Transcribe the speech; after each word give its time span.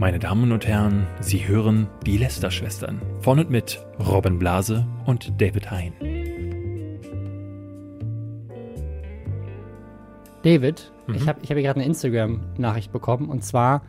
Meine 0.00 0.18
Damen 0.18 0.50
und 0.50 0.66
Herren, 0.66 1.06
Sie 1.20 1.46
hören 1.46 1.86
die 2.06 2.16
Lester-Schwestern 2.16 3.02
von 3.20 3.38
und 3.38 3.50
mit 3.50 3.84
Robin 3.98 4.38
Blase 4.38 4.86
und 5.04 5.38
David 5.38 5.70
Hein. 5.70 5.92
David, 10.42 10.90
Mhm. 11.06 11.14
ich 11.16 11.28
habe 11.28 11.40
ich 11.42 11.50
hab 11.50 11.56
hier 11.58 11.62
gerade 11.62 11.80
eine 11.80 11.84
Instagram-Nachricht 11.84 12.90
bekommen 12.92 13.28
und 13.28 13.44
zwar: 13.44 13.82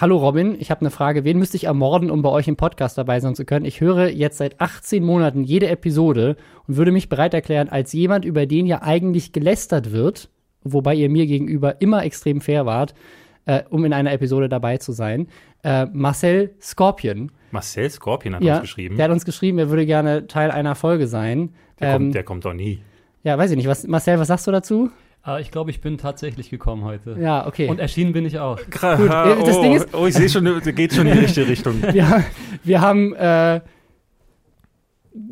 Hallo 0.00 0.16
Robin, 0.16 0.54
ich 0.60 0.70
habe 0.70 0.82
eine 0.82 0.90
Frage. 0.92 1.24
Wen 1.24 1.40
müsste 1.40 1.56
ich 1.56 1.64
ermorden, 1.64 2.08
um 2.12 2.22
bei 2.22 2.28
euch 2.28 2.46
im 2.46 2.54
Podcast 2.54 2.96
dabei 2.96 3.18
sein 3.18 3.34
zu 3.34 3.44
können? 3.44 3.64
Ich 3.64 3.80
höre 3.80 4.08
jetzt 4.08 4.38
seit 4.38 4.60
18 4.60 5.02
Monaten 5.02 5.42
jede 5.42 5.66
Episode 5.66 6.36
und 6.68 6.76
würde 6.76 6.92
mich 6.92 7.08
bereit 7.08 7.34
erklären, 7.34 7.68
als 7.68 7.92
jemand, 7.92 8.24
über 8.24 8.46
den 8.46 8.64
ja 8.64 8.80
eigentlich 8.82 9.32
gelästert 9.32 9.90
wird, 9.90 10.30
wobei 10.62 10.94
ihr 10.94 11.10
mir 11.10 11.26
gegenüber 11.26 11.80
immer 11.80 12.04
extrem 12.04 12.40
fair 12.40 12.64
wart, 12.64 12.94
äh, 13.46 13.62
um 13.70 13.84
in 13.84 13.92
einer 13.92 14.12
Episode 14.12 14.48
dabei 14.48 14.76
zu 14.76 14.92
sein. 14.92 15.28
Äh, 15.64 15.86
Marcel 15.92 16.54
Scorpion. 16.60 17.32
Marcel 17.50 17.88
Scorpion 17.90 18.34
hat 18.34 18.42
Ja, 18.42 18.54
uns 18.56 18.62
geschrieben. 18.62 18.96
der 18.96 19.04
hat 19.06 19.12
uns 19.12 19.24
geschrieben, 19.24 19.58
er 19.58 19.70
würde 19.70 19.86
gerne 19.86 20.26
Teil 20.26 20.50
einer 20.50 20.74
Folge 20.74 21.06
sein. 21.06 21.54
Der, 21.80 21.88
Ähm, 21.88 21.94
kommt, 22.02 22.14
der 22.14 22.22
kommt 22.24 22.44
doch 22.44 22.52
nie. 22.54 22.80
ja, 23.22 23.36
weiß 23.38 23.50
ich 23.52 23.56
nicht. 23.56 23.66
Was, 23.68 23.86
Marcel, 23.86 24.18
was 24.18 24.28
sagst 24.28 24.46
du 24.46 24.50
dazu? 24.52 24.90
Ah, 25.22 25.40
ich 25.40 25.50
glaube, 25.50 25.70
ich 25.70 25.80
bin 25.80 25.98
tatsächlich 25.98 26.50
gekommen 26.50 26.84
heute. 26.84 27.16
Ja, 27.20 27.48
okay. 27.48 27.68
Und 27.68 27.80
erschienen 27.80 28.12
bin 28.12 28.24
ich 28.24 28.38
auch. 28.38 28.58
Gut, 28.58 28.74
äh, 28.82 28.98
das 29.44 29.56
oh, 29.56 29.62
Ding 29.62 29.74
ist- 29.74 29.88
oh, 29.92 30.06
ich 30.06 30.14
sehe 30.14 30.28
schon, 30.28 30.44
geht 30.74 30.92
schon 30.94 31.06
in 31.08 31.14
die 31.14 31.18
richtige 31.20 31.48
Richtung. 31.48 31.82
wir, 31.92 32.24
wir 32.62 32.80
haben 32.80 33.12
äh, 33.14 33.60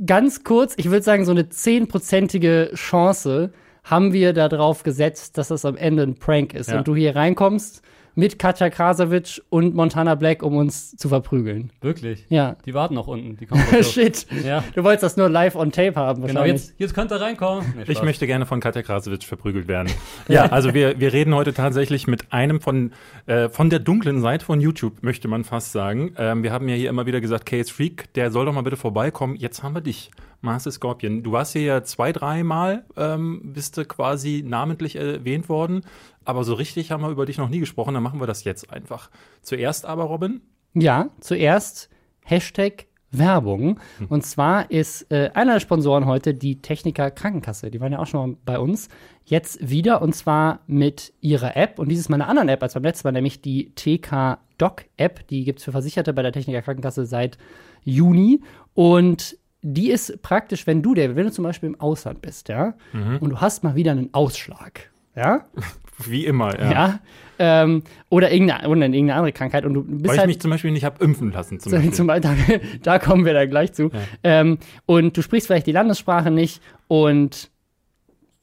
ganz 0.07 0.45
kurz, 0.45 0.75
ich 0.77 0.87
würde 0.91 1.03
sagen, 1.03 1.25
so 1.25 1.31
eine 1.33 1.49
zehnprozentige 1.49 2.71
Chance 2.75 3.53
haben 3.85 4.13
wir 4.13 4.33
darauf 4.33 4.83
gesetzt, 4.83 5.37
dass 5.39 5.49
das 5.49 5.65
am 5.65 5.77
Ende 5.77 6.03
ein 6.05 6.15
Prank 6.17 6.55
ist 6.55 6.71
Ja. 6.71 6.79
und 6.79 6.89
du 6.89 6.97
hier 6.97 7.15
reinkommst 7.15 7.83
mit 8.15 8.39
Katja 8.39 8.71
Krasavitsch 8.71 9.41
und 9.51 9.75
Montana 9.75 10.15
Black, 10.15 10.43
um 10.43 10.57
uns 10.57 10.97
zu 10.97 11.09
verprügeln. 11.09 11.71
Wirklich. 11.81 12.27
Ja. 12.29 12.57
Die 12.65 12.75
warten 12.75 12.95
noch 12.95 13.07
unten. 13.09 13.37
Die 13.37 13.47
kommen. 13.47 13.63
Shit. 13.83 14.27
Ja. 14.45 14.63
Du 14.75 14.85
wolltest 14.85 15.03
das 15.03 15.17
nur 15.17 15.29
live 15.29 15.57
on 15.57 15.73
tape 15.73 15.95
haben, 15.97 16.23
Genau, 16.23 16.41
wahrscheinlich. 16.41 16.63
jetzt, 16.69 16.75
jetzt 16.79 16.95
könnt 16.95 17.11
ihr 17.13 17.21
reinkommen. 17.21 17.75
Nee, 17.77 17.85
Ich 17.89 18.03
möchte 18.03 18.27
gerne 18.27 18.47
von 18.47 18.61
Katja 18.61 18.83
Krasowitsch 18.83 19.27
verprügelt 19.27 19.69
werden. 19.69 19.91
Ja, 20.29 20.47
also 20.47 20.73
wir, 20.75 20.99
wir 21.01 21.13
reden 21.13 21.35
heute 21.35 21.53
tatsächlich 21.53 22.07
mit 22.07 22.33
einem 22.33 22.61
von, 22.61 22.93
äh, 23.27 23.49
von 23.49 23.69
der 23.69 23.79
dunklen 23.79 24.21
Seite 24.21 24.45
von 24.45 24.61
YouTube, 24.61 25.03
möchte 25.03 25.29
man 25.29 25.45
fast 25.45 25.73
sagen. 25.73 26.15
Ähm, 26.17 26.43
wir 26.43 26.53
haben 26.53 26.69
ja 26.69 26.75
hier 26.77 26.89
immer 26.89 27.05
wieder 27.07 27.21
gesagt, 27.21 27.47
Case 27.47 27.73
Freak, 27.73 28.13
der 28.15 28.31
soll 28.31 28.47
doch 28.47 28.53
mal 28.55 28.63
bitte 28.63 28.77
vorbeikommen. 28.77 29.37
Jetzt 29.37 29.63
haben 29.63 29.75
wir 29.75 29.81
dich, 29.81 30.11
Marcel 30.41 30.73
Scorpion. 30.73 31.23
Du 31.23 31.33
warst 31.33 31.53
hier 31.53 31.63
ja 31.63 31.83
zwei, 31.85 32.13
dreimal, 32.13 32.85
ähm, 32.97 33.41
bist 33.55 33.77
du 33.77 33.85
quasi 33.85 34.43
namentlich 34.47 34.97
erwähnt 34.97 35.49
worden. 35.49 35.83
Aber 36.25 36.45
so 36.45 36.55
richtig 36.55 36.91
haben 36.91 37.03
wir 37.03 37.11
über 37.11 37.27
dich 37.27 37.39
noch 37.39 37.49
nie 37.49 37.61
gesprochen, 37.61 37.95
dann 37.95 38.03
machen 38.03 38.21
wir 38.21 38.27
das 38.27 38.45
jetzt 38.45 38.71
einfach. 38.73 39.11
Zuerst 39.43 39.87
aber, 39.87 40.05
Robin, 40.05 40.41
Ja, 40.75 41.11
zuerst 41.21 41.89
Hashtag 42.23 42.87
Werbung. 43.19 43.79
Und 44.09 44.25
zwar 44.25 44.71
ist 44.71 45.11
äh, 45.13 45.31
einer 45.35 45.55
der 45.55 45.61
Sponsoren 45.61 46.07
heute 46.07 46.35
die 46.35 46.61
Techniker 46.61 47.11
Krankenkasse. 47.11 47.71
Die 47.71 47.81
waren 47.81 47.93
ja 47.93 47.99
auch 47.99 48.07
schon 48.07 48.31
mal 48.31 48.37
bei 48.45 48.59
uns. 48.59 48.89
Jetzt 49.25 49.71
wieder 49.71 50.03
und 50.03 50.15
zwar 50.15 50.61
mit 50.67 51.13
ihrer 51.21 51.57
App 51.57 51.79
und 51.79 51.89
dieses 51.89 52.09
Mal 52.09 52.17
einer 52.17 52.29
anderen 52.29 52.49
App 52.49 52.63
als 52.63 52.75
beim 52.75 52.83
letzten 52.83 53.07
Mal, 53.07 53.13
nämlich 53.13 53.41
die 53.41 53.73
TK 53.75 54.39
Doc 54.59 54.85
App. 54.97 55.27
Die 55.29 55.45
gibt's 55.45 55.65
für 55.65 55.73
Versicherte 55.73 56.13
bei 56.13 56.23
der 56.23 56.33
Techniker 56.33 56.63
Krankenkasse 56.63 57.07
seit 57.07 57.39
Juni. 57.85 58.43
Und 58.75 59.39
die 59.63 59.91
ist 59.91 60.21
praktisch, 60.23 60.67
wenn 60.67 60.83
du, 60.83 60.95
der, 60.95 61.17
wenn 61.17 61.25
du 61.25 61.33
zum 61.33 61.45
Beispiel 61.45 61.69
im 61.69 61.81
Ausland 61.81 62.21
bist, 62.21 62.49
ja, 62.49 62.75
und 63.21 63.31
du 63.31 63.41
hast 63.41 63.65
mal 63.65 63.75
wieder 63.75 63.93
einen 63.93 64.13
Ausschlag, 64.13 64.91
ja, 65.17 65.47
wie 65.99 66.27
immer, 66.27 66.59
ja. 66.59 66.71
ja, 66.71 67.01
ähm, 67.39 67.83
oder 68.11 68.33
irgendeine, 68.33 68.69
oder 68.69 68.83
irgendeine 68.83 69.15
andere 69.15 69.33
Krankheit 69.33 69.65
und 69.65 69.75
du 69.75 69.83
bist 69.83 70.07
Weil 70.07 70.15
ich 70.15 70.19
halt 70.21 70.29
mich 70.29 70.41
zum 70.41 70.51
Beispiel 70.51 70.71
nicht 70.71 70.85
hab 70.85 71.03
impfen 71.03 71.33
lassen. 71.33 71.59
Zum 71.61 71.73
Beispiel. 71.73 71.93
zum 71.93 72.07
Beispiel, 72.07 72.61
da, 72.83 72.93
da 72.93 72.99
kommen 72.99 73.25
wir 73.25 73.35
dann 73.35 73.51
gleich 73.51 73.73
zu. 73.73 73.91
Ähm, 74.23 74.59
und 74.87 75.17
du 75.17 75.23
sprichst 75.23 75.47
vielleicht 75.47 75.67
die 75.67 75.73
Landessprache 75.73 76.31
nicht 76.31 76.63
und 76.89 77.51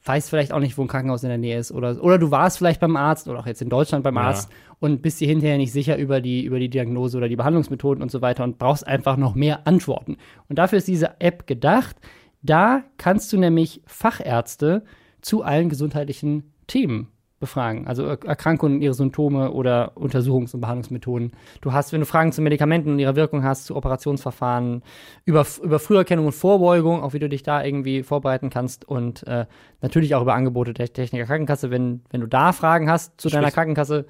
weißt 0.03 0.29
vielleicht 0.29 0.51
auch 0.51 0.59
nicht, 0.59 0.77
wo 0.77 0.81
ein 0.81 0.87
Krankenhaus 0.87 1.23
in 1.23 1.29
der 1.29 1.37
Nähe 1.37 1.59
ist. 1.59 1.71
Oder, 1.71 2.03
oder 2.03 2.17
du 2.17 2.31
warst 2.31 2.57
vielleicht 2.57 2.81
beim 2.81 2.95
Arzt 2.95 3.27
oder 3.27 3.39
auch 3.39 3.45
jetzt 3.45 3.61
in 3.61 3.69
Deutschland 3.69 4.03
beim 4.03 4.15
Ja. 4.15 4.21
Arzt 4.21 4.49
und 4.79 5.01
bist 5.01 5.21
dir 5.21 5.27
hinterher 5.27 5.57
nicht 5.57 5.71
sicher 5.71 5.97
über 5.97 6.21
die, 6.21 6.43
über 6.43 6.59
die 6.59 6.69
Diagnose 6.69 7.17
oder 7.17 7.29
die 7.29 7.35
Behandlungsmethoden 7.35 8.01
und 8.01 8.09
so 8.09 8.21
weiter 8.21 8.43
und 8.43 8.57
brauchst 8.57 8.85
einfach 8.87 9.15
noch 9.15 9.35
mehr 9.35 9.67
Antworten. 9.67 10.17
Und 10.49 10.57
dafür 10.57 10.79
ist 10.79 10.87
diese 10.87 11.19
App 11.19 11.45
gedacht. 11.45 11.95
Da 12.41 12.83
kannst 12.97 13.31
du 13.31 13.37
nämlich 13.37 13.81
Fachärzte 13.85 14.83
zu 15.21 15.43
allen 15.43 15.69
gesundheitlichen 15.69 16.51
Themen 16.65 17.09
befragen. 17.41 17.85
Also 17.87 18.05
Er- 18.05 18.23
Erkrankungen 18.25 18.75
und 18.77 18.81
ihre 18.81 18.93
Symptome 18.93 19.51
oder 19.51 19.91
Untersuchungs- 19.97 20.53
und 20.55 20.61
Behandlungsmethoden. 20.61 21.33
Du 21.59 21.73
hast, 21.73 21.91
wenn 21.91 21.99
du 21.99 22.05
Fragen 22.05 22.31
zu 22.31 22.41
Medikamenten 22.41 22.91
und 22.91 22.99
ihrer 22.99 23.17
Wirkung 23.17 23.43
hast, 23.43 23.65
zu 23.65 23.75
Operationsverfahren, 23.75 24.83
über, 25.25 25.45
über 25.61 25.79
Früherkennung 25.79 26.27
und 26.27 26.31
Vorbeugung, 26.31 27.03
auch 27.03 27.11
wie 27.13 27.19
du 27.19 27.27
dich 27.27 27.43
da 27.43 27.61
irgendwie 27.63 28.03
vorbereiten 28.03 28.49
kannst 28.49 28.87
und 28.87 29.27
äh, 29.27 29.45
natürlich 29.81 30.15
auch 30.15 30.21
über 30.21 30.35
Angebote 30.35 30.73
der 30.73 30.93
Techniker 30.93 31.25
Krankenkasse, 31.25 31.71
wenn, 31.71 32.01
wenn 32.11 32.21
du 32.21 32.27
da 32.27 32.53
Fragen 32.53 32.89
hast 32.89 33.19
zu 33.19 33.27
deiner 33.29 33.51
Krankenkasse. 33.51 34.05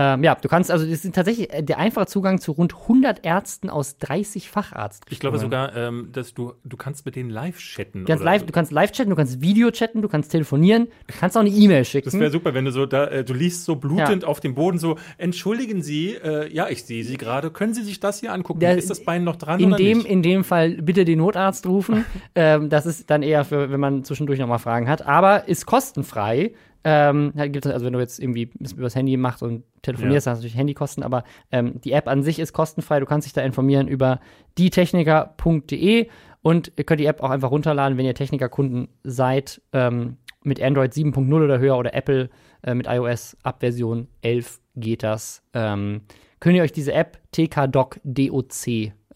Ähm, 0.00 0.24
ja, 0.24 0.34
du 0.34 0.48
kannst, 0.48 0.70
also 0.70 0.86
das 0.86 1.04
ist 1.04 1.14
tatsächlich 1.14 1.52
äh, 1.52 1.62
der 1.62 1.76
einfache 1.76 2.06
Zugang 2.06 2.40
zu 2.40 2.52
rund 2.52 2.74
100 2.74 3.22
Ärzten 3.22 3.68
aus 3.68 3.98
30 3.98 4.48
Facharzt. 4.48 5.04
Ich 5.10 5.20
glaube 5.20 5.38
sogar, 5.38 5.76
ähm, 5.76 6.08
dass 6.12 6.32
du, 6.32 6.54
du 6.64 6.78
kannst 6.78 7.04
mit 7.04 7.16
denen 7.16 7.28
live 7.28 7.58
chatten. 7.58 8.00
Du 8.00 8.04
kannst, 8.06 8.24
live, 8.24 8.40
so. 8.40 8.46
du 8.46 8.52
kannst 8.52 8.72
live 8.72 8.92
chatten, 8.92 9.10
du 9.10 9.16
kannst 9.16 9.42
Video 9.42 9.70
chatten, 9.70 10.00
du 10.00 10.08
kannst 10.08 10.32
telefonieren, 10.32 10.88
du 11.06 11.14
kannst 11.18 11.36
auch 11.36 11.42
eine 11.42 11.50
E-Mail 11.50 11.84
schicken. 11.84 12.10
Das 12.10 12.18
wäre 12.18 12.30
super, 12.30 12.54
wenn 12.54 12.64
du 12.64 12.72
so 12.72 12.86
da, 12.86 13.08
äh, 13.08 13.24
du 13.24 13.34
liest 13.34 13.66
so 13.66 13.76
blutend 13.76 14.24
auf 14.24 14.40
dem 14.40 14.54
Boden 14.54 14.78
so, 14.78 14.96
entschuldigen 15.18 15.82
Sie, 15.82 16.14
äh, 16.14 16.50
ja, 16.50 16.70
ich 16.70 16.84
sehe 16.84 17.04
Sie 17.04 17.18
gerade, 17.18 17.50
können 17.50 17.74
Sie 17.74 17.82
sich 17.82 18.00
das 18.00 18.20
hier 18.20 18.32
angucken? 18.32 18.60
Der- 18.60 18.78
ist 18.78 18.88
das 18.88 19.04
Bein 19.04 19.24
noch 19.24 19.36
dran 19.36 19.60
in 19.60 19.66
oder 19.66 19.76
dem, 19.76 19.98
nicht? 19.98 20.06
in 20.06 20.22
dem 20.22 20.44
Fall 20.44 20.70
bitte 20.80 21.04
den 21.04 21.18
Notarzt 21.18 21.66
rufen. 21.66 22.06
ähm, 22.34 22.70
das 22.70 22.86
ist 22.86 23.10
dann 23.10 23.22
eher 23.22 23.44
für, 23.44 23.70
wenn 23.70 23.80
man 23.80 24.04
zwischendurch 24.04 24.38
nochmal 24.38 24.60
Fragen 24.60 24.88
hat. 24.88 25.06
Aber 25.06 25.46
ist 25.46 25.66
kostenfrei. 25.66 26.52
Ähm, 26.82 27.32
also 27.36 27.84
wenn 27.84 27.92
du 27.92 27.98
jetzt 27.98 28.18
irgendwie 28.18 28.50
das 28.58 28.72
übers 28.72 28.94
Handy 28.94 29.16
machst 29.16 29.42
und 29.42 29.64
telefonierst, 29.82 30.26
Ja. 30.26 30.32
hast 30.32 30.38
du 30.38 30.42
natürlich 30.42 30.56
Handykosten, 30.56 31.02
aber 31.02 31.24
ähm, 31.52 31.80
die 31.82 31.92
App 31.92 32.08
an 32.08 32.22
sich 32.22 32.38
ist 32.38 32.52
kostenfrei. 32.52 33.00
Du 33.00 33.06
kannst 33.06 33.26
dich 33.26 33.32
da 33.32 33.42
informieren 33.42 33.86
über 33.88 34.20
dietechniker.de 34.58 36.08
und 36.42 36.72
ihr 36.76 36.84
könnt 36.84 37.00
die 37.00 37.06
App 37.06 37.22
auch 37.22 37.30
einfach 37.30 37.50
runterladen, 37.50 37.98
wenn 37.98 38.06
ihr 38.06 38.14
Techniker-Kunden 38.14 38.88
seid, 39.04 39.60
ähm, 39.72 40.16
mit 40.42 40.62
Android 40.62 40.92
7.0 40.92 41.44
oder 41.44 41.58
höher 41.58 41.76
oder 41.76 41.94
Apple 41.94 42.30
äh, 42.62 42.74
mit 42.74 42.86
iOS 42.86 43.36
ab 43.42 43.60
Version 43.60 44.08
11 44.22 44.60
geht 44.76 45.02
das. 45.02 45.42
Ähm, 45.52 46.02
könnt 46.40 46.56
ihr 46.56 46.62
euch 46.62 46.72
diese 46.72 46.94
App 46.94 47.18
TKDoc 47.32 48.00
DOC 48.04 48.66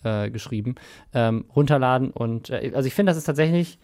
äh, 0.03 0.31
geschrieben 0.31 0.75
ähm, 1.15 1.47
runterladen 1.57 2.11
und 2.11 2.51
äh, 2.51 2.73
also 2.75 2.87
ich 2.87 2.93
finde, 2.95 3.11
das 3.11 3.17
ist 3.17 3.25
tatsächlich 3.25 3.79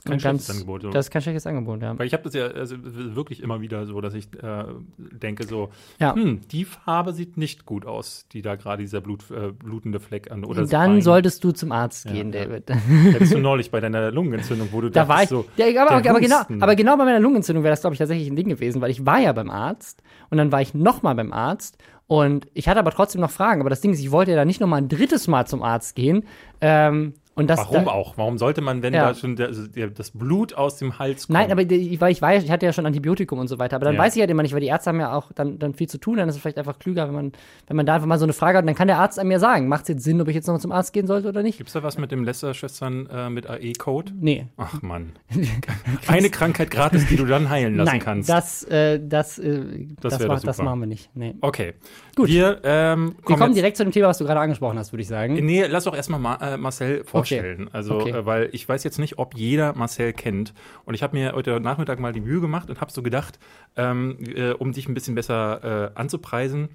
äh, 0.00 0.08
kein 0.08 0.12
ein 0.14 0.20
schlechtes 0.20 0.50
Angebot, 0.50 0.82
so. 0.82 0.90
Das 0.90 1.06
ist 1.06 1.10
kein 1.10 1.22
schlechtes 1.22 1.46
Angebot, 1.46 1.82
ja. 1.82 1.98
Weil 1.98 2.06
ich 2.06 2.12
habe 2.12 2.22
das 2.24 2.34
ja 2.34 2.46
also, 2.46 2.76
wirklich 2.80 3.42
immer 3.42 3.60
wieder 3.60 3.86
so, 3.86 4.00
dass 4.00 4.14
ich 4.14 4.26
äh, 4.42 4.64
denke 4.96 5.44
so, 5.44 5.70
Ja. 5.98 6.14
hm, 6.14 6.40
die 6.50 6.64
Farbe 6.64 7.12
sieht 7.12 7.36
nicht 7.36 7.66
gut 7.66 7.86
aus, 7.86 8.26
die 8.32 8.42
da 8.42 8.56
gerade 8.56 8.82
dieser 8.82 9.00
Blut, 9.00 9.24
äh, 9.30 9.52
blutende 9.52 10.00
Fleck 10.00 10.30
an 10.30 10.44
oder 10.44 10.62
das 10.62 10.70
Dann 10.70 10.94
Bein. 10.94 11.02
solltest 11.02 11.44
du 11.44 11.52
zum 11.52 11.72
Arzt 11.72 12.06
Ja, 12.06 12.12
gehen, 12.12 12.32
ja. 12.32 12.44
David. 12.44 12.70
Hättest 12.70 13.34
du 13.34 13.38
neulich 13.38 13.70
bei 13.70 13.80
deiner 13.80 14.10
Lungenentzündung, 14.10 14.68
wo 14.72 14.80
du 14.80 14.90
Da 14.90 15.08
war 15.08 15.22
ich. 15.22 15.28
so, 15.28 15.44
ja, 15.56 15.66
aber, 15.82 16.00
der 16.00 16.10
aber, 16.10 16.20
genau, 16.20 16.40
aber 16.60 16.74
genau 16.76 16.96
bei 16.96 17.04
meiner 17.04 17.20
Lungenentzündung 17.20 17.62
wäre 17.64 17.72
das, 17.72 17.80
glaube 17.80 17.94
ich, 17.94 17.98
tatsächlich 17.98 18.28
ein 18.28 18.36
Ding 18.36 18.48
gewesen, 18.48 18.80
weil 18.80 18.90
ich 18.90 19.04
war 19.06 19.18
ja 19.20 19.32
beim 19.32 19.50
Arzt 19.50 20.02
und 20.30 20.38
dann 20.38 20.50
war 20.52 20.60
ich 20.60 20.74
nochmal 20.74 21.14
beim 21.14 21.32
Arzt 21.32 21.76
und 22.06 22.46
ich 22.54 22.68
hatte 22.68 22.80
aber 22.80 22.90
trotzdem 22.90 23.20
noch 23.20 23.30
Fragen. 23.30 23.60
Aber 23.60 23.70
das 23.70 23.80
Ding 23.80 23.92
ist, 23.92 24.00
ich 24.00 24.10
wollte 24.10 24.32
ja 24.32 24.36
dann 24.36 24.48
nicht 24.48 24.60
nochmal 24.60 24.80
ein 24.82 24.88
drittes 24.88 25.28
Mal 25.28 25.46
zum 25.46 25.62
Arzt 25.62 25.94
gehen. 25.94 26.24
Ähm, 26.60 27.14
und 27.40 27.48
das, 27.48 27.58
Warum 27.58 27.86
da, 27.86 27.90
auch? 27.90 28.16
Warum 28.16 28.38
sollte 28.38 28.60
man, 28.60 28.82
wenn 28.82 28.94
Ja. 28.94 29.08
da 29.08 29.14
schon 29.14 29.34
der, 29.36 29.48
also 29.48 29.66
der, 29.66 29.88
das 29.88 30.12
Blut 30.12 30.54
aus 30.54 30.76
dem 30.76 30.98
Hals 30.98 31.26
kommt? 31.26 31.34
Nein, 31.38 31.50
aber 31.50 31.64
die- 31.64 32.00
weil 32.00 32.12
ich 32.12 32.22
weiß, 32.22 32.44
ich 32.44 32.50
hatte 32.50 32.66
ja 32.66 32.72
schon 32.72 32.86
Antibiotikum 32.86 33.38
und 33.38 33.48
so 33.48 33.58
weiter. 33.58 33.76
Aber 33.76 33.86
dann 33.86 33.94
Ja. 33.96 34.00
weiß 34.00 34.14
ich 34.14 34.20
halt 34.20 34.30
immer 34.30 34.42
nicht, 34.42 34.52
weil 34.52 34.60
die 34.60 34.68
Ärzte 34.68 34.90
haben 34.90 35.00
ja 35.00 35.12
auch 35.14 35.32
dann, 35.32 35.58
dann 35.58 35.74
viel 35.74 35.88
zu 35.88 35.98
tun. 35.98 36.18
Dann 36.18 36.28
ist 36.28 36.36
es 36.36 36.40
vielleicht 36.40 36.58
einfach 36.58 36.78
klüger, 36.78 37.06
wenn 37.08 37.14
man, 37.14 37.32
wenn 37.66 37.76
man 37.76 37.86
da 37.86 37.94
einfach 37.96 38.06
mal 38.06 38.18
so 38.18 38.24
eine 38.24 38.32
Frage 38.32 38.58
hat. 38.58 38.62
Und 38.62 38.66
dann 38.68 38.76
kann 38.76 38.86
der 38.88 38.98
Arzt 38.98 39.18
einem 39.18 39.30
ja 39.32 39.38
sagen, 39.40 39.66
macht 39.68 39.82
es 39.82 39.88
jetzt 39.88 40.04
Sinn, 40.04 40.20
ob 40.20 40.28
ich 40.28 40.34
jetzt 40.34 40.46
nochmal 40.46 40.60
zum 40.60 40.72
Arzt 40.72 40.92
gehen 40.92 41.06
sollte 41.06 41.28
oder 41.28 41.42
nicht? 41.42 41.58
Gibt's 41.58 41.72
da 41.72 41.82
was 41.82 41.98
mit 41.98 42.12
dem 42.12 42.22
Lester-Schwestern 42.24 43.06
äh, 43.10 43.30
mit 43.30 43.48
AE-Code? 43.48 44.12
Nee. 44.20 44.46
Ach 44.56 44.80
Mann. 44.82 45.12
Eine 46.06 46.30
Krankheit 46.30 46.70
gratis, 46.70 47.06
die 47.08 47.16
du 47.16 47.24
dann 47.26 47.48
heilen 47.50 47.76
lassen 47.76 47.88
Nein, 47.90 48.00
kannst. 48.00 48.28
das, 48.28 48.64
äh, 48.64 49.00
das, 49.02 49.38
äh, 49.38 49.86
Das 50.00 50.12
das, 50.12 50.20
wäre 50.20 50.28
mach, 50.28 50.36
doch 50.40 50.44
das 50.46 50.58
machen 50.58 50.80
wir 50.80 50.86
nicht. 50.86 51.10
Nee. 51.14 51.34
okay. 51.40 51.74
Gut. 52.16 52.28
Wir, 52.28 52.60
ähm, 52.64 53.14
Wir 53.26 53.36
kommen 53.36 53.54
direkt 53.54 53.76
zu 53.76 53.84
dem 53.84 53.92
Thema, 53.92 54.08
was 54.08 54.18
du 54.18 54.24
gerade 54.24 54.40
angesprochen 54.40 54.78
hast, 54.78 54.92
würde 54.92 55.02
ich 55.02 55.08
sagen. 55.08 55.34
Nee, 55.34 55.64
lass 55.66 55.84
doch 55.84 55.94
erstmal 55.94 56.20
Ma 56.20 56.34
äh, 56.36 56.56
Marcel 56.56 57.04
vorstellen. 57.04 57.68
Also, 57.72 57.96
Okay. 58.00 58.10
äh, 58.10 58.26
weil 58.26 58.48
ich 58.52 58.68
weiß 58.68 58.84
jetzt 58.84 58.98
nicht, 58.98 59.18
ob 59.18 59.34
jeder 59.36 59.74
Marcel 59.74 60.12
kennt. 60.12 60.52
Und 60.84 60.94
ich 60.94 61.02
habe 61.02 61.16
mir 61.16 61.32
heute 61.32 61.60
Nachmittag 61.60 62.00
mal 62.00 62.12
die 62.12 62.20
Mühe 62.20 62.40
gemacht 62.40 62.68
und 62.70 62.80
habe 62.80 62.90
so 62.92 63.02
gedacht, 63.02 63.38
ähm, 63.76 64.18
äh, 64.34 64.50
um 64.52 64.72
dich 64.72 64.88
ein 64.88 64.94
bisschen 64.94 65.14
besser 65.14 65.92
äh, 65.94 65.98
anzupreisen, 65.98 66.68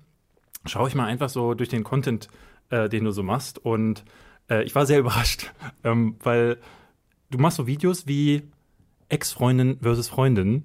schaue 0.65 0.87
ich 0.87 0.95
mal 0.95 1.05
einfach 1.05 1.29
so 1.29 1.53
durch 1.53 1.69
den 1.69 1.83
Content, 1.83 2.27
äh, 2.69 2.89
den 2.89 3.03
du 3.03 3.11
so 3.11 3.21
machst. 3.23 3.57
Und 3.63 4.03
äh, 4.49 4.63
ich 4.63 4.73
war 4.75 4.85
sehr 4.85 4.99
überrascht, 5.01 5.51
ähm, 5.83 6.15
weil 6.23 6.57
du 7.29 7.37
machst 7.37 7.57
so 7.57 7.67
Videos 7.67 8.07
wie 8.07 8.43
Ex-Freundin 9.09 9.77
versus 9.81 10.07
Freundin. 10.07 10.63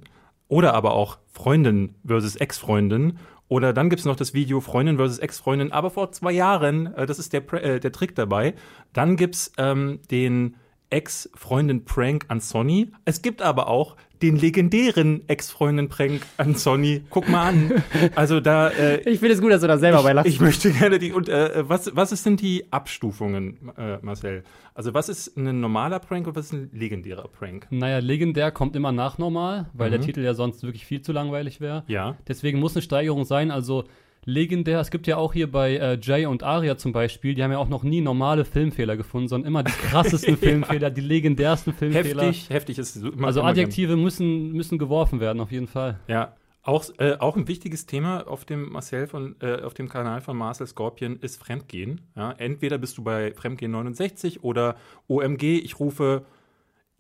Oder 0.49 0.75
aber 0.75 0.95
auch 0.95 1.19
Freundin 1.33 1.95
versus 2.05 2.35
Ex-Freundin. 2.37 3.19
Oder 3.51 3.73
dann 3.73 3.91
gibt's 3.91 4.05
noch 4.05 4.15
das 4.15 4.33
Video 4.33 4.61
Freundin 4.61 4.97
versus 4.97 5.19
Ex-Freundin, 5.19 5.73
aber 5.73 5.91
vor 5.91 6.13
zwei 6.13 6.31
Jahren, 6.31 6.95
äh, 6.95 7.05
das 7.05 7.19
ist 7.19 7.33
der, 7.33 7.53
äh, 7.53 7.81
der 7.81 7.91
Trick 7.91 8.15
dabei. 8.15 8.55
Dann 8.93 9.17
gibt's 9.17 9.53
ähm, 9.59 9.99
den 10.09 10.55
Ex-Freundin-Prank 10.91 12.27
an 12.29 12.39
Sonny. 12.39 12.93
Es 13.05 13.23
gibt 13.23 13.43
aber 13.43 13.67
auch 13.67 13.97
den 14.23 14.37
legendären 14.37 15.23
Ex-Freundin-Prank 15.29 16.23
an 16.37 16.55
Sonny. 16.55 17.03
Guck 17.11 17.29
mal 17.29 17.49
an. 17.49 17.83
Also 18.15 18.41
da, 18.41 18.69
äh, 18.69 19.01
Ich 19.09 19.19
finde 19.19 19.35
es 19.35 19.41
gut, 19.41 19.51
dass 19.51 19.61
du 19.63 19.67
da 19.67 19.79
selber 19.79 20.03
bei 20.03 20.11
ich, 20.11 20.15
lachst. 20.15 20.29
ich 20.31 20.41
möchte 20.41 20.71
gerne 20.73 20.99
die. 20.99 21.13
Und 21.13 21.29
äh, 21.29 21.69
was, 21.69 21.95
was 21.97 22.13
ist 22.13 22.27
denn 22.27 22.37
die 22.37 22.71
Abstufungen, 22.73 23.71
äh, 23.77 23.99
Marcel? 24.03 24.45
Also 24.75 24.95
was 24.95 25.09
ist 25.09 25.37
ein 25.37 25.61
normaler 25.61 25.99
Prank 25.99 26.27
und 26.27 26.37
was 26.37 26.47
ist 26.47 26.53
ein 26.53 26.71
legendärer 26.73 27.29
Prank? 27.29 27.67
Naja, 27.71 27.99
legendär 27.99 28.51
kommt 28.51 28.77
immer 28.77 28.93
nach 28.93 29.19
normal, 29.19 29.69
weil 29.75 29.89
Mhm. 29.89 29.93
der 29.93 30.01
Titel 30.03 30.21
ja 30.21 30.35
sonst 30.35 30.63
wirklich 30.63 30.87
viel 30.87 31.03
zu 31.03 31.13
langweilig 31.13 31.61
wäre. 31.61 31.85
Ja. 31.87 32.17
Deswegen 32.29 32.59
muss 32.61 32.75
eine 32.77 32.83
Steigerung 32.83 33.25
sein. 33.25 33.51
Also 33.51 33.85
legendär, 34.25 34.81
es 34.81 34.91
gibt 34.91 35.07
ja 35.07 35.17
auch 35.17 35.33
hier 35.33 35.51
bei 35.51 35.77
äh, 35.77 35.99
Jay 36.01 36.27
und 36.27 36.43
Aria 36.43 36.77
zum 36.77 36.93
Beispiel, 36.93 37.35
die 37.35 37.43
haben 37.43 37.53
ja 37.53 37.59
auch 37.59 37.69
noch 37.69 37.83
nie 37.83 38.01
normale 38.01 38.45
Filmfehler 38.45 38.97
gefunden, 38.97 39.29
sondern 39.29 39.49
immer 39.49 39.63
die 39.63 39.73
krassesten 39.73 40.37
Filmfehler, 40.39 40.91
die 40.91 41.01
legendärsten 41.01 41.73
Filmfehler. 41.73 42.25
Heftig, 42.25 42.51
heftig 42.51 42.79
ist 42.79 42.97
immer. 42.97 43.27
Also 43.27 43.41
immer 43.41 43.51
Adjektive 43.51 43.97
müssen, 43.97 44.53
müssen 44.53 44.79
geworfen 44.79 45.21
werden, 45.21 45.41
auf 45.41 45.51
jeden 45.51 45.69
Fall. 45.69 45.99
Ja. 46.09 46.35
Auch, 46.63 46.85
äh, 46.99 47.17
auch 47.19 47.37
ein 47.37 47.49
wichtiges 47.49 47.87
Thema 47.87 48.29
auf 48.29 48.45
dem 48.45 48.71
Marcel 48.71 49.07
von, 49.07 49.35
äh, 49.41 49.63
auf 49.63 49.73
dem 49.73 49.89
Kanal 49.89 50.21
von 50.21 50.37
Marcel 50.37 50.67
Scorpion 50.67 51.17
ist 51.17 51.43
Fremdgehen. 51.43 52.03
Ja, 52.15 52.33
entweder 52.33 52.77
bist 52.77 52.99
du 52.99 53.03
bei 53.03 53.33
Fremdgehen 53.33 53.71
69 53.71 54.45
oder 54.45 54.77
OMG, 55.09 55.59
ich 55.59 55.81
rufe, 55.81 56.27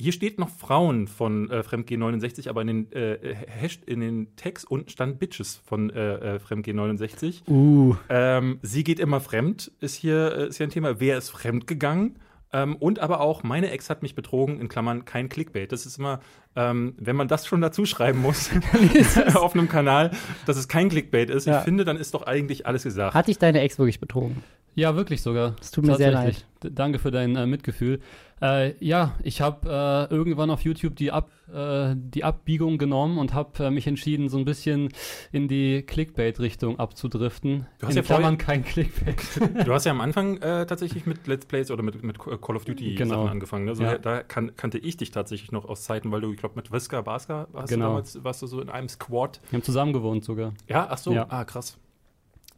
hier 0.00 0.12
steht 0.12 0.38
noch 0.38 0.48
Frauen 0.48 1.06
von 1.06 1.50
äh, 1.50 1.62
Fremdgehen 1.62 2.00
69, 2.00 2.48
aber 2.48 2.62
in 2.62 2.66
den, 2.66 2.92
äh, 2.92 3.34
Hash, 3.46 3.80
in 3.86 4.00
den 4.00 4.34
Text 4.36 4.70
unten 4.70 4.88
stand 4.88 5.18
Bitches 5.18 5.60
von 5.64 5.90
äh, 5.90 6.36
äh, 6.36 6.38
Fremdgehen 6.38 6.76
69. 6.76 7.42
Uh. 7.46 7.94
Ähm, 8.08 8.58
sie 8.62 8.82
geht 8.82 8.98
immer 8.98 9.20
fremd, 9.20 9.70
ist 9.80 9.94
hier, 9.94 10.32
äh, 10.36 10.48
ist 10.48 10.56
hier 10.56 10.66
ein 10.66 10.70
Thema. 10.70 11.00
Wer 11.00 11.18
ist 11.18 11.28
fremd 11.28 11.66
gegangen? 11.66 12.16
Ähm, 12.52 12.76
und 12.76 12.98
aber 12.98 13.20
auch, 13.20 13.42
meine 13.42 13.70
Ex 13.70 13.90
hat 13.90 14.02
mich 14.02 14.14
betrogen, 14.14 14.60
in 14.60 14.68
Klammern 14.68 15.04
kein 15.04 15.28
Clickbait. 15.28 15.70
Das 15.70 15.86
ist 15.86 15.98
immer, 15.98 16.20
ähm, 16.56 16.94
wenn 16.98 17.16
man 17.16 17.28
das 17.28 17.46
schon 17.46 17.60
dazu 17.60 17.84
schreiben 17.86 18.20
muss 18.20 18.50
auf 19.34 19.54
einem 19.54 19.68
Kanal, 19.68 20.10
dass 20.46 20.56
es 20.56 20.68
kein 20.68 20.88
Clickbait 20.88 21.30
ist, 21.30 21.46
Ja. 21.46 21.58
ich 21.58 21.64
finde, 21.64 21.84
dann 21.84 21.96
ist 21.96 22.14
doch 22.14 22.22
eigentlich 22.22 22.66
alles 22.66 22.82
gesagt. 22.84 23.14
Hat 23.14 23.28
dich 23.28 23.38
deine 23.38 23.60
Ex 23.60 23.78
wirklich 23.78 24.00
betrogen? 24.00 24.42
Ja, 24.76 24.94
wirklich 24.94 25.20
sogar. 25.20 25.56
Es 25.60 25.72
tut 25.72 25.84
mir 25.84 25.96
sehr 25.96 26.12
Tatsächlich. 26.12 26.44
D 26.62 26.70
danke 26.72 26.98
für 27.00 27.10
dein 27.10 27.34
äh, 27.34 27.44
Mitgefühl. 27.46 28.00
Äh, 28.40 28.74
ja, 28.84 29.14
ich 29.22 29.40
habe 29.40 30.08
äh, 30.10 30.14
irgendwann 30.14 30.48
auf 30.50 30.60
YouTube 30.62 30.94
die, 30.96 31.10
Ab, 31.10 31.30
äh, 31.52 31.94
die 31.96 32.22
Abbiegung 32.22 32.78
genommen 32.78 33.18
und 33.18 33.34
habe 33.34 33.64
äh, 33.64 33.70
mich 33.70 33.86
entschieden, 33.86 34.28
so 34.28 34.38
ein 34.38 34.44
bisschen 34.44 34.90
in 35.32 35.48
die 35.48 35.82
Clickbait-Richtung 35.82 36.78
abzudriften. 36.78 37.66
Du 37.80 37.86
hast 37.86 37.92
in 37.92 37.96
ja 37.96 38.02
vorher- 38.04 38.20
Klammern 38.20 38.38
kein 38.38 38.64
Clickbait. 38.64 39.16
Du 39.66 39.72
hast 39.72 39.84
ja 39.86 39.92
am 39.92 40.00
Anfang 40.00 40.36
äh, 40.38 40.64
tatsächlich 40.66 41.04
mit 41.04 41.26
Let's 41.26 41.46
Plays 41.46 41.70
oder 41.70 41.82
mit, 41.82 42.02
mit 42.04 42.18
Call 42.18 42.56
of 42.56 42.64
Duty 42.64 42.94
Genau. 42.94 43.16
Sachen 43.16 43.28
angefangen. 43.30 43.64
Ne? 43.64 43.74
So, 43.74 43.82
Ja. 43.82 43.98
Da 43.98 44.22
kan 44.22 44.54
kannte 44.56 44.78
ich 44.78 44.96
dich 44.96 45.10
tatsächlich 45.10 45.50
noch 45.52 45.64
aus 45.68 45.82
Zeiten, 45.82 46.12
weil 46.12 46.20
du, 46.20 46.34
glaube, 46.40 46.56
mit 46.56 46.70
Whisker 46.72 47.02
Baska 47.02 47.46
warst 47.52 47.68
Genau. 47.72 47.84
du 47.86 47.90
damals, 47.90 48.24
warst 48.24 48.42
du 48.42 48.46
so 48.46 48.60
in 48.60 48.68
einem 48.68 48.88
Squad. 48.88 49.40
Wir 49.50 49.58
haben 49.58 49.64
zusammen 49.64 49.92
gewohnt 49.92 50.24
sogar. 50.24 50.52
Ja, 50.68 50.88
ach 50.90 50.98
so, 50.98 51.12
Ja. 51.12 51.26
ah, 51.28 51.44
krass. 51.44 51.78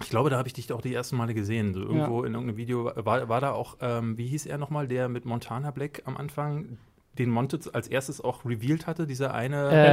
Ich 0.02 0.10
glaube, 0.10 0.30
da 0.30 0.36
habe 0.38 0.48
ich 0.48 0.54
dich 0.54 0.72
auch 0.72 0.80
die 0.80 0.92
ersten 0.94 1.16
Male 1.16 1.32
gesehen. 1.34 1.74
So 1.74 1.80
irgendwo 1.80 2.24
in 2.24 2.32
irgendeinem 2.34 2.56
Video 2.56 2.90
war, 2.96 3.28
war 3.28 3.40
da 3.40 3.52
auch, 3.52 3.76
ähm, 3.80 4.18
wie 4.18 4.26
hieß 4.26 4.46
er 4.46 4.58
nochmal, 4.58 4.88
der 4.88 5.08
mit 5.08 5.24
Montana 5.26 5.70
Black 5.70 6.02
am 6.06 6.16
Anfang 6.16 6.78
den 7.18 7.28
Monte 7.28 7.60
als 7.74 7.88
erstes 7.88 8.22
auch 8.22 8.44
revealed 8.46 8.86
hatte, 8.86 9.06
dieser 9.06 9.34
eine 9.34 9.68
Äh. 9.70 9.88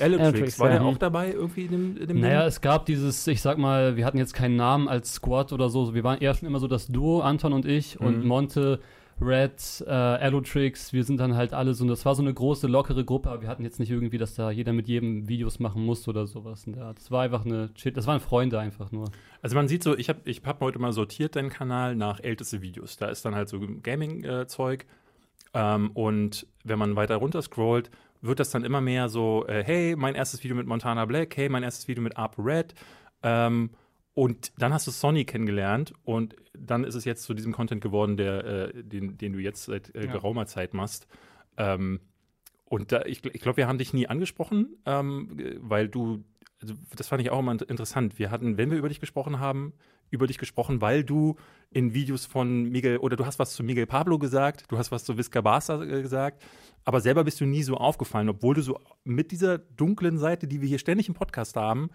Allotrix, 0.00 0.58
War 0.58 0.70
ja. 0.70 0.78
der 0.78 0.82
auch 0.86 0.96
dabei 0.96 1.30
irgendwie 1.30 1.66
in 1.66 1.70
dem, 1.70 1.96
in 1.98 2.08
dem 2.08 2.20
Naja, 2.20 2.40
Ding? 2.40 2.48
es 2.48 2.60
gab 2.62 2.86
dieses, 2.86 3.26
ich 3.26 3.42
sag 3.42 3.58
mal, 3.58 3.96
wir 3.96 4.06
hatten 4.06 4.16
jetzt 4.18 4.32
keinen 4.32 4.56
Namen 4.56 4.88
als 4.88 5.12
Squad 5.12 5.52
oder 5.52 5.68
so. 5.68 5.92
Wir 5.94 6.02
waren 6.02 6.18
eher 6.20 6.34
schon 6.34 6.48
immer 6.48 6.58
so 6.60 6.68
das 6.68 6.86
Duo, 6.88 7.20
Anton 7.20 7.52
und 7.52 7.66
ich 7.66 8.00
und 8.00 8.20
Mhm. 8.22 8.26
Monte, 8.26 8.80
Red, 9.24 9.84
äh, 9.86 9.90
Allotrix. 9.90 10.92
Wir 10.92 11.04
sind 11.04 11.18
dann 11.18 11.34
halt 11.34 11.54
alle 11.54 11.74
so, 11.74 11.86
das 11.86 12.04
war 12.04 12.14
so 12.14 12.22
eine 12.22 12.34
große, 12.34 12.66
lockere 12.66 13.04
Gruppe, 13.04 13.30
aber 13.30 13.42
wir 13.42 13.48
hatten 13.48 13.62
jetzt 13.64 13.78
nicht 13.78 13.90
irgendwie, 13.90 14.18
dass 14.18 14.34
da 14.34 14.50
jeder 14.50 14.72
mit 14.72 14.88
jedem 14.88 15.28
Videos 15.28 15.58
machen 15.58 15.84
musste 15.84 16.10
oder 16.10 16.26
sowas. 16.26 16.66
Art. 16.78 16.98
Das 16.98 17.10
war 17.10 17.22
einfach 17.22 17.44
eine, 17.44 17.70
Chill- 17.76 17.92
das 17.92 18.06
waren 18.06 18.20
Freunde 18.20 18.58
einfach 18.58 18.92
nur. 18.92 19.10
Also 19.40 19.56
man 19.56 19.68
sieht 19.68 19.82
so, 19.82 19.96
ich 19.96 20.08
habe 20.08 20.20
ich 20.24 20.42
hab 20.44 20.60
heute 20.60 20.78
mal 20.78 20.92
sortiert 20.92 21.36
deinen 21.36 21.50
Kanal 21.50 21.96
nach 21.96 22.20
älteste 22.20 22.62
Videos. 22.62 22.96
Da 22.96 23.06
ist 23.06 23.24
dann 23.24 23.34
halt 23.34 23.48
so 23.48 23.60
Gaming-Zeug. 23.82 24.86
ähm, 25.54 25.90
und 25.94 26.46
wenn 26.64 26.78
man 26.78 26.96
weiter 26.96 27.16
runter 27.16 27.42
scrollt, 27.42 27.90
wird 28.20 28.40
das 28.40 28.50
dann 28.50 28.64
immer 28.64 28.80
mehr 28.80 29.08
so, 29.08 29.46
äh, 29.48 29.64
hey, 29.64 29.96
mein 29.96 30.14
erstes 30.14 30.42
Video 30.44 30.56
mit 30.56 30.66
Montana 30.66 31.04
Black, 31.06 31.36
hey, 31.36 31.48
mein 31.48 31.62
erstes 31.62 31.88
Video 31.88 32.02
mit 32.02 32.16
Apo 32.16 32.42
Red. 32.42 32.74
Ähm, 33.22 33.70
und 34.14 34.52
dann 34.58 34.72
hast 34.72 34.86
du 34.86 34.90
Sonny 34.90 35.24
kennengelernt 35.24 35.94
und 36.04 36.36
dann 36.52 36.84
ist 36.84 36.94
es 36.94 37.04
jetzt 37.04 37.24
zu 37.24 37.34
diesem 37.34 37.52
Content 37.52 37.80
geworden, 37.80 38.16
der, 38.16 38.44
äh, 38.44 38.84
den, 38.84 39.16
den 39.16 39.32
du 39.32 39.38
jetzt 39.38 39.64
seit 39.64 39.94
äh, 39.94 40.06
geraumer 40.06 40.46
Zeit 40.46 40.74
machst. 40.74 41.06
Ähm, 41.56 42.00
und 42.66 42.92
da, 42.92 43.02
ich, 43.04 43.24
ich 43.24 43.40
glaube, 43.40 43.56
wir 43.56 43.68
haben 43.68 43.78
dich 43.78 43.92
nie 43.94 44.06
angesprochen, 44.06 44.76
ähm, 44.86 45.58
weil 45.60 45.88
du, 45.88 46.24
also 46.60 46.74
das 46.94 47.08
fand 47.08 47.22
ich 47.22 47.30
auch 47.30 47.38
immer 47.38 47.52
interessant. 47.52 48.18
Wir 48.18 48.30
hatten, 48.30 48.58
wenn 48.58 48.70
wir 48.70 48.78
über 48.78 48.88
dich 48.88 49.00
gesprochen 49.00 49.40
haben, 49.40 49.72
über 50.10 50.26
dich 50.26 50.38
gesprochen, 50.38 50.82
weil 50.82 51.04
du 51.04 51.36
in 51.70 51.94
Videos 51.94 52.26
von 52.26 52.64
Miguel, 52.64 52.98
oder 52.98 53.16
du 53.16 53.24
hast 53.24 53.38
was 53.38 53.54
zu 53.54 53.64
Miguel 53.64 53.86
Pablo 53.86 54.18
gesagt, 54.18 54.70
du 54.70 54.76
hast 54.76 54.92
was 54.92 55.04
zu 55.04 55.16
Visca 55.16 55.40
Barca 55.40 55.82
äh, 55.82 56.02
gesagt, 56.02 56.44
aber 56.84 57.00
selber 57.00 57.24
bist 57.24 57.40
du 57.40 57.46
nie 57.46 57.62
so 57.62 57.76
aufgefallen, 57.76 58.28
obwohl 58.28 58.54
du 58.54 58.60
so 58.60 58.78
mit 59.04 59.32
dieser 59.32 59.56
dunklen 59.56 60.18
Seite, 60.18 60.46
die 60.46 60.60
wir 60.60 60.68
hier 60.68 60.78
ständig 60.78 61.08
im 61.08 61.14
Podcast 61.14 61.56
haben, 61.56 61.88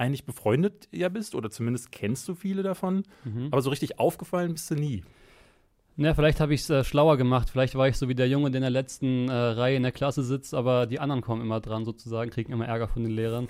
eigentlich 0.00 0.24
befreundet 0.24 0.88
ja 0.90 1.08
bist 1.08 1.34
oder 1.34 1.50
zumindest 1.50 1.92
kennst 1.92 2.26
du 2.28 2.34
viele 2.34 2.62
davon, 2.62 3.04
aber 3.50 3.62
so 3.62 3.70
richtig 3.70 3.98
aufgefallen 3.98 4.52
bist 4.54 4.70
du 4.70 4.74
nie. 4.74 5.04
Ja, 5.96 6.14
vielleicht 6.14 6.40
habe 6.40 6.54
ich 6.54 6.62
es 6.62 6.70
äh, 6.70 6.82
schlauer 6.82 7.18
gemacht. 7.18 7.50
Vielleicht 7.50 7.74
war 7.74 7.86
ich 7.86 7.98
so 7.98 8.08
wie 8.08 8.14
der 8.14 8.26
Junge, 8.26 8.50
der 8.50 8.58
in 8.58 8.62
der 8.62 8.70
letzten 8.70 9.28
äh, 9.28 9.32
Reihe 9.32 9.76
in 9.76 9.82
der 9.82 9.92
Klasse 9.92 10.22
sitzt, 10.22 10.54
aber 10.54 10.86
die 10.86 10.98
anderen 10.98 11.20
kommen 11.20 11.42
immer 11.42 11.60
dran 11.60 11.84
sozusagen, 11.84 12.30
kriegen 12.30 12.52
immer 12.52 12.66
Ärger 12.66 12.88
von 12.88 13.02
den 13.02 13.12
Lehrern. 13.12 13.48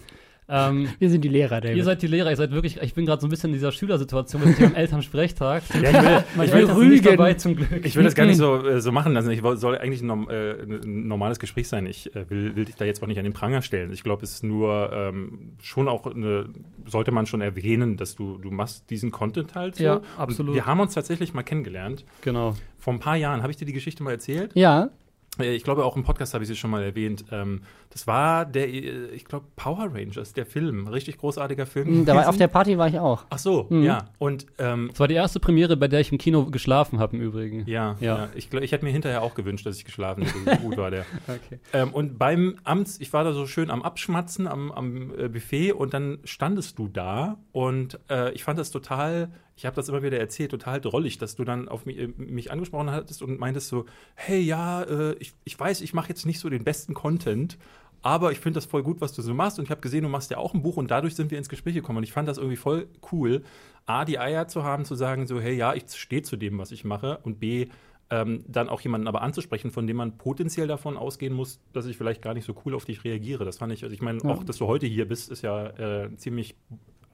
Ähm, 0.50 0.88
Wir 0.98 1.08
sind 1.10 1.22
die 1.22 1.28
Lehrer, 1.28 1.60
David. 1.60 1.76
Ihr 1.76 1.84
seid 1.84 2.02
die 2.02 2.06
Lehrer, 2.08 2.30
ihr 2.30 2.36
seid 2.36 2.50
wirklich, 2.50 2.80
ich 2.82 2.94
bin 2.94 3.06
gerade 3.06 3.20
so 3.20 3.26
ein 3.26 3.30
bisschen 3.30 3.50
in 3.50 3.54
dieser 3.54 3.70
Schülersituation, 3.72 4.54
hier 4.56 4.66
am 4.66 4.74
Elternsprechtag. 5.10 5.62
Ja, 5.80 5.90
ich 6.20 6.36
will, 6.36 6.44
ich 6.44 6.52
will 6.52 6.70
rügen. 6.70 7.04
dabei 7.04 7.34
zum 7.34 7.56
Glück. 7.56 7.84
Ich 7.84 7.94
will 7.96 8.04
das 8.04 8.14
gar 8.14 8.26
nicht 8.26 8.36
so, 8.38 8.56
äh, 8.66 8.80
so 8.80 8.90
machen 8.92 9.12
lassen. 9.12 9.30
Ich 9.30 9.40
soll 9.40 9.78
eigentlich 9.78 10.02
ein, 10.02 10.28
äh, 10.28 10.52
ein 10.62 11.06
normales 11.08 11.38
Gespräch 11.38 11.68
sein. 11.68 11.86
Ich 11.86 12.14
äh, 12.16 12.28
will, 12.28 12.56
will 12.56 12.64
dich 12.64 12.74
da 12.76 12.84
jetzt 12.84 13.02
auch 13.02 13.06
nicht 13.06 13.18
an 13.18 13.24
den 13.24 13.32
Pranger 13.32 13.62
stellen. 13.62 13.92
Ich 13.92 14.02
glaube, 14.02 14.24
es 14.24 14.32
ist 14.32 14.42
nur 14.44 14.90
ähm, 14.92 15.52
schon 15.62 15.88
auch 15.88 16.06
eine, 16.06 16.46
sollte 16.86 17.12
man 17.12 17.26
schon 17.26 17.40
erwähnen, 17.40 17.96
dass 17.96 18.16
du, 18.16 18.38
du 18.38 18.50
machst 18.50 18.90
diesen 18.90 19.10
Content 19.10 19.54
halt 19.54 19.76
so. 19.76 19.84
Ja, 19.84 19.94
Und 19.96 20.04
absolut. 20.18 20.54
wir 20.54 20.66
haben 20.66 20.80
uns 20.80 20.94
tatsächlich 20.94 21.32
mal 21.34 21.42
kennengelernt. 21.42 22.04
Genau. 22.22 22.56
Vor 22.78 22.92
ein 22.94 23.00
paar 23.00 23.16
Jahren 23.16 23.42
habe 23.42 23.50
ich 23.52 23.56
dir 23.58 23.66
die 23.66 23.72
Geschichte 23.72 24.02
mal 24.02 24.12
erzählt. 24.12 24.52
ja, 24.54 24.90
Äh, 25.38 25.54
Ich 25.54 25.62
glaube, 25.64 25.84
auch 25.84 25.96
im 25.96 26.02
Podcast 26.02 26.34
habe 26.34 26.42
ich 26.44 26.48
sie 26.48 26.56
schon 26.56 26.70
mal 26.70 26.82
erwähnt. 26.82 27.24
Ähm, 27.30 27.60
das 27.92 28.06
war 28.06 28.44
der, 28.46 28.68
äh, 28.72 29.06
ich 29.08 29.24
glaube, 29.24 29.46
Power 29.56 29.90
Rangers, 29.92 30.32
der 30.32 30.46
Film. 30.46 30.86
Richtig 30.86 31.18
großartiger 31.18 31.66
Film. 31.66 31.88
Hm, 31.88 32.04
da 32.04 32.14
war, 32.14 32.28
auf 32.28 32.36
der 32.36 32.46
Party 32.48 32.78
war 32.78 32.86
ich 32.88 32.98
auch. 32.98 33.24
Ach 33.30 33.38
so, 33.38 33.66
Mhm. 33.68 33.82
ja. 33.82 34.08
Und 34.18 34.46
ähm, 34.58 34.88
Das 34.90 35.00
war 35.00 35.08
die 35.08 35.14
erste 35.14 35.40
Premiere, 35.40 35.76
bei 35.76 35.88
der 35.88 35.98
ich 36.00 36.12
im 36.12 36.18
Kino 36.18 36.46
geschlafen 36.46 37.00
habe 37.00 37.16
im 37.16 37.22
Übrigen. 37.22 37.64
ja, 37.66 37.96
ja. 38.00 38.16
Ja. 38.16 38.28
Ich, 38.36 38.52
ich 38.54 38.72
hätte 38.72 38.84
mir 38.84 38.92
hinterher 38.92 39.22
auch 39.22 39.34
gewünscht, 39.34 39.66
dass 39.66 39.76
ich 39.76 39.84
geschlafen 39.84 40.24
hätte. 40.24 40.38
So 40.62 40.68
gut 40.68 40.76
war 40.76 40.90
der. 40.90 41.04
Okay. 41.26 41.58
Ähm, 41.72 41.92
und 41.92 42.18
beim 42.18 42.56
Amts, 42.64 43.00
ich 43.00 43.12
war 43.12 43.24
da 43.24 43.32
so 43.32 43.46
schön 43.46 43.70
am 43.70 43.82
Abschmatzen 43.82 44.46
am, 44.46 44.70
am 44.72 45.12
äh, 45.18 45.28
Buffet 45.28 45.72
und 45.72 45.92
dann 45.94 46.18
standest 46.24 46.78
du 46.78 46.88
da 46.88 47.38
und 47.52 47.98
äh, 48.08 48.32
ich 48.32 48.42
fand 48.44 48.58
das 48.58 48.70
total, 48.70 49.30
ich 49.56 49.66
habe 49.66 49.76
das 49.76 49.88
immer 49.88 50.02
wieder 50.02 50.18
erzählt, 50.18 50.50
total 50.50 50.80
drollig, 50.80 51.18
dass 51.18 51.36
du 51.36 51.44
dann 51.44 51.68
auf 51.68 51.86
mich, 51.86 51.98
äh, 51.98 52.08
mich 52.16 52.50
angesprochen 52.52 52.90
hattest 52.90 53.22
und 53.22 53.38
meintest 53.40 53.68
so, 53.68 53.86
hey 54.14 54.40
ja, 54.40 54.82
äh, 54.82 55.14
ich, 55.18 55.34
ich 55.44 55.58
weiß, 55.58 55.80
ich 55.82 55.92
mache 55.94 56.08
jetzt 56.08 56.24
nicht 56.26 56.38
so 56.40 56.48
den 56.48 56.64
besten 56.64 56.94
Content, 56.94 57.58
aber 58.02 58.32
ich 58.32 58.38
finde 58.40 58.58
das 58.58 58.66
voll 58.66 58.82
gut, 58.82 59.00
was 59.00 59.12
du 59.12 59.22
so 59.22 59.34
machst 59.34 59.58
und 59.58 59.64
ich 59.64 59.70
habe 59.70 59.80
gesehen, 59.80 60.02
du 60.02 60.08
machst 60.08 60.30
ja 60.30 60.38
auch 60.38 60.54
ein 60.54 60.62
Buch 60.62 60.76
und 60.76 60.90
dadurch 60.90 61.14
sind 61.14 61.30
wir 61.30 61.38
ins 61.38 61.48
Gespräch 61.48 61.74
gekommen 61.74 61.98
und 61.98 62.04
ich 62.04 62.12
fand 62.12 62.28
das 62.28 62.38
irgendwie 62.38 62.56
voll 62.56 62.88
cool, 63.12 63.42
A, 63.86 64.04
die 64.04 64.18
Eier 64.18 64.48
zu 64.48 64.62
haben, 64.64 64.84
zu 64.84 64.94
sagen 64.94 65.26
so, 65.26 65.40
hey 65.40 65.54
ja, 65.54 65.74
ich 65.74 65.84
stehe 65.94 66.22
zu 66.22 66.36
dem, 66.36 66.58
was 66.58 66.70
ich 66.72 66.84
mache 66.84 67.18
und 67.22 67.40
B, 67.40 67.68
ähm, 68.10 68.44
dann 68.48 68.68
auch 68.68 68.80
jemanden 68.80 69.06
aber 69.06 69.22
anzusprechen, 69.22 69.70
von 69.70 69.86
dem 69.86 69.96
man 69.96 70.18
potenziell 70.18 70.66
davon 70.66 70.96
ausgehen 70.96 71.32
muss, 71.32 71.60
dass 71.72 71.86
ich 71.86 71.96
vielleicht 71.96 72.22
gar 72.22 72.34
nicht 72.34 72.44
so 72.44 72.54
cool 72.64 72.74
auf 72.74 72.84
dich 72.84 73.04
reagiere. 73.04 73.44
Das 73.44 73.58
fand 73.58 73.72
ich, 73.72 73.82
also 73.84 73.94
ich 73.94 74.02
meine, 74.02 74.20
Ja. 74.22 74.30
auch, 74.30 74.42
dass 74.44 74.56
du 74.56 74.66
heute 74.66 74.86
hier 74.86 75.06
bist, 75.06 75.30
ist 75.30 75.42
ja 75.42 75.66
äh, 75.66 76.06
ein 76.06 76.18
ziemlich 76.18 76.56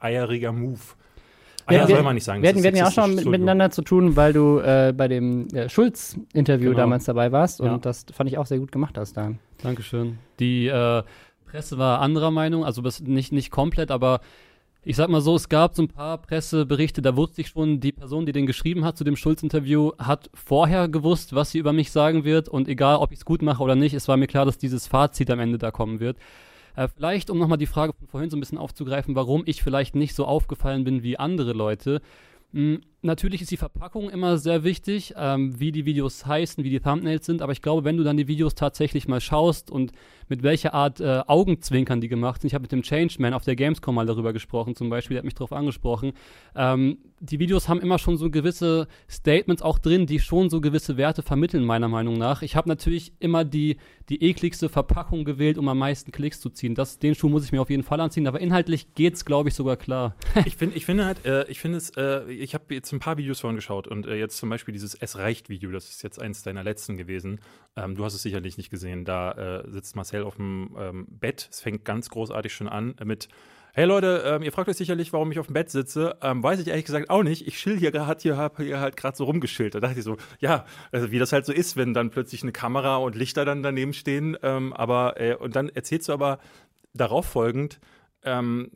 eieriger 0.01 0.53
Move. 0.53 0.81
Wir- 1.69 1.81
Eier 1.81 1.89
wir- 1.89 1.97
soll 1.97 2.05
man 2.05 2.15
nicht 2.15 2.25
sagen. 2.25 2.43
Wir 2.43 2.49
hatten, 2.49 2.59
ist 2.59 2.63
wir 2.65 2.69
hatten 2.69 2.79
ja 2.79 2.87
auch 2.87 2.93
schon 2.93 3.15
mit, 3.15 3.27
miteinander 3.27 3.71
zu 3.71 3.83
tun, 3.83 4.15
weil 4.17 4.33
du 4.33 4.59
äh, 4.59 4.93
bei 4.97 5.09
dem 5.09 5.49
äh, 5.49 5.69
Schulz-Interview 5.69 6.71
Genau. 6.71 6.81
damals 6.83 7.05
dabei 7.05 7.33
warst. 7.33 7.61
Und 7.61 7.67
Ja. 7.69 7.79
das 7.79 8.07
fand 8.13 8.31
ich 8.31 8.39
auch 8.39 8.47
sehr 8.47 8.59
gut 8.59 8.71
gemacht 8.73 8.97
hast 8.99 9.17
da. 9.17 9.33
Dankeschön. 9.63 10.19
Die 10.39 10.67
äh, 10.69 11.03
Presse 11.51 11.79
war 11.79 12.01
anderer 12.01 12.31
Meinung, 12.31 12.65
also 12.65 12.83
nicht, 13.05 13.33
nicht 13.33 13.51
komplett, 13.51 13.91
aber 13.91 14.21
ich 14.89 14.95
sag 14.95 15.09
mal 15.09 15.21
so, 15.21 15.35
es 15.35 15.49
gab 15.49 15.75
so 15.75 15.83
ein 15.83 15.89
paar 15.89 16.19
Presseberichte, 16.19 17.03
da 17.03 17.17
wusste 17.17 17.41
ich 17.41 17.49
schon, 17.49 17.81
die 17.81 17.91
Person, 17.91 18.25
die 18.27 18.31
den 18.33 18.47
geschrieben 18.47 18.85
hat 18.85 18.97
zu 18.97 19.03
dem 19.03 19.17
Schulz-Interview, 19.17 19.91
hat 19.99 20.31
vorher 20.35 20.87
gewusst, 20.89 21.35
was 21.35 21.51
sie 21.51 21.59
über 21.59 21.73
mich 21.73 21.91
sagen 21.91 22.23
wird 22.25 22.49
und 22.49 22.69
egal, 22.69 22.99
ob 22.99 23.11
ich 23.11 23.19
es 23.19 23.25
gut 23.25 23.43
mache 23.43 23.61
oder 23.63 23.75
nicht, 23.75 23.95
es 23.95 24.07
war 24.07 24.17
mir 24.17 24.29
klar, 24.29 24.45
dass 24.45 24.59
dieses 24.59 24.87
Fazit 24.87 25.29
am 25.31 25.41
Ende 25.41 25.59
da 25.59 25.73
kommen 25.73 25.99
wird. 25.99 26.17
Äh, 26.77 26.89
vielleicht, 26.89 27.31
um 27.31 27.39
nochmal 27.39 27.59
die 27.59 27.67
Frage 27.67 27.95
von 27.95 28.07
vorhin 28.07 28.31
so 28.31 28.37
ein 28.37 28.41
bisschen 28.41 28.59
aufzugreifen, 28.59 29.17
warum 29.17 29.43
ich 29.47 29.63
vielleicht 29.63 29.97
nicht 29.97 30.15
so 30.15 30.27
aufgefallen 30.27 30.85
bin 30.85 31.03
wie 31.03 31.19
andere 31.19 31.53
Leute. 31.53 32.01
Hm, 32.53 32.83
natürlich 33.03 33.43
ist 33.43 33.51
die 33.51 33.57
Verpackung 33.57 34.11
immer 34.11 34.39
sehr 34.39 34.65
wichtig, 34.65 35.15
ähm, 35.17 35.59
wie 35.59 35.73
die 35.73 35.87
Videos 35.87 36.27
heißen, 36.27 36.65
wie 36.65 36.71
die 36.71 36.81
Thumbnails 36.81 37.27
sind, 37.27 37.43
aber 37.43 37.53
ich 37.53 37.63
glaube, 37.63 37.85
wenn 37.85 37.97
du 37.97 38.05
dann 38.05 38.17
die 38.17 38.29
Videos 38.29 38.55
tatsächlich 38.55 39.09
mal 39.09 39.21
schaust 39.21 39.71
und 39.71 39.93
mit 40.29 40.43
welcher 40.43 40.75
Art 40.75 41.01
äh, 41.01 41.23
Augenzwinkern 41.27 42.01
die 42.01 42.09
gemacht 42.09 42.41
sind, 42.41 42.49
ich 42.49 42.55
habe 42.55 42.63
mit 42.63 42.73
dem 42.73 42.83
Changeman 42.83 43.33
auf 43.33 43.45
der 43.45 43.57
Gamescom 43.57 43.95
mal 43.95 44.07
darüber 44.07 44.33
gesprochen, 44.33 44.75
zum 44.75 44.91
Beispiel, 44.91 45.15
der 45.15 45.21
hat 45.21 45.25
mich 45.25 45.35
darauf 45.35 45.53
angesprochen, 45.53 46.13
ähm, 46.55 46.99
die 47.21 47.39
Videos 47.39 47.69
haben 47.69 47.81
immer 47.81 47.99
schon 47.99 48.17
so 48.17 48.31
gewisse 48.31 48.89
Statements 49.09 49.63
auch 49.63 49.79
drin, 49.79 50.07
die 50.07 50.19
schon 50.19 50.51
so 50.51 50.61
gewisse 50.61 50.97
Werte 50.97 51.23
vermitteln, 51.23 51.65
meiner 51.65 51.89
Meinung 51.89 52.19
nach. 52.19 52.43
Ich 52.43 52.57
habe 52.57 52.69
natürlich 52.69 53.13
immer 53.21 53.45
die, 53.45 53.79
die 54.09 54.23
ekligste 54.23 54.69
Verpackung 54.69 55.25
gewählt, 55.25 55.57
um 55.59 55.69
am 55.69 55.79
meisten 55.79 56.13
Klicks 56.13 56.41
zu 56.41 56.51
ziehen. 56.51 56.75
Das, 56.75 56.99
den 56.99 57.15
Schuh 57.15 57.29
muss 57.29 57.45
ich 57.45 57.53
mir 57.53 57.63
auf 57.63 57.71
jeden 57.71 57.83
Fall 57.83 58.01
anziehen, 58.01 58.27
aber 58.27 58.41
inhaltlich 58.41 58.95
geht 58.95 59.15
es, 59.15 59.25
glaube 59.25 59.49
ich, 59.49 59.55
sogar 59.55 59.77
klar. 59.77 60.15
ich, 60.45 60.57
find, 60.57 60.77
ich 60.77 60.85
finde 60.85 61.07
halt, 61.07 61.25
äh, 61.25 61.49
ich 61.49 61.59
finde 61.59 61.79
es, 61.79 61.91
äh, 61.97 62.31
ich 62.31 62.55
habe 62.55 62.75
jetzt 62.75 62.86
ein 62.93 63.01
paar 63.01 63.17
Videos 63.17 63.41
vorhin 63.41 63.57
geschaut 63.57 63.87
und 63.87 64.07
äh, 64.07 64.17
jetzt 64.17 64.37
zum 64.39 64.49
Beispiel 64.49 64.73
dieses 64.73 64.95
Es 64.95 65.19
reicht 65.19 65.49
Video, 65.49 65.71
das 65.71 65.89
ist 65.89 66.03
jetzt 66.03 66.21
eins 66.21 66.43
deiner 66.43 66.65
letzten 66.65 66.97
gewesen. 66.97 67.41
Ähm, 67.77 67.95
du 67.95 68.05
hast 68.05 68.15
es 68.15 68.23
sicherlich 68.23 68.57
nicht 68.57 68.71
gesehen. 68.71 69.05
Da 69.05 69.33
äh, 69.33 69.71
sitzt 69.71 69.97
Marcel 69.97 70.23
auf 70.23 70.37
dem 70.37 70.77
ähm, 70.79 71.07
Bett. 71.09 71.49
Es 71.51 71.61
fängt 71.61 71.85
ganz 71.85 72.11
großartig 72.11 72.53
schon 72.55 72.69
an 72.69 72.95
mit 73.05 73.29
Hey 73.79 73.85
Leute, 73.85 74.23
ähm, 74.25 74.43
ihr 74.43 74.53
fragt 74.53 74.71
euch 74.71 74.77
sicherlich, 74.79 75.13
warum 75.13 75.31
ich 75.31 75.39
auf 75.39 75.49
dem 75.49 75.53
Bett 75.53 75.69
sitze. 75.69 76.17
Ähm, 76.23 76.43
weiß 76.43 76.61
ich 76.61 76.69
ehrlich 76.69 76.87
gesagt 76.87 77.11
auch 77.11 77.23
nicht. 77.23 77.47
Ich 77.47 77.59
chill 77.59 77.79
hier 77.79 77.91
gerade, 77.91 78.23
hier 78.23 78.39
hab 78.39 78.57
hier 78.57 78.81
halt 78.81 78.97
gerade 78.97 79.15
so 79.15 79.25
rumgeschillt. 79.25 79.75
Da 79.75 79.81
dachte 79.81 79.99
ich 79.99 80.05
so, 80.05 80.17
ja, 80.41 80.65
also 80.93 81.11
wie 81.11 81.19
das 81.19 81.31
halt 81.35 81.45
so 81.45 81.53
ist, 81.53 81.77
wenn 81.77 81.93
dann 81.93 82.09
plötzlich 82.09 82.43
eine 82.43 82.53
Kamera 82.53 82.97
und 82.97 83.17
Lichter 83.17 83.45
dann 83.45 83.63
daneben 83.63 83.93
stehen. 83.93 84.35
Ähm, 84.43 84.73
aber 84.73 85.21
äh, 85.21 85.35
und 85.35 85.57
dann 85.57 85.69
erzählst 85.69 86.09
du 86.09 86.15
aber 86.15 86.39
darauf 86.95 87.27
folgend, 87.27 87.79
ähm, 88.27 88.71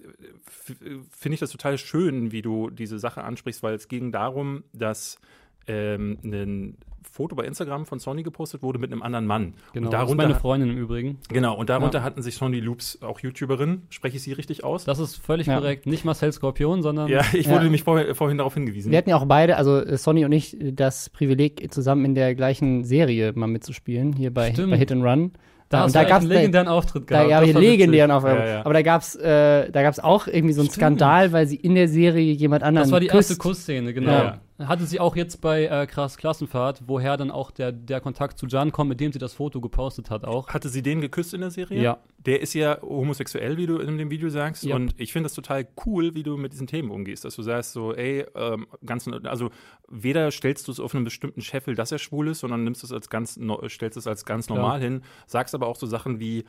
finde 1.10 1.34
ich 1.34 1.40
das 1.40 1.50
total 1.50 1.76
schön, 1.76 2.32
wie 2.32 2.42
du 2.42 2.70
diese 2.70 2.98
Sache 2.98 3.22
ansprichst, 3.22 3.62
weil 3.62 3.74
es 3.74 3.88
ging 3.88 4.12
darum, 4.12 4.64
dass 4.72 5.18
ähm, 5.66 6.18
ein 6.24 6.76
Foto 7.10 7.34
bei 7.34 7.44
Instagram 7.44 7.86
von 7.86 7.98
Sony 7.98 8.22
gepostet 8.22 8.62
wurde 8.62 8.78
mit 8.78 8.92
einem 8.92 9.02
anderen 9.02 9.26
Mann. 9.26 9.54
Genau, 9.72 9.86
und 9.86 9.92
darunter, 9.92 9.98
das 9.98 10.10
ist 10.10 10.16
meine 10.16 10.34
Freundin 10.40 10.70
im 10.70 10.78
Übrigen. 10.78 11.18
Genau, 11.28 11.56
und 11.56 11.68
darunter 11.68 11.98
ja. 11.98 12.04
hatten 12.04 12.22
sich 12.22 12.36
Sony 12.36 12.60
Loops, 12.60 13.02
auch 13.02 13.20
YouTuberin, 13.20 13.82
spreche 13.90 14.16
ich 14.16 14.22
sie 14.22 14.32
richtig 14.32 14.64
aus? 14.64 14.84
Das 14.84 14.98
ist 14.98 15.16
völlig 15.16 15.46
ja. 15.46 15.58
korrekt. 15.58 15.86
Nicht 15.86 16.04
Marcel 16.04 16.32
Skorpion, 16.32 16.82
sondern. 16.82 17.08
Ja, 17.08 17.22
ich 17.32 17.46
wurde 17.46 17.56
ja. 17.56 17.62
nämlich 17.64 17.82
vor, 17.82 18.14
vorhin 18.14 18.38
darauf 18.38 18.54
hingewiesen. 18.54 18.92
Wir 18.92 18.98
hatten 18.98 19.10
ja 19.10 19.16
auch 19.16 19.26
beide, 19.26 19.56
also 19.56 19.78
äh, 19.78 19.96
Sony 19.96 20.24
und 20.24 20.32
ich, 20.32 20.56
das 20.60 21.10
Privileg, 21.10 21.72
zusammen 21.72 22.04
in 22.04 22.14
der 22.14 22.34
gleichen 22.34 22.84
Serie 22.84 23.32
mal 23.34 23.48
mitzuspielen, 23.48 24.12
hier 24.12 24.32
bei, 24.32 24.52
bei 24.52 24.76
Hit 24.76 24.92
and 24.92 25.02
Run. 25.02 25.32
Da, 25.70 25.84
und 25.84 25.94
da 25.94 26.02
gab 26.02 26.18
es 26.18 26.24
einen 26.24 26.32
legendären 26.32 26.66
Auftritt 26.66 27.06
gehabt. 27.06 27.26
Da, 27.26 27.30
ja, 27.30 27.38
einen 27.38 27.56
legendären 27.56 28.10
Auftritt. 28.10 28.38
Ja, 28.40 28.46
ja. 28.46 28.60
Aber 28.64 28.74
da 28.74 28.82
gab 28.82 29.02
es 29.02 29.14
äh, 29.14 29.70
da 29.70 29.82
gab's 29.82 30.00
auch 30.00 30.26
irgendwie 30.26 30.52
so 30.52 30.62
einen. 30.62 30.70
Skandal, 30.70 31.30
weil 31.30 31.46
sie 31.46 31.56
in 31.56 31.76
der 31.76 31.86
Serie 31.86 32.32
jemand 32.32 32.64
anderen 32.64 32.86
Das 32.86 32.92
war 32.92 32.98
die 32.98 33.06
küsst. 33.06 33.30
erste 33.30 33.40
Kussszene, 33.40 33.94
genau. 33.94 34.32
Hatte 34.66 34.86
sie 34.86 35.00
auch 35.00 35.16
jetzt 35.16 35.40
bei 35.40 35.66
äh, 35.66 35.86
Krass 35.86 36.16
Klassenfahrt, 36.16 36.82
woher 36.86 37.16
dann 37.16 37.30
auch 37.30 37.50
der, 37.50 37.72
der 37.72 38.00
Kontakt 38.00 38.38
zu 38.38 38.46
Jan 38.46 38.72
kommt, 38.72 38.90
mit 38.90 39.00
dem 39.00 39.12
sie 39.12 39.18
das 39.18 39.34
Foto 39.34 39.60
gepostet 39.60 40.10
hat 40.10 40.24
auch. 40.24 40.48
Hatte 40.48 40.68
sie 40.68 40.82
den 40.82 41.00
geküsst 41.00 41.34
in 41.34 41.40
der 41.40 41.50
Serie? 41.50 41.82
Ja. 41.82 41.98
Der 42.18 42.40
ist 42.40 42.54
ja 42.54 42.80
homosexuell, 42.82 43.56
wie 43.56 43.66
du 43.66 43.78
in 43.78 43.96
dem 43.96 44.10
Video 44.10 44.28
sagst. 44.28 44.64
Ja. 44.64 44.76
Und 44.76 44.94
ich 44.98 45.12
finde 45.12 45.26
das 45.26 45.34
total 45.34 45.66
cool, 45.86 46.14
wie 46.14 46.22
du 46.22 46.36
mit 46.36 46.52
diesen 46.52 46.66
Themen 46.66 46.90
umgehst. 46.90 47.24
Dass 47.24 47.36
du 47.36 47.42
sagst 47.42 47.72
so, 47.72 47.94
ey, 47.94 48.26
ähm, 48.34 48.66
ganz, 48.84 49.08
also 49.24 49.50
weder 49.88 50.30
stellst 50.30 50.68
du 50.68 50.72
es 50.72 50.80
auf 50.80 50.94
einen 50.94 51.04
bestimmten 51.04 51.40
Scheffel, 51.40 51.74
dass 51.74 51.92
er 51.92 51.98
schwul 51.98 52.28
ist, 52.28 52.40
sondern 52.40 52.64
nimmst 52.64 52.84
es 52.84 52.92
als 52.92 53.08
ganz, 53.08 53.38
stellst 53.68 53.96
es 53.96 54.06
als 54.06 54.24
ganz 54.24 54.48
normal 54.48 54.80
ja. 54.80 54.84
hin, 54.84 55.02
sagst 55.26 55.54
aber 55.54 55.66
auch 55.66 55.76
so 55.76 55.86
Sachen 55.86 56.20
wie, 56.20 56.44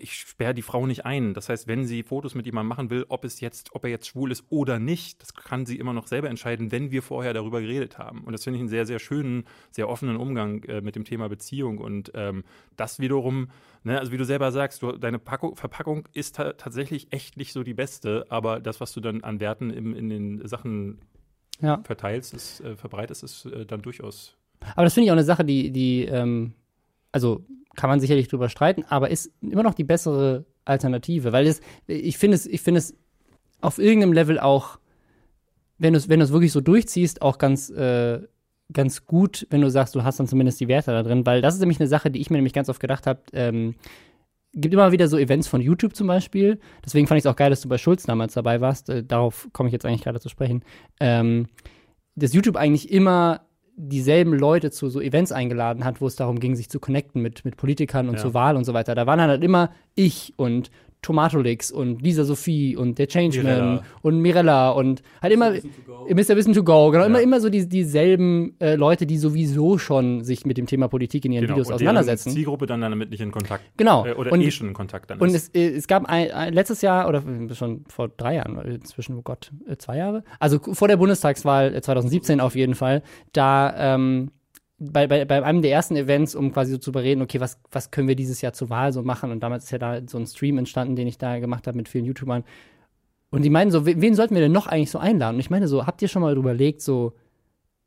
ich 0.00 0.14
sperre 0.14 0.54
die 0.54 0.62
Frau 0.62 0.86
nicht 0.86 1.04
ein. 1.04 1.34
Das 1.34 1.48
heißt, 1.48 1.68
wenn 1.68 1.84
sie 1.84 2.02
Fotos 2.02 2.34
mit 2.34 2.46
jemandem 2.46 2.68
machen 2.68 2.90
will, 2.90 3.04
ob 3.08 3.24
es 3.24 3.40
jetzt, 3.40 3.74
ob 3.74 3.84
er 3.84 3.90
jetzt 3.90 4.06
schwul 4.06 4.32
ist 4.32 4.44
oder 4.48 4.78
nicht, 4.78 5.20
das 5.20 5.34
kann 5.34 5.66
sie 5.66 5.78
immer 5.78 5.92
noch 5.92 6.06
selber 6.06 6.30
entscheiden, 6.30 6.72
wenn 6.72 6.90
wir 6.90 7.02
vorher 7.02 7.34
darüber 7.34 7.60
geredet 7.60 7.98
haben. 7.98 8.24
Und 8.24 8.32
das 8.32 8.44
finde 8.44 8.56
ich 8.56 8.60
einen 8.62 8.68
sehr, 8.68 8.86
sehr 8.86 8.98
schönen, 8.98 9.44
sehr 9.70 9.88
offenen 9.88 10.16
Umgang 10.16 10.62
äh, 10.64 10.80
mit 10.80 10.96
dem 10.96 11.04
Thema 11.04 11.28
Beziehung. 11.28 11.78
Und 11.78 12.12
ähm, 12.14 12.44
das 12.76 12.98
wiederum, 12.98 13.48
ne, 13.82 13.98
also 13.98 14.10
wie 14.10 14.16
du 14.16 14.24
selber 14.24 14.52
sagst, 14.52 14.82
du, 14.82 14.92
deine 14.92 15.18
Packung, 15.18 15.54
Verpackung 15.56 16.08
ist 16.12 16.36
ta 16.36 16.54
tatsächlich 16.54 17.12
echt 17.12 17.36
nicht 17.36 17.52
so 17.52 17.62
die 17.62 17.74
beste, 17.74 18.24
aber 18.30 18.60
das, 18.60 18.80
was 18.80 18.92
du 18.92 19.00
dann 19.00 19.22
an 19.22 19.40
Werten 19.40 19.70
im, 19.70 19.94
in 19.94 20.08
den 20.08 20.48
Sachen 20.48 21.00
ja. 21.60 21.82
verteilst, 21.84 22.32
ist, 22.32 22.60
äh, 22.60 22.76
verbreitest, 22.76 23.22
ist 23.22 23.46
äh, 23.46 23.66
dann 23.66 23.82
durchaus. 23.82 24.36
Aber 24.74 24.84
das 24.84 24.94
finde 24.94 25.06
ich 25.06 25.10
auch 25.10 25.16
eine 25.16 25.24
Sache, 25.24 25.44
die, 25.44 25.70
die 25.70 26.04
ähm, 26.04 26.54
also 27.14 27.44
kann 27.76 27.88
man 27.88 28.00
sicherlich 28.00 28.26
drüber 28.26 28.48
streiten, 28.48 28.84
aber 28.88 29.10
ist 29.10 29.30
immer 29.40 29.62
noch 29.62 29.74
die 29.74 29.84
bessere 29.84 30.46
Alternative, 30.64 31.32
weil 31.32 31.46
es, 31.46 31.60
ich 31.86 32.18
finde 32.18 32.34
es, 32.34 32.44
ich 32.44 32.60
finde 32.60 32.78
es 32.78 32.96
auf 33.60 33.78
irgendeinem 33.78 34.12
Level 34.12 34.40
auch, 34.40 34.80
wenn 35.78 35.92
du 35.92 35.98
es, 35.98 36.08
wenn 36.08 36.18
du 36.18 36.24
es 36.24 36.32
wirklich 36.32 36.50
so 36.50 36.60
durchziehst, 36.60 37.22
auch 37.22 37.38
ganz, 37.38 37.70
äh, 37.70 38.20
ganz 38.72 39.06
gut, 39.06 39.46
wenn 39.50 39.60
du 39.60 39.70
sagst, 39.70 39.94
du 39.94 40.02
hast 40.02 40.18
dann 40.18 40.26
zumindest 40.26 40.58
die 40.60 40.66
Werte 40.66 40.90
da 40.90 41.04
drin, 41.04 41.24
weil 41.24 41.40
das 41.40 41.54
ist 41.54 41.60
nämlich 41.60 41.78
eine 41.78 41.88
Sache, 41.88 42.10
die 42.10 42.20
ich 42.20 42.30
mir 42.30 42.36
nämlich 42.36 42.52
ganz 42.52 42.68
oft 42.68 42.80
gedacht 42.80 43.06
habe, 43.06 43.20
ähm, 43.32 43.76
gibt 44.52 44.74
immer 44.74 44.90
wieder 44.90 45.06
so 45.06 45.16
Events 45.16 45.46
von 45.46 45.60
YouTube 45.60 45.94
zum 45.94 46.08
Beispiel. 46.08 46.58
Deswegen 46.84 47.06
fand 47.06 47.18
ich 47.18 47.24
es 47.24 47.30
auch 47.30 47.36
geil, 47.36 47.50
dass 47.50 47.60
du 47.60 47.68
bei 47.68 47.78
Schulz 47.78 48.04
damals 48.04 48.34
dabei 48.34 48.60
warst. 48.60 48.88
Äh, 48.88 49.04
darauf 49.04 49.48
komme 49.52 49.68
ich 49.68 49.72
jetzt 49.72 49.86
eigentlich 49.86 50.02
gerade 50.02 50.20
zu 50.20 50.28
sprechen. 50.28 50.64
Ähm, 50.98 51.46
dass 52.16 52.32
YouTube 52.32 52.56
eigentlich 52.56 52.90
immer 52.90 53.43
dieselben 53.76 54.32
Leute 54.32 54.70
zu 54.70 54.88
so 54.88 55.00
Events 55.00 55.32
eingeladen 55.32 55.84
hat, 55.84 56.00
wo 56.00 56.06
es 56.06 56.16
darum 56.16 56.38
ging, 56.38 56.54
sich 56.54 56.68
zu 56.68 56.80
connecten 56.80 57.20
mit, 57.20 57.44
mit 57.44 57.56
Politikern 57.56 58.08
und 58.08 58.16
ja. 58.16 58.20
zur 58.20 58.34
Wahl 58.34 58.56
und 58.56 58.64
so 58.64 58.74
weiter. 58.74 58.94
Da 58.94 59.06
waren 59.06 59.20
halt 59.20 59.42
immer 59.42 59.70
ich 59.94 60.34
und 60.36 60.70
Tomatolix 61.04 61.70
und 61.70 62.00
Lisa 62.02 62.24
Sophie 62.24 62.76
und 62.76 62.98
der 62.98 63.06
Changeman 63.06 63.44
Mirella. 63.44 63.82
und 64.00 64.20
Mirella 64.20 64.70
und 64.70 65.02
halt 65.20 65.32
immer 65.34 65.50
Mr. 65.50 66.34
Wissen 66.34 66.54
to 66.54 66.64
Go, 66.64 66.90
genau, 66.90 67.04
ja. 67.04 67.06
immer, 67.06 67.20
immer 67.20 67.40
so 67.40 67.50
die, 67.50 67.68
dieselben 67.68 68.58
äh, 68.58 68.74
Leute, 68.74 69.04
die 69.04 69.18
sowieso 69.18 69.76
schon 69.76 70.24
sich 70.24 70.46
mit 70.46 70.56
dem 70.56 70.66
Thema 70.66 70.88
Politik 70.88 71.26
in 71.26 71.32
ihren 71.32 71.42
genau. 71.42 71.56
Videos 71.56 71.68
und 71.68 71.74
auseinandersetzen. 71.74 72.30
Die 72.30 72.36
Zielgruppe 72.36 72.64
dann 72.64 72.80
damit 72.80 73.10
nicht 73.10 73.20
in 73.20 73.32
Kontakt. 73.32 73.64
Genau. 73.76 74.06
Äh, 74.06 74.14
oder 74.14 74.32
und, 74.32 74.40
eh 74.40 74.50
schon 74.50 74.68
in 74.68 74.74
Kontakt 74.74 75.10
dann 75.10 75.20
Und 75.20 75.28
ist. 75.28 75.54
es, 75.54 75.60
äh, 75.60 75.76
es 75.76 75.86
gab 75.86 76.06
ein, 76.06 76.30
ein, 76.30 76.54
letztes 76.54 76.80
Jahr 76.80 77.06
oder 77.06 77.22
schon 77.52 77.84
vor 77.88 78.08
drei 78.08 78.36
Jahren, 78.36 78.58
inzwischen, 78.62 79.18
oh 79.18 79.22
Gott, 79.22 79.52
äh, 79.68 79.76
zwei 79.76 79.98
Jahre, 79.98 80.24
also 80.40 80.58
vor 80.58 80.88
der 80.88 80.96
Bundestagswahl 80.96 81.80
2017 81.82 82.38
äh, 82.38 82.42
auf 82.42 82.56
jeden 82.56 82.74
Fall, 82.74 83.02
da 83.32 83.94
ähm, 83.94 84.30
bei, 84.78 85.06
bei, 85.06 85.24
bei 85.24 85.42
einem 85.42 85.62
der 85.62 85.70
ersten 85.70 85.96
Events, 85.96 86.34
um 86.34 86.52
quasi 86.52 86.72
so 86.72 86.78
zu 86.78 86.92
bereden, 86.92 87.22
okay, 87.22 87.40
was, 87.40 87.60
was 87.70 87.90
können 87.90 88.08
wir 88.08 88.16
dieses 88.16 88.40
Jahr 88.40 88.52
zur 88.52 88.70
Wahl 88.70 88.92
so 88.92 89.02
machen? 89.02 89.30
Und 89.30 89.40
damals 89.40 89.64
ist 89.64 89.70
ja 89.70 89.78
da 89.78 90.00
so 90.06 90.18
ein 90.18 90.26
Stream 90.26 90.58
entstanden, 90.58 90.96
den 90.96 91.06
ich 91.06 91.18
da 91.18 91.38
gemacht 91.38 91.66
habe 91.66 91.76
mit 91.76 91.88
vielen 91.88 92.04
YouTubern. 92.04 92.44
Und 93.30 93.42
die 93.42 93.50
meinen 93.50 93.70
so, 93.70 93.86
wen 93.86 94.14
sollten 94.14 94.34
wir 94.34 94.42
denn 94.42 94.52
noch 94.52 94.66
eigentlich 94.66 94.90
so 94.90 94.98
einladen? 94.98 95.36
Und 95.36 95.40
ich 95.40 95.50
meine 95.50 95.68
so, 95.68 95.86
habt 95.86 96.02
ihr 96.02 96.08
schon 96.08 96.22
mal 96.22 96.36
überlegt, 96.36 96.82
so 96.82 97.14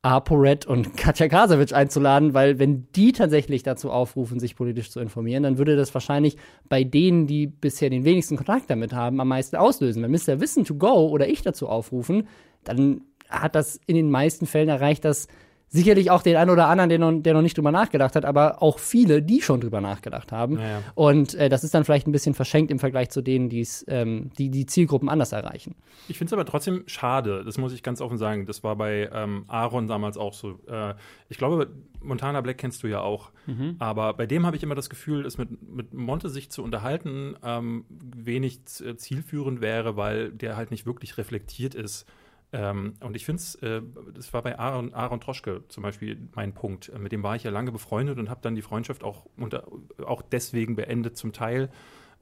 ApoRed 0.01 0.65
und 0.65 0.96
Katja 0.98 1.27
Krasavitsch 1.27 1.74
einzuladen? 1.74 2.34
Weil 2.34 2.60
wenn 2.60 2.88
die 2.94 3.12
tatsächlich 3.12 3.63
dazu 3.63 3.91
aufrufen, 3.91 4.39
sich 4.39 4.56
politisch 4.56 4.89
zu 4.89 5.00
informieren, 5.00 5.44
dann 5.44 5.58
würde 5.58 5.75
das 5.75 5.94
wahrscheinlich 5.94 6.38
bei 6.70 6.84
denen, 6.84 7.27
die 7.27 7.48
bisher 7.48 7.89
den 7.89 8.06
wenigsten 8.06 8.38
Kontakt 8.38 8.70
damit 8.70 8.94
haben, 8.94 9.20
am 9.20 9.27
meisten 9.27 9.58
auslösen. 9.58 10.03
Wenn 10.03 10.12
Mr. 10.12 10.41
Wissen 10.41 10.65
to 10.65 10.75
go 10.75 11.08
oder 11.08 11.27
ich 11.27 11.41
dazu 11.41 11.67
aufrufen, 11.67 12.27
dann 12.63 13.01
hat 13.29 13.56
das 13.56 13.79
in 13.88 13.96
den 13.96 14.10
meisten 14.10 14.46
Fällen 14.46 14.70
erreicht, 14.70 15.03
dass 15.06 15.27
Sicherlich 15.70 16.12
auch 16.12 16.22
den 16.22 16.38
einen 16.38 16.50
oder 16.50 16.70
anderen, 16.70 16.90
der 16.90 16.98
noch, 16.98 17.12
der 17.12 17.34
noch 17.34 17.42
nicht 17.42 17.58
drüber 17.58 17.74
nachgedacht 17.74 18.16
hat, 18.16 18.24
aber 18.24 18.64
auch 18.64 18.80
viele, 18.80 19.22
die 19.22 19.42
schon 19.42 19.60
drüber 19.60 19.82
nachgedacht 19.82 20.32
haben. 20.32 20.56
Naja. 20.56 20.82
Und 20.96 21.36
äh, 21.36 21.50
das 21.50 21.66
ist 21.66 21.74
dann 21.74 21.84
vielleicht 21.84 22.08
ein 22.08 22.14
bisschen 22.14 22.34
verschenkt 22.34 22.72
im 22.72 22.80
Vergleich 22.80 23.10
zu 23.10 23.22
denen, 23.22 23.50
ähm, 23.88 24.32
die 24.38 24.50
die 24.50 24.66
Zielgruppen 24.66 25.10
anders 25.10 25.34
erreichen. 25.34 25.76
Ich 26.08 26.18
finde 26.18 26.30
es 26.30 26.34
aber 26.34 26.46
trotzdem 26.46 26.84
schade, 26.86 27.44
das 27.44 27.58
muss 27.58 27.74
ich 27.74 27.84
ganz 27.84 28.00
offen 28.00 28.18
sagen. 28.18 28.46
Das 28.46 28.64
war 28.64 28.78
bei 28.78 29.10
ähm, 29.12 29.44
Aaron 29.50 29.88
damals 29.88 30.18
auch 30.18 30.34
so. 30.34 30.58
Äh, 30.70 30.94
ich 31.28 31.38
glaube, 31.38 31.70
Montana 32.02 32.40
Black 32.40 32.60
kennst 32.60 32.84
du 32.84 32.88
ja 32.88 33.02
auch. 33.02 33.32
Mhm. 33.46 33.76
Aber 33.80 34.14
bei 34.14 34.26
dem 34.26 34.46
habe 34.46 34.56
ich 34.56 34.64
immer 34.64 34.76
das 34.76 34.90
Gefühl, 34.90 35.24
dass 35.24 35.38
mit, 35.38 35.50
mit 35.70 35.94
Monte 35.94 36.30
sich 36.30 36.50
zu 36.50 36.64
unterhalten 36.64 37.36
ähm, 37.44 37.84
wenig 37.90 38.62
zielführend 38.66 39.60
wäre, 39.60 39.98
weil 39.98 40.32
der 40.32 40.56
halt 40.56 40.72
nicht 40.72 40.86
wirklich 40.86 41.18
reflektiert 41.18 41.76
ist 41.76 42.06
ähm, 42.54 42.94
und 43.01 43.16
ich 43.16 43.25
finde 43.25 43.42
es, 43.42 43.56
äh, 43.56 43.82
das 44.13 44.34
war 44.34 44.42
bei 44.42 44.58
Aaron, 44.58 44.94
Aaron 44.94 45.20
Troschke 45.20 45.63
zum 45.68 45.84
Beispiel 45.84 46.30
mein 46.34 46.54
Punkt. 46.54 46.92
Mit 46.98 47.12
dem 47.12 47.24
war 47.24 47.36
ich 47.36 47.44
ja 47.44 47.51
lange 47.51 47.72
befreundet 47.72 48.18
und 48.20 48.30
habe 48.30 48.39
dann 48.42 48.56
die 48.56 48.62
Freundschaft 48.62 49.04
auch, 49.04 49.25
unter, 49.36 49.68
auch 50.06 50.22
deswegen 50.22 50.75
beendet 50.75 51.18
zum 51.18 51.34
Teil. 51.34 51.70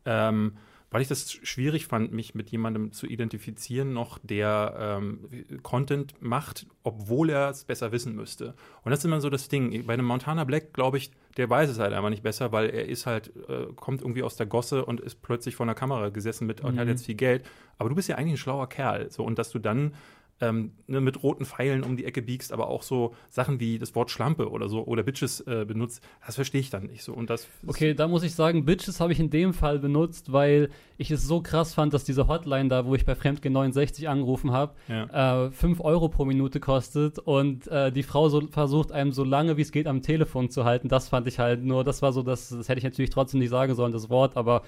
Ähm, 0.05 0.57
weil 0.91 1.01
ich 1.01 1.07
das 1.09 1.29
schwierig 1.31 1.87
fand, 1.87 2.13
mich 2.13 2.35
mit 2.35 2.49
jemandem 2.51 2.93
zu 2.93 3.05
identifizieren, 3.05 3.91
noch 3.91 4.17
der 4.23 4.75
ähm, 4.79 5.27
Content 5.61 6.13
macht, 6.21 6.67
obwohl 6.83 7.31
er 7.31 7.49
es 7.49 7.65
besser 7.65 7.91
wissen 7.91 8.15
müsste. 8.15 8.55
Und 8.83 8.91
das 8.91 8.99
ist 8.99 9.05
immer 9.05 9.19
so 9.19 9.29
das 9.29 9.49
Ding. 9.49 9.85
Bei 9.85 9.93
einem 9.93 10.05
Montana 10.05 10.45
Black, 10.45 10.73
glaube 10.73 10.97
ich, 10.97 11.11
der 11.37 11.49
weiß 11.49 11.69
es 11.69 11.79
halt 11.79 11.91
einfach 11.91 12.11
nicht 12.11 12.23
besser, 12.23 12.51
weil 12.51 12.69
er 12.69 12.87
ist 12.87 13.05
halt, 13.07 13.33
äh, 13.49 13.73
kommt 13.75 14.03
irgendwie 14.03 14.23
aus 14.23 14.37
der 14.37 14.45
Gosse 14.45 14.85
und 14.85 15.01
ist 15.01 15.21
plötzlich 15.21 15.55
vor 15.55 15.65
einer 15.65 15.75
Kamera 15.75 16.09
gesessen 16.09 16.47
mit, 16.47 16.61
mhm. 16.63 16.69
und 16.69 16.79
hat 16.79 16.87
jetzt 16.87 17.05
viel 17.05 17.15
Geld. 17.15 17.45
Aber 17.77 17.89
du 17.89 17.95
bist 17.95 18.07
ja 18.07 18.15
eigentlich 18.15 18.35
ein 18.35 18.37
schlauer 18.37 18.69
Kerl. 18.69 19.11
So, 19.11 19.25
und 19.25 19.37
dass 19.37 19.49
du 19.49 19.59
dann 19.59 19.95
ähm, 20.41 20.71
ne, 20.87 20.99
mit 20.99 21.23
roten 21.23 21.45
Pfeilen 21.45 21.83
um 21.83 21.95
die 21.95 22.03
Ecke 22.03 22.21
biegst, 22.21 22.51
aber 22.51 22.67
auch 22.67 22.83
so 22.83 23.13
Sachen 23.29 23.59
wie 23.61 23.79
das 23.79 23.95
Wort 23.95 24.11
Schlampe 24.11 24.49
oder 24.49 24.67
so 24.67 24.83
oder 24.85 25.01
Bitches 25.03 25.39
äh, 25.41 25.63
benutzt, 25.65 26.03
das 26.25 26.35
verstehe 26.35 26.59
ich 26.61 26.69
dann 26.69 26.87
nicht 26.87 27.03
so. 27.03 27.13
Und 27.13 27.29
das 27.29 27.47
Okay, 27.65 27.93
da 27.93 28.07
muss 28.09 28.23
ich 28.23 28.35
sagen, 28.35 28.65
Bitches 28.65 28.99
habe 28.99 29.13
ich 29.13 29.19
in 29.21 29.29
dem 29.29 29.53
Fall 29.53 29.79
benutzt, 29.79 30.33
weil 30.33 30.69
ich 30.97 31.09
es 31.11 31.23
so 31.25 31.41
krass 31.41 31.73
fand, 31.73 31.93
dass 31.93 32.03
diese 32.03 32.27
Hotline 32.27 32.67
da, 32.67 32.85
wo 32.85 32.95
ich 32.95 33.05
bei 33.05 33.15
Fremdgehen 33.15 33.53
69 33.53 34.09
angerufen 34.09 34.51
habe, 34.51 34.73
Ja. 34.89 35.45
äh, 35.45 35.51
5 35.51 35.79
Euro 35.79 36.09
pro 36.09 36.25
Minute 36.25 36.59
kostet 36.59 37.17
und 37.19 37.67
äh, 37.67 37.91
die 37.91 38.03
Frau 38.03 38.27
so 38.27 38.41
versucht, 38.47 38.91
einem 38.91 39.13
so 39.13 39.23
lange 39.23 39.55
wie 39.55 39.61
es 39.61 39.71
geht 39.71 39.87
am 39.87 40.01
Telefon 40.01 40.49
zu 40.49 40.65
halten. 40.65 40.89
Das 40.89 41.07
fand 41.07 41.27
ich 41.27 41.39
halt 41.39 41.63
nur, 41.63 41.83
das 41.85 42.01
war 42.01 42.11
so, 42.11 42.23
das, 42.23 42.49
das 42.49 42.67
hätte 42.67 42.79
ich 42.79 42.83
natürlich 42.83 43.09
trotzdem 43.09 43.39
nicht 43.39 43.49
sagen 43.51 43.73
sollen, 43.73 43.93
das 43.93 44.09
Wort, 44.09 44.35
aber 44.35 44.63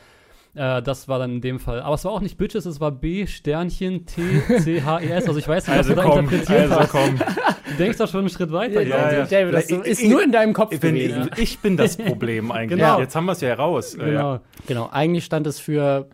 äh, 0.55 0.81
das 0.81 1.07
war 1.07 1.19
dann 1.19 1.31
in 1.33 1.41
dem 1.41 1.59
Fall. 1.59 1.81
Aber 1.81 1.95
es 1.95 2.05
war 2.05 2.11
auch 2.11 2.21
nicht 2.21 2.37
Bitches, 2.37 2.65
es 2.65 2.79
war 2.79 2.91
B 2.91 3.27
Sternchen 3.27 4.05
T 4.05 4.21
C 4.59 4.81
H 4.81 4.99
E 5.01 5.09
S. 5.09 5.27
Also 5.27 5.39
ich 5.39 5.47
weiß 5.47 5.67
nicht, 5.67 5.77
Also 5.77 5.89
was 5.91 5.95
du 5.95 6.01
da 6.01 6.07
komm, 6.09 6.25
interpretiert 6.25 6.71
also 6.71 6.75
hast. 6.79 6.89
komm. 6.89 7.17
Du 7.69 7.73
denkst 7.77 7.97
doch 7.97 8.07
schon 8.07 8.21
einen 8.21 8.29
Schritt 8.29 8.51
weiter. 8.51 8.81
Ja, 8.81 9.11
ja. 9.11 9.23
ich. 9.23 9.29
David, 9.29 9.53
das 9.53 9.69
Ich- 9.69 9.77
ist 9.85 10.01
ich- 10.03 10.09
nur 10.09 10.23
in 10.23 10.31
deinem 10.31 10.53
Kopf 10.53 10.71
Wenn, 10.79 10.95
gewesen. 10.95 11.29
Ich 11.37 11.59
bin 11.59 11.77
das 11.77 11.97
Problem 11.97 12.51
eigentlich. 12.51 12.79
Genau. 12.79 12.99
Jetzt 12.99 13.15
haben 13.15 13.25
wir 13.25 13.33
es 13.33 13.41
ja 13.41 13.49
heraus. 13.49 13.93
Äh, 13.95 13.97
Genau. 14.05 14.33
Ja. 14.35 14.41
Genau, 14.67 14.89
eigentlich 14.91 15.25
stand 15.25 15.45
es 15.47 15.59
für 15.59 16.07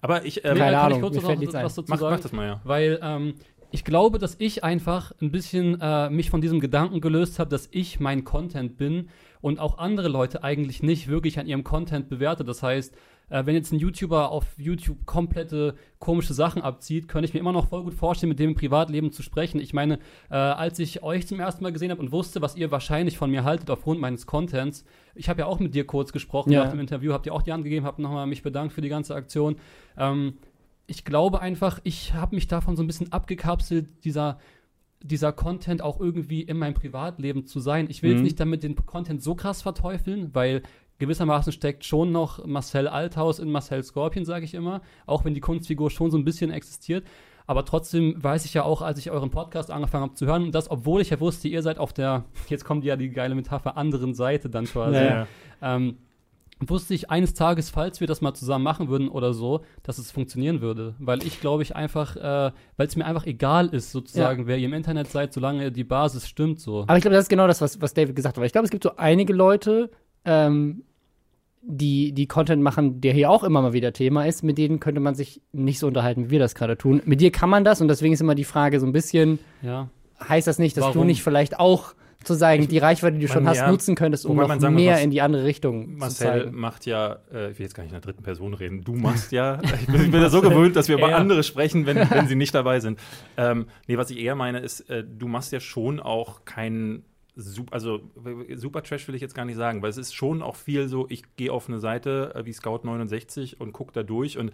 Aber 0.00 0.24
ich, 0.24 0.44
ähm, 0.44 0.56
Keine 0.56 0.72
kann 0.72 0.74
Ahnung, 0.74 0.98
ich 0.98 1.02
kurz 1.02 1.14
mir 1.14 1.20
noch 1.22 1.28
fällt 1.28 1.38
nichts 1.40 1.54
was 1.54 1.74
dazu 1.74 1.84
mach, 1.88 1.98
sagen? 1.98 2.14
mach 2.16 2.20
das 2.20 2.32
mal, 2.32 2.46
ja. 2.46 2.60
Weil 2.64 2.98
ähm, 3.02 3.34
ich 3.70 3.84
glaube, 3.84 4.18
dass 4.18 4.36
ich 4.38 4.62
einfach 4.64 5.12
ein 5.20 5.30
bisschen 5.30 5.80
äh, 5.80 6.10
mich 6.10 6.30
von 6.30 6.40
diesem 6.40 6.60
Gedanken 6.60 7.00
gelöst 7.00 7.38
habe, 7.38 7.50
dass 7.50 7.68
ich 7.72 7.98
mein 8.00 8.24
Content 8.24 8.76
bin 8.78 9.08
und 9.40 9.58
auch 9.60 9.78
andere 9.78 10.08
Leute 10.08 10.42
eigentlich 10.42 10.82
nicht 10.82 11.08
wirklich 11.08 11.38
an 11.38 11.46
ihrem 11.46 11.64
Content 11.64 12.08
bewerte. 12.08 12.44
Das 12.44 12.62
heißt, 12.62 12.94
äh, 13.28 13.44
wenn 13.44 13.54
jetzt 13.54 13.72
ein 13.72 13.78
YouTuber 13.78 14.30
auf 14.30 14.44
YouTube 14.56 15.04
komplette 15.04 15.74
komische 15.98 16.32
Sachen 16.32 16.62
abzieht, 16.62 17.08
könnte 17.08 17.26
ich 17.26 17.34
mir 17.34 17.40
immer 17.40 17.52
noch 17.52 17.68
voll 17.68 17.82
gut 17.82 17.94
vorstellen, 17.94 18.28
mit 18.28 18.38
dem 18.38 18.50
im 18.50 18.56
Privatleben 18.56 19.10
zu 19.12 19.22
sprechen. 19.22 19.60
Ich 19.60 19.72
meine, 19.74 19.98
äh, 20.30 20.34
als 20.36 20.78
ich 20.78 21.02
euch 21.02 21.26
zum 21.26 21.40
ersten 21.40 21.64
Mal 21.64 21.72
gesehen 21.72 21.90
habe 21.90 22.00
und 22.00 22.12
wusste, 22.12 22.40
was 22.40 22.54
ihr 22.56 22.70
wahrscheinlich 22.70 23.18
von 23.18 23.30
mir 23.30 23.42
haltet 23.44 23.68
aufgrund 23.70 24.00
meines 24.00 24.26
Contents, 24.26 24.84
ich 25.14 25.28
habe 25.28 25.40
ja 25.40 25.46
auch 25.46 25.58
mit 25.58 25.74
dir 25.74 25.86
kurz 25.86 26.12
gesprochen 26.12 26.52
Ja. 26.52 26.64
nach 26.64 26.70
dem 26.70 26.80
Interview, 26.80 27.12
habt 27.12 27.26
ihr 27.26 27.34
auch 27.34 27.42
die 27.42 27.52
Hand 27.52 27.64
gegeben, 27.64 27.84
habt 27.84 27.98
nochmal 27.98 28.26
mich 28.26 28.42
bedankt 28.42 28.72
für 28.72 28.80
die 28.80 28.88
ganze 28.88 29.14
Aktion. 29.14 29.56
Ähm, 29.98 30.34
ich 30.86 31.04
glaube 31.04 31.40
einfach, 31.40 31.80
ich 31.82 32.14
habe 32.14 32.36
mich 32.36 32.46
davon 32.46 32.76
so 32.76 32.82
ein 32.84 32.86
bisschen 32.86 33.12
abgekapselt, 33.12 33.88
dieser, 34.04 34.38
dieser 35.02 35.32
Content 35.32 35.82
auch 35.82 36.00
irgendwie 36.00 36.42
in 36.42 36.58
meinem 36.58 36.74
Privatleben 36.74 37.46
zu 37.46 37.60
sein. 37.60 37.86
Ich 37.88 38.02
will 38.02 38.10
Mhm. 38.10 38.16
jetzt 38.16 38.24
nicht 38.24 38.40
damit 38.40 38.62
den 38.62 38.74
Content 38.76 39.22
so 39.22 39.34
krass 39.34 39.62
verteufeln, 39.62 40.30
weil 40.34 40.62
gewissermaßen 40.98 41.52
steckt 41.52 41.84
schon 41.84 42.10
noch 42.12 42.44
Marcel 42.46 42.88
Althaus 42.88 43.38
in 43.38 43.50
Marcel 43.50 43.82
Scorpion, 43.82 44.24
sage 44.24 44.44
ich 44.46 44.54
immer, 44.54 44.80
auch 45.04 45.24
wenn 45.24 45.34
die 45.34 45.40
Kunstfigur 45.40 45.90
schon 45.90 46.10
so 46.10 46.16
ein 46.16 46.24
bisschen 46.24 46.50
existiert. 46.50 47.06
Aber 47.48 47.64
trotzdem 47.64 48.20
weiß 48.24 48.44
ich 48.44 48.54
ja 48.54 48.64
auch, 48.64 48.82
als 48.82 48.98
ich 48.98 49.10
euren 49.12 49.30
Podcast 49.30 49.70
angefangen 49.70 50.02
habe 50.04 50.14
zu 50.14 50.26
hören, 50.26 50.44
und 50.44 50.54
das, 50.54 50.68
obwohl 50.70 51.00
ich 51.00 51.10
ja 51.10 51.20
wusste, 51.20 51.46
ihr 51.46 51.62
seid 51.62 51.78
auf 51.78 51.92
der, 51.92 52.24
jetzt 52.48 52.64
kommt 52.64 52.82
ja 52.84 52.96
die 52.96 53.10
geile 53.10 53.34
Metapher, 53.36 53.76
anderen 53.76 54.14
Seite 54.14 54.48
dann 54.50 54.64
quasi. 54.64 54.96
Ja, 54.96 55.04
Ja. 55.04 55.26
Ähm, 55.62 55.98
wusste 56.60 56.94
ich 56.94 57.10
eines 57.10 57.34
Tages, 57.34 57.68
falls 57.70 58.00
wir 58.00 58.06
das 58.06 58.20
mal 58.22 58.32
zusammen 58.34 58.64
machen 58.64 58.88
würden 58.88 59.08
oder 59.08 59.34
so, 59.34 59.60
dass 59.82 59.98
es 59.98 60.10
funktionieren 60.10 60.60
würde. 60.62 60.94
Weil 60.98 61.22
ich 61.22 61.40
glaube 61.40 61.62
ich 61.62 61.76
einfach, 61.76 62.16
äh, 62.16 62.50
weil 62.76 62.86
es 62.86 62.96
mir 62.96 63.04
einfach 63.04 63.26
egal 63.26 63.68
ist, 63.68 63.92
sozusagen, 63.92 64.46
wer 64.46 64.56
ihr 64.56 64.66
im 64.66 64.72
Internet 64.72 65.08
seid, 65.08 65.32
solange 65.34 65.70
die 65.70 65.84
Basis 65.84 66.26
stimmt 66.26 66.60
so. 66.60 66.82
Aber 66.82 66.96
ich 66.96 67.02
glaube, 67.02 67.14
das 67.14 67.24
ist 67.24 67.28
genau 67.28 67.46
das, 67.46 67.60
was, 67.60 67.80
was 67.82 67.92
David 67.94 68.16
gesagt 68.16 68.36
hat. 68.36 68.40
Weil 68.40 68.46
ich 68.46 68.52
glaube, 68.52 68.64
es 68.64 68.70
gibt 68.70 68.84
so 68.84 68.96
einige 68.96 69.32
Leute, 69.34 69.90
ähm, 70.24 70.82
die, 71.68 72.12
die 72.12 72.26
Content 72.28 72.62
machen, 72.62 73.00
der 73.00 73.12
hier 73.12 73.28
auch 73.30 73.42
immer 73.42 73.60
mal 73.60 73.72
wieder 73.72 73.92
Thema 73.92 74.24
ist, 74.24 74.42
mit 74.44 74.56
denen 74.56 74.78
könnte 74.80 75.00
man 75.00 75.14
sich 75.14 75.42
nicht 75.52 75.78
so 75.80 75.88
unterhalten, 75.88 76.26
wie 76.26 76.30
wir 76.32 76.38
das 76.38 76.54
gerade 76.54 76.78
tun. 76.78 77.02
Mit 77.04 77.20
dir 77.20 77.32
kann 77.32 77.50
man 77.50 77.64
das 77.64 77.80
und 77.80 77.88
deswegen 77.88 78.14
ist 78.14 78.20
immer 78.20 78.36
die 78.36 78.44
Frage 78.44 78.78
so 78.78 78.86
ein 78.86 78.92
bisschen, 78.92 79.40
Ja. 79.62 79.88
heißt 80.26 80.46
das 80.46 80.58
nicht, 80.58 80.76
dass 80.76 80.84
du 80.84 80.94
Warum? 80.94 81.06
nicht 81.08 81.22
vielleicht 81.24 81.58
auch 81.58 81.94
sozusagen 82.26 82.66
die 82.68 82.78
Reichweite, 82.78 83.16
die 83.16 83.26
du 83.26 83.28
schon 83.32 83.44
man- 83.44 83.50
hast, 83.50 83.58
ja, 83.58 83.70
nutzen 83.70 83.94
könntest, 83.94 84.26
um 84.26 84.36
noch 84.36 84.48
sagen 84.60 84.74
mehr 84.74 84.94
was- 84.94 85.02
in 85.02 85.10
die 85.10 85.20
andere 85.20 85.44
Richtung 85.44 85.84
zu 85.92 85.98
Marcel 85.98 86.26
zeigen. 86.42 86.56
macht 86.58 86.86
ja, 86.86 87.18
äh, 87.32 87.50
ich 87.50 87.58
will 87.58 87.64
jetzt 87.66 87.74
gar 87.74 87.82
nicht 87.84 87.92
in 87.92 88.00
der 88.00 88.00
dritten 88.00 88.22
Person 88.22 88.54
reden, 88.54 88.82
du 88.84 88.94
machst 88.94 89.32
ja, 89.32 89.58
ich 89.80 89.86
bin, 89.86 90.04
ich 90.04 90.10
bin 90.10 90.20
ja 90.20 90.28
so 90.28 90.40
gewöhnt, 90.42 90.76
dass 90.76 90.88
wir 90.88 90.96
über 90.98 91.08
Er. 91.10 91.16
andere 91.18 91.42
sprechen, 91.42 91.86
wenn, 91.86 91.96
wenn 92.10 92.28
sie 92.28 92.34
nicht 92.36 92.54
dabei 92.54 92.80
sind. 92.80 92.98
Ähm, 93.38 93.66
nee, 93.86 93.96
was 93.98 94.10
ich 94.10 94.18
eher 94.18 94.34
meine, 94.34 94.60
ist, 94.60 94.88
äh, 94.88 95.04
du 95.04 95.28
machst 95.28 95.52
ja 95.52 95.60
schon 95.60 96.00
auch 96.00 96.44
keinen 96.46 97.04
Sup- 97.38 97.70
also 97.70 98.00
super 98.54 98.82
Trash 98.82 99.06
will 99.08 99.14
ich 99.14 99.20
jetzt 99.20 99.34
gar 99.34 99.44
nicht 99.44 99.56
sagen, 99.56 99.82
weil 99.82 99.90
es 99.90 99.98
ist 99.98 100.14
schon 100.14 100.40
auch 100.40 100.56
viel 100.56 100.88
so, 100.88 101.06
ich 101.10 101.22
gehe 101.36 101.52
auf 101.52 101.68
eine 101.68 101.80
Seite 101.80 102.32
äh, 102.34 102.46
wie 102.46 102.52
Scout 102.54 102.80
69 102.84 103.60
und 103.60 103.72
gucke 103.72 103.92
da 103.92 104.02
durch 104.02 104.38
und 104.38 104.52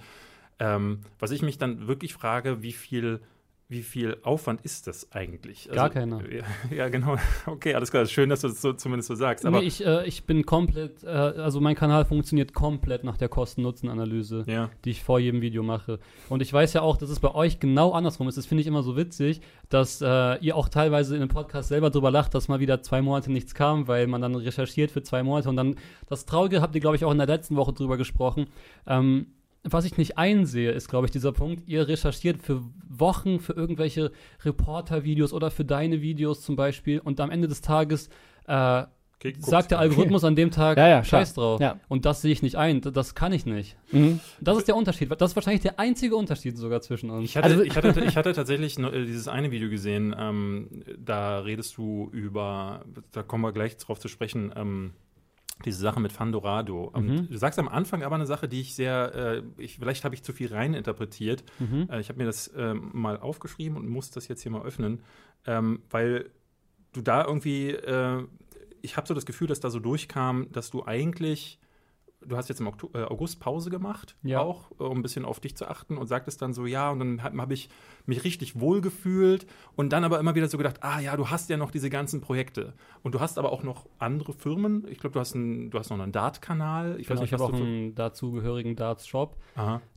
ähm, 0.58 0.98
was 1.20 1.30
ich 1.30 1.42
mich 1.42 1.58
dann 1.58 1.86
wirklich 1.86 2.12
frage, 2.12 2.60
wie 2.62 2.72
viel 2.72 3.20
wie 3.72 3.82
viel 3.82 4.18
Aufwand 4.22 4.60
ist 4.60 4.86
das 4.86 5.10
eigentlich? 5.12 5.68
Gar 5.72 5.90
keiner. 5.90 6.20
Ja, 6.32 6.44
ja, 6.74 6.88
genau. 6.88 7.16
Okay, 7.46 7.74
alles 7.74 7.90
klar. 7.90 8.06
Schön, 8.06 8.28
dass 8.28 8.42
du 8.42 8.48
das 8.48 8.62
so, 8.62 8.72
zumindest 8.72 9.08
so 9.08 9.14
sagst. 9.14 9.44
Aber 9.44 9.60
nee, 9.60 9.66
ich, 9.66 9.84
äh, 9.84 10.06
ich 10.06 10.24
bin 10.24 10.46
komplett, 10.46 11.02
äh, 11.02 11.08
also 11.08 11.60
mein 11.60 11.74
Kanal 11.74 12.04
funktioniert 12.04 12.54
komplett 12.54 13.04
nach 13.04 13.16
der 13.16 13.28
Kosten-Nutzen-Analyse. 13.28 14.44
ja. 14.46 14.70
die 14.84 14.90
ich 14.90 15.02
vor 15.02 15.18
jedem 15.18 15.40
Video 15.40 15.62
mache. 15.62 15.98
Und 16.28 16.42
ich 16.42 16.52
weiß 16.52 16.72
ja 16.74 16.82
auch, 16.82 16.96
dass 16.96 17.10
es 17.10 17.20
bei 17.20 17.34
euch 17.34 17.60
genau 17.60 17.92
andersrum 17.92 18.28
ist. 18.28 18.38
Das 18.38 18.46
finde 18.46 18.60
ich 18.60 18.66
immer 18.66 18.82
so 18.82 18.96
witzig, 18.96 19.40
dass 19.68 20.00
äh, 20.00 20.36
ihr 20.38 20.56
auch 20.56 20.68
teilweise 20.68 21.14
in 21.14 21.20
dem 21.20 21.28
Podcast 21.28 21.68
selber 21.68 21.90
drüber 21.90 22.10
lacht, 22.10 22.34
dass 22.34 22.48
mal 22.48 22.60
wieder 22.60 22.82
zwei 22.82 23.02
Monate 23.02 23.32
nichts 23.32 23.54
kam, 23.54 23.88
weil 23.88 24.06
man 24.06 24.20
dann 24.20 24.34
recherchiert 24.34 24.90
für 24.90 25.02
zwei 25.02 25.22
Monate 25.22 25.48
und 25.48 25.56
dann 25.56 25.76
das 26.08 26.26
Traurige 26.26 26.60
habt 26.60 26.74
ihr, 26.74 26.80
glaube 26.80 26.96
ich, 26.96 27.04
auch 27.04 27.12
in 27.12 27.18
der 27.18 27.26
letzten 27.26 27.56
Woche 27.56 27.72
drüber 27.72 27.96
gesprochen. 27.96 28.46
Ähm, 28.86 29.26
was 29.64 29.84
ich 29.84 29.96
nicht 29.96 30.18
einsehe, 30.18 30.72
ist, 30.72 30.88
glaube 30.88 31.06
ich, 31.06 31.10
dieser 31.12 31.32
Punkt, 31.32 31.68
ihr 31.68 31.86
recherchiert 31.88 32.42
für 32.42 32.62
Wochen 32.88 33.38
für 33.40 33.52
irgendwelche 33.52 34.10
Reporter-Videos 34.44 35.32
oder 35.32 35.50
für 35.50 35.64
deine 35.64 36.00
Videos 36.02 36.42
zum 36.42 36.56
Beispiel 36.56 36.98
und 36.98 37.20
am 37.20 37.30
Ende 37.30 37.48
des 37.48 37.60
Tages 37.60 38.08
äh, 38.46 38.84
Okay, 39.24 39.36
sagt 39.38 39.70
der 39.70 39.78
Algorithmus 39.78 40.24
an 40.24 40.34
dem 40.34 40.50
Tag 40.50 40.76
Ja, 40.78 40.88
ja, 40.88 41.04
Scheiß 41.04 41.34
klar. 41.34 41.46
drauf. 41.46 41.60
Ja. 41.60 41.78
Und 41.86 42.04
das 42.06 42.22
sehe 42.22 42.32
ich 42.32 42.42
nicht 42.42 42.56
ein. 42.56 42.80
Das 42.80 43.14
kann 43.14 43.32
ich 43.32 43.46
nicht. 43.46 43.76
Mhm. 43.92 44.18
Das 44.40 44.58
ist 44.58 44.66
der 44.66 44.74
Unterschied. 44.74 45.12
Das 45.16 45.30
ist 45.30 45.36
wahrscheinlich 45.36 45.62
der 45.62 45.78
einzige 45.78 46.16
Unterschied 46.16 46.56
sogar 46.58 46.80
zwischen 46.80 47.08
uns. 47.08 47.26
Ich 47.26 47.36
hatte, 47.36 47.50
Also- 47.50 47.62
ich, 47.62 47.76
hatte, 47.76 48.00
ich 48.04 48.16
hatte 48.16 48.32
tatsächlich 48.32 48.76
äh, 48.80 49.04
dieses 49.06 49.28
eine 49.28 49.52
Video 49.52 49.70
gesehen, 49.70 50.12
ähm, 50.18 50.82
da 50.98 51.38
redest 51.38 51.76
du 51.76 52.08
über, 52.12 52.84
da 53.12 53.22
kommen 53.22 53.44
wir 53.44 53.52
gleich 53.52 53.76
drauf 53.76 54.00
zu 54.00 54.08
sprechen, 54.08 54.52
ähm, 54.56 54.90
diese 55.64 55.78
Sache 55.78 56.00
mit 56.00 56.12
Fandorado. 56.12 56.92
Mhm. 56.96 57.28
Du 57.28 57.38
sagst 57.38 57.58
am 57.58 57.68
Anfang 57.68 58.02
aber 58.02 58.16
eine 58.16 58.26
Sache, 58.26 58.48
die 58.48 58.60
ich 58.60 58.74
sehr, 58.74 59.14
äh, 59.14 59.42
ich, 59.62 59.78
vielleicht 59.78 60.04
habe 60.04 60.14
ich 60.14 60.22
zu 60.22 60.32
viel 60.32 60.52
reininterpretiert. 60.52 61.44
Mhm. 61.58 61.88
Äh, 61.90 62.00
ich 62.00 62.08
habe 62.08 62.18
mir 62.18 62.26
das 62.26 62.50
ähm, 62.56 62.90
mal 62.92 63.18
aufgeschrieben 63.18 63.76
und 63.76 63.88
muss 63.88 64.10
das 64.10 64.28
jetzt 64.28 64.42
hier 64.42 64.52
mal 64.52 64.62
öffnen, 64.62 65.02
ähm, 65.46 65.82
weil 65.90 66.30
du 66.92 67.00
da 67.00 67.24
irgendwie, 67.24 67.70
äh, 67.70 68.24
ich 68.80 68.96
habe 68.96 69.06
so 69.06 69.14
das 69.14 69.26
Gefühl, 69.26 69.46
dass 69.46 69.60
da 69.60 69.70
so 69.70 69.78
durchkam, 69.78 70.50
dass 70.52 70.70
du 70.70 70.84
eigentlich, 70.84 71.58
du 72.26 72.36
hast 72.36 72.48
jetzt 72.48 72.60
im 72.60 72.66
äh, 72.68 73.02
August 73.04 73.40
Pause 73.40 73.70
gemacht, 73.70 74.16
Ja. 74.22 74.40
auch, 74.40 74.70
äh, 74.78 74.84
um 74.84 74.98
ein 74.98 75.02
bisschen 75.02 75.24
auf 75.24 75.40
dich 75.40 75.56
zu 75.56 75.68
achten 75.68 75.96
und 75.98 76.06
sagtest 76.06 76.40
dann 76.42 76.52
so, 76.52 76.66
ja, 76.66 76.90
und 76.90 76.98
dann 76.98 77.22
habe 77.22 77.36
hab 77.40 77.50
ich 77.50 77.68
mich 78.06 78.24
richtig 78.24 78.60
wohl 78.60 78.80
gefühlt 78.80 79.46
und 79.76 79.92
dann 79.92 80.04
aber 80.04 80.18
immer 80.18 80.34
wieder 80.34 80.48
so 80.48 80.58
gedacht, 80.58 80.82
ah 80.82 81.00
ja, 81.00 81.16
du 81.16 81.28
hast 81.30 81.50
ja 81.50 81.56
noch 81.56 81.70
diese 81.70 81.90
ganzen 81.90 82.20
Projekte 82.20 82.74
und 83.02 83.14
du 83.14 83.20
hast 83.20 83.38
aber 83.38 83.52
auch 83.52 83.62
noch 83.62 83.86
andere 83.98 84.32
Firmen. 84.32 84.86
Ich 84.88 84.98
glaube, 84.98 85.14
du 85.14 85.20
hast 85.20 85.34
du 85.34 85.70
hast 85.74 85.90
noch 85.90 85.98
einen 86.00 86.12
Dart-Kanal. 86.12 86.96
Ich 87.00 87.06
Genau, 87.06 87.20
weiß 87.20 87.26
ich 87.26 87.32
nicht, 87.32 87.40
habe 87.40 87.44
auch 87.52 87.54
einen 87.58 87.94
dazugehörigen 87.94 88.76
Darts-Shop. 88.76 89.36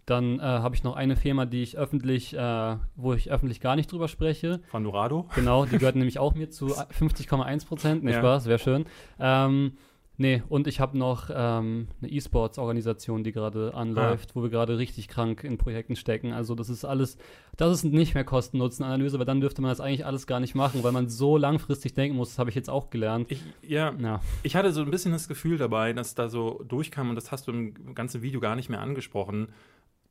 Dann 0.05 0.39
äh, 0.39 0.43
habe 0.43 0.75
ich 0.75 0.83
noch 0.83 0.95
eine 0.95 1.15
Firma, 1.15 1.45
die 1.45 1.63
ich 1.63 1.77
öffentlich, 1.77 2.35
äh, 2.35 2.77
wo 2.95 3.13
ich 3.13 3.31
öffentlich 3.31 3.59
gar 3.59 3.75
nicht 3.75 3.91
drüber 3.91 4.07
spreche. 4.07 4.61
Fandorado. 4.67 5.27
Genau, 5.33 5.65
die 5.65 5.77
gehört 5.79 5.95
nämlich 5.95 6.19
auch 6.19 6.35
mir 6.35 6.49
zu 6.51 6.67
50,1 6.67 7.67
Prozent. 7.67 8.03
Nee, 8.03 8.11
Ja. 8.11 8.19
Spaß, 8.19 8.45
wäre 8.45 8.59
schön. 8.59 8.85
Ähm, 9.19 9.73
nee, 10.17 10.43
und 10.49 10.67
ich 10.67 10.79
habe 10.79 10.97
noch 10.97 11.29
ähm, 11.33 11.87
eine 12.01 12.11
E-Sports-Organisation, 12.11 13.23
die 13.23 13.31
gerade 13.31 13.73
anläuft, 13.73 14.35
wo 14.35 14.43
wir 14.43 14.49
gerade 14.49 14.77
richtig 14.77 15.07
krank 15.07 15.43
in 15.43 15.57
Projekten 15.57 15.95
stecken. 15.95 16.31
Also 16.33 16.55
das 16.55 16.69
ist 16.69 16.85
alles, 16.85 17.17
das 17.57 17.71
ist 17.71 17.83
nicht 17.83 18.13
mehr 18.13 18.23
Kosten-Nutzen-Analyse, 18.23 19.19
weil 19.19 19.25
dann 19.25 19.41
dürfte 19.41 19.61
man 19.61 19.69
das 19.69 19.79
eigentlich 19.79 20.05
alles 20.05 20.27
gar 20.27 20.39
nicht 20.39 20.55
machen, 20.55 20.83
weil 20.83 20.91
man 20.91 21.09
so 21.09 21.37
langfristig 21.37 21.93
denken 21.93 22.17
muss. 22.17 22.29
Das 22.29 22.39
habe 22.39 22.49
ich 22.49 22.55
jetzt 22.55 22.69
auch 22.69 22.89
gelernt. 22.89 23.31
Ich, 23.31 23.41
ja, 23.61 23.93
Ja, 23.99 24.21
Ich 24.43 24.55
hatte 24.55 24.71
so 24.71 24.81
ein 24.81 24.91
bisschen 24.91 25.11
das 25.11 25.27
Gefühl 25.27 25.57
dabei, 25.57 25.93
dass 25.93 26.15
da 26.15 26.29
so 26.29 26.63
durchkam, 26.67 27.09
und 27.09 27.15
das 27.15 27.31
hast 27.31 27.47
du 27.47 27.51
im 27.51 27.95
ganzen 27.95 28.21
Video 28.21 28.39
gar 28.39 28.55
nicht 28.55 28.69
mehr 28.69 28.81
angesprochen, 28.81 29.49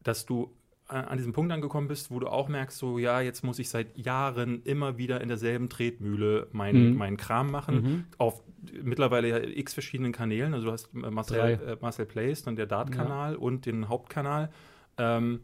dass 0.02 0.26
du 0.26 0.50
an 0.86 1.16
diesem 1.16 1.32
Punkt 1.32 1.50
angekommen 1.52 1.88
bist, 1.88 2.10
wo 2.10 2.20
du 2.20 2.28
auch 2.28 2.48
merkst, 2.48 2.76
so, 2.76 2.98
ja, 2.98 3.20
jetzt 3.20 3.42
muss 3.42 3.58
ich 3.58 3.70
seit 3.70 3.96
Jahren 3.96 4.62
immer 4.64 4.98
wieder 4.98 5.20
in 5.22 5.28
derselben 5.28 5.68
Tretmühle 5.70 6.48
meinen 6.52 6.90
Mhm. 6.92 6.98
meinen 6.98 7.16
Kram 7.16 7.50
machen, 7.50 7.76
Mhm. 7.76 8.04
auf 8.18 8.42
mittlerweile 8.82 9.28
ja 9.28 9.38
x 9.38 9.72
verschiedenen 9.74 10.12
Kanälen. 10.12 10.52
Also 10.54 10.66
du 10.66 10.72
hast 10.72 10.90
äh, 10.94 11.10
Marcel, 11.10 11.38
äh, 11.66 11.76
Marcel 11.80 12.06
Plays, 12.06 12.42
dann 12.42 12.56
der 12.56 12.66
Dart-Kanal 12.66 13.36
und 13.36 13.64
den 13.66 13.88
Hauptkanal. 13.88 14.50
Ähm, 14.98 15.40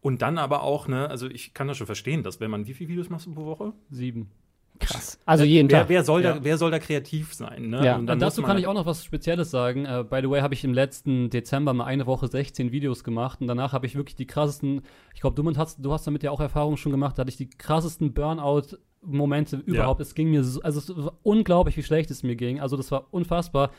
und 0.00 0.22
dann 0.22 0.38
aber 0.38 0.62
auch, 0.62 0.88
ne, 0.88 1.08
also 1.10 1.26
ich 1.28 1.52
kann 1.54 1.68
das 1.68 1.76
schon 1.76 1.86
verstehen, 1.86 2.22
dass 2.22 2.40
wenn 2.40 2.50
man, 2.50 2.66
wie 2.66 2.74
viele 2.74 2.88
Videos 2.90 3.10
machst 3.10 3.26
du 3.26 3.34
pro 3.34 3.44
Woche? 3.46 3.72
sieben. 3.90 4.30
Krass. 4.80 5.18
Also 5.26 5.44
jeden 5.44 5.70
wer, 5.70 5.80
Tag. 5.80 5.88
wer, 5.88 6.04
soll 6.04 6.22
Ja. 6.22 6.34
da, 6.34 6.44
wer 6.44 6.58
soll 6.58 6.70
da 6.70 6.78
kreativ 6.78 7.34
sein? 7.34 7.70
Ne? 7.70 7.84
Ja. 7.84 7.96
Und 7.96 8.06
Dann 8.06 8.18
dazu 8.18 8.42
kann 8.42 8.58
ich 8.58 8.66
auch 8.66 8.74
noch 8.74 8.86
was 8.86 9.04
Spezielles 9.04 9.50
sagen. 9.50 9.84
Äh, 9.84 10.04
by 10.08 10.20
the 10.22 10.30
way, 10.30 10.40
habe 10.40 10.54
ich 10.54 10.64
im 10.64 10.72
letzten 10.72 11.30
Dezember 11.30 11.74
mal 11.74 11.84
eine 11.84 12.06
Woche 12.06 12.28
16 12.28 12.72
Videos 12.72 13.04
gemacht 13.04 13.40
und 13.40 13.46
danach 13.46 13.72
habe 13.72 13.86
ich 13.86 13.96
wirklich 13.96 14.16
die 14.16 14.26
krassesten, 14.26 14.82
ich 15.14 15.20
glaube, 15.20 15.40
du, 15.40 15.56
hast, 15.56 15.84
du 15.84 15.92
hast 15.92 16.06
damit 16.06 16.22
ja 16.22 16.30
auch 16.30 16.40
Erfahrungen 16.40 16.76
schon 16.76 16.92
gemacht, 16.92 17.18
da 17.18 17.22
hatte 17.22 17.30
ich 17.30 17.36
die 17.36 17.50
krassesten 17.50 18.12
Burnout-Momente 18.14 19.56
überhaupt. 19.56 20.00
Es 20.00 20.14
ging 20.14 20.30
mir 20.30 20.44
so, 20.44 20.60
also 20.62 20.78
es 20.78 20.96
war 20.96 21.18
unglaublich, 21.22 21.76
wie 21.76 21.82
schlecht 21.82 22.10
es 22.10 22.22
mir 22.22 22.36
ging. 22.36 22.60
Also 22.60 22.76
das 22.76 22.90
war 22.90 23.06
unfassbar. 23.10 23.70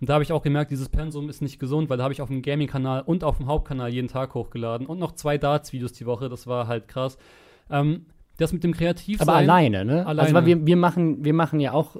Und 0.00 0.08
da 0.08 0.14
habe 0.14 0.22
ich 0.22 0.32
auch 0.32 0.42
gemerkt, 0.42 0.70
dieses 0.70 0.88
Pensum 0.88 1.28
ist 1.28 1.42
nicht 1.42 1.58
gesund, 1.58 1.90
weil 1.90 1.98
da 1.98 2.04
habe 2.04 2.12
ich 2.14 2.22
auf 2.22 2.28
dem 2.28 2.40
Gaming-Kanal 2.42 3.02
und 3.02 3.24
auf 3.24 3.38
dem 3.38 3.46
Hauptkanal 3.46 3.92
jeden 3.92 4.06
Tag 4.08 4.34
hochgeladen 4.34 4.86
und 4.86 4.98
noch 5.00 5.12
zwei 5.12 5.38
Darts-Videos 5.38 5.92
die 5.92 6.06
Woche. 6.06 6.28
Das 6.28 6.46
war 6.46 6.68
halt 6.68 6.86
krass. 6.86 7.18
Ähm, 7.68 8.06
das 8.38 8.52
mit 8.52 8.64
dem 8.64 8.72
Kreativsein. 8.72 9.28
Aber 9.28 9.36
alleine, 9.36 9.84
ne? 9.84 10.06
Alleine. 10.06 10.34
Also 10.34 10.46
wir, 10.46 10.66
wir 10.66 10.76
machen, 10.76 11.24
wir 11.24 11.34
machen 11.34 11.60
ja 11.60 11.72
auch 11.72 11.96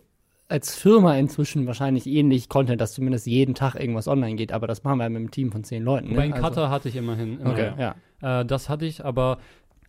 als 0.48 0.74
Firma 0.74 1.14
inzwischen 1.16 1.66
wahrscheinlich 1.66 2.06
ähnlich 2.06 2.48
Content, 2.48 2.80
dass 2.80 2.94
zumindest 2.94 3.26
jeden 3.26 3.54
Tag 3.54 3.74
irgendwas 3.74 4.08
online 4.08 4.36
geht, 4.36 4.52
aber 4.52 4.66
das 4.66 4.82
machen 4.82 4.98
wir 4.98 5.08
mit 5.10 5.16
einem 5.16 5.30
Team 5.30 5.52
von 5.52 5.62
zehn 5.62 5.82
Leuten. 5.82 6.14
Ne? 6.14 6.22
einen 6.22 6.32
Cutter 6.32 6.70
hatte 6.70 6.88
ich 6.88 6.96
immerhin. 6.96 7.38
Also, 7.40 7.52
okay, 7.52 7.72
ja. 7.78 8.40
Äh, 8.40 8.46
das 8.46 8.70
hatte 8.70 8.86
ich, 8.86 9.04
aber 9.04 9.38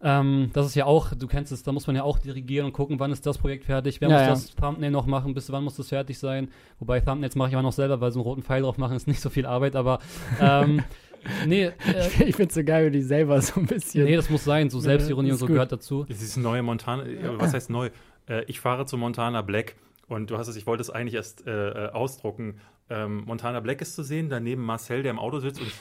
ähm, 0.02 0.50
das 0.54 0.66
ist 0.66 0.76
ja 0.76 0.86
auch, 0.86 1.14
du 1.14 1.28
kennst 1.28 1.52
es, 1.52 1.64
da 1.64 1.72
muss 1.72 1.88
man 1.88 1.96
ja 1.96 2.04
auch 2.04 2.20
dirigieren 2.20 2.68
und 2.68 2.74
gucken, 2.74 3.00
wann 3.00 3.12
ist 3.12 3.26
das 3.26 3.38
Projekt 3.38 3.66
fertig, 3.66 4.02
wer 4.02 4.10
Ja, 4.10 4.16
muss 4.18 4.26
ja. 4.26 4.30
das 4.32 4.56
Thumbnail 4.56 4.92
noch 4.92 5.06
machen, 5.06 5.34
bis 5.34 5.52
wann 5.52 5.64
muss 5.64 5.76
das 5.76 5.90
fertig 5.90 6.20
sein. 6.20 6.50
Wobei 6.80 7.00
Thumbnails 7.00 7.36
mache 7.36 7.50
ich 7.50 7.56
auch 7.56 7.62
noch 7.62 7.74
selber, 7.74 8.02
weil 8.02 8.12
so 8.12 8.20
einen 8.20 8.26
roten 8.26 8.44
Pfeil 8.44 8.62
drauf 8.62 8.78
machen 8.78 8.96
ist 8.96 9.08
nicht 9.08 9.22
so 9.22 9.30
viel 9.30 9.46
Arbeit, 9.46 9.76
aber 9.76 10.00
ähm, 10.42 10.84
nee, 11.46 11.66
äh, 11.66 11.74
Ich 12.26 12.36
find's 12.36 12.56
so 12.56 12.64
geil, 12.64 12.88
wie 12.88 12.92
die 12.92 13.02
selber 13.02 13.42
so 13.42 13.60
ein 13.60 13.66
bisschen. 13.66 14.06
nee, 14.06 14.16
das 14.16 14.30
muss 14.30 14.44
sein, 14.44 14.70
so 14.70 14.78
Ja, 14.80 14.84
Selbstironie 14.84 15.30
und 15.30 15.34
ist 15.36 15.40
so 15.40 15.46
gut. 15.48 15.54
gehört 15.56 15.72
dazu. 15.72 16.06
Dieses 16.08 16.38
neue 16.38 16.62
Montana, 16.64 17.04
äh, 17.06 17.40
was 17.40 17.54
heißt 17.54 17.70
neu? 17.70 17.90
Äh, 18.28 18.44
ich 18.46 18.60
fahre 18.60 18.86
zu 18.86 18.98
Montana 18.98 19.42
Black 19.42 19.76
und 20.08 20.30
du 20.32 20.38
hast 20.38 20.48
es, 20.48 20.56
ich 20.56 20.66
wollte 20.68 20.82
es 20.82 20.90
eigentlich 20.90 21.16
erst 21.16 21.46
äh, 21.48 21.70
äh, 21.88 21.90
ausdrucken. 21.92 22.60
Ähm, 22.90 23.24
Montana 23.26 23.60
Black 23.60 23.82
ist 23.82 23.96
zu 23.96 24.04
sehen, 24.04 24.30
daneben 24.30 24.64
Marcel, 24.64 25.04
der 25.04 25.12
im 25.12 25.20
Auto 25.20 25.40
sitzt 25.40 25.62
und 25.62 25.72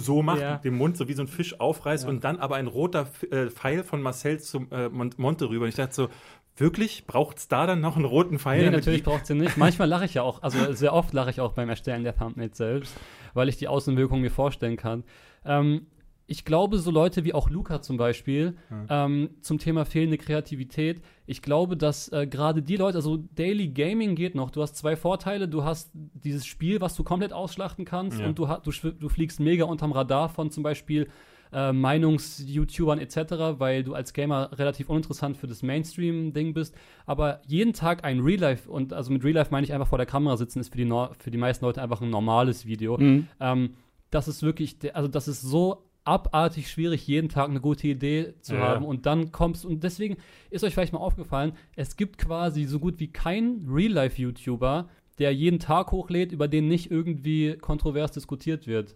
so 0.00 0.22
macht, 0.22 0.40
Ja. 0.40 0.56
den 0.56 0.74
Mund 0.74 0.96
so 0.96 1.06
wie 1.08 1.12
so 1.12 1.22
ein 1.22 1.28
Fisch 1.28 1.60
aufreißt 1.60 2.06
und 2.08 2.24
dann 2.24 2.38
aber 2.38 2.56
ein 2.56 2.66
roter 2.66 3.06
Pfeil 3.06 3.84
von 3.84 4.02
Marcel 4.02 4.40
zum 4.40 4.68
äh, 4.72 4.88
Mon 4.88 5.10
Monte 5.16 5.48
rüber. 5.48 5.64
Und 5.64 5.68
ich 5.68 5.74
dachte 5.76 5.94
so, 5.94 6.08
wirklich? 6.56 7.06
Braucht 7.06 7.36
es 7.38 7.48
da 7.48 7.66
dann 7.66 7.80
noch 7.82 7.96
einen 7.96 8.04
roten 8.06 8.38
Pfeil? 8.38 8.64
Nee, 8.64 8.70
natürlich 8.70 9.04
braucht 9.04 9.26
sie 9.26 9.34
nicht. 9.34 9.56
Manchmal 9.58 9.86
lache 9.88 10.06
ich 10.06 10.14
ja 10.14 10.22
auch, 10.22 10.42
also 10.42 10.72
sehr 10.72 10.92
oft 10.94 11.12
lache 11.12 11.30
ich 11.30 11.40
auch 11.40 11.52
beim 11.52 11.68
Erstellen 11.68 12.02
der 12.02 12.16
Thumbnails 12.16 12.56
selbst, 12.56 12.96
weil 13.36 13.48
ich 13.48 13.56
die 13.56 13.68
Außenwirkung 13.68 14.20
mir 14.20 14.30
vorstellen 14.30 14.76
kann. 14.76 15.04
Ähm, 15.44 15.86
ich 16.28 16.44
glaube, 16.44 16.78
so 16.78 16.90
Leute 16.90 17.24
wie 17.24 17.34
auch 17.34 17.48
Luca 17.50 17.82
zum 17.82 17.98
Beispiel, 17.98 18.56
ähm, 18.90 19.30
zum 19.42 19.58
Thema 19.58 19.84
fehlende 19.84 20.18
Kreativität, 20.18 21.00
ich 21.24 21.40
glaube, 21.40 21.76
dass 21.76 22.08
äh, 22.08 22.26
gerade 22.26 22.62
die 22.62 22.74
Leute, 22.76 22.96
also 22.98 23.18
Daily 23.36 23.68
Gaming 23.68 24.16
geht 24.16 24.34
noch, 24.34 24.50
du 24.50 24.60
hast 24.60 24.74
zwei 24.74 24.96
Vorteile, 24.96 25.46
du 25.46 25.62
hast 25.62 25.92
dieses 25.94 26.44
Spiel, 26.44 26.80
was 26.80 26.96
du 26.96 27.04
komplett 27.04 27.32
ausschlachten 27.32 27.84
kannst 27.84 28.18
Ja. 28.18 28.26
und 28.26 28.36
du, 28.40 28.46
du, 28.46 28.90
du 28.90 29.08
fliegst 29.08 29.38
mega 29.38 29.66
unterm 29.66 29.92
Radar 29.92 30.28
von 30.28 30.50
zum 30.50 30.64
Beispiel 30.64 31.06
äh, 31.52 31.72
Meinungs-YouTubern 31.72 32.98
etc., 32.98 33.16
weil 33.58 33.82
du 33.84 33.94
als 33.94 34.12
Gamer 34.12 34.50
relativ 34.58 34.88
uninteressant 34.88 35.36
für 35.36 35.46
das 35.46 35.62
Mainstream-Ding 35.62 36.54
bist. 36.54 36.74
Aber 37.06 37.40
jeden 37.46 37.72
Tag 37.72 38.04
ein 38.04 38.20
Real-Life, 38.20 38.70
und 38.70 38.92
also 38.92 39.12
mit 39.12 39.24
Real-Life 39.24 39.50
meine 39.50 39.64
ich 39.64 39.72
einfach 39.72 39.88
vor 39.88 39.98
der 39.98 40.06
Kamera 40.06 40.36
sitzen, 40.36 40.60
ist 40.60 40.70
für 40.70 40.78
die, 40.78 40.84
Nor 40.84 41.14
für 41.18 41.30
die 41.30 41.38
meisten 41.38 41.64
Leute 41.64 41.82
einfach 41.82 42.00
ein 42.00 42.10
normales 42.10 42.66
Video. 42.66 42.98
Mhm. 42.98 43.26
Ähm, 43.40 43.70
das 44.10 44.28
ist 44.28 44.42
wirklich, 44.42 44.76
also 44.94 45.08
das 45.08 45.28
ist 45.28 45.40
so 45.42 45.82
abartig 46.04 46.70
schwierig, 46.70 47.06
jeden 47.08 47.28
Tag 47.28 47.48
eine 47.50 47.60
gute 47.60 47.88
Idee 47.88 48.34
zu 48.40 48.54
Ja. 48.54 48.60
haben 48.60 48.84
und 48.84 49.06
dann 49.06 49.32
kommst 49.32 49.64
und 49.66 49.82
deswegen 49.82 50.16
ist 50.50 50.62
euch 50.62 50.72
vielleicht 50.72 50.92
mal 50.92 51.00
aufgefallen, 51.00 51.52
es 51.74 51.96
gibt 51.96 52.16
quasi 52.18 52.64
so 52.64 52.78
gut 52.78 53.00
wie 53.00 53.08
keinen 53.08 53.68
Real-Life-YouTuber, 53.68 54.88
der 55.18 55.34
jeden 55.34 55.58
Tag 55.58 55.90
hochlädt, 55.90 56.30
über 56.30 56.46
den 56.46 56.68
nicht 56.68 56.90
irgendwie 56.92 57.56
kontrovers 57.56 58.12
diskutiert 58.12 58.66
wird. 58.68 58.94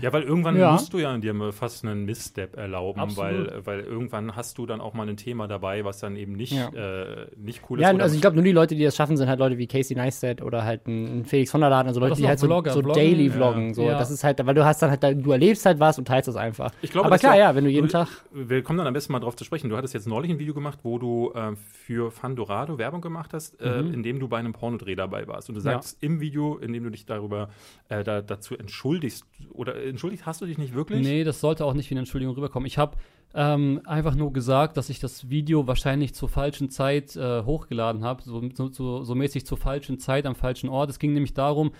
Ja, 0.00 0.12
weil 0.12 0.22
irgendwann 0.22 0.56
Ja. 0.56 0.72
musst 0.72 0.92
du 0.92 0.98
ja 0.98 1.16
dir 1.18 1.34
fast 1.52 1.84
einen 1.84 2.04
Missstep 2.04 2.56
erlauben, 2.56 3.00
Absolut. 3.00 3.52
weil, 3.52 3.66
weil 3.66 3.80
irgendwann 3.80 4.34
hast 4.36 4.58
du 4.58 4.66
dann 4.66 4.80
auch 4.80 4.94
mal 4.94 5.08
ein 5.08 5.16
Thema 5.16 5.46
dabei, 5.48 5.84
was 5.84 5.98
dann 5.98 6.16
eben 6.16 6.32
nicht, 6.32 6.52
Ja. 6.52 6.68
äh, 6.70 7.26
nicht 7.36 7.62
cool 7.68 7.78
ist. 7.80 7.82
Ja, 7.82 7.94
also 7.96 8.14
ich 8.14 8.20
glaube, 8.20 8.36
nur 8.36 8.44
die 8.44 8.52
Leute, 8.52 8.74
die 8.74 8.84
das 8.84 8.96
schaffen, 8.96 9.16
sind 9.16 9.28
halt 9.28 9.38
Leute 9.38 9.58
wie 9.58 9.66
Casey 9.66 9.96
Neistat 9.96 10.40
oder 10.42 10.64
halt 10.64 10.86
ein, 10.86 11.20
ein 11.20 11.24
Felix 11.24 11.50
von 11.50 11.60
der 11.60 11.70
Laden, 11.70 11.88
also 11.88 12.00
Leute, 12.00 12.16
die 12.16 12.26
halt 12.26 12.38
so, 12.38 12.46
Vlogger, 12.46 12.72
so 12.72 12.80
Vloggen, 12.80 12.94
daily 13.02 13.26
ja. 13.26 13.32
vloggen. 13.32 13.74
So. 13.74 13.82
Ja. 13.82 13.98
Das 13.98 14.10
ist 14.10 14.24
halt, 14.24 14.44
weil 14.46 14.54
du 14.54 14.64
hast 14.64 14.80
dann 14.82 14.90
halt, 14.90 15.02
du 15.02 15.32
erlebst 15.32 15.66
halt 15.66 15.78
was 15.80 15.98
und 15.98 16.06
teilst 16.08 16.28
das 16.28 16.36
einfach. 16.36 16.70
Ich 16.82 16.90
glaube, 16.90 17.06
Aber 17.06 17.14
das 17.14 17.20
klar, 17.20 17.36
ja, 17.36 17.54
wenn 17.54 17.64
du 17.64 17.70
jeden 17.70 17.88
Tag. 17.88 18.08
Wir 18.32 18.62
kommen 18.62 18.78
dann 18.78 18.86
am 18.86 18.94
besten 18.94 19.12
mal 19.12 19.20
drauf 19.20 19.36
zu 19.36 19.44
sprechen. 19.44 19.68
Du 19.68 19.76
hattest 19.76 19.94
jetzt 19.94 20.06
neulich 20.06 20.30
ein 20.30 20.38
Video 20.38 20.54
gemacht, 20.54 20.78
wo 20.82 20.98
du 20.98 21.32
äh, 21.34 21.54
für 21.56 22.10
Fandorado 22.10 22.78
Werbung 22.78 23.00
gemacht 23.00 23.32
hast, 23.34 23.60
äh, 23.60 23.82
Mhm. 23.82 23.94
in 23.94 24.02
dem 24.02 24.20
du 24.20 24.28
bei 24.28 24.38
einem 24.38 24.52
Pornodreh 24.52 24.94
dabei 24.94 25.26
warst. 25.28 25.48
Und 25.48 25.54
du 25.56 25.60
Ja. 25.60 25.72
sagst 25.72 26.02
im 26.02 26.20
Video, 26.20 26.56
in 26.58 26.72
dem 26.72 26.84
du 26.84 26.90
dich 26.90 27.04
darüber 27.06 27.48
äh, 27.88 28.02
da, 28.04 28.20
dazu 28.22 28.56
entschuldigst, 28.56 29.24
oder 29.52 29.65
entschuldigt 29.74 30.26
hast 30.26 30.40
du 30.40 30.46
dich 30.46 30.58
nicht 30.58 30.74
wirklich? 30.74 31.02
Nee, 31.02 31.24
das 31.24 31.40
sollte 31.40 31.64
auch 31.64 31.74
nicht 31.74 31.90
wie 31.90 31.94
eine 31.94 32.00
Entschuldigung 32.00 32.34
rüberkommen. 32.34 32.66
Ich 32.66 32.78
habe 32.78 32.96
ähm, 33.34 33.82
einfach 33.84 34.14
nur 34.14 34.32
gesagt, 34.32 34.76
dass 34.76 34.88
ich 34.88 34.98
das 34.98 35.28
Video 35.28 35.66
wahrscheinlich 35.66 36.14
zur 36.14 36.28
falschen 36.28 36.70
Zeit 36.70 37.16
äh, 37.16 37.42
hochgeladen 37.42 38.02
habe, 38.04 38.22
so, 38.22 38.42
so, 38.54 38.72
so, 38.72 39.04
so 39.04 39.14
mäßig 39.14 39.44
zur 39.46 39.58
falschen 39.58 39.98
Zeit 39.98 40.26
am 40.26 40.34
falschen 40.34 40.68
Ort. 40.68 40.90
Es 40.90 40.98
ging 40.98 41.12
nämlich 41.12 41.34
darum, 41.34 41.72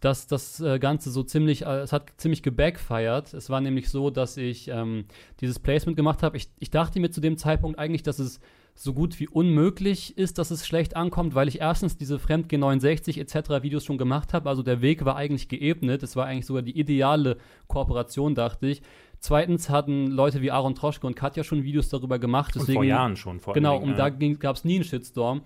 dass 0.00 0.26
das 0.26 0.60
äh, 0.60 0.78
Ganze 0.78 1.10
so 1.10 1.22
ziemlich, 1.22 1.62
äh, 1.62 1.80
es 1.80 1.92
hat 1.92 2.12
ziemlich 2.16 2.42
gebackfired. 2.42 3.34
Es 3.34 3.50
war 3.50 3.60
nämlich 3.60 3.90
so, 3.90 4.10
dass 4.10 4.36
ich 4.36 4.68
ähm, 4.68 5.04
dieses 5.40 5.58
Placement 5.58 5.96
gemacht 5.96 6.22
habe. 6.22 6.36
Ich, 6.36 6.48
ich 6.58 6.70
dachte 6.70 7.00
mir 7.00 7.10
zu 7.10 7.20
dem 7.20 7.36
Zeitpunkt 7.36 7.78
eigentlich, 7.78 8.02
dass 8.02 8.18
es 8.18 8.40
so 8.82 8.94
gut 8.94 9.20
wie 9.20 9.28
unmöglich 9.28 10.16
ist, 10.16 10.38
dass 10.38 10.50
es 10.50 10.66
schlecht 10.66 10.96
ankommt, 10.96 11.34
weil 11.34 11.48
ich 11.48 11.60
erstens 11.60 11.98
diese 11.98 12.18
Fremd 12.18 12.50
G69 12.50 13.20
etc. 13.20 13.62
Videos 13.62 13.84
schon 13.84 13.98
gemacht 13.98 14.32
habe. 14.32 14.48
Also 14.48 14.62
der 14.62 14.80
Weg 14.80 15.04
war 15.04 15.16
eigentlich 15.16 15.48
geebnet. 15.48 16.02
Es 16.02 16.16
war 16.16 16.24
eigentlich 16.24 16.46
sogar 16.46 16.62
die 16.62 16.78
ideale 16.78 17.36
Kooperation, 17.66 18.34
dachte 18.34 18.68
ich. 18.68 18.80
Zweitens 19.18 19.68
hatten 19.68 20.06
Leute 20.06 20.40
wie 20.40 20.50
Aaron 20.50 20.74
Troschke 20.74 21.06
und 21.06 21.14
Katja 21.14 21.44
schon 21.44 21.62
Videos 21.62 21.90
darüber 21.90 22.18
gemacht. 22.18 22.56
Und 22.56 22.62
Deswegen, 22.62 22.78
vor 22.78 22.84
Jahren 22.84 23.16
schon. 23.16 23.38
Vor 23.38 23.52
Genau, 23.52 23.76
und 23.76 23.98
da 23.98 24.08
gab 24.08 24.56
es 24.56 24.64
nie 24.64 24.76
einen 24.76 24.84
Shitstorm. 24.84 25.42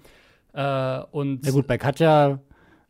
Äh, 0.53 1.01
und 1.11 1.45
Ja 1.45 1.51
gut, 1.51 1.67
bei 1.67 1.77
Katja 1.77 2.39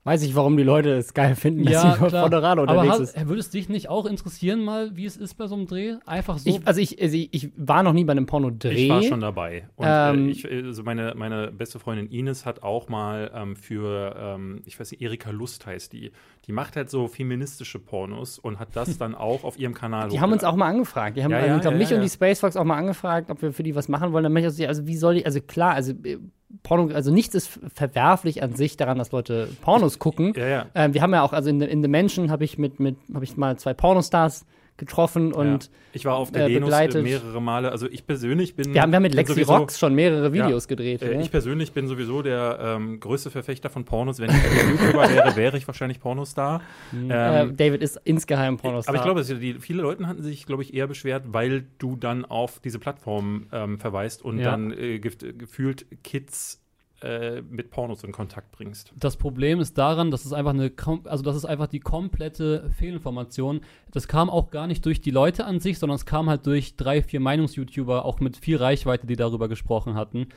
weiß 0.05 0.23
ich, 0.23 0.35
warum 0.35 0.57
die 0.57 0.63
Leute 0.63 0.91
es 0.93 1.15
geil 1.15 1.35
finden, 1.35 1.65
dass 1.65 1.73
Ja, 1.73 1.81
sie 1.97 2.03
auf 2.03 2.09
klar. 2.09 2.25
Aber 2.33 2.63
unterwegs 2.63 2.93
hat, 2.93 3.01
ist. 3.01 3.29
würde 3.29 3.41
es 3.41 3.51
dich 3.51 3.69
nicht 3.71 3.89
auch 3.89 4.05
interessieren, 4.05 4.63
mal, 4.63 4.95
wie 4.97 5.07
es 5.07 5.17
ist 5.17 5.35
bei 5.35 5.47
so 5.47 5.55
einem 5.55 5.67
Dreh? 5.67 5.95
Einfach 6.05 6.39
so. 6.39 6.49
Ich, 6.49 6.67
also 6.67 6.81
ich, 6.81 7.01
also 7.01 7.17
ich, 7.17 7.33
ich 7.33 7.51
war 7.57 7.83
noch 7.83 7.95
nie 7.95 8.05
bei 8.05 8.13
einem 8.13 8.27
Porno-Dreh. 8.27 8.85
Ich 8.85 8.89
war 8.91 9.03
schon 9.03 9.21
dabei. 9.21 9.67
Und 9.77 9.87
Ähm, 9.89 10.29
äh, 10.29 10.31
ich, 10.31 10.45
äh, 10.45 10.63
also 10.63 10.83
meine, 10.83 11.15
meine 11.17 11.51
beste 11.51 11.79
Freundin 11.79 12.09
Ines 12.09 12.45
hat 12.45 12.63
auch 12.63 12.89
mal 12.89 13.31
ähm, 13.35 13.57
für, 13.57 14.15
ähm, 14.19 14.63
ich 14.67 14.79
weiß 14.79 14.91
nicht, 14.91 15.01
Erika 15.01 15.31
Lust 15.31 15.67
heißt 15.67 15.93
die. 15.95 16.13
Die 16.47 16.53
macht 16.53 16.77
halt 16.77 16.91
so 16.91 17.09
feministische 17.09 17.79
Pornos 17.79 18.39
und 18.39 18.59
hat 18.59 18.77
das 18.77 18.99
dann 18.99 19.15
auch 19.15 19.45
auf 19.45 19.59
ihrem 19.59 19.73
Kanal 19.73 20.11
Die 20.11 20.21
haben 20.21 20.33
uns 20.33 20.45
auch 20.45 20.57
mal 20.57 20.69
angefragt. 20.69 21.17
Die 21.17 21.25
haben 21.25 21.31
Ja, 21.31 21.39
also, 21.39 21.49
ja, 21.49 21.57
ich 21.57 21.63
glaub, 21.63 21.73
ja, 21.73 21.79
mich 21.79 21.91
ja. 21.91 21.97
und 21.97 22.03
die 22.03 22.11
Spacefox 22.11 22.57
auch 22.57 22.65
mal 22.65 22.77
angefragt, 22.77 23.31
ob 23.31 23.41
wir 23.41 23.53
für 23.55 23.63
die 23.63 23.75
was 23.75 23.89
machen 23.89 24.13
wollen. 24.13 24.25
Dann 24.25 24.33
möchte 24.35 24.49
ich 24.49 24.55
auch 24.55 24.59
so, 24.59 24.67
also 24.67 24.87
wie 24.87 24.97
soll 24.97 25.17
ich, 25.17 25.25
also 25.27 25.41
klar, 25.41 25.73
also 25.75 25.93
äh, 26.05 26.19
Porno, 26.63 26.95
also 26.95 27.11
nichts 27.11 27.35
ist 27.35 27.59
verwerflich 27.75 28.43
an 28.43 28.55
sich 28.55 28.77
daran, 28.77 28.99
dass 28.99 29.13
Leute 29.13 29.49
Pornos 29.63 29.99
gucken. 29.99 30.33
Ja, 30.37 30.47
ja. 30.47 30.67
Ähm, 30.75 30.95
wir 30.95 31.03
haben 31.03 31.13
ja 31.13 31.23
auch, 31.23 31.33
also 31.33 31.51
in, 31.51 31.61
The- 31.61 31.67
in 31.67 31.83
The 31.83 31.89
Mansion 31.89 32.31
habe 32.31 32.45
ich 32.45 32.59
mit, 32.59 32.81
mit 32.81 32.97
habe 33.13 33.25
ich 33.25 33.37
mal 33.37 33.57
zwei 33.59 33.75
Pornostars 33.75 34.45
getroffen 34.77 35.33
und 35.33 35.65
ja. 35.65 35.71
Ich 35.97 36.05
war 36.05 36.17
auf 36.17 36.33
der 36.33 36.47
äh, 36.47 36.49
Venus 36.57 36.71
begleitet. 36.71 37.05
mehrere 37.05 37.41
Male. 37.41 37.71
Also 37.71 37.87
ich 37.89 38.05
persönlich 38.05 38.57
bin. 38.57 38.75
wir 38.75 38.83
haben, 38.83 38.93
haben 38.93 39.03
mit 39.05 39.15
Lexi 39.15 39.35
sowieso- 39.35 39.55
Rox 39.57 39.79
schon 39.79 39.95
mehrere 39.95 40.33
Videos 40.33 40.67
gedreht. 40.67 41.03
Äh, 41.03 41.15
ne? 41.17 41.23
ich 41.23 41.31
persönlich 41.31 41.73
bin 41.73 41.87
sowieso 41.87 42.21
der 42.23 42.59
ähm, 42.61 42.99
größte 42.99 43.31
Verfechter 43.31 43.71
von 43.71 43.85
Pornos. 43.85 44.19
Wenn 44.19 44.31
ich 44.31 44.37
YouTuber 44.37 45.09
wäre, 45.15 45.37
wäre 45.37 45.57
ich 45.57 45.69
wahrscheinlich 45.69 46.01
Pornostar. 46.01 46.63
äh, 46.93 47.43
Ähm, 47.43 47.57
David 47.57 47.81
ist 47.83 48.01
insgeheim 48.03 48.57
Pornostar. 48.57 48.93
aber 48.93 48.99
ich 48.99 49.05
glaube, 49.25 49.39
die, 49.41 49.55
viele 49.61 49.83
Leute 49.83 50.05
hatten 50.09 50.23
sich, 50.23 50.47
glaube 50.47 50.65
ich, 50.65 50.75
eher 50.75 50.89
beschwert, 50.89 51.23
weil 51.29 51.65
du 51.79 51.95
dann 51.95 52.25
auf 52.25 52.59
diese 52.59 52.81
Plattform 52.81 53.47
ähm, 53.53 53.79
verweist 53.79 54.23
und 54.23 54.39
Ja. 54.41 54.51
dann 54.51 54.73
äh, 54.73 54.97
gef- 55.01 55.33
gefühlt 55.35 55.87
Kids 56.03 56.61
äh, 57.05 57.43
mit 57.43 57.71
Pornos 57.71 58.03
in 58.03 58.13
Kontakt 58.13 58.51
bringst. 58.53 58.93
Das 58.99 59.17
Problem 59.17 59.61
ist 59.61 59.77
daran, 59.77 60.11
dass 60.11 60.25
es 60.25 60.33
einfach 60.33 60.55
eine, 60.55 60.73
also 61.05 61.23
das 61.23 61.37
ist 61.37 61.45
einfach 61.45 61.67
die 61.67 61.81
komplette 61.81 62.71
Fehlinformation. 62.79 63.61
Das 63.93 64.09
kam 64.09 64.31
auch 64.31 64.51
gar 64.51 64.67
nicht 64.67 64.87
durch 64.87 65.03
die 65.03 65.11
Leute 65.11 65.45
an 65.45 65.61
sich, 65.61 65.79
sondern 65.79 65.97
es 65.97 66.07
kam 66.07 66.31
halt 66.31 66.47
durch 66.47 66.77
drei, 66.77 67.03
vier 67.03 67.21
Meinungs-YouTuber, 67.21 68.07
auch 68.07 68.21
mit 68.21 68.39
viel 68.39 68.57
Reichweite, 68.57 69.07
die 69.07 69.17
darüber 69.17 69.49
gesprochen 69.49 69.97
hatten. 69.97 70.29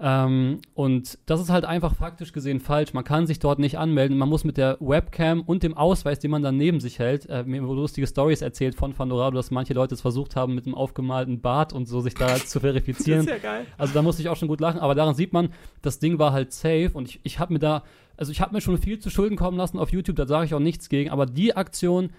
Ähm, 0.00 0.60
und 0.74 1.18
das 1.26 1.40
ist 1.40 1.50
halt 1.50 1.64
einfach 1.64 1.94
faktisch 1.94 2.32
gesehen 2.32 2.60
falsch. 2.60 2.92
Man 2.92 3.04
kann 3.04 3.26
sich 3.26 3.38
dort 3.38 3.58
nicht 3.58 3.78
anmelden. 3.78 4.18
Man 4.18 4.28
muss 4.28 4.44
mit 4.44 4.56
der 4.56 4.76
Webcam 4.80 5.42
und 5.42 5.62
dem 5.62 5.76
Ausweis, 5.76 6.18
den 6.18 6.30
man 6.30 6.42
dann 6.42 6.56
neben 6.56 6.80
sich 6.80 6.98
hält, 6.98 7.26
äh, 7.28 7.44
mir 7.44 7.62
wurden 7.66 7.80
lustige 7.80 8.06
Stories 8.06 8.42
erzählt 8.42 8.74
von 8.74 8.92
Fandorado, 8.92 9.36
dass 9.36 9.50
manche 9.50 9.74
Leute 9.74 9.94
es 9.94 10.00
versucht 10.00 10.36
haben, 10.36 10.54
mit 10.54 10.66
einem 10.66 10.74
aufgemalten 10.74 11.40
Bart 11.40 11.72
und 11.72 11.86
so 11.86 12.00
sich 12.00 12.14
da 12.14 12.34
zu 12.36 12.60
verifizieren. 12.60 13.26
ja 13.26 13.38
geil. 13.38 13.66
Also 13.78 13.94
da 13.94 14.02
musste 14.02 14.22
ich 14.22 14.28
auch 14.28 14.36
schon 14.36 14.48
gut 14.48 14.60
lachen, 14.60 14.80
aber 14.80 14.94
daran 14.94 15.14
sieht 15.14 15.32
man, 15.32 15.50
das 15.82 15.98
Ding 15.98 16.18
war 16.18 16.32
halt 16.32 16.52
safe 16.52 16.90
und 16.92 17.08
ich, 17.08 17.20
ich 17.22 17.38
habe 17.38 17.52
mir 17.52 17.58
da, 17.58 17.82
also 18.16 18.32
ich 18.32 18.40
habe 18.40 18.54
mir 18.54 18.60
schon 18.60 18.78
viel 18.78 18.98
zu 18.98 19.10
Schulden 19.10 19.36
kommen 19.36 19.56
lassen 19.56 19.78
auf 19.78 19.92
YouTube, 19.92 20.16
da 20.16 20.26
sage 20.26 20.46
ich 20.46 20.54
auch 20.54 20.60
nichts 20.60 20.88
gegen, 20.88 21.10
aber 21.10 21.26
die 21.26 21.56
Aktion, 21.56 22.10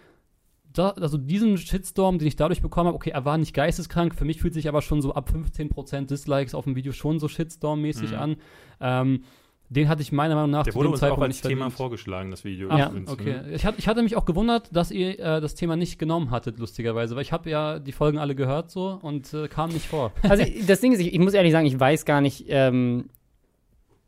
da, 0.77 0.89
also 0.91 1.17
diesen 1.17 1.57
Shitstorm, 1.57 2.17
den 2.19 2.27
ich 2.27 2.35
dadurch 2.35 2.61
bekommen 2.61 2.87
habe, 2.87 2.95
okay, 2.95 3.09
er 3.11 3.25
war 3.25 3.37
nicht 3.37 3.53
geisteskrank, 3.53 4.15
für 4.15 4.25
mich 4.25 4.39
fühlt 4.41 4.53
sich 4.53 4.67
aber 4.67 4.81
schon 4.81 5.01
so 5.01 5.13
ab 5.13 5.29
15% 5.33 6.05
Dislikes 6.07 6.53
auf 6.55 6.65
dem 6.65 6.75
Video 6.75 6.91
schon 6.91 7.19
so 7.19 7.27
Shitstorm-mäßig 7.27 8.11
Mhm. 8.11 8.15
an. 8.19 8.35
Ähm, 8.81 9.23
den 9.69 9.89
hatte 9.89 10.01
ich 10.01 10.13
meiner 10.13 10.35
Meinung 10.35 10.51
nach 10.51 10.63
Der 10.63 10.71
zu 10.71 10.79
wurde 10.79 10.87
dem 10.87 10.91
uns 10.93 10.99
auch 11.03 11.07
Zeitpunkt 11.07 11.25
als 11.25 11.35
nicht 11.43 11.47
Thema 11.49 11.69
vorgeschlagen, 11.69 12.31
das 12.31 12.45
Video. 12.45 12.69
Ah, 12.69 12.87
übrigens, 12.87 13.11
okay. 13.11 13.33
ne? 13.33 13.51
Ich, 13.53 13.65
hatte, 13.65 13.77
ich 13.79 13.87
hatte 13.89 14.01
mich 14.01 14.15
auch 14.15 14.23
gewundert, 14.23 14.73
dass 14.73 14.91
ihr 14.91 15.19
äh, 15.19 15.41
das 15.41 15.55
Thema 15.55 15.75
nicht 15.75 15.99
genommen 15.99 16.31
hattet, 16.31 16.57
lustigerweise, 16.57 17.15
weil 17.17 17.23
ich 17.23 17.33
habe 17.33 17.49
ja 17.49 17.77
die 17.79 17.91
Folgen 17.91 18.17
alle 18.17 18.33
gehört 18.33 18.71
so 18.71 18.97
und 19.01 19.33
äh, 19.33 19.49
kam 19.49 19.71
nicht 19.71 19.85
vor. 19.85 20.13
Also 20.23 20.45
das 20.67 20.79
Ding 20.79 20.93
ist, 20.93 20.99
ich, 21.01 21.13
ich 21.13 21.19
muss 21.19 21.33
ehrlich 21.33 21.51
sagen, 21.51 21.65
ich 21.67 21.77
weiß 21.77 22.05
gar 22.05 22.21
nicht, 22.21 22.45
ähm, 22.47 23.09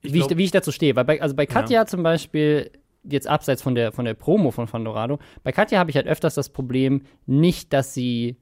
Ich 0.02 0.14
wie, 0.14 0.20
glaub- 0.20 0.32
ich, 0.32 0.38
wie 0.38 0.44
ich 0.46 0.52
dazu 0.52 0.72
stehe. 0.72 0.96
Weil 0.96 1.04
bei, 1.04 1.22
also 1.22 1.36
bei 1.36 1.46
Katja 1.46 1.86
zum 1.86 2.04
Beispiel, 2.04 2.72
jetzt 3.04 3.28
abseits 3.28 3.62
von 3.62 3.76
der, 3.76 3.92
von 3.92 4.06
der 4.06 4.14
Promo 4.14 4.52
von 4.52 4.68
Fandorado, 4.68 5.20
bei 5.44 5.52
Katja 5.52 5.80
habe 5.80 5.90
ich 5.90 5.96
halt 5.96 6.08
öfters 6.08 6.36
das 6.36 6.50
Problem, 6.50 7.04
nicht, 7.26 7.74
dass 7.74 7.94
sie 7.94 8.38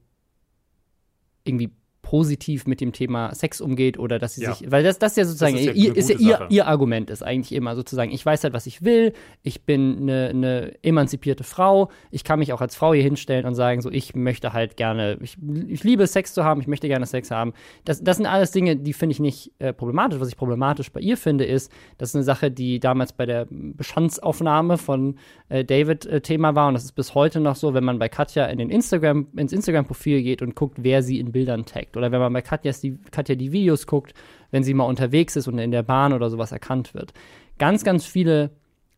irgendwie 1.44 1.72
positiv 2.08 2.66
mit 2.66 2.80
dem 2.80 2.92
Thema 2.94 3.34
Sex 3.34 3.60
umgeht 3.60 3.98
oder 3.98 4.18
dass 4.18 4.34
sie 4.34 4.42
Ja. 4.44 4.54
sich, 4.54 4.70
weil 4.70 4.82
das, 4.82 4.98
das 4.98 5.14
ja 5.16 5.26
sozusagen, 5.26 5.52
Das 5.56 5.60
ist 5.60 5.66
ja 5.66 5.72
ihr, 5.74 5.94
ist 5.94 6.08
ja 6.08 6.16
ihr, 6.18 6.46
ihr 6.48 6.66
Argument 6.66 7.10
ist 7.10 7.22
eigentlich 7.22 7.52
immer 7.52 7.76
sozusagen, 7.76 8.10
ich 8.10 8.24
weiß 8.24 8.44
halt, 8.44 8.54
was 8.54 8.66
ich 8.66 8.82
will, 8.82 9.12
ich 9.42 9.66
bin 9.66 9.98
eine, 10.00 10.28
eine 10.30 10.72
emanzipierte 10.82 11.44
Frau, 11.44 11.90
ich 12.10 12.24
kann 12.24 12.38
mich 12.38 12.54
auch 12.54 12.62
als 12.62 12.74
Frau 12.76 12.94
hier 12.94 13.02
hinstellen 13.02 13.44
und 13.44 13.54
sagen, 13.54 13.82
so, 13.82 13.90
ich 13.90 14.14
möchte 14.14 14.54
halt 14.54 14.78
gerne, 14.78 15.18
ich, 15.20 15.36
ich 15.68 15.84
liebe 15.84 16.06
Sex 16.06 16.32
zu 16.32 16.44
haben, 16.44 16.62
ich 16.62 16.66
möchte 16.66 16.88
gerne 16.88 17.04
Sex 17.04 17.30
haben. 17.30 17.52
Das, 17.84 18.02
das 18.02 18.16
sind 18.16 18.24
alles 18.24 18.52
Dinge, 18.52 18.76
die 18.76 18.94
finde 18.94 19.12
ich 19.12 19.20
nicht 19.20 19.52
äh, 19.58 19.74
problematisch. 19.74 20.18
Was 20.18 20.28
ich 20.28 20.38
problematisch 20.38 20.90
bei 20.90 21.00
ihr 21.00 21.18
finde, 21.18 21.44
ist, 21.44 21.70
das 21.98 22.08
ist 22.08 22.14
eine 22.14 22.24
Sache, 22.24 22.50
die 22.50 22.80
damals 22.80 23.12
bei 23.12 23.26
der 23.26 23.46
Bestandsaufnahme 23.50 24.78
von 24.78 25.16
äh, 25.50 25.62
David 25.62 26.06
äh, 26.06 26.20
Thema 26.22 26.54
war 26.54 26.68
und 26.68 26.74
das 26.74 26.84
ist 26.84 26.92
bis 26.92 27.14
heute 27.14 27.40
noch 27.40 27.56
so, 27.56 27.74
wenn 27.74 27.84
man 27.84 27.98
bei 27.98 28.08
Katja 28.08 28.46
in 28.46 28.56
den 28.56 28.70
Instagram, 28.70 29.26
ins 29.36 29.52
Instagram-Profil 29.52 30.22
geht 30.22 30.40
und 30.40 30.54
guckt, 30.54 30.78
wer 30.80 31.02
sie 31.02 31.18
in 31.18 31.32
Bildern 31.32 31.66
taggt. 31.66 31.97
Oder 31.98 32.10
wenn 32.12 32.20
man 32.20 32.32
bei 32.32 32.40
Katjas 32.42 32.80
die, 32.80 32.96
Katja 33.10 33.34
die 33.34 33.52
Videos 33.52 33.86
guckt, 33.86 34.14
wenn 34.50 34.62
sie 34.62 34.72
mal 34.74 34.84
unterwegs 34.84 35.36
ist 35.36 35.48
und 35.48 35.58
in 35.58 35.70
der 35.70 35.82
Bahn 35.82 36.12
oder 36.14 36.30
sowas 36.30 36.52
erkannt 36.52 36.94
wird. 36.94 37.12
Ganz, 37.58 37.84
ganz 37.84 38.06
viele 38.06 38.50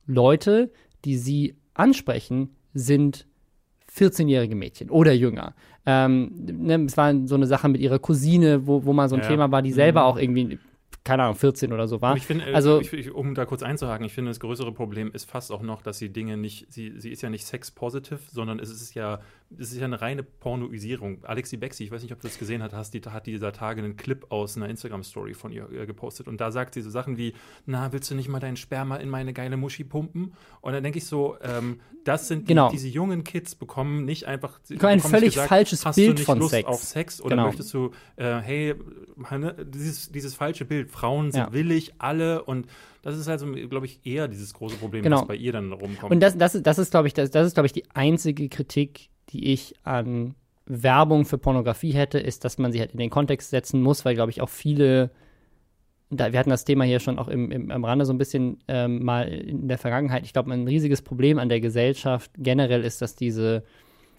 Leute, 0.06 0.70
die 1.04 1.16
sie 1.16 1.56
ansprechen, 1.74 2.50
sind 2.74 3.26
14-jährige 3.92 4.54
Mädchen 4.54 4.90
oder 4.90 5.12
jünger. 5.12 5.54
Ähm, 5.86 6.30
ne, 6.36 6.84
es 6.86 6.96
war 6.96 7.12
so 7.26 7.34
eine 7.34 7.46
Sache 7.46 7.68
mit 7.68 7.80
ihrer 7.80 7.98
Cousine, 7.98 8.66
wo, 8.66 8.84
wo 8.84 8.92
mal 8.92 9.08
so 9.08 9.16
ein 9.16 9.22
Ja. 9.22 9.28
Thema 9.28 9.50
war, 9.50 9.62
die 9.62 9.72
selber 9.72 10.02
Mhm. 10.02 10.06
auch 10.06 10.16
irgendwie, 10.18 10.58
keine 11.04 11.22
Ahnung, 11.24 11.36
14 11.36 11.72
oder 11.72 11.88
so 11.88 12.00
war. 12.02 12.16
Ich 12.16 12.26
finde, 12.26 12.44
Also- 12.44 12.76
also, 12.76 12.80
ich, 12.80 12.92
ich, 12.92 13.10
um 13.12 13.34
da 13.34 13.46
kurz 13.46 13.62
einzuhaken, 13.62 14.04
ich 14.06 14.12
finde, 14.12 14.30
das 14.30 14.38
größere 14.40 14.72
Problem 14.72 15.10
ist 15.12 15.28
fast 15.30 15.50
auch 15.50 15.62
noch, 15.62 15.80
dass 15.82 15.98
sie 15.98 16.10
Dinge 16.10 16.36
nicht, 16.36 16.70
sie, 16.72 16.92
sie 16.98 17.10
ist 17.10 17.22
ja 17.22 17.30
nicht 17.30 17.46
sex-positive, 17.46 18.18
sondern 18.30 18.58
es 18.58 18.70
ist 18.70 18.94
ja, 18.94 19.20
es 19.58 19.72
ist 19.72 19.78
ja 19.78 19.86
eine 19.86 20.00
reine 20.00 20.22
Pornoisierung. 20.22 21.24
Alexi 21.24 21.56
Bexi, 21.56 21.84
ich 21.84 21.90
weiß 21.90 22.02
nicht, 22.02 22.12
ob 22.12 22.20
du 22.20 22.28
das 22.28 22.38
gesehen 22.38 22.62
hast, 22.62 22.72
hast 22.74 22.92
die, 22.94 23.00
hat 23.00 23.26
dieser 23.26 23.52
Tage 23.52 23.82
einen 23.82 23.96
Clip 23.96 24.26
aus 24.30 24.56
einer 24.56 24.68
Instagram-Story 24.68 25.34
von 25.34 25.52
ihr 25.52 25.68
äh, 25.72 25.86
gepostet 25.86 26.28
und 26.28 26.40
da 26.40 26.50
sagt 26.52 26.74
sie 26.74 26.82
so 26.82 26.90
Sachen 26.90 27.16
wie, 27.16 27.32
na, 27.66 27.92
willst 27.92 28.10
du 28.10 28.14
nicht 28.14 28.28
mal 28.28 28.38
deinen 28.40 28.56
Sperma 28.56 28.96
in 28.96 29.08
meine 29.08 29.32
geile 29.32 29.56
Muschi 29.56 29.84
pumpen? 29.84 30.34
Und 30.60 30.72
dann 30.72 30.82
denke 30.82 30.98
ich 30.98 31.06
so, 31.06 31.36
ähm, 31.42 31.80
das 32.04 32.28
sind 32.28 32.42
die, 32.42 32.54
Genau. 32.54 32.70
diese 32.70 32.88
jungen 32.88 33.24
Kids 33.24 33.54
bekommen 33.54 34.04
nicht 34.04 34.26
einfach 34.26 34.60
ein 34.82 35.00
völlig 35.00 35.36
falsches 35.38 35.84
hast 35.86 35.96
Bild 35.96 36.20
von 36.20 36.38
Lust 36.38 36.50
Sex. 36.50 36.68
auf 36.68 36.82
Sex 36.82 37.20
oder 37.20 37.36
Genau. 37.36 37.46
möchtest 37.48 37.72
du, 37.74 37.90
äh, 38.16 38.38
hey, 38.40 38.74
ne, 39.30 39.54
dieses, 39.68 40.10
dieses 40.12 40.34
falsche 40.34 40.64
Bild, 40.64 40.89
Frauen 40.90 41.32
sind 41.32 41.40
Ja. 41.40 41.52
willig, 41.52 41.94
alle 41.98 42.42
und 42.44 42.66
das 43.02 43.16
ist 43.16 43.28
also, 43.28 43.46
glaube 43.50 43.86
ich, 43.86 44.00
eher 44.04 44.28
dieses 44.28 44.52
große 44.52 44.76
Problem, 44.76 45.02
Genau. 45.02 45.20
das 45.20 45.28
bei 45.28 45.34
ihr 45.36 45.52
dann 45.52 45.72
rumkommt. 45.72 46.12
Und 46.12 46.20
das, 46.20 46.36
das, 46.36 46.54
ist- 46.54 46.66
das 46.66 46.78
ist, 46.78 46.90
glaube 46.90 47.08
ich, 47.08 47.14
das, 47.14 47.30
das 47.30 47.46
ist, 47.46 47.54
glaube 47.54 47.66
ich, 47.66 47.72
die 47.72 47.84
einzige 47.94 48.48
Kritik, 48.50 49.08
die 49.30 49.52
ich 49.52 49.74
an 49.84 50.34
Werbung 50.66 51.24
für 51.24 51.38
Pornografie 51.38 51.92
hätte, 51.92 52.18
ist, 52.18 52.44
dass 52.44 52.58
man 52.58 52.72
sie 52.72 52.80
halt 52.80 52.92
in 52.92 52.98
den 52.98 53.08
Kontext 53.10 53.50
setzen 53.50 53.80
muss, 53.82 54.04
weil, 54.04 54.14
glaube 54.14 54.30
ich, 54.30 54.40
auch 54.42 54.50
viele, 54.50 55.10
da, 56.10 56.32
wir 56.32 56.38
hatten 56.38 56.50
das 56.50 56.64
Thema 56.64 56.84
hier 56.84 57.00
schon 57.00 57.18
auch 57.18 57.28
im, 57.28 57.50
im, 57.50 57.70
am 57.70 57.84
Rande 57.84 58.04
so 58.04 58.12
ein 58.12 58.18
bisschen 58.18 58.58
ähm, 58.68 59.02
mal 59.04 59.28
in 59.28 59.66
der 59.68 59.78
Vergangenheit. 59.78 60.24
Ich 60.24 60.32
glaube, 60.32 60.52
ein 60.52 60.66
riesiges 60.66 61.02
Problem 61.02 61.38
an 61.38 61.48
der 61.48 61.60
Gesellschaft 61.60 62.30
generell 62.36 62.84
ist, 62.84 63.00
dass 63.00 63.14
diese, 63.16 63.62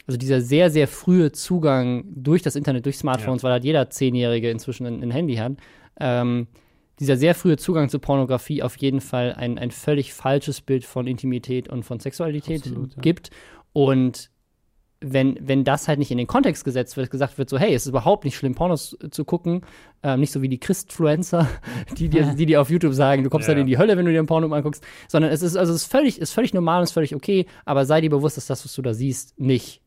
also 0.08 0.18
dieser 0.18 0.42
sehr, 0.42 0.70
sehr 0.72 0.88
frühe 0.88 1.32
Zugang 1.32 2.04
durch 2.08 2.42
das 2.42 2.56
Internet, 2.56 2.86
durch 2.86 2.98
Smartphones, 2.98 3.44
weil 3.44 3.52
halt 3.52 3.64
jeder 3.64 3.90
Zehnjährige 3.90 4.50
inzwischen 4.50 4.86
ein, 4.88 5.04
ein 5.04 5.12
Handy 5.12 5.36
hat, 5.36 5.54
ähm, 6.00 6.48
dieser 7.00 7.18
sehr 7.18 7.34
frühe 7.34 7.58
Zugang 7.58 7.90
zu 7.90 8.00
Pornografie 8.00 8.62
auf 8.62 8.78
jeden 8.78 9.02
Fall 9.02 9.34
ein, 9.34 9.58
ein 9.58 9.72
völlig 9.72 10.14
falsches 10.14 10.62
Bild 10.62 10.86
von 10.86 11.08
Intimität 11.08 11.68
und 11.68 11.84
von 11.84 12.00
Sexualität 12.00 12.62
Absolut, 12.62 12.96
ja. 12.96 13.02
gibt. 13.02 13.32
Und 13.74 14.30
wenn, 15.04 15.36
wenn 15.42 15.64
das 15.64 15.88
halt 15.88 15.98
nicht 15.98 16.12
in 16.12 16.20
den 16.20 16.28
Kontext 16.28 16.64
gesetzt 16.64 16.96
wird, 16.96 17.10
gesagt 17.10 17.40
wird, 17.40 17.50
so, 17.50 17.58
hey, 17.58 17.74
es 17.74 17.84
ist 17.84 17.90
überhaupt 17.90 18.24
nicht 18.24 18.36
schlimm, 18.38 18.54
Pornos 18.54 18.96
zu 19.10 19.26
gucken, 19.26 19.62
ähm, 20.04 20.20
nicht 20.20 20.32
so 20.32 20.44
wie 20.44 20.48
die 20.50 20.60
Christfluencer, 20.60 21.50
die 21.98 22.08
dir, 22.08 22.36
die 22.36 22.46
dir 22.46 22.62
auf 22.62 22.70
YouTube 22.70 22.94
sagen, 22.94 23.24
du 23.24 23.32
kommst 23.32 23.48
Ja. 23.48 23.56
dann 23.56 23.62
in 23.62 23.68
die 23.68 23.80
Hölle, 23.80 23.98
wenn 23.98 24.06
du 24.06 24.12
dir 24.12 24.20
ein 24.22 24.28
Porno 24.28 24.54
anguckst, 24.54 24.84
sondern 25.08 25.32
es 25.32 25.42
ist, 25.42 25.58
also 25.58 25.74
es 25.74 25.82
ist 25.84 25.92
völlig, 25.92 26.20
ist 26.22 26.34
völlig 26.34 26.54
normal 26.54 26.82
und 26.82 26.84
ist 26.84 26.92
völlig 26.92 27.16
okay, 27.16 27.48
aber 27.66 27.86
sei 27.86 28.02
dir 28.02 28.12
bewusst, 28.12 28.38
dass 28.38 28.46
das, 28.46 28.64
was 28.64 28.76
du 28.76 28.84
da 28.84 28.94
siehst, 28.94 29.40
nicht 29.40 29.82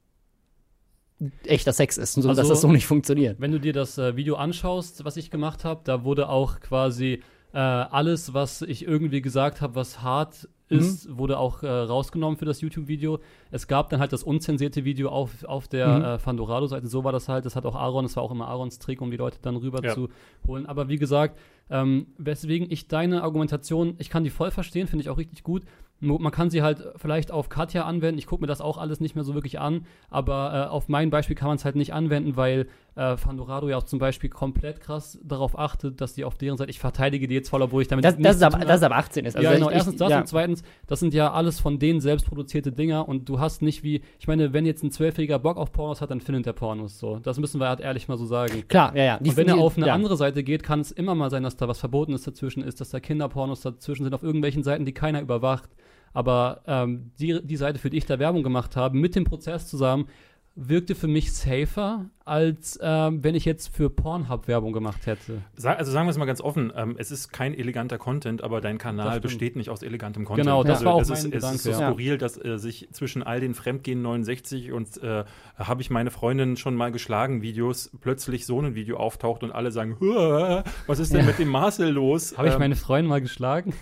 echter 1.47 1.73
Sex 1.73 1.99
ist 1.99 2.17
und 2.17 2.23
so, 2.23 2.29
Also- 2.29 2.41
dass 2.43 2.49
das 2.49 2.61
so 2.61 2.69
nicht 2.73 2.87
funktioniert. 2.87 3.41
Wenn 3.41 3.53
du 3.53 3.61
dir 3.61 3.73
das 3.73 3.99
äh, 3.99 4.17
Video 4.17 4.37
anschaust, 4.37 5.05
was 5.05 5.17
ich 5.17 5.31
gemacht 5.31 5.65
habe, 5.65 5.81
da 5.85 6.05
wurde 6.05 6.29
auch 6.29 6.61
quasi 6.61 7.23
äh, 7.53 7.59
alles, 7.59 8.35
was 8.35 8.63
ich 8.63 8.85
irgendwie 8.85 9.23
gesagt 9.23 9.61
habe, 9.61 9.77
was 9.77 10.03
hart 10.03 10.49
ist, 10.69 11.17
wurde 11.17 11.39
auch 11.39 11.63
äh, 11.63 11.69
rausgenommen 11.69 12.37
für 12.37 12.47
das 12.47 12.61
YouTube-Video. 12.63 13.21
Es 13.53 13.69
gab 13.69 13.91
dann 13.91 14.01
halt 14.01 14.13
das 14.13 14.25
unzensierte 14.25 14.85
Video 14.85 15.11
auf, 15.11 15.45
auf 15.45 15.69
der 15.69 15.87
Mhm. 15.99 16.05
äh, 16.05 16.19
Fandorado-Seite. 16.19 16.89
So 16.89 17.05
war 17.05 17.13
das 17.13 17.29
halt. 17.29 17.45
Das 17.47 17.55
hat 17.55 17.65
auch 17.65 17.77
Aaron, 17.77 18.07
das 18.07 18.17
war 18.17 18.25
auch 18.25 18.33
immer 18.33 18.49
Aarons 18.49 18.81
Trick, 18.81 19.01
um 19.01 19.11
die 19.13 19.17
Leute 19.19 19.39
dann 19.41 19.55
rüber 19.57 19.85
Ja. 19.85 19.95
zu 19.95 20.09
holen. 20.49 20.67
Aber 20.67 20.89
wie 20.89 20.97
gesagt, 20.97 21.39
ähm, 21.71 22.09
weswegen 22.19 22.67
ich 22.73 22.89
deine 22.89 23.23
Argumentation, 23.23 23.95
ich 23.99 24.11
kann 24.11 24.25
die 24.25 24.31
voll 24.31 24.51
verstehen, 24.51 24.89
finde 24.89 25.03
ich 25.03 25.11
auch 25.11 25.19
richtig 25.19 25.45
gut. 25.45 25.63
Man 26.05 26.33
kann 26.33 26.51
sie 26.51 26.63
halt 26.63 26.93
vielleicht 26.97 27.33
auf 27.33 27.49
Katja 27.49 27.85
anwenden. 27.85 28.19
Ich 28.19 28.27
gucke 28.27 28.43
mir 28.43 28.47
das 28.47 28.61
auch 28.61 28.79
alles 28.79 29.01
nicht 29.01 29.15
mehr 29.15 29.25
so 29.25 29.35
wirklich 29.35 29.59
an. 29.59 29.87
Aber 30.11 30.69
äh, 30.69 30.71
auf 30.71 30.89
mein 30.89 31.11
Beispiel 31.11 31.37
kann 31.37 31.49
man 31.49 31.57
es 31.57 31.65
halt 31.65 31.77
nicht 31.77 31.93
anwenden, 31.93 32.37
weil 32.37 32.67
äh, 32.97 33.17
Fandorado 33.17 33.69
ja 33.69 33.77
auch 33.77 33.83
zum 33.83 33.99
Beispiel 33.99 34.31
komplett 34.31 34.81
krass 34.81 35.19
darauf 35.25 35.59
achtet, 35.59 36.01
dass 36.01 36.15
die 36.15 36.25
auf 36.25 36.37
deren 36.37 36.57
Seite, 36.57 36.71
ich 36.71 36.79
verteidige 36.79 37.27
die 37.27 37.35
jetzt 37.35 37.49
voll, 37.49 37.61
obwohl 37.63 37.83
ich 37.83 37.89
damit 37.89 38.05
Das, 38.05 38.17
das, 38.17 38.39
tun 38.39 38.61
das 38.67 38.77
ist 38.77 38.83
aber 38.85 38.95
18 38.97 39.25
ist. 39.25 39.35
Also 39.37 39.45
ja, 39.49 39.55
genau. 39.55 39.69
ich- 39.69 39.75
Erstens 39.75 39.97
das 39.97 40.11
ja. 40.11 40.21
und 40.21 40.29
zweitens, 40.29 40.63
das 40.87 41.01
sind 41.01 41.13
ja 41.13 41.33
alles 41.33 41.59
von 41.59 41.79
denen 41.81 42.01
selbst 42.01 42.27
produzierte 42.27 42.71
Dinger 42.71 43.09
und 43.09 43.29
du 43.29 43.41
hast 43.41 43.63
nicht 43.63 43.83
wie, 43.83 44.03
ich 44.21 44.29
meine, 44.29 44.53
wenn 44.53 44.65
jetzt 44.65 44.83
ein 44.85 44.91
Zwölfjähriger 44.93 45.39
Bock 45.41 45.57
auf 45.57 45.73
Pornos 45.73 46.01
hat, 46.01 46.11
dann 46.11 46.21
findet 46.21 46.47
der 46.47 46.53
Pornos 46.53 46.99
so. 46.99 47.19
Das 47.19 47.39
müssen 47.39 47.61
wir 47.61 47.69
halt 47.69 47.81
ehrlich 47.81 48.07
mal 48.07 48.17
so 48.17 48.27
sagen. 48.27 48.63
Klar, 48.69 48.97
ja, 48.97 49.03
ja. 49.05 49.19
Die- 49.19 49.31
und 49.31 49.37
wenn 49.37 49.49
er 49.49 49.55
die- 49.55 49.61
auf 49.61 49.77
eine 49.77 49.87
ja. 49.89 49.95
andere 49.95 50.17
Seite 50.17 50.45
geht, 50.45 50.63
kann 50.63 50.81
es 50.81 50.93
immer 50.93 51.15
mal 51.17 51.31
sein, 51.31 51.43
dass 51.43 51.57
da 51.57 51.67
was 51.67 51.81
Verbotenes 51.81 52.23
dazwischen 52.23 52.63
ist, 52.63 52.81
dass 52.81 52.91
da 52.91 53.01
Kinderpornos 53.01 53.61
dazwischen 53.63 54.05
sind, 54.05 54.15
auf 54.15 54.23
irgendwelchen 54.23 54.63
Seiten, 54.63 54.85
die 54.85 54.93
keiner 54.93 55.21
überwacht. 55.21 55.69
Aber 56.13 56.63
ähm, 56.69 57.11
die, 57.19 57.45
die 57.45 57.57
Seite, 57.57 57.81
für 57.81 57.91
die 57.91 57.97
ich 57.97 58.07
da 58.07 58.21
Werbung 58.21 58.45
gemacht 58.45 58.77
habe, 58.77 58.97
mit 58.97 59.17
dem 59.17 59.25
Prozess 59.25 59.67
zusammen, 59.67 60.07
wirkte 60.57 60.95
für 60.95 61.09
mich 61.09 61.33
safer, 61.33 62.05
als 62.25 62.79
ähm, 62.81 63.23
wenn 63.25 63.35
ich 63.35 63.45
jetzt 63.45 63.75
für 63.75 63.91
Pornhub 63.91 64.47
Werbung 64.49 64.73
gemacht 64.73 65.05
hätte. 65.05 65.43
Also 65.63 65.91
sagen 65.91 66.07
wir 66.07 66.11
es 66.11 66.17
mal 66.17 66.25
ganz 66.25 66.41
offen, 66.41 66.73
ähm, 66.75 66.95
es 66.97 67.11
ist 67.11 67.33
kein 67.33 67.53
eleganter 67.55 67.99
Content, 67.99 68.43
aber 68.43 68.61
dein 68.61 68.79
Kanal 68.79 69.15
Das 69.15 69.21
besteht 69.21 69.57
nicht 69.57 69.69
aus 69.69 69.83
elegantem 69.83 70.25
Content. 70.25 70.47
Genau, 70.47 70.63
das 70.63 70.75
also 70.79 70.85
war 70.87 70.95
auch 70.95 71.01
es 71.03 71.09
mein 71.09 71.19
ist, 71.19 71.25
Es 71.25 71.31
Gedanke, 71.33 71.57
ist 71.57 71.63
so 71.65 71.71
ja. 71.73 71.89
skurril, 71.91 72.19
dass 72.19 72.43
äh, 72.43 72.57
sich 72.59 72.89
zwischen 72.93 73.23
all 73.25 73.41
den 73.41 73.55
Fremdgehen 73.55 74.01
69 74.01 74.73
und 74.73 75.03
äh, 75.03 75.25
habe 75.59 75.83
ich 75.83 75.91
meine 75.91 76.11
Freundin 76.13 76.57
schon 76.57 76.77
mal 76.77 76.93
geschlagen 76.93 77.43
Videos 77.43 77.91
plötzlich 78.01 78.47
so 78.47 78.61
ein 78.61 78.75
Video 78.77 78.97
auftaucht 78.97 79.43
und 79.43 79.51
alle 79.53 79.71
sagen, 79.73 79.97
"Huah, 80.01 80.63
was 80.87 81.01
ist 81.01 81.13
denn 81.13 81.21
Ja. 81.21 81.27
mit 81.27 81.39
dem 81.41 81.49
Marcel 81.49 81.91
los? 81.91 82.39
Habe 82.39 82.47
ich 82.49 82.55
Ähm, 82.55 82.61
meine 82.61 82.77
Freundin 82.77 83.09
mal 83.11 83.21
geschlagen? 83.21 83.75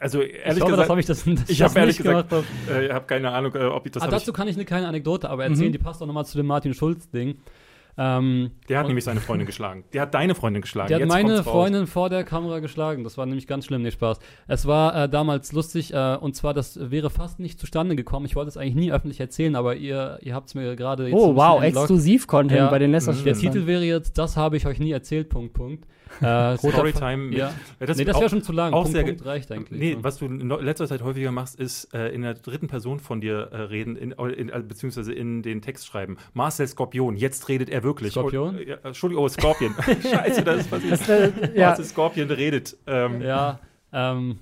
also 0.00 0.22
Ich 0.22 0.32
ehrlich 0.36 0.62
hoffe, 0.62 0.76
das 0.76 0.86
gesagt, 0.86 0.90
habe 0.90 1.00
ich 1.00 1.06
das, 1.06 1.24
dass 1.24 1.50
ich 1.50 1.58
das 1.58 1.70
habe 1.70 1.80
ehrlich 1.80 1.96
gesagt, 1.98 2.30
gemacht 2.30 2.44
äh, 2.70 2.86
ich 2.86 2.92
habe 2.92 3.04
keine 3.06 3.30
Ahnung, 3.32 3.54
äh, 3.56 3.64
ob 3.64 3.84
ich 3.84 3.92
das 3.92 4.02
ah, 4.02 4.06
dazu 4.08 4.30
ich, 4.30 4.36
kann 4.36 4.48
ich 4.48 4.54
eine 4.56 4.64
kleine 4.64 4.86
Anekdote 4.88 5.28
aber 5.28 5.44
erzählen, 5.44 5.68
Mhm. 5.68 5.72
die 5.72 5.78
passt 5.88 6.02
auch 6.02 6.06
nochmal 6.06 6.26
zu 6.26 6.36
dem 6.36 6.46
Martin 6.46 6.74
Schulz-Ding. 6.74 7.36
Ähm, 8.00 8.52
Der 8.68 8.78
hat 8.78 8.86
nämlich 8.86 9.04
seine 9.04 9.20
Freundin 9.20 9.44
geschlagen. 9.46 9.82
Der 9.92 10.02
hat 10.02 10.14
deine 10.14 10.36
Freundin 10.36 10.62
geschlagen. 10.62 10.86
Der 10.86 10.96
hat 10.98 11.00
Jetzt 11.00 11.08
meine. 11.08 11.42
Freundin 11.42 11.86
vor 11.88 12.08
der 12.08 12.22
Kamera 12.22 12.60
geschlagen. 12.60 13.02
Das 13.02 13.18
war 13.18 13.26
nämlich 13.26 13.48
ganz 13.48 13.64
schlimm, 13.64 13.82
nee, 13.82 13.90
Spaß. 13.90 14.20
Es 14.46 14.66
war 14.66 14.94
äh, 15.04 15.08
damals 15.08 15.50
lustig 15.52 15.92
äh, 15.92 16.16
und 16.20 16.36
zwar, 16.36 16.54
das 16.54 16.78
wäre 16.92 17.10
fast 17.10 17.40
nicht 17.40 17.58
zustande 17.58 17.96
gekommen. 17.96 18.24
Ich 18.26 18.36
wollte 18.36 18.50
es 18.50 18.56
eigentlich 18.56 18.76
nie 18.76 18.92
öffentlich 18.92 19.18
erzählen, 19.18 19.56
aber 19.56 19.74
ihr, 19.74 20.18
ihr 20.22 20.34
habt 20.36 20.46
es 20.46 20.54
mir 20.54 20.76
gerade 20.76 21.08
jetzt 21.08 21.14
Oh, 21.16 21.34
wow. 21.34 21.60
Exklusiv-Content 21.60 22.58
Ja. 22.60 22.70
bei 22.70 22.78
den 22.78 22.90
Mhm. 22.92 22.94
Der. 22.94 23.34
Titel 23.34 23.66
wäre 23.66 23.82
jetzt, 23.82 24.16
das 24.16 24.36
habe 24.36 24.56
ich 24.56 24.66
euch 24.66 24.78
nie 24.78 24.92
erzählt, 24.92 25.28
Punkt, 25.28 25.54
Punkt. 25.54 25.84
Äh, 26.20 26.56
Storytime. 26.58 27.34
Ja. 27.34 27.54
Das 27.78 27.96
nee, 27.96 28.04
das 28.04 28.18
wäre 28.18 28.30
schon 28.30 28.42
zu 28.42 28.52
lang. 28.52 28.72
auch 28.72 28.82
Punkt, 28.82 28.96
sehr 28.96 29.04
Punkt 29.04 29.24
reicht 29.24 29.52
eigentlich. 29.52 29.78
Nee, 29.78 29.94
ne? 29.94 30.04
was 30.04 30.18
du 30.18 30.26
in 30.26 30.48
letzter 30.48 30.86
Zeit 30.86 31.02
häufiger 31.02 31.32
machst, 31.32 31.58
ist 31.58 31.92
äh, 31.94 32.08
in 32.08 32.22
der 32.22 32.34
dritten 32.34 32.68
Person 32.68 33.00
von 33.00 33.20
dir 33.20 33.48
äh, 33.52 33.56
reden, 33.62 33.96
in, 33.96 34.12
in, 34.12 34.48
äh, 34.48 34.62
beziehungsweise 34.66 35.12
in 35.12 35.42
den 35.42 35.62
Text 35.62 35.86
schreiben. 35.86 36.16
Marcel 36.34 36.66
Skorpion, 36.66 37.16
jetzt 37.16 37.48
redet 37.48 37.70
er 37.70 37.82
wirklich. 37.82 38.12
Skorpion? 38.12 38.56
Oh, 38.56 38.60
ja, 38.60 38.76
Entschuldigung, 38.82 39.24
oh, 39.24 39.28
Skorpion. 39.28 39.74
Scheiße, 40.02 40.42
das 40.42 40.60
ist 40.60 40.70
passiert. 40.70 41.08
Äh, 41.08 41.58
ja. 41.58 41.68
Marcel 41.68 41.84
Skorpion 41.84 42.30
redet. 42.30 42.76
Ähm, 42.86 43.20
Ja, 43.22 43.60
ähm, 43.92 44.38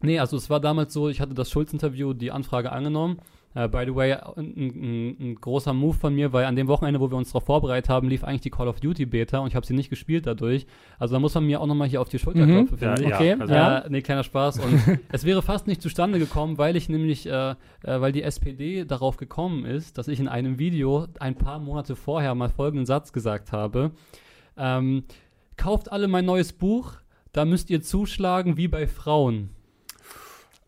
nee, 0.00 0.18
also 0.18 0.36
es 0.36 0.50
war 0.50 0.60
damals 0.60 0.92
so, 0.92 1.08
ich 1.08 1.20
hatte 1.20 1.34
das 1.34 1.50
Schulz-Interview, 1.50 2.12
die 2.12 2.30
Anfrage 2.30 2.72
angenommen 2.72 3.18
Äh, 3.54 3.68
by 3.68 3.82
the 3.86 3.94
way, 3.94 4.12
ein, 4.14 4.54
ein, 4.56 5.16
ein, 5.20 5.34
großer 5.34 5.74
Move 5.74 5.94
von 5.94 6.14
mir, 6.14 6.32
weil 6.32 6.46
an 6.46 6.56
dem 6.56 6.68
Wochenende, 6.68 7.00
wo 7.00 7.10
wir 7.10 7.18
uns 7.18 7.28
darauf 7.28 7.44
vorbereitet 7.44 7.90
haben, 7.90 8.08
lief 8.08 8.24
eigentlich 8.24 8.40
die 8.40 8.50
Call 8.50 8.66
of 8.66 8.80
Duty 8.80 9.04
Beta 9.04 9.40
und 9.40 9.48
ich 9.48 9.54
habe 9.54 9.66
sie 9.66 9.74
nicht 9.74 9.90
gespielt 9.90 10.26
dadurch. 10.26 10.66
Also 10.98 11.14
da 11.14 11.18
muss 11.20 11.34
man 11.34 11.44
mir 11.44 11.60
auch 11.60 11.66
nochmal 11.66 11.86
hier 11.88 12.00
auf 12.00 12.08
die 12.08 12.18
Schulter 12.18 12.46
Mhm. 12.46 12.66
klopfen, 12.68 12.78
Ja, 12.80 12.94
finde 12.96 13.02
ich. 13.02 13.08
ja, 13.10 13.16
Okay, 13.16 13.32
also- 13.38 13.54
ja. 13.54 13.78
Äh, 13.80 13.90
nee, 13.90 14.00
kleiner 14.00 14.24
Spaß. 14.24 14.58
Und 14.60 14.80
es 15.12 15.24
wäre 15.24 15.42
fast 15.42 15.66
nicht 15.66 15.82
zustande 15.82 16.18
gekommen, 16.18 16.56
weil 16.56 16.76
ich 16.76 16.88
nämlich, 16.88 17.26
äh, 17.26 17.50
äh, 17.50 17.54
weil 17.82 18.12
die 18.12 18.22
SPD 18.22 18.86
darauf 18.86 19.18
gekommen 19.18 19.66
ist, 19.66 19.98
dass 19.98 20.08
ich 20.08 20.18
in 20.18 20.28
einem 20.28 20.58
Video 20.58 21.06
ein 21.20 21.34
paar 21.34 21.58
Monate 21.58 21.94
vorher 21.94 22.34
mal 22.34 22.48
folgenden 22.48 22.86
Satz 22.86 23.12
gesagt 23.12 23.52
habe. 23.52 23.90
Ähm, 24.56 25.04
kauft 25.56 25.92
alle 25.92 26.08
mein 26.08 26.24
neues 26.24 26.52
Buch, 26.54 26.94
da 27.32 27.44
müsst 27.44 27.68
ihr 27.70 27.82
zuschlagen 27.82 28.56
wie 28.56 28.68
bei 28.68 28.86
Frauen. 28.86 29.50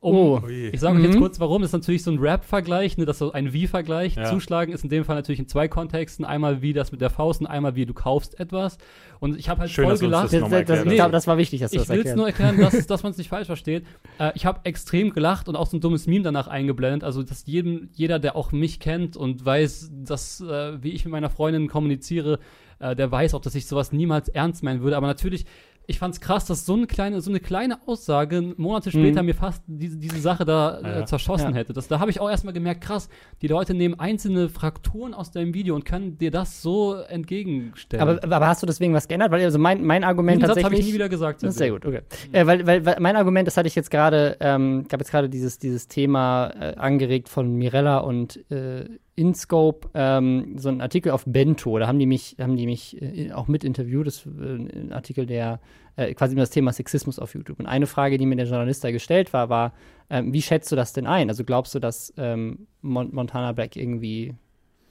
Um, 0.05 0.15
Oh. 0.17 0.43
Ich 0.49 0.81
sage 0.81 0.99
euch 0.99 1.05
jetzt 1.05 1.15
Mhm. 1.17 1.21
kurz, 1.21 1.41
warum. 1.41 1.63
Das 1.63 1.71
ist 1.71 1.73
natürlich 1.73 2.03
so 2.03 2.11
ein 2.11 2.19
Rap-Vergleich, 2.19 2.99
ne? 2.99 3.07
das 3.07 3.17
ist 3.17 3.21
so 3.21 3.33
ein 3.33 3.53
Wie-Vergleich. 3.53 4.17
Ja. 4.17 4.25
Zuschlagen 4.31 4.73
ist 4.73 4.85
in 4.85 4.91
dem 4.91 5.05
Fall 5.05 5.17
natürlich 5.17 5.39
in 5.39 5.49
zwei 5.49 5.67
Kontexten. 5.67 6.25
Einmal 6.25 6.61
wie 6.63 6.73
das 6.75 6.93
mit 6.93 7.01
der 7.01 7.11
Faust 7.11 7.41
und 7.41 7.47
einmal 7.47 7.75
wie 7.75 7.87
du 7.87 7.95
kaufst 7.95 8.39
etwas. 8.39 8.77
Und 9.21 9.39
ich 9.39 9.49
habe 9.49 9.61
halt 9.63 9.71
Schön, 9.71 9.87
voll 9.87 9.99
gelacht. 9.99 10.33
das 10.33 10.41
Das, 10.51 10.67
das, 10.67 10.85
ich 10.85 10.93
glaube, 10.95 11.13
das 11.13 11.27
war 11.27 11.39
wichtig, 11.39 11.61
dass 11.61 11.71
du 11.71 11.77
Ich 11.79 11.83
das 11.83 11.89
will 11.89 12.01
es 12.01 12.07
erklärst. 12.07 12.17
nur 12.19 12.27
erklären, 12.27 12.59
dass, 12.61 12.87
dass 12.87 13.03
man 13.03 13.13
es 13.13 13.19
nicht 13.19 13.29
falsch 13.29 13.47
versteht. 13.47 13.85
Äh, 14.19 14.33
ich 14.35 14.45
habe 14.45 14.61
extrem 14.65 15.11
gelacht 15.11 15.49
und 15.49 15.57
auch 15.57 15.67
so 15.67 15.77
ein 15.77 15.81
dummes 15.81 16.07
Meme 16.07 16.23
danach 16.25 16.49
eingeblendet. 16.49 17.03
Also, 17.05 17.23
dass 17.23 17.47
jedem, 17.47 17.89
jeder, 17.95 18.19
der 18.19 18.37
auch 18.37 18.53
mich 18.53 18.81
kennt 18.81 19.17
und 19.17 19.45
weiß, 19.45 19.91
dass, 20.05 20.41
äh, 20.43 20.83
wie 20.83 20.91
ich 20.91 21.05
mit 21.07 21.13
meiner 21.13 21.31
Freundin 21.31 21.67
kommuniziere, 21.69 22.39
äh, 22.79 22.95
der 22.95 23.11
weiß 23.11 23.33
auch, 23.35 23.41
dass 23.41 23.55
ich 23.55 23.67
sowas 23.67 23.93
niemals 23.93 24.29
ernst 24.29 24.63
meinen 24.63 24.83
würde. 24.83 24.97
Aber 24.99 25.07
natürlich, 25.07 25.47
ich 25.87 25.99
fand 25.99 26.15
es 26.15 26.21
krass, 26.21 26.47
dass 26.47 26.65
so 26.65 26.75
eine 26.75 26.87
kleine, 26.87 27.21
so 27.21 27.31
eine 27.31 27.41
kleine 27.41 27.79
Aussage 27.87 28.55
Monate 28.57 28.91
später 28.91 29.21
Mhm. 29.23 29.27
mir 29.27 29.35
fast 29.35 29.63
diese, 29.67 29.99
diese 29.99 30.19
Sache 30.19 30.45
da 30.45 30.81
Ja. 30.83 31.01
äh, 31.01 31.05
zerschossen 31.05 31.51
Ja. 31.51 31.57
hätte. 31.57 31.73
Das, 31.73 31.89
da 31.89 32.01
habe 32.01 32.11
ich 32.11 32.21
auch 32.21 32.31
erstmal 32.31 32.55
gemerkt, 32.55 32.81
krass, 32.83 33.09
die 33.43 33.49
Leute 33.49 33.75
nehmen 33.75 33.99
einzelne 34.01 34.49
Frakturen 34.49 35.13
aus 35.15 35.31
deinem 35.31 35.53
Video 35.53 35.75
und 35.75 35.85
können 35.85 36.17
dir 36.17 36.31
das 36.31 36.63
so 36.63 36.95
entgegenstellen. 36.95 38.03
Aber, 38.09 38.23
aber 38.23 38.47
hast 38.47 38.63
du 38.63 38.67
deswegen 38.67 38.95
was 38.95 39.09
geändert? 39.09 39.31
Weil 39.31 39.43
also 39.45 39.59
mein, 39.59 39.85
mein 39.85 40.05
Argument 40.05 40.39
Diesen 40.43 40.47
Satz 40.49 40.57
habe 40.57 40.63
tatsächlich. 40.63 40.87
ich 40.87 40.93
nie 40.93 40.95
wieder 40.95 41.09
gesagt. 41.09 41.43
Das 41.43 41.51
ist 41.51 41.59
sehr 41.59 41.71
gut, 41.71 41.85
okay. 41.85 42.01
Äh, 42.33 42.47
weil, 42.47 42.67
weil, 42.67 42.85
weil 42.87 42.97
mein 43.01 43.17
Argument, 43.17 43.47
das 43.47 43.57
hatte 43.57 43.69
ich 43.69 43.75
jetzt 43.75 43.91
gerade, 43.91 44.37
ähm, 44.41 44.87
gab 44.89 45.01
jetzt 45.01 45.11
gerade 45.11 45.29
dieses, 45.29 45.59
dieses 45.59 45.89
Thema 45.89 46.49
äh, 46.59 46.75
angeregt 46.77 47.29
von 47.29 47.55
Mirella 47.57 47.99
und 47.99 48.39
äh, 48.51 48.89
InScope, 49.17 49.89
ähm, 49.95 50.59
so 50.59 50.69
ein 50.69 50.81
Artikel 50.81 51.13
auf 51.13 51.25
Bento, 51.27 51.79
da 51.79 51.87
haben 51.87 51.99
die 51.99 52.07
mich, 52.07 52.37
haben 52.41 52.57
die 52.57 52.67
mich 52.67 53.01
äh, 53.01 53.33
auch 53.33 53.47
mit 53.47 53.65
interviewt, 53.65 54.07
das 54.07 54.17
ist 54.17 54.27
äh, 54.27 54.79
ein 54.79 54.93
Artikel, 54.93 55.27
der 55.27 55.61
äh, 55.97 56.15
quasi 56.15 56.33
über 56.33 56.43
das 56.43 56.51
Thema 56.51 56.73
Sexismus 56.73 57.19
auf 57.19 57.35
YouTube. 57.35 57.61
Und 57.61 57.67
eine 57.67 57.87
Frage, 57.87 58.19
die 58.19 58.27
mir 58.27 58.37
der 58.37 58.47
Journalist 58.47 58.83
da 58.83 58.91
gestellt 58.91 59.33
war, 59.33 59.49
war, 59.49 59.73
ähm, 60.11 60.33
wie 60.33 60.43
schätzt 60.43 60.71
du 60.73 60.77
das 60.77 60.93
denn 60.93 61.07
ein? 61.07 61.29
Also 61.29 61.45
glaubst 61.45 61.75
du, 61.75 61.79
dass 61.79 62.13
ähm, 62.17 62.67
Mon 62.83 63.15
Montana 63.15 63.53
Black 63.53 63.77
irgendwie 63.77 64.35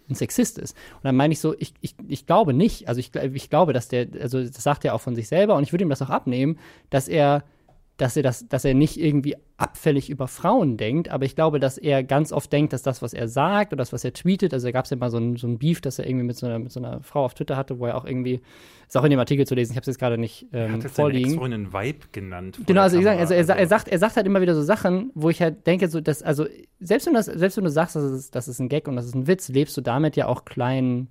ein 0.10 0.16
Sexist 0.16 0.58
ist. 0.58 0.76
Und 0.96 1.06
dann 1.06 1.16
meine 1.16 1.34
ich 1.34 1.40
so, 1.40 1.56
ich, 1.58 1.74
ich, 1.82 1.96
ich 2.08 2.26
glaube 2.26 2.54
nicht. 2.54 2.88
Also 2.88 3.00
ich, 3.00 3.12
ich 3.16 3.50
glaube, 3.50 3.74
dass 3.74 3.88
der, 3.88 4.08
also 4.22 4.44
das 4.44 4.62
sagt 4.64 4.86
er 4.86 4.96
auch 4.96 5.02
von 5.02 5.16
sich 5.16 5.28
selber 5.28 5.56
und 5.56 5.64
ich 5.64 5.72
würde 5.72 5.84
ihm 5.84 5.90
das 5.90 6.02
auch 6.02 6.10
abnehmen, 6.10 6.58
dass 6.90 7.08
er, 7.08 7.44
dass 8.04 8.18
er 8.18 8.24
das, 8.24 8.46
dass 8.50 8.66
er 8.66 8.74
nicht 8.74 9.00
irgendwie 9.00 9.38
abfällig 9.56 10.10
über 10.10 10.28
Frauen 10.28 10.76
denkt, 10.76 11.08
aber 11.08 11.24
ich 11.24 11.36
glaube, 11.38 11.62
dass 11.62 11.78
er 11.78 12.04
ganz 12.04 12.34
oft 12.34 12.52
denkt, 12.52 12.74
dass 12.74 12.82
das, 12.82 13.02
was 13.02 13.13
er 13.13 13.30
sagt 13.30 13.72
oder 13.72 13.78
das, 13.82 13.94
was 13.94 14.04
er 14.04 14.12
tweetet, 14.12 14.54
also 14.54 14.68
da 14.68 14.72
gab 14.72 14.84
es 14.84 14.92
ja 14.92 14.98
mal 14.98 15.10
so 15.10 15.18
ein, 15.18 15.38
so 15.38 15.48
ein 15.48 15.58
Beef, 15.58 15.80
dass 15.80 16.00
er 16.00 16.06
irgendwie 16.08 16.26
mit 16.26 16.36
so, 16.36 16.46
einer, 16.46 16.60
mit 16.60 16.70
so 16.74 16.82
einer 16.82 17.02
Frau 17.02 17.24
auf 17.24 17.34
Twitter 17.34 17.56
hatte, 17.56 17.80
wo 17.80 17.86
er 17.86 17.96
auch 17.96 18.04
irgendwie, 18.04 18.42
ist 18.86 18.98
auch 18.98 19.06
in 19.06 19.12
dem 19.12 19.20
Artikel 19.22 19.48
zu 19.48 19.56
lesen, 19.56 19.72
ich 19.72 19.78
habe 19.78 19.84
es 19.84 19.88
jetzt 19.88 20.00
gerade 20.00 20.18
nicht 20.18 20.48
Er 20.52 20.66
ähm, 20.66 20.74
hat 20.74 20.84
jetzt 20.84 20.96
seine 20.96 21.06
vorliegen. 21.06 21.30
Ex-Freundin 21.30 21.72
Vibe 21.72 22.00
genannt. 22.12 22.60
Genau, 22.66 22.82
also, 22.82 22.98
Kamera. 22.98 23.20
also, 23.20 23.34
er, 23.36 23.46
sa- 23.46 23.56
er, 23.56 23.68
sagt, 23.68 23.88
er 23.88 24.00
sagt 24.00 24.18
halt 24.18 24.26
immer 24.28 24.42
wieder 24.42 24.54
so 24.56 24.63
Sachen, 24.63 25.12
wo 25.16 25.30
ich 25.30 25.42
halt 25.42 25.66
denke, 25.66 25.88
so, 25.88 26.02
dass, 26.02 26.22
also 26.24 26.46
selbst 26.82 27.08
wenn, 27.08 27.13
das, 27.13 27.28
selbst 27.28 27.56
wenn 27.56 27.63
du 27.63 27.72
sagst, 27.72 27.96
das 27.96 28.04
ist, 28.04 28.36
das 28.36 28.50
ist 28.50 28.60
ein 28.60 28.68
Gag 28.68 28.89
und 28.89 28.98
das 28.98 29.06
ist 29.06 29.16
ein 29.16 29.28
Witz, 29.28 29.48
lebst 29.48 29.78
du 29.78 29.82
damit 29.82 30.18
ja 30.18 30.28
auch 30.28 30.44
kleinen, 30.44 31.08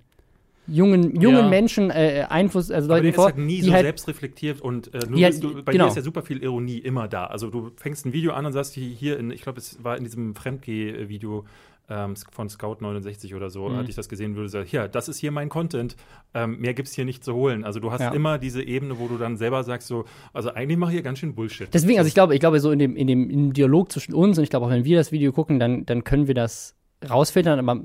jungen, 0.67 1.19
jungen 1.19 1.37
Ja. 1.45 1.47
Menschen 1.49 1.89
äh, 1.89 2.25
Einfluss, 2.29 2.71
also 2.71 2.87
Leuten 2.87 3.11
vor, 3.13 3.25
halt 3.25 3.37
nie 3.37 3.57
die 3.61 3.67
so 3.67 3.73
halt, 3.73 3.83
selbstreflektiert 3.83 4.61
und 4.61 4.93
äh, 4.93 4.99
nur 5.09 5.19
Ja, 5.19 5.27
bist 5.29 5.43
du, 5.43 5.63
bei 5.63 5.71
genau. 5.73 5.85
dir 5.85 5.89
ist 5.89 5.95
ja 5.97 6.01
super 6.01 6.21
viel 6.21 6.41
Ironie 6.41 6.77
immer 6.77 7.07
da. 7.07 7.25
Also 7.25 7.49
du 7.49 7.71
fängst 7.75 8.05
ein 8.05 8.13
Video 8.13 8.31
an 8.33 8.45
und 8.45 8.53
sagst 8.53 8.73
hier- 8.73 9.19
in, 9.19 9.31
ich 9.31 9.41
glaube, 9.41 9.59
es 9.59 9.83
war 9.83 9.97
in 9.97 10.03
diesem 10.03 10.35
Fremdgeh-Video 10.35 11.45
ähm, 11.89 12.13
von 12.31 12.47
Scout 12.47 12.77
69 12.79 13.35
oder 13.35 13.49
so, 13.49 13.67
Mhm. 13.67 13.75
hatte 13.75 13.89
ich 13.89 13.95
das 13.97 14.07
gesehen, 14.07 14.37
würde 14.37 14.47
sagen, 14.47 14.65
hier, 14.65 14.87
das 14.87 15.09
ist 15.09 15.17
hier 15.19 15.31
mein 15.31 15.49
Content, 15.49 15.97
ähm, 16.33 16.57
mehr 16.59 16.73
gibt's 16.73 16.93
hier 16.93 17.03
nicht 17.03 17.25
zu 17.25 17.33
holen. 17.33 17.65
Also 17.65 17.81
du 17.81 17.91
hast 17.91 17.99
Ja. 17.99 18.13
immer 18.13 18.37
diese 18.37 18.63
Ebene, 18.63 18.97
wo 18.99 19.09
du 19.09 19.17
dann 19.17 19.35
selber 19.35 19.63
sagst 19.65 19.89
so, 19.89 20.05
also 20.31 20.53
eigentlich 20.53 20.77
mache 20.77 20.91
ich 20.91 20.95
hier 20.95 21.03
ganz 21.03 21.19
schön 21.19 21.35
Bullshit. 21.35 21.67
deswegen, 21.73 21.97
also 21.97 22.07
ich 22.07 22.13
glaube, 22.13 22.33
ich 22.35 22.39
glaube, 22.39 22.61
so 22.61 22.71
in 22.71 22.79
dem, 22.79 22.95
in 22.95 23.07
dem, 23.07 23.51
Dialog 23.51 23.91
zwischen 23.91 24.13
uns 24.13 24.37
und 24.37 24.45
ich 24.45 24.49
glaube 24.49 24.65
auch, 24.65 24.69
wenn 24.69 24.85
wir 24.85 24.95
das 24.97 25.11
Video 25.11 25.33
gucken, 25.33 25.59
dann, 25.59 25.85
dann 25.85 26.05
können 26.05 26.27
wir 26.27 26.33
das 26.35 26.73
rausfiltern, 27.07 27.59
aber 27.59 27.81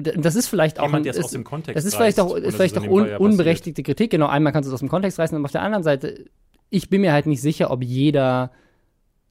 das 0.00 0.36
ist 0.36 0.46
vielleicht 0.48 0.78
auch 0.78 0.84
Jemand, 0.84 1.00
ein, 1.00 1.02
der 1.12 1.18
es 1.18 1.24
aus 1.24 1.30
dem 1.32 1.44
Kontext 1.44 1.76
Das 1.76 1.84
ist 1.84 1.96
vielleicht 1.96 2.20
auch, 2.20 2.36
ist 2.36 2.54
vielleicht 2.54 2.76
so 2.76 2.80
auch 2.80 2.84
Fall 2.84 2.92
un, 2.92 3.16
unberechtigte 3.16 3.82
Kritik. 3.82 4.10
Genau, 4.12 4.26
einmal 4.26 4.52
kannst 4.52 4.66
du 4.66 4.70
es 4.70 4.74
aus 4.74 4.80
dem 4.80 4.88
Kontext 4.88 5.18
reißen, 5.18 5.36
aber 5.36 5.44
auf 5.44 5.52
der 5.52 5.62
anderen 5.62 5.82
Seite, 5.82 6.26
ich 6.70 6.88
bin 6.88 7.00
mir 7.00 7.12
halt 7.12 7.26
nicht 7.26 7.40
sicher, 7.40 7.70
ob 7.70 7.82
jeder 7.82 8.50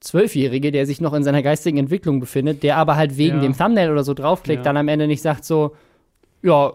Zwölfjährige, 0.00 0.70
der 0.70 0.86
sich 0.86 1.00
noch 1.00 1.12
in 1.12 1.24
seiner 1.24 1.42
geistigen 1.42 1.78
Entwicklung 1.78 2.20
befindet, 2.20 2.62
der 2.62 2.76
aber 2.76 2.96
halt 2.96 3.16
wegen 3.16 3.36
Ja. 3.36 3.42
dem 3.42 3.56
Thumbnail 3.56 3.90
oder 3.90 4.04
so 4.04 4.14
draufklickt, 4.14 4.58
Ja. 4.60 4.62
dann 4.64 4.76
am 4.76 4.88
Ende 4.88 5.06
nicht 5.06 5.22
sagt 5.22 5.44
so, 5.44 5.74
ja, 6.42 6.72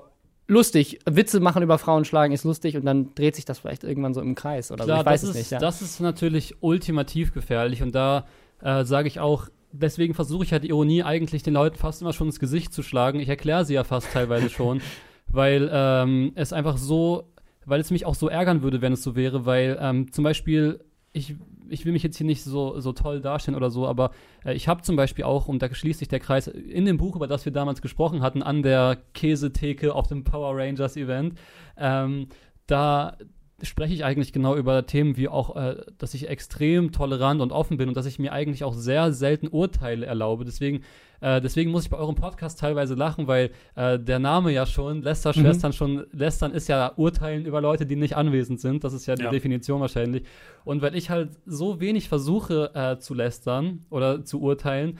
lustig, 0.47 0.99
Witze 1.05 1.39
machen 1.39 1.63
über 1.63 1.77
Frauen 1.77 2.03
schlagen 2.03 2.33
ist 2.33 2.43
lustig 2.43 2.75
und 2.75 2.85
dann 2.85 3.15
dreht 3.15 3.35
sich 3.35 3.45
das 3.45 3.59
vielleicht 3.59 3.85
irgendwann 3.85 4.13
so 4.13 4.19
im 4.21 4.35
Kreis 4.35 4.71
oder 4.71 4.83
Klar, 4.83 4.97
so. 4.97 5.01
Ich 5.01 5.05
weiß 5.05 5.21
das, 5.21 5.29
es 5.29 5.35
ist, 5.35 5.41
nicht. 5.43 5.51
Ja. 5.51 5.59
das 5.59 5.81
ist 5.81 5.99
natürlich 6.01 6.55
ultimativ 6.59 7.33
gefährlich 7.33 7.81
und 7.81 7.95
da 7.95 8.25
äh, 8.61 8.83
sage 8.83 9.07
ich 9.07 9.19
auch, 9.21 9.47
deswegen 9.73 10.13
versuche 10.13 10.43
ich 10.43 10.53
halt 10.53 10.63
die 10.63 10.69
Ironie 10.69 11.03
eigentlich 11.03 11.43
den 11.43 11.53
Leuten 11.53 11.77
fast 11.77 12.01
immer 12.01 12.13
schon 12.13 12.27
ins 12.27 12.39
Gesicht 12.39 12.73
zu 12.73 12.83
schlagen. 12.83 13.19
Ich 13.19 13.29
erkläre 13.29 13.65
sie 13.65 13.73
ja 13.73 13.83
fast 13.83 14.11
teilweise 14.13 14.49
schon, 14.49 14.81
weil 15.27 15.69
ähm, 15.73 16.31
es 16.35 16.53
einfach 16.53 16.77
so, 16.77 17.33
weil 17.65 17.81
es 17.81 17.91
mich 17.91 18.05
auch 18.05 18.15
so 18.15 18.29
ärgern 18.29 18.61
würde, 18.61 18.81
wenn 18.81 18.93
es 18.93 19.03
so 19.03 19.15
wäre, 19.15 19.45
weil 19.45 19.77
ähm, 19.81 20.11
zum 20.11 20.23
Beispiel 20.23 20.79
ich, 21.13 21.35
ich 21.69 21.85
will 21.85 21.93
mich 21.93 22.03
jetzt 22.03 22.17
hier 22.17 22.25
nicht 22.25 22.43
so, 22.43 22.79
so 22.79 22.91
toll 22.91 23.21
darstellen 23.21 23.55
oder 23.55 23.69
so, 23.69 23.87
aber 23.87 24.11
äh, 24.43 24.53
ich 24.53 24.67
habe 24.67 24.81
zum 24.81 24.95
Beispiel 24.95 25.23
auch, 25.23 25.47
und 25.47 25.61
da 25.61 25.73
schließt 25.73 25.99
sich 25.99 26.07
der 26.07 26.19
Kreis, 26.19 26.47
in 26.47 26.85
dem 26.85 26.97
Buch, 26.97 27.15
über 27.15 27.27
das 27.27 27.45
wir 27.45 27.53
damals 27.53 27.81
gesprochen 27.81 28.21
hatten, 28.21 28.41
an 28.43 28.63
der 28.63 28.97
Käsetheke 29.13 29.93
auf 29.93 30.07
dem 30.07 30.23
Power 30.23 30.57
Rangers 30.57 30.97
Event, 30.97 31.35
ähm, 31.77 32.27
da 32.65 33.17
spreche 33.63 33.93
ich 33.93 34.03
eigentlich 34.05 34.33
genau 34.33 34.55
über 34.55 34.85
Themen 34.85 35.17
wie 35.17 35.27
auch, 35.27 35.55
äh, 35.55 35.77
dass 35.97 36.13
ich 36.13 36.27
extrem 36.29 36.91
tolerant 36.91 37.41
und 37.41 37.51
offen 37.51 37.77
bin 37.77 37.87
und 37.89 37.97
dass 37.97 38.05
ich 38.05 38.19
mir 38.19 38.31
eigentlich 38.33 38.63
auch 38.63 38.73
sehr 38.73 39.11
selten 39.13 39.47
Urteile 39.47 40.05
erlaube. 40.05 40.45
Deswegen, 40.45 40.81
äh, 41.21 41.41
deswegen 41.41 41.71
muss 41.71 41.83
ich 41.85 41.89
bei 41.89 41.97
eurem 41.97 42.15
Podcast 42.15 42.59
teilweise 42.59 42.93
lachen, 42.95 43.27
weil 43.27 43.51
äh, 43.75 43.97
der 43.97 44.19
Name 44.19 44.51
ja 44.51 44.65
schon, 44.65 45.01
Lästerschwestern 45.01 45.73
schon, 45.73 46.05
Lästern 46.11 46.51
ist 46.51 46.67
ja 46.67 46.91
Urteilen 46.97 47.45
über 47.45 47.61
Leute, 47.61 47.85
die 47.85 47.95
nicht 47.95 48.15
anwesend 48.15 48.59
sind. 48.59 48.83
Das 48.83 48.93
ist 48.93 49.05
ja 49.05 49.15
die 49.15 49.23
Ja. 49.23 49.29
Definition 49.31 49.81
wahrscheinlich. 49.81 50.23
Und 50.65 50.81
weil 50.81 50.95
ich 50.95 51.09
halt 51.09 51.31
so 51.45 51.79
wenig 51.79 52.09
versuche 52.09 52.71
äh, 52.75 52.99
zu 52.99 53.13
lästern 53.13 53.85
oder 53.89 54.23
zu 54.25 54.41
urteilen, 54.41 54.99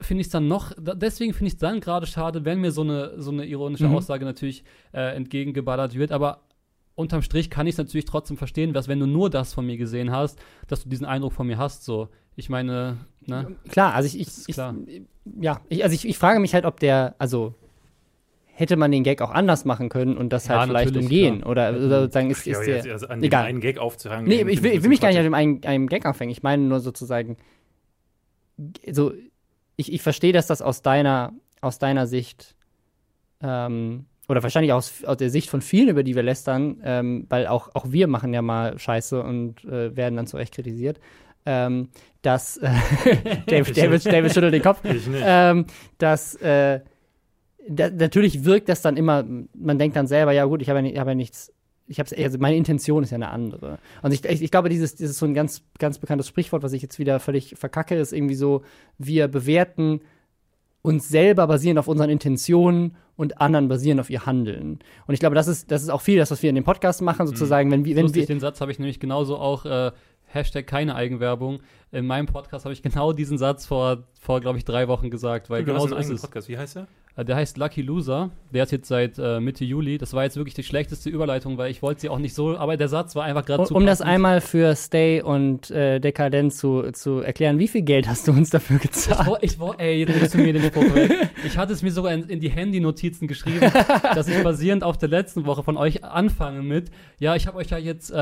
finde 0.00 0.22
ich 0.22 0.26
es 0.26 0.32
dann 0.32 0.48
noch, 0.48 0.72
deswegen 0.78 1.32
finde 1.32 1.46
ich 1.48 1.54
es 1.54 1.58
dann 1.58 1.80
gerade 1.80 2.06
schade, 2.06 2.44
wenn 2.44 2.60
mir 2.60 2.72
so 2.72 2.82
eine, 2.82 3.20
so 3.22 3.30
eine 3.30 3.46
ironische 3.46 3.86
Mhm. 3.88 3.94
Aussage 3.94 4.24
natürlich 4.24 4.64
äh, 4.92 5.14
entgegengeballert 5.16 5.94
wird, 5.94 6.12
aber 6.12 6.40
unterm 6.94 7.22
Strich 7.22 7.50
kann 7.50 7.66
ich 7.66 7.74
es 7.74 7.78
natürlich 7.78 8.04
trotzdem 8.04 8.36
verstehen, 8.36 8.72
dass 8.72 8.88
wenn 8.88 9.00
du 9.00 9.06
nur 9.06 9.30
das 9.30 9.52
von 9.52 9.66
mir 9.66 9.76
gesehen 9.76 10.10
hast, 10.10 10.38
dass 10.68 10.82
du 10.82 10.88
diesen 10.88 11.06
Eindruck 11.06 11.32
von 11.32 11.46
mir 11.46 11.58
hast, 11.58 11.84
so. 11.84 12.08
Ich 12.36 12.48
meine, 12.48 12.98
ne? 13.26 13.54
Klar, 13.68 13.94
also 13.94 14.06
ich, 14.06 14.20
ich, 14.20 14.48
ich 14.48 14.54
klar. 14.54 14.74
ja, 15.40 15.60
ich, 15.68 15.84
also 15.84 15.94
ich, 15.94 16.06
ich 16.06 16.18
frage 16.18 16.40
mich 16.40 16.52
halt, 16.54 16.64
ob 16.64 16.80
der, 16.80 17.14
also 17.18 17.54
hätte 18.54 18.76
man 18.76 18.90
den 18.90 19.02
Gag 19.02 19.20
auch 19.20 19.30
anders 19.30 19.64
machen 19.64 19.88
können 19.88 20.16
und 20.16 20.32
das 20.32 20.46
Ja, 20.46 20.58
halt 20.58 20.70
vielleicht 20.70 20.96
umgehen 20.96 21.38
klar. 21.38 21.50
oder, 21.50 21.70
oder 21.70 22.00
sozusagen 22.02 22.30
ist, 22.30 22.46
ja, 22.46 22.58
ist 22.60 22.66
jetzt, 22.66 22.84
der, 22.86 22.92
also 22.92 23.06
an 23.08 23.20
dem 23.20 23.24
egal. 23.24 23.44
einen 23.44 23.60
Gag 23.60 23.78
aufzuhangen. 23.78 24.26
Nee, 24.26 24.42
ich 24.42 24.62
will, 24.62 24.72
ich 24.72 24.82
will 24.82 24.88
mich 24.88 25.00
gar 25.00 25.08
nicht 25.08 25.18
an 25.18 25.24
dem 25.24 25.34
einen, 25.34 25.64
einem 25.64 25.88
Gag 25.88 26.06
aufhängen. 26.06 26.30
Ich 26.30 26.42
meine 26.42 26.62
nur 26.62 26.80
sozusagen, 26.80 27.36
so, 28.90 29.12
ich, 29.76 29.92
ich 29.92 30.02
verstehe, 30.02 30.32
dass 30.32 30.46
das 30.46 30.62
aus 30.62 30.82
deiner, 30.82 31.32
aus 31.60 31.78
deiner 31.78 32.06
Sicht, 32.06 32.54
ähm, 33.42 34.06
oder 34.28 34.42
wahrscheinlich 34.42 34.72
aus, 34.72 35.04
aus 35.04 35.16
der 35.16 35.30
Sicht 35.30 35.50
von 35.50 35.60
vielen, 35.60 35.88
über 35.88 36.02
die 36.02 36.14
wir 36.14 36.22
lästern, 36.22 36.80
ähm, 36.84 37.26
weil 37.28 37.46
auch, 37.46 37.70
auch 37.74 37.86
wir 37.90 38.06
machen 38.06 38.32
ja 38.32 38.42
mal 38.42 38.78
Scheiße 38.78 39.22
und 39.22 39.64
äh, 39.64 39.94
werden 39.96 40.16
dann 40.16 40.26
zu 40.26 40.36
Recht 40.36 40.54
kritisiert, 40.54 40.98
ähm, 41.46 41.88
dass, 42.22 42.56
äh, 42.56 42.70
David, 43.46 43.76
David, 43.76 44.06
David 44.06 44.32
schüttelt 44.32 44.54
den 44.54 44.62
Kopf, 44.62 44.80
ähm, 44.84 45.66
dass 45.98 46.36
äh, 46.36 46.80
da, 47.68 47.90
natürlich 47.90 48.44
wirkt 48.44 48.68
das 48.68 48.82
dann 48.82 48.96
immer, 48.96 49.24
man 49.54 49.78
denkt 49.78 49.96
dann 49.96 50.06
selber, 50.06 50.32
ja 50.32 50.44
gut, 50.44 50.62
ich 50.62 50.68
habe 50.70 50.80
ja, 50.80 51.00
habe 51.00 51.10
ja 51.10 51.14
nichts, 51.14 51.52
ich 51.86 51.98
habe 51.98 52.08
also 52.16 52.38
meine 52.38 52.56
Intention 52.56 53.02
ist 53.02 53.10
ja 53.10 53.16
eine 53.16 53.30
andere. 53.30 53.78
Und 54.02 54.12
ich, 54.12 54.24
ich, 54.24 54.42
ich 54.42 54.50
glaube, 54.50 54.70
dieses, 54.70 54.94
dieses 54.94 55.18
so 55.18 55.26
ein 55.26 55.34
ganz, 55.34 55.62
ganz 55.78 55.98
bekanntes 55.98 56.28
Sprichwort, 56.28 56.62
was 56.62 56.72
ich 56.72 56.82
jetzt 56.82 56.98
wieder 56.98 57.20
völlig 57.20 57.54
verkacke, 57.58 57.94
ist 57.96 58.12
irgendwie 58.12 58.34
so, 58.34 58.62
wir 58.96 59.28
bewerten 59.28 60.00
uns 60.84 61.08
selber 61.08 61.46
basierend 61.46 61.78
auf 61.78 61.88
unseren 61.88 62.10
Intentionen 62.10 62.94
und 63.16 63.40
anderen 63.40 63.68
basierend 63.68 64.02
auf 64.02 64.10
ihr 64.10 64.26
Handeln. 64.26 64.80
Und 65.06 65.14
ich 65.14 65.20
glaube, 65.20 65.34
das 65.34 65.48
ist, 65.48 65.70
das 65.70 65.82
ist 65.82 65.88
auch 65.88 66.02
viel 66.02 66.18
das, 66.18 66.30
was 66.30 66.42
wir 66.42 66.50
in 66.50 66.56
dem 66.56 66.64
Podcast 66.64 67.00
machen, 67.00 67.26
sozusagen, 67.26 67.70
wenn 67.70 67.86
wir, 67.86 67.96
wenn 67.96 68.02
Lustig, 68.02 68.28
wir, 68.28 68.34
den 68.34 68.40
Satz 68.40 68.60
habe 68.60 68.70
ich 68.70 68.78
nämlich 68.78 69.00
genauso 69.00 69.38
auch 69.38 69.64
äh, 69.64 69.92
Hashtag 70.26 70.66
keine 70.66 70.94
Eigenwerbung. 70.94 71.60
In 71.90 72.06
meinem 72.06 72.26
Podcast 72.26 72.66
habe 72.66 72.74
ich 72.74 72.82
genau 72.82 73.14
diesen 73.14 73.38
Satz 73.38 73.64
vor, 73.64 74.04
vor 74.20 74.42
glaube 74.42 74.58
ich, 74.58 74.66
drei 74.66 74.86
Wochen 74.86 75.10
gesagt, 75.10 75.48
weil 75.48 75.64
du 75.64 75.72
genau 75.72 75.86
so 75.86 75.96
ist 75.96 76.10
es. 76.10 76.20
Podcast. 76.20 76.48
Wie 76.48 76.58
heißt 76.58 76.76
der? 76.76 76.86
Äh, 77.16 77.24
Der 77.24 77.36
heißt 77.36 77.58
Lucky 77.58 77.82
Loser. 77.82 78.30
Der 78.52 78.64
ist 78.64 78.72
jetzt 78.72 78.88
seit 78.88 79.18
äh, 79.18 79.40
Mitte 79.40 79.64
Juli. 79.64 79.98
Das 79.98 80.12
war 80.14 80.24
jetzt 80.24 80.36
wirklich 80.36 80.54
die 80.54 80.62
schlechteste 80.62 81.10
Überleitung, 81.10 81.58
weil 81.58 81.70
ich 81.70 81.82
wollte 81.82 82.00
sie 82.02 82.08
auch 82.08 82.18
nicht 82.18 82.34
so, 82.34 82.56
aber 82.56 82.76
der 82.76 82.88
Satz 82.88 83.14
war 83.16 83.24
einfach 83.24 83.44
gerade 83.44 83.62
Um, 83.62 83.66
zu 83.66 83.74
um 83.74 83.86
das 83.86 84.00
einmal 84.00 84.40
für 84.40 84.74
Stay 84.76 85.20
und 85.22 85.70
äh, 85.70 85.98
Dekadent 86.00 86.52
zu, 86.54 86.90
zu 86.92 87.18
erklären, 87.20 87.58
wie 87.58 87.66
viel 87.68 87.82
Geld 87.82 88.08
hast 88.08 88.26
du 88.28 88.32
uns 88.32 88.50
dafür 88.50 88.76
Ich 88.76 88.82
gezahlt? 88.82 89.38
Ich, 89.42 89.58
wo- 89.58 89.72
ey, 89.76 90.00
jetzt 90.00 90.14
nimmst 90.16 90.34
du 90.34 90.38
mir 90.38 90.52
den 90.52 90.62
Spruch 90.62 90.94
weg. 90.94 91.30
Ich 91.44 91.56
hatte 91.58 91.72
es 91.72 91.82
mir 91.82 91.90
sogar 91.90 92.12
in, 92.12 92.24
in 92.28 92.40
die 92.40 92.50
Handy-Notizen 92.50 93.26
geschrieben, 93.28 93.60
dass 94.14 94.28
ich 94.28 94.42
basierend 94.42 94.84
auf 94.84 94.98
der 94.98 95.08
letzten 95.08 95.46
Woche 95.46 95.62
von 95.62 95.76
euch 95.76 96.04
anfange 96.04 96.62
mit, 96.62 96.90
ja, 97.18 97.34
ich 97.34 97.46
habe 97.46 97.58
euch 97.58 97.70
ja 97.70 97.78
jetzt 97.78 98.10
äh, 98.10 98.14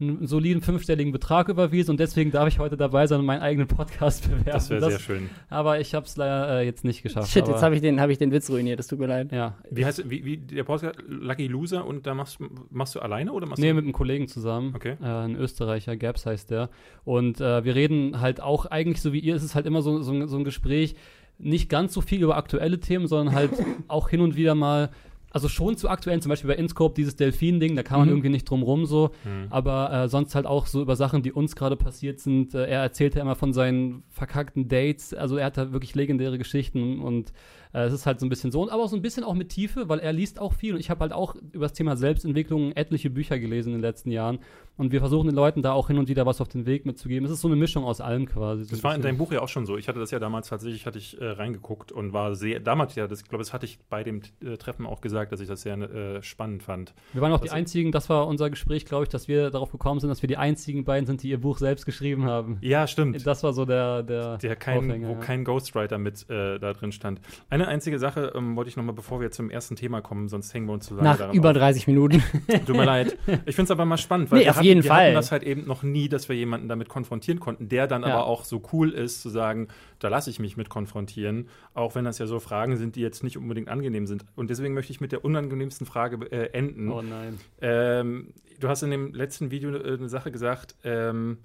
einen 0.00 0.26
soliden 0.26 0.62
fünfstelligen 0.62 1.12
Betrag 1.12 1.48
überwiesen 1.48 1.92
und 1.92 2.00
deswegen 2.00 2.30
darf 2.30 2.48
ich 2.48 2.58
heute 2.58 2.76
dabei 2.76 3.06
sein 3.06 3.20
und 3.20 3.26
meinen 3.26 3.40
eigenen 3.42 3.68
Podcast 3.68 4.24
bewerben. 4.28 4.44
Das 4.52 4.68
wäre 4.70 4.90
sehr 4.90 4.98
schön. 4.98 5.30
Aber 5.48 5.80
ich 5.80 5.94
habe 5.94 6.04
es 6.06 6.16
leider 6.16 6.60
äh, 6.60 6.64
jetzt 6.66 6.84
nicht 6.84 7.02
geschafft. 7.02 7.30
Shit, 7.30 7.44
aber, 7.44 7.52
jetzt 7.52 7.62
habe 7.62 7.74
ich, 7.74 7.80
den- 7.80 8.00
hab 8.00 8.10
ich 8.10 8.18
den 8.18 8.30
Witz 8.38 8.50
ruiniert, 8.50 8.78
das 8.78 8.86
tut 8.86 8.98
mir 8.98 9.06
leid. 9.06 9.32
Ja, 9.32 9.56
Wie 9.70 9.84
heißt 9.84 10.08
wie, 10.08 10.24
wie 10.24 10.36
der 10.36 10.64
Podcast 10.64 10.98
Lucky 11.06 11.46
Loser 11.46 11.86
und 11.86 12.06
da 12.06 12.14
machst, 12.14 12.38
machst 12.70 12.94
du 12.94 13.00
alleine 13.00 13.32
oder 13.32 13.46
machst 13.46 13.60
Nee, 13.60 13.68
du 13.68 13.74
mit 13.74 13.84
einem 13.84 13.92
Kollegen 13.92 14.28
zusammen. 14.28 14.72
Okay. 14.74 14.96
Äh, 15.02 15.06
ein 15.06 15.36
Österreicher, 15.36 15.96
Gaps 15.96 16.26
heißt 16.26 16.50
der. 16.50 16.70
Und 17.04 17.40
äh, 17.40 17.64
wir 17.64 17.74
reden 17.74 18.20
halt 18.20 18.40
auch 18.40 18.66
eigentlich 18.66 19.02
so 19.02 19.12
wie 19.12 19.20
ihr, 19.20 19.34
es 19.34 19.42
ist 19.42 19.54
halt 19.54 19.66
immer 19.66 19.82
so, 19.82 20.00
so, 20.02 20.26
so 20.26 20.36
ein 20.36 20.44
Gespräch, 20.44 20.94
nicht 21.38 21.68
ganz 21.68 21.94
so 21.94 22.00
viel 22.00 22.22
über 22.22 22.36
aktuelle 22.36 22.80
Themen, 22.80 23.06
sondern 23.06 23.34
halt 23.34 23.52
auch 23.88 24.08
hin 24.08 24.20
und 24.20 24.36
wieder 24.36 24.54
mal, 24.54 24.90
also 25.30 25.48
schon 25.48 25.76
zu 25.76 25.88
aktuellen, 25.88 26.20
zum 26.22 26.30
Beispiel 26.30 26.48
bei 26.48 26.56
Inscope, 26.56 26.94
dieses 26.94 27.16
Delfin-Ding, 27.16 27.76
da 27.76 27.82
kann 27.82 27.98
man 27.98 28.08
Mhm. 28.08 28.14
irgendwie 28.14 28.28
nicht 28.30 28.48
drum 28.48 28.62
rum 28.62 28.86
so. 28.86 29.10
Hm. 29.24 29.46
Aber 29.50 29.92
äh, 29.92 30.08
sonst 30.08 30.34
halt 30.34 30.46
auch 30.46 30.66
so 30.66 30.80
über 30.82 30.96
Sachen, 30.96 31.22
die 31.22 31.32
uns 31.32 31.54
gerade 31.54 31.76
passiert 31.76 32.20
sind. 32.20 32.54
Äh, 32.54 32.66
er 32.66 32.80
erzählt 32.82 33.14
ja 33.14 33.22
immer 33.22 33.34
von 33.34 33.52
seinen 33.52 34.02
verkackten 34.08 34.68
Dates. 34.68 35.12
Also 35.14 35.36
er 35.36 35.46
hat 35.46 35.58
da 35.58 35.72
wirklich 35.72 35.94
legendäre 35.94 36.38
Geschichten 36.38 37.00
und 37.00 37.32
äh, 37.74 37.80
es 37.80 37.92
ist 37.92 38.06
halt 38.06 38.18
so 38.20 38.24
ein 38.26 38.30
bisschen 38.30 38.50
so, 38.50 38.70
aber 38.70 38.82
auch 38.82 38.88
so 38.88 38.96
ein 38.96 39.02
bisschen 39.02 39.24
auch 39.24 39.34
mit 39.34 39.50
Tiefe, 39.50 39.90
weil 39.90 39.98
er 39.98 40.12
liest 40.14 40.40
auch 40.40 40.54
viel 40.54 40.72
und 40.74 40.80
ich 40.80 40.88
habe 40.88 41.00
halt 41.00 41.12
auch 41.12 41.34
über 41.52 41.66
das 41.66 41.74
Thema 41.74 41.96
Selbstentwicklung 41.96 42.72
etliche 42.72 43.10
Bücher 43.10 43.38
gelesen 43.38 43.68
in 43.68 43.74
den 43.74 43.82
letzten 43.82 44.10
Jahren 44.10 44.38
und 44.78 44.90
wir 44.92 45.00
versuchen 45.00 45.26
den 45.26 45.34
Leuten 45.36 45.60
da 45.60 45.72
auch 45.72 45.88
hin 45.88 45.98
und 45.98 46.08
wieder 46.08 46.24
was 46.24 46.40
auf 46.40 46.48
den 46.48 46.64
Weg 46.64 46.86
mitzugeben. 46.86 47.26
Es 47.26 47.30
ist 47.32 47.42
so 47.42 47.48
eine 47.48 47.56
Mischung 47.56 47.84
aus 47.84 48.00
allem 48.00 48.24
quasi. 48.24 48.64
So 48.64 48.70
Das 48.70 48.82
war 48.84 48.94
in 48.94 49.02
deinem 49.02 49.18
Buch 49.18 49.32
ja 49.32 49.42
auch 49.42 49.48
schon 49.48 49.66
so. 49.66 49.76
Ich 49.76 49.86
hatte 49.88 49.98
das 49.98 50.10
ja 50.10 50.18
damals 50.18 50.48
tatsächlich, 50.48 50.86
hatte 50.86 50.96
ich 50.98 51.20
äh, 51.20 51.26
reingeguckt 51.26 51.92
und 51.92 52.14
war 52.14 52.34
sehr, 52.34 52.58
damals 52.60 52.94
ja, 52.94 53.06
das, 53.06 53.20
ich 53.20 53.28
glaube, 53.28 53.42
das 53.44 53.52
hatte 53.52 53.66
ich 53.66 53.78
bei 53.90 54.02
dem 54.02 54.22
äh, 54.42 54.56
Treffen 54.56 54.86
auch 54.86 55.02
gesagt, 55.02 55.17
dass 55.26 55.40
ich 55.40 55.48
das 55.48 55.62
sehr 55.62 55.76
äh, 55.78 56.22
spannend 56.22 56.62
fand. 56.62 56.94
wir 57.12 57.22
waren 57.22 57.32
auch 57.32 57.40
die 57.40 57.48
Was- 57.48 57.52
einzigen, 57.54 57.92
das 57.92 58.08
war 58.08 58.26
unser 58.26 58.50
Gespräch, 58.50 58.84
glaube 58.84 59.04
ich, 59.04 59.08
dass 59.08 59.28
wir 59.28 59.50
darauf 59.50 59.70
gekommen 59.72 60.00
sind, 60.00 60.08
dass 60.10 60.22
wir 60.22 60.26
die 60.28 60.36
einzigen 60.36 60.84
beiden 60.84 61.06
sind, 61.06 61.22
die 61.22 61.30
ihr 61.30 61.40
Buch 61.40 61.58
selbst 61.58 61.86
geschrieben 61.86 62.24
haben. 62.24 62.58
Ja, 62.60 62.86
stimmt. 62.86 63.26
Das 63.26 63.42
war 63.42 63.52
so 63.52 63.64
der, 63.64 64.02
der, 64.02 64.38
Der 64.38 64.56
kein, 64.56 64.78
Aufhänger, 64.78 65.08
wo 65.08 65.12
ja. 65.12 65.18
kein 65.18 65.44
Ghostwriter 65.44 65.98
mit 65.98 66.28
äh, 66.30 66.58
da 66.58 66.72
drin 66.72 66.92
stand. 66.92 67.20
Eine 67.50 67.68
einzige 67.68 67.98
Sache 67.98 68.32
ähm, 68.34 68.56
wollte 68.56 68.68
ich 68.70 68.76
noch 68.76 68.84
mal, 68.84 68.92
bevor 68.92 69.20
wir 69.20 69.30
zum 69.30 69.50
ersten 69.50 69.76
Thema 69.76 70.00
kommen, 70.00 70.28
sonst 70.28 70.54
hängen 70.54 70.66
wir 70.66 70.72
uns 70.74 70.86
zu 70.86 70.94
lange 70.94 71.08
Nach 71.08 71.32
über 71.34 71.50
auf. 71.50 71.56
30 71.56 71.86
Minuten. 71.86 72.22
Tut 72.66 72.76
mir 72.76 72.84
leid. 72.84 73.16
Ich 73.46 73.54
finde 73.56 73.64
es 73.64 73.70
aber 73.70 73.84
mal 73.84 73.96
spannend, 73.98 74.30
weil 74.30 74.38
Nee, 74.38 74.44
wir, 74.44 74.50
auf 74.50 74.56
hatten, 74.58 74.66
jeden 74.66 74.82
wir 74.84 74.88
Fall. 74.90 75.04
hatten 75.06 75.14
das 75.14 75.32
halt 75.32 75.42
eben 75.42 75.66
noch 75.66 75.82
nie, 75.82 76.08
dass 76.08 76.28
wir 76.28 76.36
jemanden 76.36 76.68
damit 76.68 76.88
konfrontieren 76.88 77.40
konnten, 77.40 77.68
der 77.68 77.86
dann 77.86 78.02
Ja. 78.02 78.08
aber 78.14 78.26
auch 78.26 78.44
so 78.44 78.62
cool 78.72 78.90
ist, 78.90 79.22
zu 79.22 79.28
sagen, 79.30 79.68
da 79.98 80.08
lasse 80.08 80.30
ich 80.30 80.38
mich 80.38 80.56
mit 80.56 80.68
konfrontieren, 80.68 81.48
auch 81.74 81.94
wenn 81.94 82.04
das 82.04 82.18
ja 82.18 82.26
so 82.26 82.38
Fragen 82.40 82.76
sind, 82.76 82.96
die 82.96 83.00
jetzt 83.00 83.22
nicht 83.24 83.36
unbedingt 83.36 83.68
angenehm 83.68 84.06
sind. 84.06 84.24
Und 84.36 84.50
deswegen 84.50 84.74
möchte 84.74 84.92
ich 84.92 85.00
mit 85.00 85.12
der 85.12 85.24
unangenehmsten 85.24 85.86
Frage 85.86 86.30
äh, 86.30 86.50
enden. 86.52 86.90
Oh 86.90 87.02
nein. 87.02 87.38
Ähm, 87.60 88.32
du 88.60 88.68
hast 88.68 88.82
in 88.82 88.90
dem 88.90 89.12
letzten 89.14 89.50
Video 89.50 89.70
äh, 89.74 89.94
eine 89.94 90.08
Sache 90.08 90.30
gesagt, 90.30 90.76
ähm, 90.84 91.38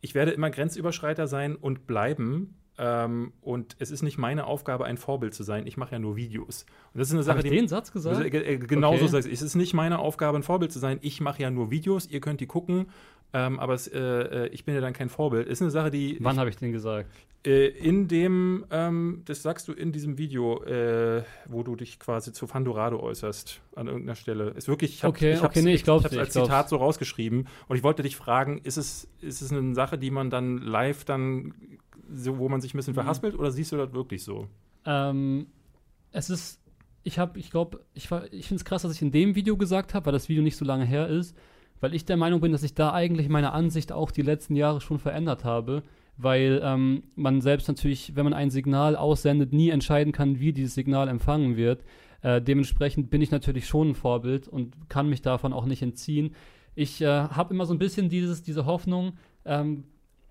ich 0.00 0.14
werde 0.14 0.30
immer 0.32 0.50
Grenzüberschreiter 0.50 1.26
sein 1.26 1.56
und 1.56 1.86
bleiben. 1.86 2.54
Ähm, 2.78 3.34
und 3.42 3.76
es 3.78 3.90
ist 3.90 4.00
nicht 4.02 4.16
meine 4.16 4.46
Aufgabe, 4.46 4.86
ein 4.86 4.96
Vorbild 4.96 5.34
zu 5.34 5.42
sein. 5.42 5.66
Ich 5.66 5.76
mache 5.76 5.92
ja 5.92 5.98
nur 5.98 6.16
Videos. 6.16 6.64
Und 6.94 7.00
das 7.00 7.08
ist 7.08 7.14
eine 7.14 7.22
Sache, 7.22 7.38
Habe 7.38 7.46
ich 7.46 7.52
die 7.52 7.58
den 7.58 7.68
Satz 7.68 7.92
gesagt? 7.92 8.24
äh, 8.24 8.54
äh, 8.54 8.56
Genau 8.56 8.92
so 8.92 9.02
Okay. 9.04 9.08
sagst 9.08 9.28
du. 9.28 9.32
Es 9.32 9.42
ist 9.42 9.54
nicht 9.54 9.74
meine 9.74 9.98
Aufgabe, 9.98 10.38
ein 10.38 10.42
Vorbild 10.42 10.72
zu 10.72 10.78
sein. 10.78 10.98
Ich 11.02 11.20
mache 11.20 11.42
ja 11.42 11.50
nur 11.50 11.70
Videos, 11.70 12.06
ihr 12.06 12.20
könnt 12.20 12.40
die 12.40 12.46
gucken, 12.46 12.86
ähm, 13.32 13.58
aber 13.60 13.74
es, 13.74 13.86
äh, 13.88 13.98
äh, 13.98 14.46
ich 14.48 14.64
bin 14.64 14.74
ja 14.74 14.80
dann 14.80 14.92
kein 14.92 15.08
Vorbild. 15.08 15.46
Ist 15.46 15.62
eine 15.62 15.70
Sache, 15.70 15.90
die 15.90 16.18
Wann 16.20 16.38
habe 16.38 16.50
ich 16.50 16.56
den 16.56 16.72
gesagt? 16.72 17.08
äh, 17.46 17.68
in 17.68 18.06
dem, 18.08 18.66
ähm, 18.70 19.22
das 19.24 19.42
sagst 19.42 19.66
du 19.68 19.72
in 19.72 19.92
diesem 19.92 20.18
Video, 20.18 20.62
äh, 20.64 21.22
wo 21.46 21.62
du 21.62 21.74
dich 21.76 21.98
quasi 21.98 22.32
zu 22.32 22.46
Fandorado 22.46 23.00
äußerst, 23.00 23.60
an 23.76 23.86
irgendeiner 23.86 24.14
Stelle. 24.16 24.50
Ist 24.50 24.68
wirklich, 24.68 24.92
ich 24.94 25.04
habe 25.04 25.14
Okay, 25.16 25.32
ich 25.34 25.42
okay, 25.42 25.62
nee, 25.62 25.72
ich 25.74 25.84
glaub's 25.84 26.04
als 26.04 26.12
glaub's. 26.12 26.32
Zitat 26.32 26.68
so 26.68 26.76
rausgeschrieben 26.76 27.46
und 27.68 27.76
ich 27.76 27.82
wollte 27.82 28.02
dich 28.02 28.16
fragen, 28.16 28.60
ist 28.64 28.76
es, 28.76 29.08
ist 29.22 29.40
es 29.40 29.52
eine 29.52 29.74
Sache, 29.74 29.96
die 29.96 30.10
man 30.10 30.28
dann 30.28 30.58
live 30.58 31.04
dann, 31.04 31.54
so, 32.12 32.36
wo 32.38 32.48
man 32.48 32.60
sich 32.60 32.74
ein 32.74 32.76
bisschen 32.76 32.92
Mhm. 32.92 32.96
verhaspelt 32.96 33.38
oder 33.38 33.50
siehst 33.52 33.72
du 33.72 33.76
das 33.76 33.92
wirklich 33.94 34.22
so? 34.24 34.48
Ähm, 34.84 35.46
es 36.12 36.28
ist, 36.28 36.60
ich 37.04 37.18
habe, 37.18 37.38
ich 37.38 37.50
glaube, 37.50 37.80
ich, 37.94 38.10
ich 38.32 38.48
finde 38.48 38.56
es 38.56 38.64
krass, 38.64 38.82
dass 38.82 38.92
ich 38.94 39.00
in 39.02 39.12
dem 39.12 39.34
Video 39.34 39.56
gesagt 39.56 39.94
habe, 39.94 40.06
weil 40.06 40.12
das 40.12 40.28
Video 40.28 40.42
nicht 40.42 40.56
so 40.56 40.64
lange 40.66 40.84
her 40.84 41.08
ist, 41.08 41.34
weil 41.80 41.94
ich 41.94 42.04
der 42.04 42.16
Meinung 42.16 42.40
bin, 42.40 42.52
dass 42.52 42.62
ich 42.62 42.74
da 42.74 42.92
eigentlich 42.92 43.28
meine 43.28 43.52
Ansicht 43.52 43.92
auch 43.92 44.10
die 44.10 44.22
letzten 44.22 44.56
Jahre 44.56 44.80
schon 44.80 44.98
verändert 44.98 45.44
habe, 45.44 45.82
weil 46.16 46.60
ähm, 46.62 47.04
man 47.14 47.40
selbst 47.40 47.68
natürlich, 47.68 48.14
wenn 48.14 48.24
man 48.24 48.34
ein 48.34 48.50
Signal 48.50 48.96
aussendet, 48.96 49.52
nie 49.52 49.70
entscheiden 49.70 50.12
kann, 50.12 50.38
wie 50.40 50.52
dieses 50.52 50.74
Signal 50.74 51.08
empfangen 51.08 51.56
wird. 51.56 51.82
Äh, 52.22 52.42
dementsprechend 52.42 53.10
bin 53.10 53.22
ich 53.22 53.30
natürlich 53.30 53.66
schon 53.66 53.90
ein 53.90 53.94
Vorbild 53.94 54.46
und 54.46 54.90
kann 54.90 55.08
mich 55.08 55.22
davon 55.22 55.52
auch 55.52 55.64
nicht 55.64 55.80
entziehen. 55.82 56.34
Ich 56.74 57.00
äh, 57.00 57.06
habe 57.06 57.54
immer 57.54 57.64
so 57.64 57.74
ein 57.74 57.78
bisschen 57.78 58.08
dieses, 58.10 58.42
diese 58.42 58.66
Hoffnung, 58.66 59.14
ähm, 59.46 59.84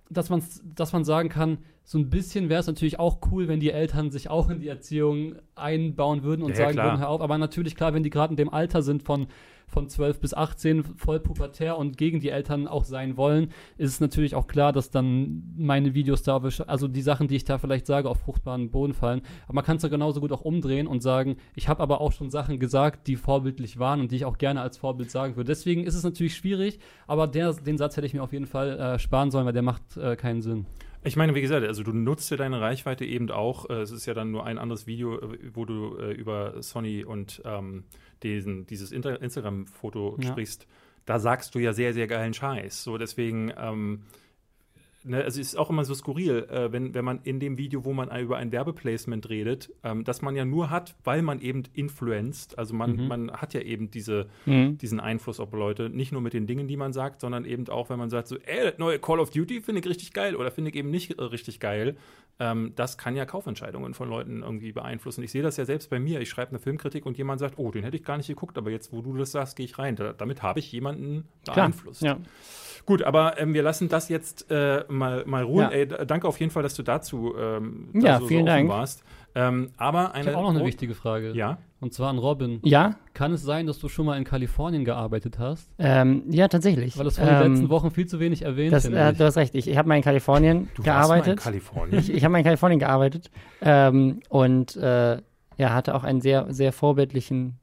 dass, 0.09 0.29
man's, 0.29 0.61
dass 0.63 0.93
man 0.93 1.03
sagen 1.03 1.29
kann, 1.29 1.57
so 1.83 1.97
ein 1.97 2.11
bisschen 2.11 2.49
wäre 2.49 2.59
es 2.59 2.67
natürlich 2.67 2.99
auch 2.99 3.19
cool, 3.31 3.47
wenn 3.47 3.59
die 3.59 3.71
Eltern 3.71 4.11
sich 4.11 4.29
auch 4.29 4.49
in 4.51 4.59
die 4.59 4.67
Erziehung 4.67 5.35
einbauen 5.55 6.21
würden 6.21 6.43
und 6.43 6.51
Ja, 6.51 6.57
sagen 6.57 6.73
klar. 6.73 6.85
würden, 6.85 6.99
hör 6.99 7.09
auf. 7.09 7.21
Aber 7.21 7.37
natürlich, 7.39 7.75
klar, 7.75 7.95
wenn 7.95 8.03
die 8.03 8.11
gerade 8.11 8.31
in 8.33 8.37
dem 8.37 8.53
Alter 8.53 8.83
sind 8.83 9.01
von, 9.01 9.27
von 9.69 9.87
12 9.87 10.19
bis 10.19 10.33
18, 10.33 10.83
voll 10.83 11.19
pubertär 11.19 11.77
und 11.77 11.97
gegen 11.97 12.19
die 12.19 12.29
Eltern 12.29 12.67
auch 12.67 12.83
sein 12.83 13.17
wollen, 13.17 13.51
ist 13.77 13.91
es 13.91 13.99
natürlich 13.99 14.35
auch 14.35 14.47
klar, 14.47 14.73
dass 14.73 14.89
dann 14.89 15.43
meine 15.57 15.93
Videos 15.93 16.23
da, 16.23 16.41
also 16.67 16.87
die 16.87 17.01
Sachen, 17.01 17.27
die 17.27 17.35
ich 17.35 17.45
da 17.45 17.57
vielleicht 17.57 17.85
sage, 17.85 18.09
auf 18.09 18.19
fruchtbaren 18.19 18.71
Boden 18.71 18.93
fallen. 18.93 19.21
Aber 19.45 19.55
man 19.55 19.63
kann 19.63 19.77
es 19.77 19.83
ja 19.83 19.89
genauso 19.89 20.19
gut 20.21 20.31
auch 20.31 20.41
umdrehen 20.41 20.87
und 20.87 21.01
sagen, 21.01 21.37
ich 21.55 21.67
habe 21.67 21.81
aber 21.81 22.01
auch 22.01 22.11
schon 22.11 22.29
Sachen 22.29 22.59
gesagt, 22.59 23.07
die 23.07 23.15
vorbildlich 23.15 23.79
waren 23.79 24.01
und 24.01 24.11
die 24.11 24.17
ich 24.17 24.25
auch 24.25 24.37
gerne 24.37 24.61
als 24.61 24.77
Vorbild 24.77 25.11
sagen 25.11 25.35
würde. 25.35 25.47
Deswegen 25.47 25.83
ist 25.83 25.95
es 25.95 26.03
natürlich 26.03 26.35
schwierig, 26.35 26.79
aber 27.07 27.27
der, 27.27 27.53
den 27.53 27.77
Satz 27.77 27.97
hätte 27.97 28.07
ich 28.07 28.13
mir 28.13 28.23
auf 28.23 28.33
jeden 28.33 28.47
Fall 28.47 28.79
äh, 28.79 28.99
sparen 28.99 29.31
sollen, 29.31 29.45
weil 29.45 29.53
der 29.53 29.61
macht 29.61 29.97
äh, 29.97 30.15
keinen 30.15 30.41
Sinn. 30.41 30.65
Ich 31.03 31.15
meine, 31.15 31.33
wie 31.33 31.41
gesagt, 31.41 31.65
also 31.65 31.81
du 31.83 31.93
nutzt 31.93 32.29
ja 32.29 32.37
deine 32.37 32.59
Reichweite 32.59 33.05
eben 33.05 33.31
auch. 33.31 33.69
Äh, 33.69 33.81
es 33.81 33.91
ist 33.91 34.05
ja 34.05 34.13
dann 34.13 34.31
nur 34.31 34.45
ein 34.45 34.57
anderes 34.57 34.85
Video, 34.85 35.17
äh, 35.19 35.37
wo 35.53 35.65
du 35.65 35.97
äh, 35.97 36.11
über 36.11 36.61
Sony 36.61 37.05
und 37.05 37.41
ähm, 37.45 37.85
diesen, 38.21 38.65
dieses 38.67 38.91
Instagram-Foto 38.91 40.17
Ja. 40.19 40.27
sprichst. 40.29 40.67
Da 41.05 41.19
sagst 41.19 41.55
du 41.55 41.59
ja 41.59 41.73
sehr, 41.73 41.93
sehr 41.93 42.07
geilen 42.07 42.33
Scheiß. 42.33 42.83
So, 42.83 42.97
deswegen, 42.97 43.51
ähm, 43.57 44.01
ne, 45.03 45.23
also 45.23 45.39
es 45.41 45.47
ist 45.49 45.55
auch 45.55 45.69
immer 45.69 45.85
so 45.85 45.93
skurril, 45.93 46.47
äh, 46.49 46.71
wenn, 46.71 46.93
wenn 46.93 47.05
man 47.05 47.19
in 47.23 47.39
dem 47.39 47.57
Video, 47.57 47.85
wo 47.85 47.93
man 47.93 48.09
über 48.19 48.37
ein 48.37 48.51
Werbeplacement 48.51 49.29
redet, 49.29 49.71
ähm, 49.83 50.03
das 50.03 50.21
man 50.21 50.35
ja 50.35 50.45
nur 50.45 50.69
hat, 50.69 50.95
weil 51.03 51.21
man 51.21 51.39
eben 51.41 51.63
influenzt. 51.73 52.57
Also 52.57 52.73
man, 52.73 52.95
Mhm. 52.95 53.07
man 53.07 53.31
hat 53.31 53.53
ja 53.53 53.61
eben 53.61 53.91
diese, 53.91 54.27
Mhm. 54.45 54.77
diesen 54.77 54.99
Einfluss 54.99 55.39
auf 55.39 55.51
Leute, 55.53 55.89
nicht 55.89 56.11
nur 56.11 56.21
mit 56.21 56.33
den 56.33 56.47
Dingen, 56.47 56.67
die 56.67 56.77
man 56.77 56.93
sagt, 56.93 57.21
sondern 57.21 57.45
eben 57.45 57.67
auch, 57.69 57.89
wenn 57.89 57.99
man 57.99 58.09
sagt, 58.09 58.27
so, 58.27 58.37
ey, 58.37 58.63
das 58.63 58.77
neue 58.77 58.99
Call 58.99 59.19
of 59.19 59.29
Duty 59.31 59.61
finde 59.61 59.81
ich 59.81 59.87
richtig 59.87 60.13
geil 60.13 60.35
oder 60.35 60.51
finde 60.51 60.69
ich 60.71 60.75
eben 60.75 60.89
nicht 60.91 61.17
äh, 61.19 61.23
richtig 61.23 61.59
geil. 61.59 61.95
Ähm, 62.41 62.71
das 62.75 62.97
kann 62.97 63.15
ja 63.17 63.25
Kaufentscheidungen 63.25 63.93
von 63.93 64.09
Leuten 64.09 64.43
irgendwie 64.43 64.71
beeinflussen. 64.71 65.23
Ich 65.23 65.31
sehe 65.31 65.41
das 65.43 65.57
ja 65.57 65.65
selbst 65.65 65.89
bei 65.89 65.99
mir. 65.99 66.21
Ich 66.21 66.29
schreibe 66.29 66.51
eine 66.51 66.59
Filmkritik 66.59 67.05
und 67.05 67.17
jemand 67.17 67.39
sagt, 67.41 67.57
oh, 67.59 67.69
den 67.71 67.83
hätte 67.83 67.97
ich 67.97 68.03
gar 68.03 68.15
nicht 68.17 68.27
geguckt, 68.27 68.57
aber 68.57 68.69
jetzt, 68.71 68.93
wo 68.93 69.01
du 69.01 69.17
das 69.17 69.31
sagst, 69.31 69.57
gehe 69.57 69.65
ich 69.65 69.77
rein. 69.77 69.95
Da, 69.97 70.13
damit 70.13 70.41
habe 70.41 70.59
ich 70.59 70.71
jemanden 70.71 71.27
Klar. 71.43 71.55
beeinflusst. 71.57 72.01
Ja. 72.01 72.17
Gut, 72.85 73.03
aber 73.03 73.39
ähm, 73.39 73.53
wir 73.53 73.61
lassen 73.63 73.89
das 73.89 74.09
jetzt 74.09 74.49
äh, 74.49 74.83
mal, 74.89 75.23
mal 75.25 75.43
ruhen. 75.43 75.63
Ja. 75.63 75.69
Ey, 75.69 75.87
danke 75.87 76.27
auf 76.27 76.39
jeden 76.39 76.51
Fall, 76.51 76.63
dass 76.63 76.73
du 76.75 76.83
dazu 76.83 77.33
ähm, 77.37 77.89
Ja, 77.93 78.13
da 78.13 78.19
so, 78.19 78.27
vielen 78.27 78.45
so 78.45 78.51
offen 78.51 78.67
Dank. 78.67 78.69
warst. 78.69 79.03
Ähm, 79.35 79.69
aber 79.77 80.09
Ich 80.13 80.21
eine, 80.21 80.27
habe 80.27 80.37
auch 80.37 80.51
noch 80.51 80.59
eine 80.59 80.65
wichtige 80.65 80.95
Frage. 80.95 81.33
Ja. 81.33 81.59
Und 81.81 81.93
zwar 81.93 82.09
an 82.09 82.17
Robin. 82.17 82.59
Ja, 82.63 82.95
Kann 83.13 83.31
es 83.31 83.43
sein, 83.43 83.67
dass 83.67 83.77
du 83.79 83.87
schon 83.87 84.05
mal 84.07 84.17
in 84.17 84.23
Kalifornien 84.23 84.83
gearbeitet 84.85 85.37
hast? 85.39 85.69
ähm, 85.77 86.23
ja, 86.29 86.47
tatsächlich. 86.47 86.97
Weil 86.97 87.05
das 87.05 87.15
den 87.15 87.27
ähm, 87.27 87.53
letzten 87.53 87.69
Wochen 87.69 87.91
viel 87.91 88.07
zu 88.07 88.19
wenig 88.19 88.41
erwähnt 88.41 88.73
das, 88.73 88.85
äh, 88.85 89.11
ich. 89.11 89.17
Du 89.17 89.23
hast 89.23 89.37
recht, 89.37 89.53
ich, 89.55 89.67
ich 89.69 89.77
habe 89.77 89.87
mal 89.87 89.95
in 89.95 90.01
Kalifornien 90.03 90.67
Du 90.75 90.83
warst 90.85 91.09
mal 91.09 91.17
in 91.17 91.23
gearbeitet. 91.23 91.39
Kalifornien. 91.39 91.99
Ich, 91.99 92.11
ich 92.11 92.23
habe 92.23 92.31
mal 92.31 92.39
in 92.39 92.43
Kalifornien 92.43 92.79
gearbeitet 92.79 93.29
ähm, 93.61 94.19
und 94.29 94.75
äh, 94.77 95.17
ja, 95.57 95.73
hatte 95.73 95.93
auch 95.95 96.03
einen 96.03 96.21
sehr, 96.21 96.47
sehr 96.51 96.73
vorbildlichen 96.73 97.59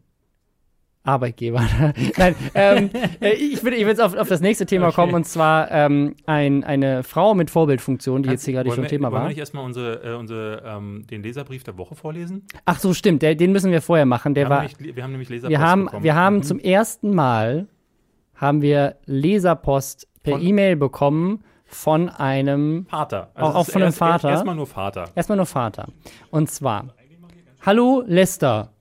Arbeitgeber. 1.07 1.65
Nein, 2.19 2.35
ähm, 2.55 2.91
äh, 3.21 3.31
ich 3.35 3.63
würde 3.63 3.77
ich 3.77 3.87
jetzt 3.87 4.01
auf, 4.01 4.15
auf 4.17 4.29
das 4.29 4.41
nächste 4.41 4.67
Thema 4.67 4.87
Okay. 4.89 4.97
kommen 4.97 5.15
und 5.15 5.25
zwar 5.27 5.71
ähm, 5.71 6.15
ein, 6.27 6.65
eine 6.65 7.03
Frau 7.03 7.35
mit 7.35 7.51
Vorbildfunktion, 7.51 8.23
die 8.23 8.31
jetzt 8.31 8.45
hier 8.45 8.55
gerade 8.55 8.71
schon 8.73 8.83
wir- 8.83 8.89
Thema 8.89 9.05
Wollen 9.11 9.15
wir 9.15 9.21
war. 9.23 9.29
nicht 9.29 9.39
erstmal 9.39 9.65
unsere, 9.65 10.03
äh, 10.03 10.15
unsere, 10.17 10.63
ähm, 10.67 11.07
den 11.11 11.23
Leserbrief 11.23 11.65
der 11.65 11.79
Woche 11.79 11.95
vorlesen? 11.95 12.47
Ach 12.65 12.79
so, 12.79 12.93
stimmt, 12.93 13.23
der, 13.23 13.35
den 13.35 13.53
müssen 13.53 13.71
wir 13.71 13.81
vorher 13.83 14.05
machen. 14.07 14.35
Der 14.35 14.47
wir, 14.47 14.51
war, 14.51 14.63
haben 14.63 14.71
nämlich, 14.79 14.97
wir 14.97 15.03
haben 15.03 15.11
nämlich 15.13 15.29
Leserpost 15.29 15.51
wir 15.51 15.61
haben, 15.61 15.85
bekommen. 15.85 16.05
wir 16.05 16.15
haben 16.15 16.37
Mhm. 16.37 16.43
zum 16.43 16.59
ersten 16.59 17.15
Mal 17.15 17.67
haben 18.35 18.61
wir 18.63 18.97
Leserpost 19.07 20.09
per 20.23 20.39
E-Mail 20.41 20.77
bekommen 20.77 21.43
von 21.65 22.09
einem 22.09 22.87
Vater. 22.89 23.31
Auch- 23.35 23.55
auch 23.55 23.61
ist 23.67 23.73
von 23.73 23.83
einem 23.83 23.89
erst- 23.89 23.99
Vater? 23.99 24.31
Erstmal 24.31 24.55
nur 24.57 24.67
Vater. 24.67 25.05
Erstmal 25.15 25.37
nur 25.37 25.47
Vater. 25.47 25.87
Und 26.31 26.51
zwar: 26.51 26.89
Hallo 27.65 28.03
Lester, 28.07 28.73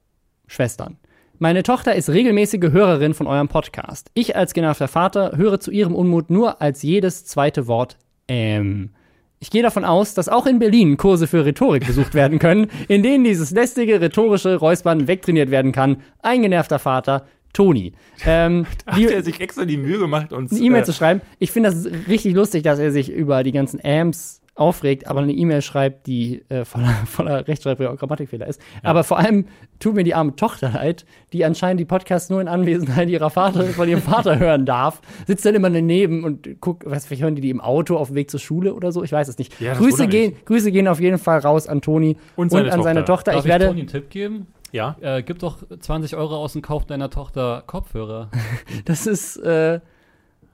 Schwestern. 0.47 0.97
Meine 1.38 1.63
Tochter 1.63 1.95
ist 1.95 2.09
regelmäßige 2.09 2.71
Hörerin 2.71 3.13
von 3.13 3.27
eurem 3.27 3.49
Podcast. 3.49 4.09
Ich 4.13 4.38
als 4.38 4.53
genervter 4.53 4.88
Vater 4.88 5.33
höre 5.36 5.59
zu 5.59 5.69
ihrem 5.69 5.93
Unmut 5.93 6.29
nur 6.29 6.61
als 6.61 6.81
jedes 6.81 7.25
zweite 7.25 7.67
Wort 7.67 7.97
ähm. 8.29 8.91
Ich 9.39 9.51
gehe 9.51 9.61
davon 9.61 9.83
aus, 9.83 10.13
dass 10.13 10.29
auch 10.29 10.45
in 10.45 10.59
Berlin 10.59 10.95
Kurse 10.95 11.27
für 11.27 11.45
Rhetorik 11.45 11.86
besucht 11.86 12.13
werden 12.13 12.39
können, 12.39 12.67
in 12.88 13.03
denen 13.03 13.25
dieses 13.25 13.51
lästige 13.51 13.99
rhetorische 13.99 14.55
Räuspern 14.55 15.07
wegtrainiert 15.07 15.51
werden 15.51 15.73
kann. 15.73 15.97
Ein 16.21 16.41
genervter 16.41 16.79
Vater, 16.79 17.27
Toni. 17.51 17.91
Ähm, 18.25 18.65
Hat 18.88 18.99
er 18.99 19.21
sich 19.21 19.41
extra 19.41 19.65
die 19.65 19.77
Mühe 19.77 19.99
gemacht, 19.99 20.31
uns 20.31 20.53
eine 20.53 20.61
E-Mail 20.61 20.83
äh, 20.83 20.86
zu 20.86 20.93
schreiben. 20.93 21.21
Ich 21.39 21.51
finde 21.51 21.69
das 21.69 21.86
richtig 22.07 22.33
lustig, 22.33 22.63
dass 22.63 22.79
er 22.79 22.91
sich 22.91 23.11
über 23.11 23.43
die 23.43 23.51
ganzen 23.51 23.81
Amps 23.83 24.41
aufregt, 24.56 25.08
aber 25.08 25.22
eine 25.22 25.34
E-Mail 25.34 25.62
schreibt, 25.62 26.08
die 26.08 26.43
äh, 26.49 26.66
voller, 26.66 26.88
voller 27.06 27.47
Rechtschreibfehler 27.47 27.91
und 27.91 27.99
Grammatikfehler 27.99 28.47
ist. 28.47 28.62
Aber 28.84 29.03
vor 29.03 29.20
allem 29.20 29.45
tut 29.80 29.95
mir 29.95 30.03
die 30.03 30.16
arme 30.16 30.36
Tochter 30.36 30.72
leid, 30.72 31.06
die 31.34 31.43
anscheinend 31.43 31.80
die 31.80 31.86
Podcasts 31.86 32.30
nur 32.30 32.41
in 32.41 32.47
Anwesenheit 32.47 33.10
ihrer 33.10 33.30
Vater, 33.30 33.64
von 33.66 33.88
ihrem 33.88 34.01
Vater 34.01 34.39
hören 34.39 34.66
darf, 34.66 35.01
sitzt 35.28 35.45
dann 35.45 35.56
immer 35.56 35.70
daneben 35.70 36.24
und 36.24 36.62
guckt, 36.62 36.84
was 36.86 37.06
vielleicht 37.06 37.24
hören 37.24 37.36
die 37.36 37.41
die 37.41 37.49
im 37.49 37.62
Auto 37.62 37.97
auf 37.97 38.08
dem 38.08 38.16
Weg 38.16 38.32
zur 38.32 38.39
Schule 38.39 38.74
oder 38.74 38.91
so, 38.91 39.03
ich 39.03 39.12
weiß 39.12 39.28
es 39.28 39.38
nicht. 39.38 39.60
Ja, 39.60 39.74
Grüße, 39.74 40.08
gehen, 40.08 40.36
Grüße 40.45 40.72
gehen 40.72 40.88
auf 40.88 41.01
jeden 41.01 41.18
Fall 41.18 41.39
raus 41.39 41.68
an 41.68 41.82
Toni 41.82 42.18
Und 42.36 42.51
seine 42.51 42.72
an 42.72 42.82
seine 42.82 43.03
Tochter. 43.03 43.16
Tochter. 43.16 43.32
Darf 43.32 43.39
Ich 43.39 43.45
ich, 43.45 43.49
werde, 43.49 43.68
Toni 43.68 43.80
einen 43.82 43.89
Tipp 43.89 44.10
geben? 44.10 44.47
Ja. 44.72 44.95
Äh, 44.99 45.24
gib 45.24 45.39
doch 45.39 45.58
20 45.80 46.16
Euro 46.16 46.36
aus 46.36 46.56
und 46.56 46.62
kauf 46.62 46.86
deiner 46.86 47.10
Tochter 47.10 47.64
Kopfhörer. 47.66 48.30
das 48.86 49.08
ist 49.08 49.38
äh, 49.38 49.80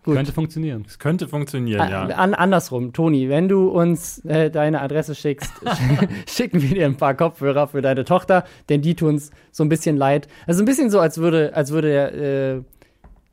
Gut. 0.04 0.16
Könnte 0.16 0.32
funktionieren. 0.32 0.84
Es 0.88 0.98
könnte 0.98 1.28
funktionieren, 1.28 1.88
ja. 1.90 2.06
An, 2.06 2.34
andersrum, 2.34 2.92
Toni, 2.92 3.30
wenn 3.30 3.48
du 3.48 3.70
uns 3.70 4.26
äh, 4.26 4.50
deine 4.50 4.82
Adresse 4.82 5.14
schickst, 5.14 5.52
schicken 6.28 6.62
wir 6.62 6.70
dir 6.70 6.86
ein 6.88 6.98
paar 6.98 7.14
Kopfhörer 7.14 7.68
für 7.68 7.84
deine 7.84 8.04
Tochter, 8.04 8.44
denn 8.70 8.82
die 8.82 8.96
tun 8.96 9.10
uns 9.10 9.30
so 9.52 9.64
ein 9.64 9.70
bisschen 9.70 9.98
leid. 9.98 10.28
Also 10.48 10.64
ein 10.64 10.66
bisschen 10.66 10.90
so, 10.90 11.00
als 11.00 11.20
würde, 11.20 11.56
als 11.56 11.72
würde 11.72 11.90
der, 11.90 12.14
äh, 12.16 12.62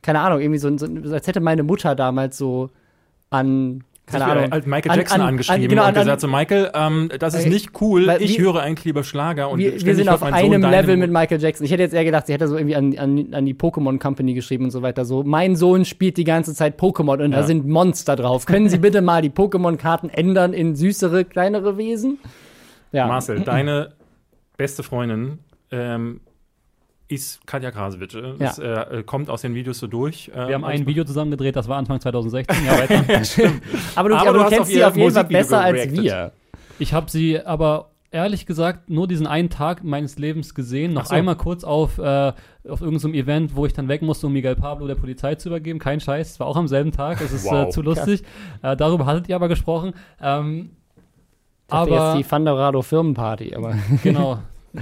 keine 0.03 0.19
Ahnung, 0.19 0.41
irgendwie 0.41 0.59
so, 0.59 0.77
so, 0.77 0.85
als 1.11 1.25
hätte 1.25 1.39
meine 1.39 1.63
Mutter 1.63 1.95
damals 1.95 2.37
so 2.37 2.69
an, 3.31 3.83
keine 4.11 4.23
äh, 4.23 4.27
Ahnung, 4.27 4.51
als 4.51 4.65
Michael 4.65 4.91
an- 4.91 4.97
Jackson 4.97 5.21
an- 5.21 5.27
angeschrieben 5.27 5.63
an- 5.63 5.69
genau, 5.69 5.81
und 5.83 5.87
an- 5.89 5.95
an- 5.95 6.01
gesagt 6.01 6.21
so, 6.21 6.27
Michael, 6.27 6.71
ähm, 6.73 7.09
das 7.19 7.33
ist 7.33 7.45
Äh, 7.45 7.49
nicht 7.49 7.69
cool, 7.81 8.07
weil 8.07 8.21
ich 8.21 8.37
wir- 8.37 8.45
höre 8.45 8.61
eigentlich 8.61 8.85
lieber 8.85 9.03
Schlager 9.03 9.49
und 9.49 9.59
wir, 9.59 9.73
wir 9.83 9.95
sind 9.95 10.09
auf 10.09 10.19
Sohn 10.19 10.33
einem 10.33 10.61
deine 10.61 10.75
Level 10.81 10.97
mit 10.97 11.11
Michael 11.11 11.41
Jackson. 11.41 11.65
Ich 11.65 11.71
hätte 11.71 11.83
jetzt 11.83 11.93
eher 11.93 12.03
gedacht, 12.05 12.27
sie 12.27 12.33
hätte 12.33 12.47
so 12.47 12.57
irgendwie 12.57 12.75
an, 12.75 12.97
an, 12.97 13.33
an 13.33 13.45
die 13.45 13.53
Pokémon 13.55 13.99
Company 13.99 14.33
geschrieben 14.33 14.65
und 14.65 14.71
so 14.71 14.81
weiter. 14.81 15.05
So, 15.05 15.23
mein 15.23 15.55
Sohn 15.55 15.85
spielt 15.85 16.17
die 16.17 16.23
ganze 16.23 16.53
Zeit 16.53 16.79
Pokémon 16.79 17.23
und 17.23 17.31
da 17.31 17.37
Ja. 17.39 17.43
sind 17.43 17.67
Monster 17.67 18.15
drauf. 18.15 18.45
Können 18.45 18.69
Sie 18.69 18.77
bitte 18.77 19.01
mal 19.01 19.21
die 19.21 19.29
Pokémon-Karten 19.29 20.09
ändern 20.09 20.53
in 20.53 20.75
süßere, 20.75 21.25
kleinere 21.25 21.77
Wesen? 21.77 22.19
Ja. 22.91 23.07
Marcel, 23.07 23.41
deine 23.41 23.91
beste 24.57 24.83
Freundin 24.83 25.39
ähm, 25.71 26.21
ist 27.09 27.45
Katja 27.45 27.71
Krasowitsch. 27.71 28.15
äh, 28.15 28.29
Ja. 28.29 28.35
Das 28.37 28.59
äh, 28.59 29.03
kommt 29.05 29.29
aus 29.29 29.41
den 29.41 29.55
Videos 29.55 29.79
so 29.79 29.87
durch. 29.87 30.29
äh, 30.33 30.47
Wir 30.47 30.55
haben 30.55 30.63
ein. 30.63 30.85
Video 30.87 31.03
zusammen 31.03 31.31
gedreht, 31.31 31.55
das 31.57 31.67
war 31.67 31.77
Anfang 31.77 31.99
2016. 31.99 32.65
Ja, 32.65 32.77
weiter. 32.79 33.03
Aber 33.95 34.09
du, 34.09 34.15
Aber 34.15 34.29
aber 34.29 34.37
du 34.39 34.43
kennst 34.45 34.59
auf 34.61 34.67
sie 34.67 34.83
auf 34.83 34.95
jeden 34.95 35.11
Fall 35.11 35.23
Musikvideo 35.23 35.39
besser 35.39 35.61
als 35.61 35.91
wir. 35.91 36.31
Ich 36.79 36.93
habe 36.93 37.11
sie 37.11 37.41
aber 37.45 37.89
ehrlich 38.11 38.45
gesagt 38.45 38.89
nur 38.89 39.07
diesen 39.07 39.27
einen 39.27 39.49
Tag 39.49 39.83
meines 39.83 40.17
Lebens 40.17 40.55
gesehen. 40.55 40.93
Noch 40.93 41.05
so. 41.07 41.13
einmal 41.15 41.35
kurz 41.35 41.63
auf, 41.63 41.97
äh, 41.99 42.31
auf 42.67 42.81
irgendeinem 42.81 43.13
Event, 43.13 43.55
wo 43.55 43.65
ich 43.65 43.73
dann 43.73 43.87
weg 43.87 44.01
musste, 44.01 44.27
um 44.27 44.33
Miguel 44.33 44.55
Pablo 44.55 44.87
der 44.87 44.95
Polizei 44.95 45.35
zu 45.35 45.49
übergeben. 45.49 45.77
Kein 45.79 45.99
Scheiß, 45.99 46.31
es 46.31 46.39
war 46.39 46.47
auch 46.47 46.55
am 46.57 46.67
selben 46.67 46.91
Tag. 46.91 47.19
Es 47.21 47.31
ist 47.33 47.45
Wow. 47.45 47.67
äh, 47.67 47.69
zu 47.71 47.81
lustig. 47.81 48.23
Äh, 48.61 48.75
darüber 48.77 49.05
hattet 49.05 49.27
ihr 49.29 49.35
aber 49.35 49.47
gesprochen. 49.49 49.93
Ähm, 50.21 50.71
Aber 51.67 51.81
aber 51.97 52.07
jetzt 52.13 52.17
die 52.19 52.23
Fandorado 52.23 52.81
Firmenparty, 52.81 53.55
aber 53.55 53.75
genau. 54.03 54.39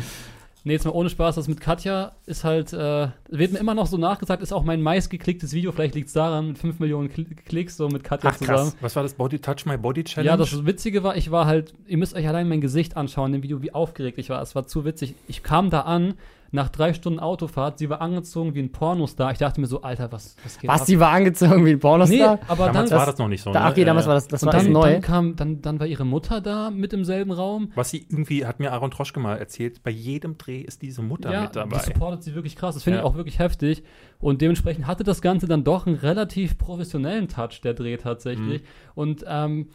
Nee, 0.67 0.73
jetzt 0.73 0.83
mal 0.83 0.91
ohne 0.91 1.09
Spaß, 1.09 1.35
das 1.35 1.47
mit 1.47 1.61
Katja 1.61 2.11
ist 2.25 2.43
halt, 2.43 2.73
äh, 2.73 3.07
wird 3.29 3.53
mir 3.53 3.59
immer 3.59 3.73
noch 3.73 3.87
so 3.87 3.95
nachgesagt, 3.95 4.43
ist 4.43 4.51
auch 4.51 4.65
mein 4.65 4.81
meistgeklicktes 4.81 5.53
Video, 5.53 5.71
vielleicht 5.71 5.95
liegt 5.95 6.07
es 6.07 6.13
daran, 6.13 6.49
mit 6.49 6.57
5 6.57 6.79
Millionen 6.79 7.07
Kl 7.07 7.23
Klicks, 7.45 7.77
so 7.77 7.87
mit 7.87 8.03
Katja 8.03 8.31
Ach, 8.31 8.35
zusammen. 8.35 8.57
krass. 8.57 8.77
Was 8.81 8.95
war 8.97 9.03
das? 9.03 9.13
Body 9.13 9.39
Touch 9.39 9.65
My 9.65 9.77
Body 9.77 10.03
Challenge? 10.03 10.27
Ja, 10.29 10.35
das 10.35 10.65
Witzige 10.65 11.03
war, 11.03 11.15
ich 11.15 11.31
war 11.31 11.45
halt, 11.45 11.73
ihr 11.87 11.97
müsst 11.97 12.15
euch 12.17 12.27
allein 12.27 12.49
mein 12.49 12.59
Gesicht 12.59 12.97
anschauen, 12.97 13.33
im 13.33 13.43
Video, 13.43 13.61
wie 13.61 13.73
aufgeregt 13.73 14.17
ich 14.17 14.29
war. 14.29 14.41
Es 14.41 14.55
war 14.55 14.67
zu 14.67 14.83
witzig. 14.83 15.15
Ich 15.29 15.41
kam 15.41 15.69
da 15.69 15.83
an, 15.83 16.15
nach 16.51 16.69
drei 16.69 16.93
Stunden 16.93 17.19
Autofahrt, 17.19 17.77
sie 17.79 17.89
war 17.89 18.01
angezogen 18.01 18.55
wie 18.55 18.59
ein 18.59 18.71
Pornostar. 18.71 19.31
Ich 19.31 19.37
dachte 19.37 19.59
mir 19.59 19.67
so, 19.67 19.81
Alter, 19.81 20.11
was, 20.11 20.35
was 20.43 20.57
geht 20.59 20.69
was, 20.69 20.81
ab? 20.81 20.87
die 20.87 20.99
war 20.99 21.11
angezogen 21.11 21.65
wie 21.65 21.71
ein 21.71 21.75
Nee, 21.75 21.77
Pornostar? 21.77 22.39
aber 22.47 22.67
damals 22.67 22.89
dann, 22.89 22.99
war 22.99 23.05
das 23.05 23.17
noch 23.17 23.27
nicht 23.27 23.41
so. 23.43 23.51
da, 23.51 23.65
ne? 23.65 23.71
okay, 23.71 23.83
damals 23.85 24.05
Äh, 24.05 24.09
war 24.09 24.15
das, 24.15 24.27
das 24.27 24.43
und 24.43 24.47
war 24.47 24.53
dann, 24.53 24.65
das 24.65 24.73
neu. 24.73 24.91
dann 24.93 25.01
kam, 25.01 25.35
dann, 25.35 25.61
dann 25.61 25.79
war 25.79 25.87
ihre 25.87 26.05
Mutter 26.05 26.39
da 26.41 26.69
mit 26.71 26.93
im 26.93 27.03
selben 27.05 27.31
Raum. 27.31 27.71
Was 27.75 27.89
sie 27.89 28.05
irgendwie, 28.09 28.45
hat 28.45 28.59
mir 28.59 28.71
Aaron 28.71 28.91
Troschke 28.91 29.19
mal 29.19 29.37
erzählt, 29.37 29.83
bei 29.83 29.91
jedem 29.91 30.37
Dreh 30.37 30.61
ist 30.61 30.81
diese 30.81 31.01
Mutter 31.01 31.31
ja, 31.31 31.41
mit 31.41 31.49
die 31.51 31.59
dabei. 31.59 31.79
supportet 31.79 32.23
sie 32.23 32.33
wirklich 32.35 32.55
krass. 32.55 32.75
Das 32.75 32.83
finde 32.83 32.99
Ja. 32.99 33.03
ich 33.03 33.09
auch 33.09 33.15
wirklich 33.15 33.39
heftig. 33.39 33.83
Und 34.19 34.41
dementsprechend 34.41 34.87
hatte 34.87 35.03
das 35.03 35.21
Ganze 35.21 35.47
dann 35.47 35.63
doch 35.63 35.85
einen 35.85 35.95
relativ 35.97 36.57
professionellen 36.57 37.27
Touch, 37.27 37.61
der 37.63 37.73
Dreh 37.73 37.97
tatsächlich. 37.97 38.61
Mhm. 38.61 38.67
Und 38.95 39.25
ähm, 39.27 39.67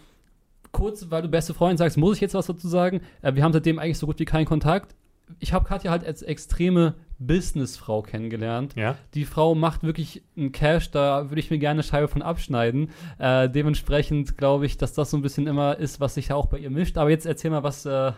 kurz, 0.73 1.11
weil 1.11 1.23
du 1.23 1.29
beste 1.29 1.55
Freundin 1.55 1.77
sagst, 1.77 1.99
muss 1.99 2.16
ich 2.16 2.20
jetzt 2.23 2.35
was 2.35 2.47
dazu 2.47 2.66
sagen. 2.66 3.03
Äh, 3.20 3.35
wir 3.35 3.45
haben 3.45 3.53
seitdem 3.53 3.79
eigentlich 3.79 3.99
so 3.99 4.07
gut 4.07 4.18
wie 4.18 4.25
keinen 4.25 4.47
Kontakt. 4.47 4.95
Ich 5.39 5.53
habe 5.53 5.64
Katja 5.64 5.91
halt 5.91 6.05
als 6.05 6.23
extreme 6.23 6.95
Businessfrau 7.27 8.03
kennengelernt. 8.03 8.75
Ja? 8.77 8.97
Die 9.14 9.25
Frau 9.25 9.55
macht 9.55 9.83
wirklich 9.83 10.23
einen 10.37 10.53
Cash, 10.53 10.91
da 10.91 11.31
würde 11.31 11.41
ich 11.41 11.51
mir 11.51 11.59
gerne 11.59 11.77
eine 11.77 11.83
Scheibe 11.83 12.09
von 12.09 12.23
abschneiden. 12.23 12.91
Äh, 13.18 13.49
dementsprechend 13.49 14.37
glaube 14.37 14.66
ich, 14.66 14.77
dass 14.77 14.93
das 14.93 15.11
so 15.11 15.16
ein 15.16 15.23
bisschen 15.23 15.47
immer 15.47 15.79
ist, 15.79 16.01
was 16.01 16.14
sich 16.14 16.29
da 16.29 16.35
auch 16.35 16.47
bei 16.47 16.59
ihr 16.59 16.70
mischt. 16.70 16.99
Aber 16.99 17.11
jetzt 17.11 17.27
erzähl 17.27 17.51
mal, 17.51 17.62
was, 17.62 17.87
äh, 17.87 17.91
worum 17.91 18.14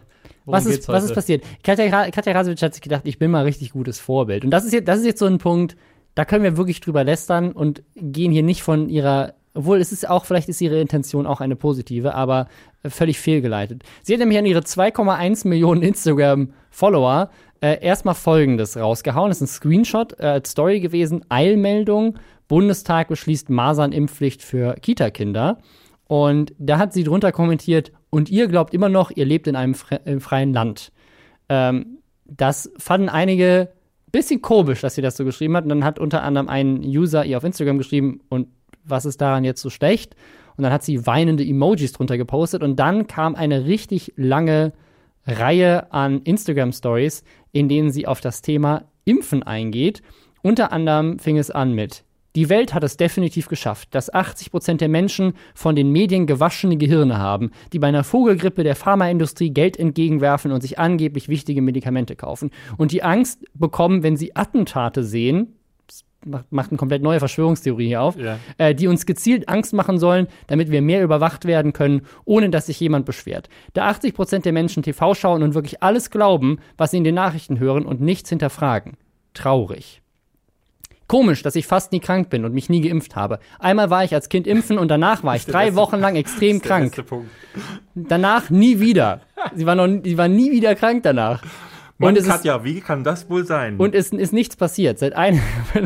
Was 0.46 0.66
ist, 0.66 0.88
was 0.88 1.04
ist 1.04 1.14
passiert? 1.14 1.44
Katja, 1.62 2.10
Katja 2.10 2.32
Rasowitsch 2.32 2.62
hat 2.62 2.74
sich 2.74 2.82
gedacht, 2.82 3.02
ich 3.04 3.18
bin 3.18 3.30
mal 3.30 3.44
richtig 3.44 3.72
gutes 3.72 4.00
Vorbild. 4.00 4.44
Und 4.44 4.50
das 4.50 4.64
ist 4.64 4.72
jetzt, 4.72 4.88
das 4.88 5.00
ist 5.00 5.06
jetzt 5.06 5.18
so 5.18 5.26
ein 5.26 5.38
Punkt, 5.38 5.76
da 6.14 6.24
können 6.24 6.44
wir 6.44 6.56
wirklich 6.56 6.80
drüber 6.80 7.04
lästern 7.04 7.52
und 7.52 7.82
gehen 7.94 8.32
hier 8.32 8.42
nicht 8.42 8.62
von 8.62 8.88
ihrer, 8.88 9.34
obwohl 9.52 9.78
es 9.78 9.92
ist 9.92 10.08
auch, 10.08 10.24
vielleicht 10.24 10.48
ist 10.48 10.60
ihre 10.60 10.80
Intention 10.80 11.26
auch 11.26 11.40
eine 11.40 11.56
positive, 11.56 12.14
aber 12.14 12.48
völlig 12.86 13.18
fehlgeleitet. 13.18 13.82
Sie 14.02 14.12
hat 14.12 14.20
nämlich 14.20 14.38
an 14.38 14.46
ihre 14.46 14.60
2,1 14.60 15.48
Millionen 15.48 15.82
Instagram-Follower 15.82 17.30
äh, 17.60 17.82
erstmal 17.82 18.14
folgendes 18.14 18.76
rausgehauen. 18.76 19.30
Das 19.30 19.38
ist 19.38 19.42
ein 19.42 19.54
Screenshot 19.54 20.18
äh, 20.20 20.26
als 20.26 20.50
Story 20.50 20.80
gewesen. 20.80 21.24
Eilmeldung. 21.28 22.18
Bundestag 22.48 23.08
beschließt 23.08 23.48
Masernimpfpflicht 23.48 24.42
für 24.42 24.74
Kita-Kinder. 24.74 25.58
Und 26.06 26.52
da 26.58 26.78
hat 26.78 26.92
sie 26.92 27.04
drunter 27.04 27.32
kommentiert, 27.32 27.92
und 28.10 28.30
ihr 28.30 28.46
glaubt 28.46 28.72
immer 28.72 28.88
noch, 28.88 29.10
ihr 29.10 29.24
lebt 29.24 29.48
in 29.48 29.56
einem 29.56 29.74
fre 29.74 30.00
im 30.04 30.20
freien 30.20 30.52
Land. 30.52 30.92
Ähm, 31.48 31.98
das 32.26 32.70
fanden 32.78 33.08
einige 33.08 33.72
bisschen 34.12 34.40
komisch, 34.40 34.80
dass 34.82 34.94
sie 34.94 35.02
das 35.02 35.16
so 35.16 35.24
geschrieben 35.24 35.56
hat. 35.56 35.64
Und 35.64 35.70
dann 35.70 35.84
hat 35.84 35.98
unter 35.98 36.22
anderem 36.22 36.48
ein 36.48 36.82
User 36.84 37.24
ihr 37.24 37.36
auf 37.36 37.44
Instagram 37.44 37.78
geschrieben, 37.78 38.20
und 38.28 38.48
was 38.84 39.04
ist 39.04 39.20
daran 39.20 39.42
jetzt 39.42 39.60
so 39.60 39.70
schlecht? 39.70 40.14
Und 40.56 40.62
dann 40.62 40.72
hat 40.72 40.82
sie 40.82 41.06
weinende 41.06 41.44
Emojis 41.44 41.92
drunter 41.92 42.16
gepostet. 42.16 42.62
Und 42.62 42.76
dann 42.76 43.06
kam 43.06 43.34
eine 43.34 43.66
richtig 43.66 44.12
lange 44.16 44.72
Reihe 45.26 45.92
an 45.92 46.22
Instagram-Stories, 46.22 47.24
in 47.52 47.68
denen 47.68 47.90
sie 47.90 48.06
auf 48.06 48.20
das 48.20 48.42
Thema 48.42 48.84
Impfen 49.04 49.42
eingeht. 49.42 50.02
Unter 50.42 50.72
anderem 50.72 51.18
fing 51.18 51.38
es 51.38 51.50
an 51.50 51.72
mit 51.72 52.04
die 52.36 52.48
Welt 52.48 52.74
hat 52.74 52.82
es 52.82 52.96
definitiv 52.96 53.46
geschafft, 53.46 53.94
dass 53.94 54.12
80 54.12 54.50
Prozent 54.50 54.80
der 54.80 54.88
Menschen 54.88 55.34
von 55.54 55.76
den 55.76 55.90
Medien 55.90 56.26
gewaschene 56.26 56.76
Gehirne 56.76 57.18
haben, 57.18 57.52
die 57.72 57.78
bei 57.78 57.86
einer 57.86 58.02
Vogelgrippe 58.02 58.64
der 58.64 58.74
Pharmaindustrie 58.74 59.50
Geld 59.50 59.78
entgegenwerfen 59.78 60.50
und 60.50 60.60
sich 60.60 60.78
angeblich 60.78 61.28
wichtige 61.28 61.62
Medikamente 61.62 62.16
kaufen. 62.16 62.50
Und 62.76 62.90
die 62.90 63.04
Angst 63.04 63.44
bekommen, 63.54 64.02
wenn 64.02 64.16
sie 64.16 64.34
Attentate 64.34 65.04
sehen, 65.04 65.54
macht, 66.26 66.50
macht 66.52 66.70
eine 66.70 66.78
komplett 66.78 67.02
neue 67.02 67.18
Verschwörungstheorie 67.18 67.86
hier 67.88 68.02
auf, 68.02 68.16
Ja. 68.16 68.38
äh, 68.58 68.74
die 68.74 68.86
uns 68.86 69.06
gezielt 69.06 69.48
Angst 69.48 69.72
machen 69.72 69.98
sollen, 69.98 70.26
damit 70.46 70.70
wir 70.70 70.82
mehr 70.82 71.02
überwacht 71.02 71.44
werden 71.44 71.72
können, 71.72 72.02
ohne 72.24 72.50
dass 72.50 72.66
sich 72.66 72.78
jemand 72.80 73.06
beschwert. 73.06 73.48
Da 73.72 73.86
80 73.88 74.14
Prozent 74.14 74.44
der 74.44 74.52
Menschen 74.52 74.82
TV 74.82 75.14
schauen 75.14 75.42
und 75.42 75.54
wirklich 75.54 75.82
alles 75.82 76.10
glauben, 76.10 76.58
was 76.76 76.90
sie 76.92 76.98
in 76.98 77.04
den 77.04 77.14
Nachrichten 77.14 77.58
hören 77.58 77.84
und 77.86 78.00
nichts 78.00 78.28
hinterfragen. 78.30 78.94
Traurig. 79.34 80.00
Komisch, 81.06 81.42
dass 81.42 81.54
ich 81.54 81.66
fast 81.66 81.92
nie 81.92 82.00
krank 82.00 82.30
bin 82.30 82.46
und 82.46 82.54
mich 82.54 82.70
nie 82.70 82.80
geimpft 82.80 83.14
habe. 83.14 83.38
Einmal 83.58 83.90
war 83.90 84.04
ich 84.04 84.14
als 84.14 84.30
Kind 84.30 84.46
impfen 84.46 84.78
und 84.78 84.88
danach 84.88 85.22
war 85.22 85.36
ich 85.36 85.44
drei 85.44 85.74
Wochen 85.74 85.98
lang 86.00 86.16
extrem 86.16 86.62
krank. 86.62 87.04
Danach 87.94 88.48
nie 88.48 88.80
wieder. 88.80 89.20
Sie 89.54 89.66
war, 89.66 89.74
noch, 89.74 89.86
sie 90.02 90.16
war 90.16 90.28
nie 90.28 90.50
wieder 90.50 90.74
krank 90.74 91.02
danach. 91.02 91.42
Mann, 91.98 92.10
Und 92.10 92.18
es 92.18 92.24
ist- 92.24 92.30
Katja, 92.30 92.64
wie 92.64 92.80
kann 92.80 93.04
das 93.04 93.28
wohl 93.30 93.44
sein? 93.46 93.76
Und 93.78 93.94
es 93.94 94.10
ist 94.10 94.32
nichts 94.32 94.56
passiert. 94.56 94.98
Seit 94.98 95.14
einem, 95.14 95.40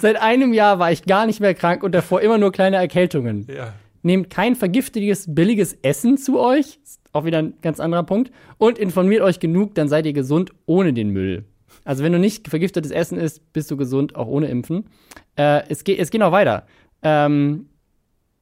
Seit 0.00 0.20
einem 0.20 0.52
Jahr 0.52 0.78
war 0.78 0.90
ich 0.92 1.04
gar 1.04 1.26
nicht 1.26 1.40
mehr 1.40 1.54
krank 1.54 1.82
und 1.82 1.92
davor 1.94 2.20
immer 2.20 2.38
nur 2.38 2.52
kleine 2.52 2.76
Erkältungen. 2.76 3.46
ja. 3.54 3.74
Nehmt 4.04 4.30
kein 4.30 4.56
vergiftiges, 4.56 5.32
billiges 5.32 5.74
Essen 5.82 6.18
zu 6.18 6.40
euch. 6.40 6.80
Ist 6.82 7.00
auch 7.12 7.24
wieder 7.24 7.38
ein 7.38 7.54
ganz 7.62 7.78
anderer 7.78 8.02
Punkt. 8.02 8.32
Und 8.58 8.76
informiert 8.76 9.22
euch 9.22 9.38
genug, 9.38 9.76
dann 9.76 9.86
seid 9.86 10.06
ihr 10.06 10.12
gesund 10.12 10.50
ohne 10.66 10.92
den 10.92 11.10
Müll. 11.10 11.44
Also 11.84 12.02
wenn 12.02 12.12
du 12.12 12.18
nicht 12.18 12.48
vergiftetes 12.48 12.90
Essen 12.90 13.16
isst, 13.16 13.52
bist 13.52 13.70
du 13.70 13.76
gesund, 13.76 14.16
auch 14.16 14.26
ohne 14.26 14.48
Impfen. 14.48 14.86
Äh, 15.36 15.62
es, 15.68 15.84
geht, 15.84 16.00
es 16.00 16.10
geht 16.10 16.20
noch 16.20 16.32
weiter. 16.32 16.66
Ähm, 17.02 17.66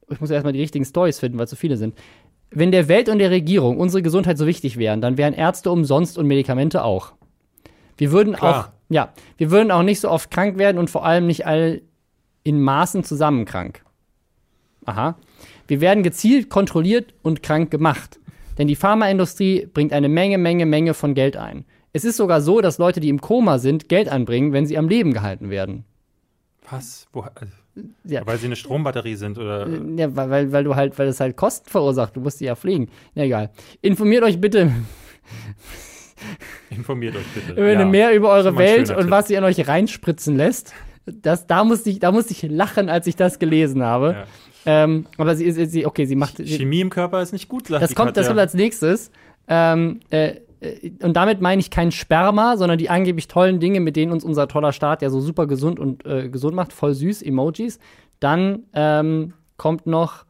ich 0.09 0.19
muss 0.19 0.31
erstmal 0.31 0.51
die 0.53 0.61
richtigen 0.61 0.83
Stories 0.83 1.19
finden, 1.19 1.37
weil 1.37 1.43
es 1.45 1.51
so 1.51 1.55
viele 1.55 1.77
sind. 1.77 1.93
Wenn 2.51 2.71
der 2.71 2.87
Welt 2.89 3.07
und 3.07 3.19
der 3.19 3.31
Regierung 3.31 3.77
unsere 3.77 4.01
Gesundheit 4.01 4.37
so 4.37 4.45
wichtig 4.45 4.77
wären, 4.77 4.99
dann 5.01 5.17
wären 5.17 5.33
Ärzte 5.33 5.71
umsonst 5.71 6.17
und 6.17 6.27
Medikamente 6.27 6.83
auch. 6.83 7.13
Wir 7.97 8.11
würden 8.11 8.33
Klar. 8.33 8.59
auch, 8.59 8.69
ja, 8.89 9.13
wir 9.37 9.51
würden 9.51 9.71
auch 9.71 9.83
nicht 9.83 10.01
so 10.01 10.09
oft 10.09 10.29
krank 10.31 10.57
werden 10.57 10.77
und 10.77 10.89
vor 10.89 11.05
allem 11.05 11.27
nicht 11.27 11.45
all 11.47 11.81
in 12.43 12.59
Maßen 12.59 13.03
zusammen 13.03 13.45
krank. 13.45 13.83
Aha. 14.85 15.15
Wir 15.67 15.79
werden 15.79 16.03
gezielt 16.03 16.49
kontrolliert 16.49 17.13
und 17.21 17.43
krank 17.43 17.71
gemacht. 17.71 18.19
Denn 18.57 18.67
die 18.67 18.75
Pharmaindustrie 18.75 19.67
bringt 19.73 19.93
eine 19.93 20.09
Menge, 20.09 20.37
Menge, 20.37 20.65
Menge 20.65 20.93
von 20.93 21.13
Geld 21.13 21.37
ein. 21.37 21.65
Es 21.93 22.03
ist 22.03 22.17
sogar 22.17 22.41
so, 22.41 22.61
dass 22.61 22.77
Leute, 22.77 22.99
die 22.99 23.09
im 23.09 23.21
Koma 23.21 23.59
sind, 23.59 23.87
Geld 23.87 24.09
anbringen, 24.09 24.53
wenn 24.53 24.65
sie 24.65 24.77
am 24.77 24.89
Leben 24.89 25.13
gehalten 25.13 25.49
werden. 25.49 25.85
Was? 26.69 27.07
Wo, 27.13 27.21
äh, 27.21 27.47
Ja. 28.03 28.25
Weil 28.25 28.37
sie 28.37 28.47
eine 28.47 28.55
Strombatterie 28.55 29.15
sind 29.15 29.37
oder. 29.37 29.65
Äh, 29.67 29.79
Ja, 29.97 30.15
weil, 30.15 30.29
weil, 30.29 30.51
weil 30.51 30.63
du 30.63 30.75
halt, 30.75 30.97
weil 30.99 31.07
es 31.07 31.19
halt 31.19 31.37
Kosten 31.37 31.69
verursacht. 31.69 32.15
Du 32.15 32.19
musst 32.21 32.39
die 32.41 32.45
ja 32.45 32.55
pflegen. 32.55 32.89
Ja, 33.15 33.23
egal. 33.23 33.49
Informiert 33.81 34.23
euch 34.23 34.39
bitte, 34.41 34.71
Informiert 36.69 37.15
euch 37.15 37.25
bitte. 37.33 37.55
wenn 37.55 37.79
Ja. 37.79 37.85
mehr 37.85 38.13
über 38.15 38.29
eure 38.29 38.57
Welt 38.57 38.89
und 38.89 38.97
Tipp. 39.03 39.09
was 39.09 39.29
ihr 39.29 39.37
in 39.39 39.43
euch 39.43 39.67
reinspritzen 39.67 40.35
lässt. 40.35 40.73
Das, 41.05 41.47
da, 41.47 41.63
musste 41.63 41.89
ich, 41.89 41.99
da 41.99 42.11
musste 42.11 42.31
ich 42.33 42.43
lachen, 42.43 42.87
als 42.89 43.07
ich 43.07 43.15
das 43.15 43.39
gelesen 43.39 43.81
habe. 43.83 44.15
Ja. 44.65 44.83
Ähm, 44.83 45.07
aber 45.17 45.35
sie, 45.35 45.51
sie, 45.51 45.65
sie, 45.65 45.85
okay, 45.87 46.05
sie 46.05 46.15
macht. 46.15 46.37
Sie, 46.37 46.45
Chemie 46.45 46.81
im 46.81 46.91
Körper 46.91 47.21
ist 47.21 47.31
nicht 47.33 47.49
gut, 47.49 47.67
sagt 47.67 47.81
das 47.81 47.95
kommt, 47.95 48.15
das 48.15 48.27
kommt 48.27 48.39
als 48.39 48.53
nächstes. 48.53 49.09
Ähm, 49.47 50.01
äh, 50.11 50.27
äh, 50.27 50.41
und 51.01 51.13
damit 51.13 51.41
meine 51.41 51.59
ich 51.59 51.71
kein 51.71 51.91
Sperma, 51.91 52.55
sondern 52.55 52.77
die 52.77 52.89
angeblich 52.89 53.27
tollen 53.27 53.59
Dinge, 53.59 53.79
mit 53.79 53.95
denen 53.95 54.11
uns 54.11 54.23
unser 54.23 54.47
toller 54.47 54.73
Staat 54.73 55.01
ja 55.01 55.09
so 55.09 55.19
super 55.19 55.47
gesund 55.47 55.79
und 55.79 56.05
äh, 56.05 56.29
gesund 56.29 56.55
macht, 56.55 56.71
voll 56.71 56.93
süß, 56.93 57.23
Emojis. 57.23 57.79
Dann 58.19 58.63
ähm, 58.73 59.33
kommt 59.57 59.87
noch, 59.87 60.25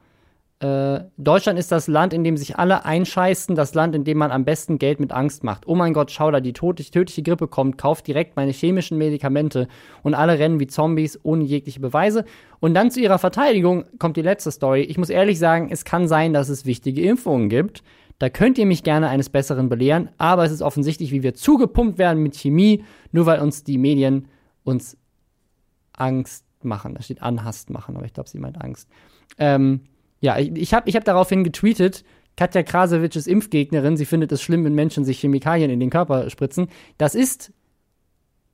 äh, 0.61 1.01
Deutschland 1.17 1.59
ist 1.59 1.73
das 1.73 1.89
Land, 1.89 2.13
in 2.13 2.23
dem 2.23 2.37
sich 2.37 2.57
alle 2.57 2.85
einscheißen, 2.85 3.55
das 3.55 3.73
Land, 3.73 3.93
in 3.93 4.05
dem 4.05 4.19
man 4.19 4.31
am 4.31 4.45
besten 4.45 4.79
Geld 4.79 5.01
mit 5.01 5.11
Angst 5.11 5.43
macht. 5.43 5.67
Oh 5.67 5.75
mein 5.75 5.93
Gott, 5.93 6.11
schau 6.11 6.31
da, 6.31 6.39
die 6.39 6.53
tödliche 6.53 7.23
Grippe 7.23 7.49
kommt, 7.49 7.77
kauft 7.77 8.07
direkt 8.07 8.37
meine 8.37 8.51
chemischen 8.51 8.97
Medikamente 8.97 9.67
und 10.01 10.13
alle 10.13 10.39
rennen 10.39 10.61
wie 10.61 10.67
Zombies 10.67 11.19
ohne 11.23 11.43
jegliche 11.43 11.81
Beweise. 11.81 12.23
Und 12.61 12.73
dann 12.73 12.89
zu 12.89 13.01
ihrer 13.01 13.19
Verteidigung 13.19 13.83
kommt 13.99 14.15
die 14.15 14.21
letzte 14.21 14.51
Story. 14.51 14.83
Ich 14.83 14.97
muss 14.97 15.09
ehrlich 15.09 15.39
sagen, 15.39 15.67
es 15.71 15.83
kann 15.83 16.07
sein, 16.07 16.31
dass 16.31 16.47
es 16.47 16.65
wichtige 16.65 17.01
Impfungen 17.01 17.49
gibt. 17.49 17.83
Da 18.21 18.29
könnt 18.29 18.59
ihr 18.59 18.67
mich 18.67 18.83
gerne 18.83 19.09
eines 19.09 19.29
Besseren 19.29 19.67
belehren, 19.67 20.09
aber 20.19 20.45
es 20.45 20.51
ist 20.51 20.61
offensichtlich, 20.61 21.11
wie 21.11 21.23
wir 21.23 21.33
zugepumpt 21.33 21.97
werden 21.97 22.21
mit 22.21 22.35
Chemie, 22.35 22.83
nur 23.11 23.25
weil 23.25 23.39
uns 23.39 23.63
die 23.63 23.79
Medien 23.79 24.27
uns 24.63 24.95
Angst 25.93 26.45
machen. 26.61 26.93
Da 26.93 27.01
steht 27.01 27.23
Anhast 27.23 27.71
machen, 27.71 27.95
aber 27.97 28.05
ich 28.05 28.13
glaube, 28.13 28.29
sie 28.29 28.37
meint 28.37 28.61
Angst. 28.61 28.87
Ähm, 29.39 29.81
ja, 30.19 30.37
ich, 30.37 30.51
ich 30.55 30.71
habe 30.75 30.87
ich 30.87 30.95
hab 30.95 31.03
daraufhin 31.03 31.43
getweetet, 31.43 32.03
Katja 32.37 32.61
Krasowitsch 32.61 33.15
ist 33.15 33.27
Impfgegnerin, 33.27 33.97
sie 33.97 34.05
findet 34.05 34.31
es 34.31 34.43
schlimm, 34.43 34.63
wenn 34.65 34.75
Menschen 34.75 35.03
sich 35.03 35.19
Chemikalien 35.19 35.71
in 35.71 35.79
den 35.79 35.89
Körper 35.89 36.29
spritzen. 36.29 36.67
Das 36.99 37.15
ist 37.15 37.51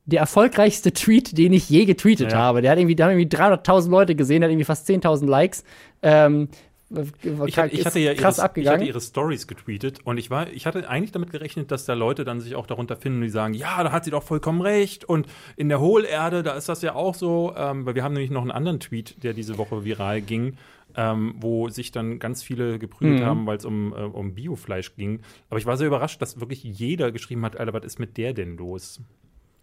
der 0.06 0.22
erfolgreichste 0.22 0.94
Tweet, 0.94 1.38
den 1.38 1.52
ich 1.52 1.70
je 1.70 1.84
getweetet 1.84 2.32
Ja. 2.32 2.38
habe. 2.38 2.62
Der 2.62 2.72
hat 2.72 2.78
irgendwie, 2.80 2.96
da 2.96 3.04
haben 3.10 3.20
irgendwie 3.20 3.36
300.000 3.36 3.90
Leute 3.90 4.16
gesehen, 4.16 4.42
hat 4.44 4.50
irgendwie 4.50 4.64
fast 4.64 4.88
10.000 4.90 5.26
Likes. 5.26 5.66
Ähm, 6.02 6.48
Ich, 6.90 7.58
hatte- 7.58 7.74
ich 7.76 7.86
hatte 7.86 8.00
ja 8.00 8.14
krass 8.14 8.38
ihre, 8.38 8.44
ich 8.46 8.50
abgegangen. 8.50 8.80
hatte 8.80 8.88
ihre 8.88 9.02
Stories 9.02 9.48
getweetet 9.48 10.00
und 10.06 10.18
ich 10.18 10.30
war, 10.30 10.50
ich 10.52 10.66
hatte 10.66 10.88
eigentlich 10.90 11.12
damit 11.12 11.32
gerechnet, 11.32 11.70
dass 11.70 11.84
da 11.84 11.94
Leute 11.94 12.24
dann 12.24 12.40
sich 12.40 12.56
auch 12.56 12.66
darunter 12.66 12.96
finden, 12.96 13.22
die 13.22 13.30
sagen, 13.30 13.54
ja, 13.54 13.84
da 13.84 13.92
hat 13.92 14.06
sie 14.06 14.12
doch 14.12 14.24
vollkommen 14.24 14.62
recht 14.62 15.04
und 15.04 15.28
in 15.58 15.68
der 15.68 15.82
Hohlerde, 15.82 16.44
da 16.44 16.54
ist 16.54 16.70
das 16.70 16.82
ja 16.82 16.96
auch 16.96 17.14
so, 17.14 17.54
ähm, 17.58 17.86
weil 17.86 17.96
wir 17.96 18.04
haben 18.04 18.14
nämlich 18.14 18.32
noch 18.32 18.42
einen 18.42 18.52
anderen 18.52 18.80
Tweet, 18.80 19.22
der 19.24 19.34
diese 19.34 19.58
Woche 19.58 19.84
viral 19.84 20.22
ging, 20.22 20.56
ähm, 20.96 21.36
wo 21.40 21.68
sich 21.68 21.92
dann 21.92 22.20
ganz 22.20 22.42
viele 22.42 22.80
geprügelt 22.80 23.20
Mhm. 23.20 23.26
haben, 23.26 23.46
weil 23.48 23.58
es 23.58 23.66
um, 23.66 23.92
äh, 23.94 23.98
um 24.04 24.34
Biofleisch 24.34 24.96
ging. 24.96 25.20
Aber 25.50 25.60
ich 25.60 25.66
war 25.66 25.76
sehr 25.76 25.88
überrascht, 25.88 26.22
dass 26.22 26.40
wirklich 26.40 26.64
jeder 26.64 27.12
geschrieben 27.12 27.44
hat, 27.44 27.60
Alter, 27.60 27.74
was 27.74 27.84
ist 27.84 28.00
mit 28.00 28.16
der 28.18 28.34
denn 28.34 28.56
los? 28.58 29.02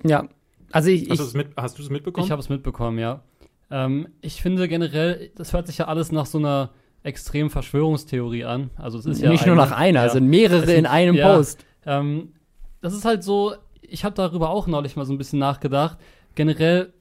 ja, 0.04 0.28
also 0.72 0.90
ich, 0.90 1.02
Hast 1.02 1.10
ich 1.12 1.16
du 1.18 1.24
es 1.24 1.34
mit, 1.34 1.48
hast 1.56 1.78
du 1.78 1.82
es 1.82 1.88
mitbekommen? 1.88 2.24
Ich 2.26 2.30
habe 2.30 2.40
es 2.42 2.48
mitbekommen, 2.50 2.98
ja. 2.98 3.22
Ähm, 3.70 4.08
ich 4.20 4.42
finde 4.42 4.68
generell, 4.68 5.30
das 5.36 5.52
hört 5.54 5.66
sich 5.68 5.78
ja 5.78 5.86
alles 5.86 6.12
nach 6.12 6.26
so 6.26 6.36
einer 6.38 6.70
extremen 7.04 7.50
Verschwörungstheorie 7.50 8.44
an. 8.44 8.70
Also 8.76 8.98
es 8.98 9.06
ist 9.06 9.20
ja 9.22 9.30
nicht 9.30 9.46
nur 9.46 9.54
nach 9.54 9.70
einer, 9.70 10.00
ja. 10.00 10.06
es 10.06 10.14
sind 10.14 10.26
mehrere 10.26 10.66
sind- 10.66 10.78
in 10.78 10.86
einem 10.86 11.14
ja. 11.14 11.36
Post. 11.36 11.64
Ähm, 11.86 12.32
das 12.80 12.94
ist 12.94 13.04
halt 13.04 13.22
so, 13.22 13.54
ich 13.82 14.04
habe 14.04 14.14
darüber 14.14 14.50
auch 14.50 14.66
neulich 14.66 14.96
mal 14.96 15.04
so 15.04 15.12
ein 15.12 15.18
bisschen 15.18 15.38
nachgedacht. 15.38 15.98
Generell, 16.34 16.92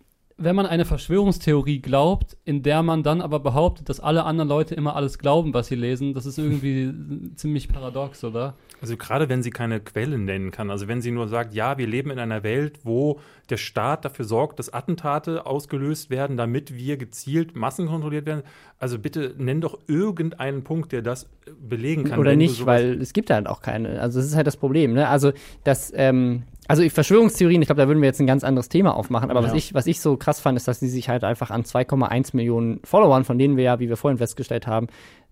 wenn 0.43 0.55
man 0.55 0.65
eine 0.65 0.85
Verschwörungstheorie 0.85 1.81
glaubt, 1.81 2.37
in 2.45 2.63
der 2.63 2.83
man 2.83 3.03
dann 3.03 3.21
aber 3.21 3.39
behauptet, 3.39 3.89
dass 3.89 3.99
alle 3.99 4.23
anderen 4.23 4.49
Leute 4.49 4.75
immer 4.75 4.95
alles 4.95 5.19
glauben, 5.19 5.53
was 5.53 5.67
sie 5.67 5.75
lesen, 5.75 6.13
das 6.13 6.25
ist 6.25 6.37
irgendwie 6.37 6.93
ziemlich 7.35 7.67
paradox, 7.69 8.23
oder? 8.23 8.55
Also 8.81 8.97
gerade 8.97 9.29
wenn 9.29 9.43
sie 9.43 9.51
keine 9.51 9.79
Quellen 9.79 10.25
nennen 10.25 10.51
kann, 10.51 10.69
also 10.69 10.87
wenn 10.87 11.01
sie 11.01 11.11
nur 11.11 11.27
sagt, 11.27 11.53
ja, 11.53 11.77
wir 11.77 11.87
leben 11.87 12.11
in 12.11 12.19
einer 12.19 12.43
Welt, 12.43 12.79
wo 12.83 13.19
der 13.49 13.57
Staat 13.57 14.05
dafür 14.05 14.25
sorgt, 14.25 14.59
dass 14.59 14.73
Attentate 14.73 15.45
ausgelöst 15.45 16.09
werden, 16.09 16.37
damit 16.37 16.75
wir 16.75 16.97
gezielt 16.97 17.55
massenkontrolliert 17.55 18.25
werden. 18.25 18.43
Also 18.79 18.99
bitte 18.99 19.33
nenn 19.37 19.61
doch 19.61 19.79
irgendeinen 19.87 20.63
Punkt, 20.63 20.91
der 20.91 21.01
das 21.01 21.23
äh, 21.23 21.51
belegen 21.59 22.03
kann. 22.05 22.19
Oder 22.19 22.35
nicht, 22.35 22.65
weil 22.65 23.01
es 23.01 23.13
gibt 23.13 23.29
halt 23.29 23.47
auch 23.47 23.61
keine. 23.61 24.01
Also 24.01 24.19
das 24.19 24.27
ist 24.27 24.35
halt 24.35 24.47
das 24.47 24.57
Problem, 24.57 24.93
ne? 24.93 25.07
Also 25.07 25.31
das, 25.63 25.91
ähm, 25.95 26.43
also 26.74 26.89
Verschwörungstheorien, 26.89 27.61
ich 27.61 27.67
glaube, 27.67 27.82
da 27.82 27.88
würden 27.88 28.01
wir 28.01 28.07
jetzt 28.07 28.19
ein 28.19 28.28
ganz 28.28 28.43
anderes 28.43 28.67
Thema 28.67 28.95
aufmachen, 28.95 29.30
aber 29.30 29.43
was 29.43 29.51
Ja. 29.51 29.57
ich, 29.57 29.74
was 29.74 29.86
ich 29.86 29.99
so 30.01 30.17
krass 30.17 30.39
fand, 30.39 30.57
ist, 30.57 30.67
dass 30.67 30.80
sie 30.80 30.89
sich 30.89 31.07
halt 31.07 31.24
einfach 31.24 31.51
an 31.51 31.63
2,1 31.63 32.36
Millionen 32.36 32.80
Followern, 32.84 33.24
von 33.26 33.38
denen 33.38 33.57
wir 33.57 33.63
ja, 33.63 33.80
wie 33.80 33.89
wir 33.89 33.97
vorhin 33.97 34.17
festgestellt 34.17 34.65
haben, 34.65 34.88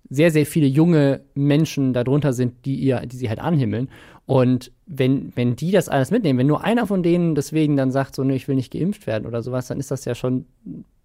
sehr, 0.10 0.30
sehr 0.30 0.46
viele 0.46 0.68
junge 0.68 1.22
Menschen 1.34 1.94
darunter 1.94 2.34
sind, 2.34 2.66
die 2.66 2.76
ihr, 2.76 3.00
die 3.06 3.16
sie 3.16 3.30
halt 3.30 3.40
anhimmeln. 3.40 3.90
Und 4.26 4.72
wenn, 4.86 5.32
wenn 5.36 5.56
die 5.56 5.72
das 5.72 5.90
alles 5.90 6.12
mitnehmen, 6.12 6.38
wenn 6.40 6.48
nur 6.48 6.64
einer 6.64 6.86
von 6.86 7.02
denen 7.02 7.34
deswegen 7.34 7.76
dann 7.76 7.92
sagt, 7.92 8.16
so, 8.16 8.24
ne, 8.24 8.36
ich 8.36 8.48
will 8.48 8.56
nicht 8.56 8.72
geimpft 8.72 9.08
werden 9.08 9.26
oder 9.26 9.42
sowas, 9.42 9.68
dann 9.68 9.80
ist 9.80 9.90
das 9.90 10.06
ja 10.06 10.14
schon, 10.14 10.46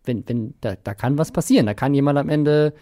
wenn, 0.04 0.22
wenn, 0.28 0.54
da, 0.60 0.74
da 0.82 0.94
kann 0.94 1.18
was 1.18 1.32
passieren. 1.32 1.66
Da 1.66 1.74
kann 1.74 1.94
jemand 1.94 2.18
am 2.18 2.28
Ende 2.28 2.74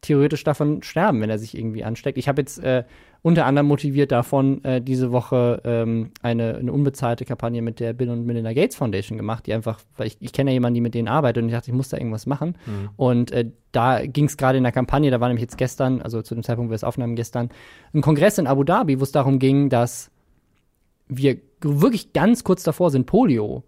theoretisch 0.00 0.44
davon 0.44 0.82
sterben, 0.82 1.20
wenn 1.20 1.30
er 1.30 1.38
sich 1.38 1.56
irgendwie 1.56 1.84
ansteckt. 1.84 2.18
Ich 2.18 2.28
habe 2.28 2.40
jetzt 2.40 2.58
äh, 2.62 2.84
unter 3.22 3.44
anderem 3.46 3.66
motiviert 3.66 4.12
davon 4.12 4.64
äh, 4.64 4.80
diese 4.80 5.12
Woche 5.12 5.60
ähm, 5.64 6.10
eine, 6.22 6.56
eine 6.56 6.72
unbezahlte 6.72 7.24
Kampagne 7.24 7.60
mit 7.60 7.78
der 7.78 7.92
Bill 7.92 8.08
und 8.08 8.24
Melinda 8.24 8.52
Gates 8.52 8.76
Foundation 8.76 9.18
gemacht, 9.18 9.46
die 9.46 9.52
einfach, 9.52 9.80
weil 9.96 10.06
ich, 10.06 10.16
ich 10.20 10.32
kenne 10.32 10.50
ja 10.50 10.54
jemanden, 10.54 10.74
die 10.76 10.80
mit 10.80 10.94
denen 10.94 11.08
arbeitet 11.08 11.42
und 11.42 11.48
ich 11.48 11.54
dachte, 11.54 11.70
ich 11.70 11.76
muss 11.76 11.90
da 11.90 11.98
irgendwas 11.98 12.26
machen. 12.26 12.56
Mhm. 12.66 12.88
Und 12.96 13.32
äh, 13.32 13.50
da 13.72 14.04
ging 14.06 14.24
es 14.24 14.36
gerade 14.36 14.58
in 14.58 14.64
der 14.64 14.72
Kampagne, 14.72 15.10
da 15.10 15.20
war 15.20 15.28
nämlich 15.28 15.42
jetzt 15.42 15.58
gestern, 15.58 16.00
also 16.00 16.22
zu 16.22 16.34
dem 16.34 16.42
Zeitpunkt, 16.42 16.70
wo 16.70 16.72
wir 16.72 16.76
es 16.76 16.84
aufnahmen, 16.84 17.14
gestern, 17.14 17.50
ein 17.92 18.00
Kongress 18.00 18.38
in 18.38 18.46
Abu 18.46 18.64
Dhabi, 18.64 19.00
wo 19.00 19.04
es 19.04 19.12
darum 19.12 19.38
ging, 19.38 19.68
dass 19.68 20.10
wir 21.08 21.36
wirklich 21.60 22.12
ganz 22.12 22.42
kurz 22.44 22.62
davor 22.62 22.90
sind, 22.90 23.06
Polio 23.06 23.64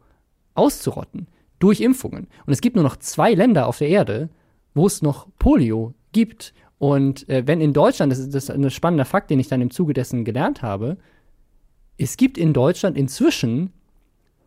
auszurotten 0.55 1.26
durch 1.59 1.80
Impfungen. 1.80 2.28
Und 2.46 2.53
es 2.53 2.61
gibt 2.61 2.76
nur 2.76 2.84
noch 2.84 2.96
zwei 2.96 3.34
Länder 3.34 3.66
auf 3.66 3.78
der 3.78 3.88
Erde, 3.88 4.30
wo 4.74 4.86
es 4.86 5.03
noch 5.03 5.28
Polio 5.38 5.94
gibt. 6.12 6.55
Und 6.83 7.28
äh, 7.28 7.47
wenn 7.47 7.61
in 7.61 7.72
Deutschland, 7.72 8.11
das 8.11 8.18
ist, 8.18 8.35
das 8.35 8.49
ist 8.49 8.51
ein 8.51 8.68
spannender 8.68 9.05
Fakt, 9.05 9.30
den 9.30 9.39
ich 9.39 9.47
dann 9.47 9.61
im 9.61 9.70
Zuge 9.70 9.95
dessen 9.95 10.24
gelernt 10.24 10.62
habe, 10.62 10.97
es 11.97 12.16
gibt 12.16 12.37
in 12.37 12.53
Deutschland 12.53 12.99
inzwischen 12.99 13.72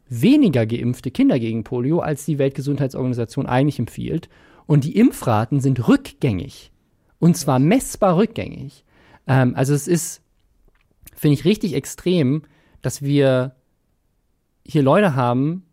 weniger 0.10 0.66
geimpfte 0.66 1.12
Kinder 1.12 1.40
gegen 1.40 1.64
Polio, 1.64 2.00
als 2.00 2.26
die 2.26 2.38
Weltgesundheitsorganisation 2.38 3.46
eigentlich 3.46 3.80
empfiehlt. 3.80 4.28
Und 4.66 4.84
die 4.84 4.98
Impfraten 4.98 5.62
sind 5.62 5.88
rückgängig. 5.88 6.74
Und 7.20 7.38
zwar 7.38 7.58
messbar 7.58 8.18
rückgängig. 8.18 8.84
Ähm, 9.28 9.54
also 9.56 9.74
es 9.74 9.88
ist, 9.88 10.22
finde 11.16 11.36
ich, 11.36 11.46
richtig 11.46 11.74
extrem, 11.74 12.42
dass 12.82 13.02
wir 13.02 13.56
hier 14.68 14.84
Leute 14.84 15.16
haben, 15.16 15.64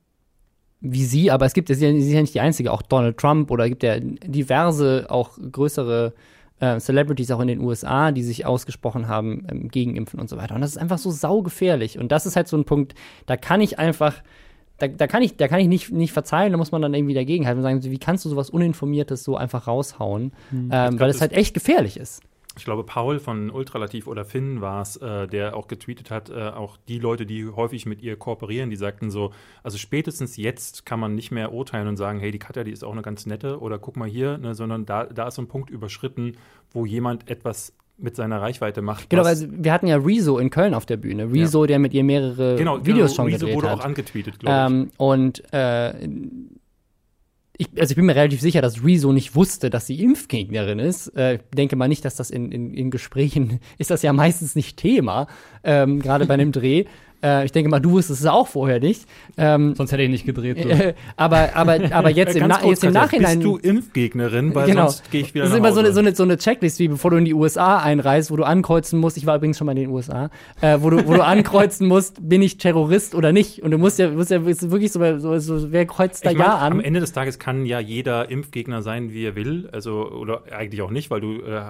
wie 0.80 1.04
sie, 1.04 1.32
aber 1.32 1.44
es 1.44 1.54
gibt, 1.54 1.66
sie 1.66 1.74
sind 1.74 1.98
ja 1.98 2.20
nicht 2.20 2.34
die 2.34 2.40
einzige, 2.40 2.70
auch 2.70 2.82
Donald 2.82 3.18
Trump 3.18 3.50
oder 3.50 3.68
gibt 3.68 3.82
ja 3.82 3.98
diverse, 3.98 5.06
auch 5.08 5.36
größere 5.50 6.14
äh, 6.62 6.78
Celebrities 6.78 7.30
auch 7.32 7.40
in 7.40 7.48
den 7.48 7.60
USA, 7.60 8.12
die 8.12 8.22
sich 8.22 8.46
ausgesprochen 8.46 9.08
haben 9.08 9.44
ähm, 9.50 9.68
gegen 9.68 9.96
Impfen 9.96 10.20
und 10.20 10.30
so 10.30 10.36
weiter. 10.36 10.54
Und 10.54 10.60
das 10.60 10.70
ist 10.70 10.78
einfach 10.78 10.98
so 10.98 11.10
saugefährlich. 11.10 11.98
Und 11.98 12.12
das 12.12 12.24
ist 12.24 12.36
halt 12.36 12.46
so 12.46 12.56
ein 12.56 12.64
Punkt, 12.64 12.94
da 13.26 13.36
kann 13.36 13.60
ich 13.60 13.80
einfach, 13.80 14.22
da, 14.78 14.86
da 14.86 15.08
kann 15.08 15.22
ich, 15.22 15.36
da 15.36 15.48
kann 15.48 15.58
ich 15.58 15.66
nicht, 15.66 15.90
nicht 15.90 16.12
verzeihen, 16.12 16.52
da 16.52 16.58
muss 16.58 16.70
man 16.70 16.80
dann 16.80 16.94
irgendwie 16.94 17.14
dagegenhalten 17.14 17.58
und 17.58 17.62
sagen, 17.64 17.82
wie 17.82 17.98
kannst 17.98 18.24
du 18.24 18.28
sowas 18.28 18.48
Uninformiertes 18.48 19.24
so 19.24 19.36
einfach 19.36 19.66
raushauen? 19.66 20.32
Ähm, 20.70 20.90
glaub, 20.90 21.00
weil 21.00 21.10
es 21.10 21.20
halt 21.20 21.32
echt 21.32 21.52
gefährlich 21.52 21.96
ist. 21.96 22.22
Ich 22.56 22.64
glaube, 22.64 22.84
Paul 22.84 23.18
von 23.18 23.50
Ultralativ 23.50 24.06
oder 24.06 24.24
Finn 24.24 24.60
war 24.60 24.82
es, 24.82 24.96
äh, 24.96 25.26
der 25.26 25.56
auch 25.56 25.68
getweetet 25.68 26.10
hat, 26.10 26.28
äh, 26.28 26.48
auch 26.50 26.76
die 26.88 26.98
Leute, 26.98 27.24
die 27.24 27.48
häufig 27.48 27.86
mit 27.86 28.02
ihr 28.02 28.16
kooperieren, 28.16 28.68
die 28.68 28.76
sagten 28.76 29.10
so, 29.10 29.32
also 29.62 29.78
spätestens 29.78 30.36
jetzt 30.36 30.84
kann 30.84 31.00
man 31.00 31.14
nicht 31.14 31.30
mehr 31.30 31.52
urteilen 31.52 31.88
und 31.88 31.96
sagen, 31.96 32.20
hey, 32.20 32.30
die 32.30 32.38
Katja, 32.38 32.64
die 32.64 32.72
ist 32.72 32.84
auch 32.84 32.92
eine 32.92 33.02
ganz 33.02 33.24
nette 33.24 33.60
oder 33.60 33.78
guck 33.78 33.96
mal 33.96 34.08
hier, 34.08 34.36
ne, 34.36 34.54
sondern 34.54 34.84
da, 34.84 35.04
da 35.04 35.28
ist 35.28 35.36
so 35.36 35.42
ein 35.42 35.48
Punkt 35.48 35.70
überschritten, 35.70 36.36
wo 36.70 36.84
jemand 36.84 37.30
etwas 37.30 37.72
mit 37.98 38.16
seiner 38.16 38.40
Reichweite 38.40 38.82
macht. 38.82 39.10
Genau, 39.10 39.22
also 39.22 39.46
wir 39.50 39.72
hatten 39.72 39.86
ja 39.86 39.96
Rezo 39.96 40.38
in 40.38 40.50
Köln 40.50 40.74
auf 40.74 40.86
der 40.86 40.96
Bühne. 40.96 41.32
Rezo, 41.32 41.66
der 41.66 41.78
mit 41.78 41.94
ihr 41.94 42.04
mehrere 42.04 42.56
genau, 42.56 42.84
Videos 42.84 43.12
genau, 43.12 43.14
schon 43.14 43.26
Rezo 43.26 43.38
gedreht 43.46 43.56
wurde 43.56 43.70
hat. 43.70 43.80
auch 43.80 43.84
angetweetet, 43.84 44.38
glaube 44.40 44.74
Ähm, 44.74 44.90
und 44.96 45.42
äh, 45.52 45.92
ich, 47.58 47.68
also 47.78 47.92
ich 47.92 47.96
bin 47.96 48.06
mir 48.06 48.16
relativ 48.16 48.40
sicher, 48.40 48.62
dass 48.62 48.84
Rezo 48.84 49.12
nicht 49.12 49.34
wusste, 49.34 49.70
dass 49.70 49.86
sie 49.86 50.02
Impfgegnerin 50.02 50.78
ist. 50.78 51.08
Äh, 51.16 51.34
ich 51.34 51.40
denke 51.54 51.76
mal 51.76 51.88
nicht, 51.88 52.04
dass 52.04 52.16
das 52.16 52.30
in, 52.30 52.50
in, 52.50 52.72
in 52.74 52.90
Gesprächen 52.90 53.60
ist 53.78 53.90
das 53.90 54.02
ja 54.02 54.12
meistens 54.12 54.54
nicht 54.56 54.76
Thema, 54.76 55.26
ähm, 55.64 56.00
gerade 56.00 56.26
bei 56.26 56.34
einem 56.34 56.52
Dreh. 56.52 56.84
Äh, 57.22 57.44
ich 57.44 57.52
denke 57.52 57.70
mal, 57.70 57.80
du 57.80 57.92
wusstest 57.92 58.20
es 58.20 58.26
auch 58.26 58.48
vorher 58.48 58.80
nicht. 58.80 59.06
Ähm, 59.36 59.74
Sonst 59.74 59.92
hätte 59.92 60.02
ich 60.02 60.10
nicht 60.10 60.26
gedreht. 60.26 60.58
äh, 60.58 60.94
aber, 61.16 61.50
aber, 61.54 61.78
aber 61.92 62.10
jetzt, 62.10 62.36
im, 62.36 62.48
Na 62.48 62.56
kurz, 62.56 62.82
jetzt 62.82 62.84
im 62.84 62.92
Nachhinein. 62.92 63.38
Bist 63.38 63.44
du 63.44 63.56
Impfgegnerin? 63.56 64.54
Weil 64.54 64.66
genau. 64.66 64.88
sonst 64.88 65.10
gehe 65.10 65.22
ich 65.22 65.34
wieder 65.34 65.44
das 65.44 65.52
ist 65.52 65.58
nach 65.58 65.64
immer 65.66 65.74
so 65.74 65.80
eine, 65.80 65.92
so, 65.92 66.00
eine, 66.00 66.14
so 66.14 66.22
eine 66.22 66.36
Checklist, 66.36 66.78
wie 66.78 66.88
bevor 66.88 67.10
du 67.10 67.16
in 67.16 67.24
die 67.24 67.34
USA 67.34 67.78
einreist, 67.78 68.30
wo 68.30 68.36
du 68.36 68.44
ankreuzen 68.44 68.98
musst. 68.98 69.16
Ich 69.16 69.26
war 69.26 69.36
übrigens 69.36 69.58
schon 69.58 69.66
mal 69.66 69.72
in 69.72 69.84
den 69.84 69.90
USA, 69.90 70.30
äh, 70.60 70.78
wo, 70.80 70.90
du, 70.90 71.06
wo 71.06 71.14
du 71.14 71.24
ankreuzen 71.24 71.86
musst, 71.86 72.28
bin 72.28 72.42
ich 72.42 72.58
Terrorist 72.58 73.14
oder 73.14 73.32
nicht. 73.32 73.62
Und 73.62 73.70
du 73.70 73.78
musst 73.78 73.98
ja, 73.98 74.10
musst 74.10 74.30
ja 74.30 74.40
ist 74.40 74.70
wirklich 74.70 74.92
so, 74.92 75.18
so, 75.18 75.38
so 75.38 75.72
wer 75.72 75.86
kreuzt 75.86 76.24
da 76.26 76.30
Ich 76.30 76.38
mein, 76.38 76.46
Ja 76.46 76.58
an? 76.58 76.72
Am 76.72 76.80
Ende 76.80 77.00
des 77.00 77.12
Tages 77.12 77.38
kann 77.38 77.66
ja 77.66 77.80
jeder 77.80 78.30
Impfgegner 78.30 78.82
sein, 78.82 79.12
wie 79.12 79.24
er 79.24 79.36
will. 79.36 79.68
Also, 79.72 80.10
oder 80.10 80.42
eigentlich 80.50 80.82
auch 80.82 80.90
nicht, 80.90 81.10
weil 81.10 81.20
du, 81.20 81.40
äh, 81.40 81.60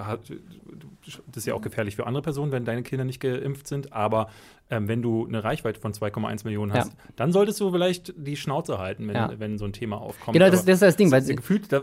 das 1.04 1.36
ist 1.36 1.46
ja 1.46 1.54
auch 1.54 1.62
gefährlich 1.62 1.96
für 1.96 2.06
andere 2.06 2.22
Personen, 2.22 2.52
wenn 2.52 2.64
deine 2.64 2.82
Kinder 2.82 3.04
nicht 3.04 3.20
geimpft 3.20 3.66
sind. 3.66 3.92
Aber 3.92 4.28
ähm, 4.72 4.88
wenn 4.88 5.02
du 5.02 5.26
eine 5.26 5.44
Reichweite 5.44 5.78
von 5.78 5.92
2,1 5.92 6.44
Millionen 6.44 6.72
hast, 6.72 6.88
Ja. 6.92 6.98
dann 7.16 7.30
solltest 7.30 7.60
du 7.60 7.70
vielleicht 7.70 8.14
die 8.16 8.36
Schnauze 8.36 8.78
halten, 8.78 9.06
wenn, 9.06 9.14
Ja. 9.14 9.30
wenn 9.38 9.58
so 9.58 9.66
ein 9.66 9.72
Thema 9.72 10.00
aufkommt. 10.00 10.32
Genau, 10.32 10.50
das, 10.50 10.64
das 10.64 10.74
ist 10.76 10.82
das 10.82 10.96
Ding, 10.96 11.10
weil 11.12 11.22
gefühlt 11.22 11.70
da, 11.72 11.82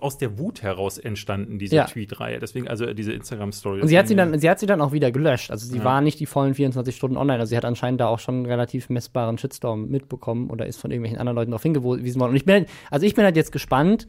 aus 0.00 0.18
der 0.18 0.38
Wut 0.38 0.62
heraus 0.62 0.98
entstanden, 0.98 1.58
diese 1.58 1.76
Ja. 1.76 1.84
Tweet-Reihe. 1.86 2.38
Deswegen, 2.38 2.68
also 2.68 2.92
diese 2.92 3.12
Instagram-Story. 3.12 3.80
Und 3.80 3.88
sie 3.88 3.98
hat 3.98 4.06
sie 4.08 4.14
dann, 4.14 4.38
sie 4.38 4.48
hat 4.48 4.60
sie 4.60 4.66
dann 4.66 4.80
auch 4.80 4.92
wieder 4.92 5.10
gelöscht. 5.10 5.50
Also 5.50 5.66
sie 5.66 5.82
war 5.82 6.00
nicht 6.02 6.20
die 6.20 6.26
vollen 6.26 6.54
24 6.54 6.94
Stunden 6.94 7.16
online. 7.16 7.40
Also 7.40 7.50
sie 7.50 7.56
hat 7.56 7.64
anscheinend 7.64 8.00
da 8.00 8.08
auch 8.08 8.18
schon 8.18 8.34
einen 8.36 8.46
relativ 8.46 8.90
messbaren 8.90 9.38
Shitstorm 9.38 9.88
mitbekommen 9.88 10.50
oder 10.50 10.66
ist 10.66 10.76
von 10.78 10.90
irgendwelchen 10.90 11.18
anderen 11.18 11.36
Leuten 11.36 11.50
darauf 11.52 11.62
hingewiesen 11.62 12.20
worden. 12.20 12.30
Und 12.32 12.36
ich 12.36 12.44
bin, 12.44 12.54
halt- 12.54 12.68
also 12.90 13.06
ich 13.06 13.14
bin 13.14 13.24
halt 13.24 13.36
jetzt 13.36 13.52
gespannt, 13.52 14.06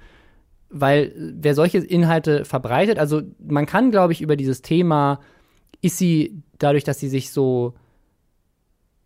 weil 0.70 1.06
äh, 1.06 1.12
wer 1.42 1.56
solche 1.56 1.78
Inhalte 1.80 2.46
verbreitet, 2.46 3.00
also 3.00 3.22
man 3.48 3.66
kann, 3.66 3.92
glaube 3.92 4.14
ich, 4.14 4.22
über 4.22 4.36
dieses 4.36 4.62
Thema, 4.62 5.20
ist 5.82 5.98
sie 5.98 6.44
dadurch, 6.58 6.84
dass 6.84 7.00
sie 7.00 7.08
sich 7.08 7.32
so 7.32 7.74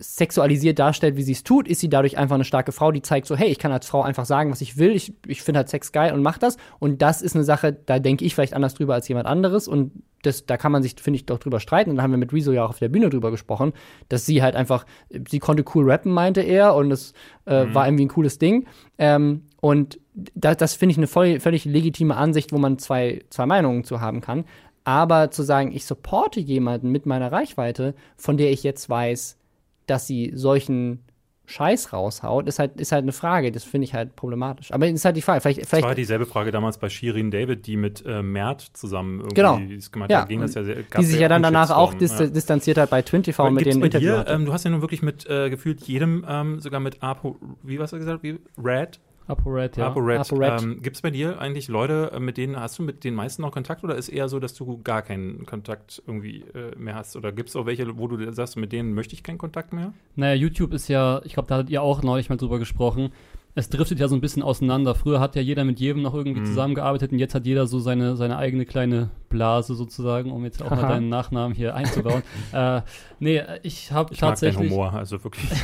sexualisiert 0.03 0.79
darstellt, 0.79 1.15
wie 1.15 1.23
sie 1.23 1.31
es 1.31 1.43
tut, 1.43 1.67
ist 1.67 1.79
sie 1.79 1.89
dadurch 1.89 2.17
einfach 2.17 2.35
eine 2.35 2.43
starke 2.43 2.71
Frau, 2.71 2.91
die 2.91 3.01
zeigt 3.01 3.25
so, 3.25 3.35
hey, 3.35 3.47
ich 3.47 3.57
kann 3.57 3.71
als 3.71 3.87
Frau 3.87 4.01
einfach 4.01 4.25
sagen, 4.25 4.51
was 4.51 4.61
ich 4.61 4.77
will, 4.77 4.91
ich, 4.91 5.13
ich 5.25 5.41
finde 5.41 5.59
halt 5.59 5.69
Sex 5.69 5.91
geil 5.91 6.13
und 6.13 6.21
mach 6.21 6.37
das. 6.37 6.57
Und 6.79 7.01
das 7.01 7.21
ist 7.21 7.35
eine 7.35 7.45
Sache, 7.45 7.73
da 7.73 7.99
denke 7.99 8.25
ich 8.25 8.35
vielleicht 8.35 8.53
anders 8.53 8.73
drüber 8.73 8.93
als 8.93 9.07
jemand 9.07 9.27
anderes. 9.27 9.67
Und 9.67 9.91
das, 10.23 10.45
da 10.45 10.57
kann 10.57 10.71
man 10.71 10.83
sich, 10.83 10.95
finde 10.99 11.17
ich, 11.17 11.25
doch 11.25 11.39
drüber 11.39 11.59
streiten. 11.59 11.89
Und 11.89 11.97
da 11.97 12.03
haben 12.03 12.11
wir 12.11 12.17
mit 12.17 12.33
Rezo 12.33 12.51
ja 12.51 12.65
auch 12.65 12.71
auf 12.71 12.79
der 12.79 12.89
Bühne 12.89 13.09
drüber 13.09 13.31
gesprochen, 13.31 13.73
dass 14.09 14.25
sie 14.25 14.43
halt 14.43 14.55
einfach, 14.55 14.85
sie 15.29 15.39
konnte 15.39 15.63
cool 15.73 15.89
rappen, 15.89 16.11
meinte 16.11 16.41
er, 16.41 16.75
und 16.75 16.91
es 16.91 17.13
äh, 17.45 17.65
war 17.73 17.87
irgendwie 17.87 18.05
ein 18.05 18.09
cooles 18.09 18.39
Ding. 18.39 18.67
Ähm, 18.97 19.43
und 19.61 19.99
da, 20.13 20.53
das 20.55 20.75
finde 20.75 20.91
ich 20.91 20.97
eine 20.97 21.07
voll, 21.07 21.39
völlig 21.39 21.65
legitime 21.65 22.15
Ansicht, 22.15 22.51
wo 22.51 22.57
man 22.57 22.77
zwei, 22.77 23.23
zwei 23.29 23.45
Meinungen 23.45 23.83
zu 23.83 24.01
haben 24.01 24.21
kann. 24.21 24.43
Aber 24.83 25.31
zu 25.31 25.43
sagen, 25.43 25.71
ich 25.71 25.85
supporte 25.85 26.41
jemanden 26.41 26.89
mit 26.89 27.05
meiner 27.05 27.31
Reichweite, 27.31 27.95
von 28.17 28.35
der 28.35 28.51
ich 28.51 28.63
jetzt 28.63 28.89
weiß, 28.89 29.37
dass 29.85 30.07
sie 30.07 30.31
solchen 30.35 31.03
Scheiß 31.45 31.91
raushaut, 31.91 32.47
ist 32.47 32.57
halt, 32.57 32.79
ist 32.79 32.93
halt 32.93 33.03
eine 33.03 33.11
Frage. 33.11 33.51
Das 33.51 33.65
finde 33.65 33.83
ich 33.83 33.93
halt 33.93 34.15
problematisch. 34.15 34.71
Aber 34.71 34.87
ist 34.87 35.03
halt 35.03 35.17
die 35.17 35.21
Frage. 35.21 35.41
Vielleicht, 35.41 35.61
Das 35.61 35.69
vielleicht 35.69 35.85
war 35.85 35.93
dieselbe 35.93 36.25
Frage 36.25 36.51
damals 36.51 36.77
bei 36.77 36.89
Shirin 36.89 37.31
David, 37.31 37.67
die 37.67 37.75
mit 37.75 38.03
äh, 38.05 38.21
Mert 38.23 38.61
zusammen 38.61 39.19
irgendwie 39.19 39.35
Genau. 39.35 39.59
das 39.75 39.91
gemacht 39.91 40.09
Ja, 40.09 40.21
hat. 40.21 40.29
Ging 40.29 40.39
das 40.39 40.55
ja 40.55 40.63
sehr, 40.63 40.77
die 40.97 41.03
sich 41.03 41.19
ja 41.19 41.27
dann 41.27 41.43
danach 41.43 41.69
auch 41.71 41.93
dis 41.93 42.17
ja. 42.17 42.27
distanziert 42.27 42.77
hat 42.77 42.89
bei 42.91 43.01
Twin 43.01 43.23
TV 43.23 43.45
und 43.45 43.55
mit 43.55 43.65
denen 43.65 43.81
bei 43.81 43.89
dir, 43.89 44.25
ähm, 44.29 44.45
du 44.45 44.53
hast 44.53 44.63
ja 44.63 44.71
nun 44.71 44.79
wirklich 44.81 45.01
mit 45.01 45.29
äh, 45.29 45.49
gefühlt 45.49 45.81
jedem, 45.83 46.25
ähm, 46.27 46.61
sogar 46.61 46.79
mit 46.79 47.03
Apo, 47.03 47.37
wie 47.61 47.77
was 47.77 47.91
du 47.91 47.97
gesagt, 47.97 48.23
wie 48.23 48.39
Red? 48.57 49.01
ApoRed, 49.27 49.77
ja. 49.77 49.87
ApoRed. 49.87 50.19
ApoRed. 50.19 50.61
Ähm, 50.63 50.81
Gibt 50.81 50.95
es 50.97 51.01
bei 51.01 51.09
dir 51.11 51.39
eigentlich 51.39 51.67
Leute, 51.67 52.11
äh, 52.13 52.19
mit 52.19 52.37
denen 52.37 52.59
hast 52.59 52.77
du 52.79 52.83
mit 52.83 53.03
den 53.03 53.15
meisten 53.15 53.41
noch 53.41 53.51
Kontakt 53.51 53.83
oder 53.83 53.95
ist 53.95 54.09
eher 54.09 54.27
so, 54.29 54.39
dass 54.39 54.53
du 54.53 54.81
gar 54.83 55.01
keinen 55.01 55.45
Kontakt 55.45 56.01
irgendwie 56.05 56.41
äh, 56.53 56.75
mehr 56.77 56.95
hast? 56.95 57.15
Oder 57.15 57.31
gibt 57.31 57.49
es 57.49 57.55
auch 57.55 57.65
welche, 57.65 57.97
wo 57.97 58.07
du 58.07 58.31
sagst, 58.33 58.57
mit 58.57 58.71
denen 58.71 58.93
möchte 58.93 59.13
ich 59.13 59.23
keinen 59.23 59.37
Kontakt 59.37 59.71
mehr? 59.73 59.93
Naja, 60.15 60.33
YouTube 60.35 60.73
ist 60.73 60.87
ja, 60.89 61.21
ich 61.23 61.33
glaube, 61.33 61.47
da 61.47 61.55
hattet 61.55 61.69
ihr 61.69 61.81
auch 61.81 62.03
neulich 62.03 62.29
mal 62.29 62.35
drüber 62.37 62.59
gesprochen. 62.59 63.11
Es 63.55 63.69
driftet 63.69 63.99
ja 63.99 64.07
so 64.07 64.15
ein 64.15 64.21
bisschen 64.21 64.41
auseinander. 64.41 64.95
Früher 64.95 65.19
hat 65.19 65.35
ja 65.35 65.41
jeder 65.43 65.63
mit 65.63 65.79
jedem 65.79 66.01
noch 66.01 66.15
irgendwie 66.15 66.41
Mhm. 66.41 66.45
zusammengearbeitet 66.47 67.11
und 67.11 67.19
jetzt 67.19 67.35
hat 67.35 67.45
jeder 67.45 67.67
so 67.67 67.77
seine, 67.79 68.15
seine 68.15 68.37
eigene 68.37 68.65
kleine 68.65 69.11
Blase 69.29 69.75
sozusagen, 69.75 70.31
um 70.31 70.43
jetzt 70.43 70.61
auch 70.63 70.71
mal 70.71 70.77
Haha. 70.81 70.87
deinen 70.89 71.09
Nachnamen 71.09 71.55
hier 71.55 71.75
einzubauen. 71.75 72.23
äh, 72.51 72.81
nee, 73.19 73.43
ich 73.61 73.91
habe 73.91 74.11
Ich 74.11 74.21
mag 74.21 74.31
tatsächlich. 74.31 74.71
Humor, 74.71 74.91
also 74.93 75.23
wirklich. 75.23 75.51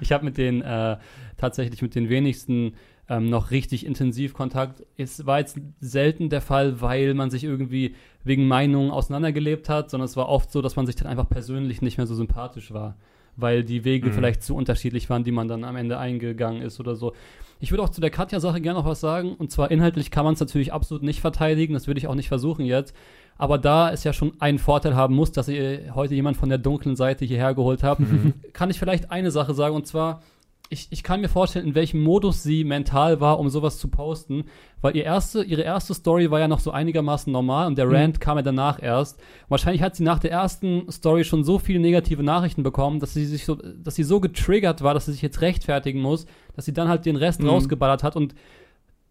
Ich 0.00 0.12
habe 0.12 0.24
mit 0.24 0.38
den 0.38 0.62
äh, 0.62 0.96
tatsächlich 1.36 1.82
mit 1.82 1.94
den 1.94 2.08
wenigsten 2.08 2.74
ähm, 3.08 3.28
noch 3.28 3.50
richtig 3.50 3.84
intensiv 3.84 4.32
Kontakt. 4.32 4.82
Es 4.96 5.26
war 5.26 5.38
jetzt 5.40 5.58
selten 5.80 6.28
der 6.30 6.40
Fall, 6.40 6.80
weil 6.80 7.14
man 7.14 7.30
sich 7.30 7.44
irgendwie 7.44 7.94
wegen 8.24 8.46
Meinungen 8.46 8.90
auseinandergelebt 8.90 9.68
hat, 9.68 9.90
sondern 9.90 10.06
es 10.06 10.16
war 10.16 10.28
oft 10.28 10.50
so, 10.52 10.62
dass 10.62 10.76
man 10.76 10.86
sich 10.86 10.94
dann 10.96 11.08
einfach 11.08 11.28
persönlich 11.28 11.82
nicht 11.82 11.98
mehr 11.98 12.06
so 12.06 12.14
sympathisch 12.14 12.72
war, 12.72 12.96
weil 13.36 13.64
die 13.64 13.84
Wege 13.84 14.08
Mhm. 14.08 14.12
vielleicht 14.12 14.42
zu 14.42 14.54
unterschiedlich 14.54 15.10
waren, 15.10 15.24
die 15.24 15.32
man 15.32 15.48
dann 15.48 15.64
am 15.64 15.76
Ende 15.76 15.98
eingegangen 15.98 16.62
ist 16.62 16.78
oder 16.78 16.94
so. 16.94 17.12
Ich 17.58 17.70
würde 17.70 17.82
auch 17.82 17.90
zu 17.90 18.00
der 18.00 18.10
Katja-Sache 18.10 18.60
gerne 18.60 18.78
noch 18.80 18.86
was 18.86 19.00
sagen. 19.00 19.34
Und 19.34 19.50
zwar 19.52 19.70
inhaltlich 19.70 20.10
kann 20.10 20.24
man 20.24 20.34
es 20.34 20.40
natürlich 20.40 20.72
absolut 20.72 21.02
nicht 21.02 21.20
verteidigen. 21.20 21.74
Das 21.74 21.86
würde 21.86 21.98
ich 21.98 22.08
auch 22.08 22.14
nicht 22.16 22.28
versuchen 22.28 22.64
jetzt. 22.64 22.94
Aber 23.38 23.58
da 23.58 23.90
es 23.90 24.04
ja 24.04 24.12
schon 24.12 24.32
einen 24.40 24.58
Vorteil 24.58 24.94
haben 24.94 25.14
muss, 25.14 25.32
dass 25.32 25.48
ihr 25.48 25.94
heute 25.94 26.14
jemand 26.14 26.36
von 26.36 26.48
der 26.48 26.58
dunklen 26.58 26.94
Seite 26.96 27.24
hierher 27.24 27.54
geholt 27.54 27.82
habt, 27.82 28.02
kann 28.52 28.70
ich 28.70 28.78
vielleicht 28.78 29.10
eine 29.10 29.30
Sache 29.30 29.52
sagen. 29.54 29.74
Und 29.74 29.86
zwar, 29.86 30.22
ich, 30.68 30.86
ich 30.90 31.02
kann 31.02 31.20
mir 31.20 31.28
vorstellen, 31.28 31.66
in 31.66 31.74
welchem 31.74 32.02
Modus 32.02 32.42
sie 32.42 32.62
mental 32.64 33.20
war, 33.20 33.38
um 33.40 33.48
sowas 33.50 33.78
zu 33.78 33.88
posten. 33.88 34.44
Weil 34.80 34.96
ihr 34.96 35.04
erste, 35.04 35.42
ihre 35.42 35.62
erste 35.62 35.92
Story 35.92 36.30
war 36.30 36.40
ja 36.40 36.48
noch 36.48 36.60
so 36.60 36.70
einigermaßen 36.70 37.32
normal 37.32 37.66
und 37.66 37.76
der 37.78 37.86
Mhm. 37.86 37.94
Rant 37.94 38.20
kam 38.20 38.36
ja 38.38 38.42
danach 38.42 38.80
erst. 38.82 39.20
Wahrscheinlich 39.48 39.82
hat 39.82 39.96
sie 39.96 40.02
nach 40.04 40.18
der 40.20 40.30
ersten 40.30 40.90
Story 40.90 41.24
schon 41.24 41.42
so 41.44 41.58
viele 41.58 41.80
negative 41.80 42.22
Nachrichten 42.22 42.62
bekommen, 42.62 43.00
dass 43.00 43.12
sie 43.12 43.26
sich 43.26 43.44
so, 43.44 43.56
dass 43.56 43.96
sie 43.96 44.04
so 44.04 44.20
getriggert 44.20 44.82
war, 44.82 44.94
dass 44.94 45.06
sie 45.06 45.12
sich 45.12 45.22
jetzt 45.22 45.40
rechtfertigen 45.40 46.00
muss, 46.00 46.26
dass 46.54 46.64
sie 46.64 46.72
dann 46.72 46.88
halt 46.88 47.06
den 47.06 47.16
Rest 47.16 47.42
Mhm. 47.42 47.48
rausgeballert 47.48 48.02
hat. 48.02 48.14
Und 48.16 48.34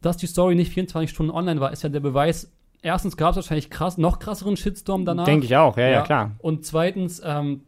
dass 0.01 0.17
die 0.17 0.27
Story 0.27 0.55
nicht 0.55 0.71
24 0.73 1.09
Stunden 1.11 1.31
online 1.31 1.59
war, 1.59 1.71
ist 1.73 1.83
ja 1.83 1.89
der 1.89 1.99
Beweis. 1.99 2.51
Erstens 2.81 3.15
gab 3.17 3.31
es 3.31 3.35
wahrscheinlich 3.35 3.69
krass, 3.69 3.97
noch 3.97 4.19
krasseren 4.19 4.57
Shitstorm 4.57 5.05
danach. 5.05 5.25
Denke 5.25 5.45
ich 5.45 5.55
auch, 5.55 5.77
ja, 5.77 5.87
ja, 5.87 6.01
klar. 6.01 6.31
Und 6.39 6.65
zweitens 6.65 7.21
ähm, 7.23 7.61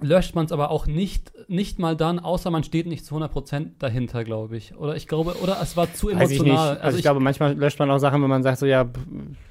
löscht 0.00 0.34
man 0.34 0.44
es 0.46 0.52
aber 0.52 0.70
auch 0.70 0.86
nicht, 0.86 1.32
nicht 1.48 1.78
mal 1.78 1.96
dann, 1.96 2.18
außer 2.18 2.50
man 2.50 2.62
steht 2.62 2.86
nicht 2.86 3.04
zu 3.04 3.16
100% 3.16 3.70
dahinter, 3.78 4.24
glaube 4.24 4.56
ich. 4.56 4.76
Oder 4.76 4.94
ich 4.96 5.08
glaube, 5.08 5.36
oder 5.42 5.58
es 5.60 5.76
war 5.76 5.92
zu 5.92 6.08
Weiß 6.08 6.30
ich 6.30 6.42
nicht. 6.42 6.50
emotional. 6.50 6.78
Also, 6.78 6.98
ich, 6.98 7.02
glaube, 7.02 7.20
manchmal 7.20 7.54
löscht 7.54 7.78
man 7.78 7.90
auch 7.90 7.98
Sachen, 7.98 8.22
wenn 8.22 8.28
man 8.28 8.42
sagt, 8.42 8.58
so, 8.58 8.66
ja, 8.66 8.86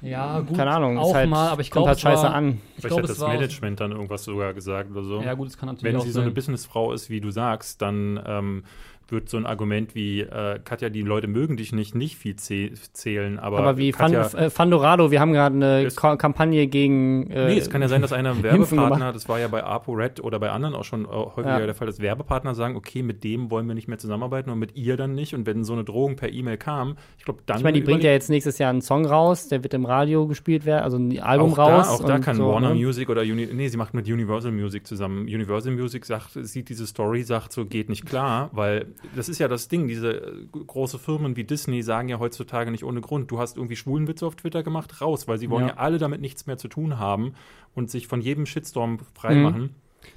ja, 0.00 0.40
gut, 0.40 0.56
keine 0.56 0.70
Ahnung, 0.70 0.98
auch 0.98 1.08
ist 1.08 1.14
halt, 1.14 1.30
mal, 1.30 1.48
aber 1.48 1.60
ich 1.60 1.70
kommt 1.70 1.84
glaube, 1.84 1.88
halt 1.88 1.96
es 1.98 2.02
scheiße 2.02 2.22
war, 2.22 2.34
an. 2.34 2.48
Ich 2.76 2.80
Vielleicht 2.80 2.88
glaube, 2.88 3.02
hat 3.02 3.10
das 3.10 3.18
Management 3.18 3.80
dann 3.80 3.92
irgendwas 3.92 4.24
sogar 4.24 4.54
gesagt 4.54 4.90
oder 4.90 5.02
so. 5.02 5.20
Ja, 5.20 5.34
gut, 5.34 5.48
es 5.48 5.58
kann 5.58 5.68
natürlich 5.68 5.92
Wenn 5.92 6.00
auch 6.00 6.04
sie 6.04 6.10
so 6.10 6.20
eine 6.20 6.28
sein. 6.28 6.34
Businessfrau 6.34 6.92
ist, 6.92 7.10
wie 7.10 7.20
du 7.20 7.30
sagst, 7.30 7.82
dann 7.82 8.20
ähm, 8.26 8.64
wird 9.08 9.28
so 9.28 9.36
ein 9.36 9.46
Argument 9.46 9.94
wie, 9.94 10.20
äh, 10.20 10.58
Katja, 10.64 10.88
die 10.88 11.02
Leute 11.02 11.28
mögen 11.28 11.56
dich 11.56 11.72
nicht, 11.72 11.94
nicht 11.94 12.16
viel 12.16 12.36
zäh 12.36 12.72
zählen, 12.92 13.38
aber, 13.38 13.58
Aber 13.58 13.76
wie 13.76 13.92
Fan, 13.92 14.12
Katja, 14.12 14.38
äh, 14.38 14.50
Fandorado, 14.50 15.10
wir 15.10 15.20
haben 15.20 15.32
gerade 15.32 15.54
eine 15.54 15.88
Ka 15.94 16.16
Kampagne 16.16 16.66
gegen. 16.66 17.30
Äh, 17.30 17.46
Nee, 17.46 17.58
es 17.58 17.70
kann 17.70 17.82
ja 17.82 17.88
sein, 17.88 18.02
dass 18.02 18.12
einer 18.12 18.42
Werbepartner, 18.42 19.12
das 19.12 19.28
war 19.28 19.38
ja 19.38 19.48
bei 19.48 19.62
ApoRed 19.62 20.22
oder 20.22 20.38
bei 20.40 20.50
anderen 20.50 20.74
auch 20.74 20.84
schon 20.84 21.04
äh, 21.04 21.08
häufiger 21.08 21.60
Ja. 21.60 21.66
der 21.66 21.74
Fall, 21.74 21.86
dass 21.86 22.00
Werbepartner 22.00 22.54
sagen, 22.54 22.76
okay, 22.76 23.02
mit 23.02 23.24
dem 23.24 23.50
wollen 23.50 23.66
wir 23.66 23.74
nicht 23.74 23.88
mehr 23.88 23.98
zusammenarbeiten 23.98 24.50
und 24.50 24.58
mit 24.58 24.76
ihr 24.76 24.96
dann 24.96 25.14
nicht. 25.14 25.34
Und 25.34 25.46
wenn 25.46 25.64
so 25.64 25.72
eine 25.72 25.84
Drohung 25.84 26.16
per 26.16 26.32
E-Mail 26.32 26.56
kam, 26.56 26.96
ich 27.18 27.24
glaube, 27.24 27.40
dann. 27.46 27.58
Ich 27.58 27.64
meine, 27.64 27.78
die 27.78 27.84
bringt 27.84 28.02
ja 28.02 28.10
jetzt 28.10 28.28
nächstes 28.30 28.58
Jahr 28.58 28.70
einen 28.70 28.82
Song 28.82 29.06
raus, 29.06 29.48
der 29.48 29.62
wird 29.62 29.74
im 29.74 29.84
Radio 29.84 30.26
gespielt 30.26 30.64
werden, 30.64 30.82
also 30.82 30.96
ein 30.96 31.18
Album 31.20 31.52
auch 31.52 31.58
raus. 31.58 31.86
Da, 31.86 31.92
auch 31.94 32.04
da 32.04 32.18
kann 32.18 32.36
so, 32.36 32.48
Warner 32.48 32.70
ne? 32.70 32.74
Music 32.74 33.08
oder 33.08 33.22
Uni 33.22 33.48
nee, 33.52 33.68
sie 33.68 33.76
macht 33.76 33.94
mit 33.94 34.06
Universal 34.08 34.52
Music 34.52 34.86
zusammen. 34.86 35.22
Universal 35.26 35.72
Music 35.72 36.04
sagt, 36.04 36.30
sieht 36.32 36.68
diese 36.68 36.86
Story, 36.86 37.22
sagt 37.22 37.52
so, 37.52 37.64
geht 37.64 37.88
nicht 37.88 38.06
klar, 38.06 38.50
weil 38.52 38.86
das 39.14 39.28
ist 39.28 39.38
ja 39.38 39.48
das 39.48 39.68
Ding, 39.68 39.88
diese 39.88 40.10
äh, 40.12 40.32
große 40.66 40.98
Firmen 40.98 41.36
wie 41.36 41.44
Disney 41.44 41.82
sagen 41.82 42.08
ja 42.08 42.18
heutzutage 42.18 42.70
nicht 42.70 42.84
ohne 42.84 43.00
Grund, 43.00 43.30
du 43.30 43.38
hast 43.38 43.56
irgendwie 43.56 43.76
Schwulenwitze 43.76 44.26
auf 44.26 44.36
Twitter 44.36 44.62
gemacht, 44.62 45.00
raus, 45.00 45.28
weil 45.28 45.38
sie 45.38 45.50
wollen 45.50 45.68
ja, 45.68 45.74
Ja. 45.74 45.78
alle 45.78 45.98
damit 45.98 46.20
nichts 46.20 46.46
mehr 46.46 46.58
zu 46.58 46.68
tun 46.68 46.98
haben 46.98 47.34
und 47.74 47.90
sich 47.90 48.06
von 48.06 48.20
jedem 48.20 48.46
Shitstorm 48.46 48.92
Mhm. 48.92 48.98
freimachen. 49.14 49.70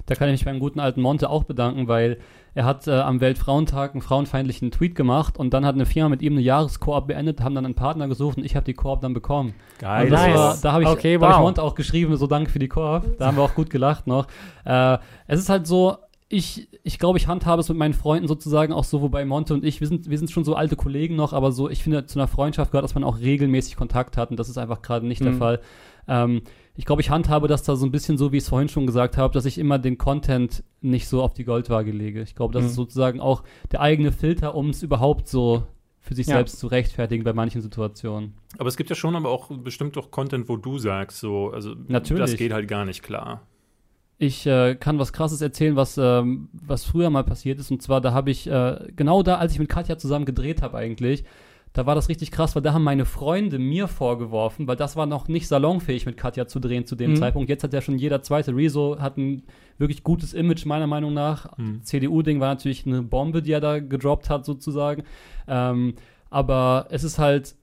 Da 0.06 0.14
kann 0.14 0.28
ich 0.28 0.34
mich 0.34 0.44
beim 0.44 0.60
guten 0.60 0.78
alten 0.78 1.00
Monte 1.00 1.28
auch 1.30 1.42
bedanken, 1.42 1.88
weil 1.88 2.18
er 2.54 2.64
hat 2.64 2.86
äh, 2.86 2.92
am 2.92 3.20
Weltfrauentag 3.20 3.92
einen 3.92 4.02
frauenfeindlichen 4.02 4.70
Tweet 4.70 4.94
gemacht 4.94 5.36
und 5.36 5.52
dann 5.52 5.64
hat 5.66 5.74
eine 5.74 5.84
Firma 5.86 6.10
mit 6.10 6.22
ihm 6.22 6.34
eine 6.34 6.42
Jahreskoop 6.42 7.08
beendet, 7.08 7.40
haben 7.40 7.56
dann 7.56 7.64
einen 7.64 7.74
Partner 7.74 8.06
gesucht 8.06 8.36
und 8.38 8.44
ich 8.44 8.54
habe 8.54 8.64
die 8.64 8.74
Koop 8.74 9.00
dann 9.00 9.14
bekommen. 9.14 9.52
Geil. 9.78 10.08
Nice. 10.10 10.36
war, 10.36 10.56
da 10.62 10.72
habe 10.72 10.84
ich, 10.84 10.88
Okay, 10.88 11.18
da 11.18 11.26
hab 11.26 11.30
ich 11.32 11.36
wow. 11.38 11.42
Monte 11.44 11.62
auch 11.62 11.74
geschrieben, 11.74 12.14
so 12.16 12.28
danke 12.28 12.50
für 12.50 12.60
die 12.60 12.68
Koop. 12.68 13.16
Da 13.18 13.26
haben 13.26 13.36
wir 13.36 13.42
auch 13.42 13.54
gut 13.54 13.68
gelacht 13.70 14.06
noch. 14.06 14.28
Äh, 14.64 14.98
es 15.26 15.40
ist 15.40 15.48
halt 15.48 15.66
so, 15.66 15.96
ich, 16.32 16.68
ich 16.84 17.00
glaube, 17.00 17.18
ich 17.18 17.26
handhabe 17.26 17.60
es 17.60 17.68
mit 17.68 17.76
meinen 17.76 17.92
Freunden 17.92 18.28
sozusagen 18.28 18.72
auch 18.72 18.84
so, 18.84 19.02
wobei 19.02 19.24
Monte 19.24 19.52
und 19.52 19.64
ich, 19.64 19.80
wir 19.80 19.88
sind, 19.88 20.08
wir 20.08 20.16
sind 20.16 20.30
schon 20.30 20.44
so 20.44 20.54
alte 20.54 20.76
Kollegen 20.76 21.16
noch, 21.16 21.32
aber 21.32 21.50
so, 21.50 21.68
ich 21.68 21.82
finde, 21.82 22.06
zu 22.06 22.20
einer 22.20 22.28
Freundschaft 22.28 22.70
gehört, 22.70 22.84
dass 22.84 22.94
man 22.94 23.02
auch 23.02 23.18
regelmäßig 23.18 23.74
Kontakt 23.74 24.16
hat 24.16 24.30
und 24.30 24.38
das 24.38 24.48
ist 24.48 24.56
einfach 24.56 24.80
gerade 24.80 25.06
nicht 25.08 25.24
der 25.24 25.32
Mhm. 25.32 25.38
Fall. 25.38 25.60
Ähm, 26.06 26.42
ich 26.76 26.84
glaube, 26.86 27.02
ich 27.02 27.10
handhabe 27.10 27.48
das 27.48 27.64
da 27.64 27.74
so 27.74 27.84
ein 27.84 27.90
bisschen 27.90 28.16
so, 28.16 28.30
wie 28.30 28.36
ich 28.36 28.44
es 28.44 28.48
vorhin 28.48 28.68
schon 28.68 28.86
gesagt 28.86 29.16
habe, 29.16 29.34
dass 29.34 29.44
ich 29.44 29.58
immer 29.58 29.80
den 29.80 29.98
Content 29.98 30.62
nicht 30.80 31.08
so 31.08 31.20
auf 31.20 31.34
die 31.34 31.44
Goldwaage 31.44 31.90
lege. 31.90 32.22
Ich 32.22 32.36
glaube, 32.36 32.54
das 32.54 32.62
Mhm. 32.62 32.68
ist 32.68 32.74
sozusagen 32.76 33.18
auch 33.20 33.42
der 33.72 33.80
eigene 33.80 34.12
Filter, 34.12 34.54
um 34.54 34.70
es 34.70 34.84
überhaupt 34.84 35.26
so 35.26 35.64
für 35.98 36.14
sich 36.14 36.28
Ja. 36.28 36.36
selbst 36.36 36.60
zu 36.60 36.68
rechtfertigen 36.68 37.24
bei 37.24 37.32
manchen 37.32 37.60
Situationen. 37.60 38.34
Aber 38.56 38.68
es 38.68 38.76
gibt 38.76 38.88
ja 38.88 38.94
schon 38.96 39.16
aber 39.16 39.30
auch 39.30 39.48
bestimmt 39.50 39.96
doch 39.96 40.12
Content, 40.12 40.48
wo 40.48 40.56
du 40.56 40.78
sagst, 40.78 41.18
so, 41.18 41.50
also 41.50 41.74
Natürlich. 41.88 42.22
das 42.22 42.36
geht 42.36 42.52
halt 42.52 42.68
gar 42.68 42.84
nicht 42.84 43.02
klar. 43.02 43.42
Ich 44.22 44.46
äh, 44.46 44.74
kann 44.74 44.98
was 44.98 45.14
Krasses 45.14 45.40
erzählen, 45.40 45.76
was, 45.76 45.96
ähm, 45.96 46.50
was 46.52 46.84
früher 46.84 47.08
mal 47.08 47.24
passiert 47.24 47.58
ist. 47.58 47.70
Und 47.70 47.80
zwar, 47.80 48.02
da 48.02 48.12
habe 48.12 48.30
ich, 48.30 48.46
äh, 48.46 48.76
genau 48.94 49.22
da, 49.22 49.36
als 49.36 49.52
ich 49.54 49.58
mit 49.58 49.70
Katja 49.70 49.96
zusammen 49.96 50.26
gedreht 50.26 50.60
habe 50.60 50.76
eigentlich, 50.76 51.24
da 51.72 51.86
war 51.86 51.94
das 51.94 52.10
richtig 52.10 52.30
krass, 52.30 52.54
weil 52.54 52.60
da 52.60 52.74
haben 52.74 52.84
meine 52.84 53.06
Freunde 53.06 53.58
mir 53.58 53.88
vorgeworfen, 53.88 54.68
weil 54.68 54.76
das 54.76 54.94
war 54.94 55.06
noch 55.06 55.28
nicht 55.28 55.48
salonfähig 55.48 56.04
mit 56.04 56.18
Katja 56.18 56.46
zu 56.46 56.60
drehen 56.60 56.84
zu 56.84 56.96
dem 56.96 57.12
Mhm. 57.12 57.16
Zeitpunkt. 57.16 57.48
Jetzt 57.48 57.64
hat 57.64 57.72
ja 57.72 57.80
schon 57.80 57.96
jeder 57.96 58.20
zweite. 58.22 58.54
Rezo 58.54 58.98
hat 59.00 59.16
ein 59.16 59.44
wirklich 59.78 60.02
gutes 60.04 60.34
Image, 60.34 60.66
meiner 60.66 60.86
Meinung 60.86 61.14
nach. 61.14 61.56
Hm. 61.56 61.82
CDU-Ding 61.82 62.40
war 62.40 62.48
natürlich 62.48 62.86
eine 62.86 63.00
Bombe, 63.02 63.40
die 63.40 63.52
er 63.52 63.60
da 63.62 63.78
gedroppt 63.78 64.28
hat, 64.28 64.44
sozusagen. 64.44 65.04
Ähm, 65.48 65.94
aber 66.28 66.88
es 66.90 67.04
ist 67.04 67.18
halt 67.18 67.54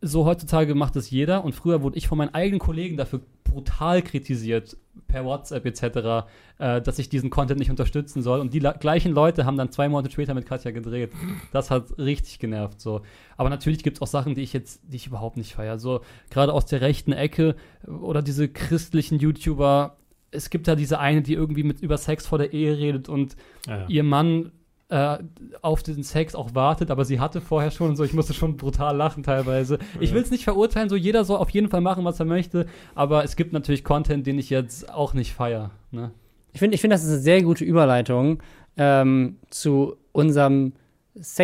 so 0.00 0.24
heutzutage 0.24 0.76
macht 0.76 0.94
es 0.94 1.10
jeder 1.10 1.44
und 1.44 1.54
früher 1.54 1.82
wurde 1.82 1.98
ich 1.98 2.06
von 2.06 2.18
meinen 2.18 2.32
eigenen 2.32 2.60
Kollegen 2.60 2.96
dafür 2.96 3.20
brutal 3.50 4.02
kritisiert, 4.02 4.76
per 5.06 5.24
WhatsApp 5.24 5.64
etc., 5.64 6.28
äh, 6.58 6.80
dass 6.82 6.98
ich 6.98 7.08
diesen 7.08 7.30
Content 7.30 7.58
nicht 7.58 7.70
unterstützen 7.70 8.22
soll. 8.22 8.40
Und 8.40 8.52
die 8.52 8.60
gleichen 8.60 9.12
Leute 9.12 9.44
haben 9.44 9.56
dann 9.56 9.70
zwei 9.70 9.88
Monate 9.88 10.12
später 10.12 10.34
mit 10.34 10.46
Katja 10.46 10.70
gedreht. 10.70 11.12
Das 11.52 11.70
hat 11.70 11.98
richtig 11.98 12.38
genervt. 12.38 12.80
So. 12.80 13.02
Aber 13.36 13.48
natürlich 13.48 13.82
gibt 13.82 13.98
es 13.98 14.02
auch 14.02 14.06
Sachen, 14.06 14.34
die 14.34 14.42
ich 14.42 14.52
jetzt, 14.52 14.80
die 14.84 14.96
ich 14.96 15.06
überhaupt 15.06 15.36
nicht 15.36 15.54
feiere. 15.54 15.78
So 15.78 16.00
gerade 16.30 16.52
aus 16.52 16.66
der 16.66 16.80
rechten 16.80 17.12
Ecke 17.12 17.56
oder 17.86 18.22
diese 18.22 18.48
christlichen 18.48 19.18
YouTuber. 19.18 19.96
Es 20.30 20.50
gibt 20.50 20.68
da 20.68 20.74
diese 20.76 20.98
eine, 20.98 21.22
die 21.22 21.32
irgendwie 21.32 21.62
mit 21.62 21.80
über 21.80 21.96
Sex 21.96 22.26
vor 22.26 22.38
der 22.38 22.52
Ehe 22.52 22.76
redet 22.76 23.08
und 23.08 23.36
Ja, 23.66 23.78
ja. 23.78 23.86
ihr 23.88 24.02
Mann 24.02 24.52
äh, 24.90 25.18
auf 25.60 25.82
den 25.82 26.02
Sex 26.02 26.34
auch 26.34 26.54
wartet, 26.54 26.90
aber 26.90 27.04
sie 27.04 27.20
hatte 27.20 27.40
vorher 27.40 27.70
schon 27.70 27.90
und 27.90 27.96
so. 27.96 28.04
Ich 28.04 28.14
musste 28.14 28.32
schon 28.32 28.56
brutal 28.56 28.96
lachen 28.96 29.22
teilweise. 29.22 29.78
Ich 30.00 30.10
Ja. 30.10 30.16
will 30.16 30.22
es 30.22 30.30
nicht 30.30 30.44
verurteilen, 30.44 30.88
so 30.88 30.96
jeder 30.96 31.24
soll 31.24 31.36
auf 31.38 31.50
jeden 31.50 31.68
Fall 31.68 31.80
machen, 31.82 32.04
was 32.04 32.18
er 32.20 32.26
möchte, 32.26 32.66
aber 32.94 33.22
es 33.24 33.36
gibt 33.36 33.52
natürlich 33.52 33.84
Content, 33.84 34.26
den 34.26 34.38
ich 34.38 34.48
jetzt 34.50 34.90
auch 34.92 35.12
nicht 35.14 35.32
feier. 35.34 35.70
Ne? 35.90 36.10
Ich 36.52 36.58
finde, 36.60 36.74
ich 36.74 36.80
find, 36.80 36.92
das 36.92 37.04
ist 37.04 37.10
eine 37.10 37.18
sehr 37.18 37.42
gute 37.42 37.64
Überleitung 37.64 38.42
ähm, 38.78 39.36
zu 39.50 39.96
unserem 40.12 40.72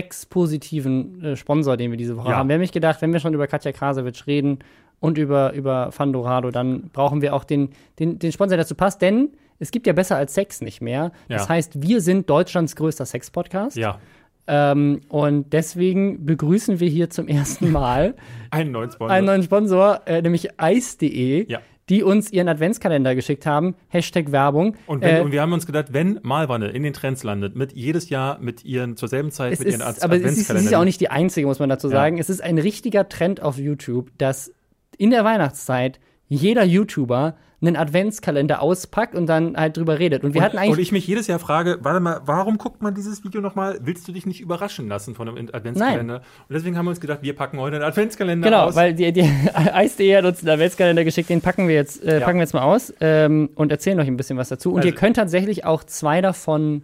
sexpositiven 0.09 1.23
äh, 1.23 1.37
Sponsor, 1.37 1.77
den 1.77 1.91
wir 1.91 1.99
diese 1.99 2.17
Woche 2.17 2.31
Ja. 2.31 2.37
haben. 2.37 2.49
Wir 2.49 2.55
haben 2.55 2.61
mich 2.61 2.73
gedacht, 2.73 3.03
wenn 3.03 3.13
wir 3.13 3.21
schon 3.21 3.35
über 3.35 3.47
Katja 3.47 3.73
Krasowitsch 3.73 4.27
reden 4.27 4.59
und 5.01 5.19
über, 5.19 5.53
über 5.53 5.93
Fandorado, 5.93 6.51
dann 6.51 6.91
brauchen 6.93 7.21
wir 7.23 7.35
auch 7.35 7.45
den, 7.45 7.71
den, 7.99 8.19
den 8.19 8.33
Sponsor, 8.33 8.57
der 8.57 8.65
dazu 8.65 8.75
passt, 8.75 9.03
denn 9.03 9.31
es 9.59 9.71
gibt 9.71 9.87
ja 9.87 9.93
besser 9.93 10.17
als 10.17 10.35
Sex 10.35 10.61
nicht 10.61 10.81
mehr. 10.81 11.13
Das 11.29 11.43
Ja. 11.45 11.49
heißt, 11.51 11.83
wir 11.83 12.01
sind 12.01 12.29
Deutschlands 12.31 12.77
größter 12.77 13.07
Sex-Podcast. 13.07 13.77
ja, 13.77 13.99
Ähm, 14.47 15.01
und 15.09 15.55
deswegen 15.55 16.27
begrüßen 16.27 16.79
wir 16.79 16.89
hier 16.89 17.09
zum 17.09 17.29
ersten 17.29 17.73
Mal 17.73 18.15
einen 18.51 18.73
neuen 18.73 18.91
Sponsor. 18.91 19.11
einen 19.11 19.27
neuen 19.27 19.43
Sponsor, 19.43 20.03
äh, 20.07 20.21
nämlich 20.21 20.61
Eis.de, 20.61 21.51
Ja. 21.51 21.61
die 21.89 22.03
uns 22.03 22.31
ihren 22.31 22.49
Adventskalender 22.49 23.15
geschickt 23.15 23.47
haben. 23.47 23.75
Hashtag 23.89 24.33
Werbung. 24.33 24.77
und, 24.87 25.01
wenn, 25.03 25.17
Äh, 25.17 25.21
und 25.21 25.33
wir 25.33 25.41
haben 25.41 25.55
uns 25.55 25.65
gedacht, 25.65 25.87
wenn 25.95 26.21
Malwanne 26.23 26.69
in 26.69 26.83
den 26.83 26.93
Trends 26.93 27.23
landet, 27.25 27.57
mit 27.57 27.73
jedes 27.73 28.11
Jahr 28.11 28.39
mit 28.39 28.65
ihren 28.67 28.97
zur 28.99 29.09
selben 29.09 29.31
Zeit 29.31 29.55
es 29.55 29.61
mit 29.61 29.69
ist, 29.69 29.75
ihren 29.79 29.83
Ad- 29.83 30.03
aber 30.03 30.17
es 30.17 30.23
ist, 30.23 30.27
es 30.33 30.39
ist 30.41 30.49
ja 30.49 30.55
Adventskalendern- 30.57 30.81
auch 30.81 30.85
nicht 30.85 31.01
die 31.01 31.09
einzige, 31.11 31.47
muss 31.47 31.59
man 31.59 31.71
dazu 31.71 31.87
Ja. 31.89 31.93
sagen. 31.95 32.19
Es 32.19 32.29
ist 32.29 32.43
ein 32.43 32.59
richtiger 32.59 33.09
Trend 33.09 33.41
auf 33.43 33.57
YouTube, 33.57 34.11
dass 34.19 34.53
in 34.99 35.09
der 35.11 35.25
Weihnachtszeit 35.25 36.01
jeder 36.29 36.65
YouTuber 36.65 37.37
einen 37.61 37.77
Adventskalender 37.77 38.61
auspackt 38.61 39.15
und 39.15 39.27
dann 39.27 39.57
halt 39.57 39.79
drüber 39.79 39.99
redet. 39.99 40.23
Und 40.23 40.35
wir 40.35 40.41
und, 40.41 40.45
hatten 40.45 40.59
eigentlich 40.59 40.73
und 40.73 40.79
ich 40.81 40.93
mich 40.93 41.07
jedes 41.07 41.29
Jahr 41.29 41.39
frage, 41.39 41.79
warte 41.81 41.99
mal, 42.01 42.21
warum 42.27 42.59
guckt 42.59 42.83
man 42.83 42.95
dieses 42.95 43.25
Video 43.25 43.41
nochmal? 43.41 43.79
Willst 43.83 44.07
du 44.07 44.13
dich 44.13 44.27
nicht 44.27 44.43
überraschen 44.43 44.87
lassen 44.87 45.15
von 45.15 45.29
einem 45.29 45.49
Adventskalender? 45.51 46.17
Und 46.17 46.53
deswegen 46.53 46.77
haben 46.77 46.85
wir 46.85 46.91
uns 46.91 47.01
gedacht, 47.01 47.21
wir 47.23 47.35
packen 47.35 47.59
heute 47.59 47.77
einen 47.77 47.85
Adventskalender 47.87 48.47
Genau, 48.49 48.65
aus. 48.65 48.75
weil 48.75 48.93
die, 48.93 49.11
die 49.13 49.23
Eis.de 49.55 50.15
hat 50.15 50.27
uns 50.27 50.41
einen 50.41 50.51
Adventskalender 50.51 51.05
geschickt, 51.05 51.31
den 51.31 51.41
packen 51.41 51.67
wir 51.67 51.75
jetzt, 51.75 52.05
äh, 52.05 52.19
Ja. 52.21 52.25
packen 52.27 52.37
wir 52.39 52.43
jetzt 52.43 52.53
mal 52.53 52.63
aus 52.65 52.93
ähm, 53.01 53.49
und 53.55 53.71
erzählen 53.73 53.99
euch 53.99 54.09
ein 54.09 54.19
bisschen 54.19 54.37
was 54.37 54.51
dazu. 54.51 54.71
Und 54.73 54.79
Also- 54.79 54.89
ihr 54.89 54.95
könnt 54.95 55.17
tatsächlich 55.17 55.65
auch 55.65 55.85
zwei 55.85 56.21
davon 56.21 56.83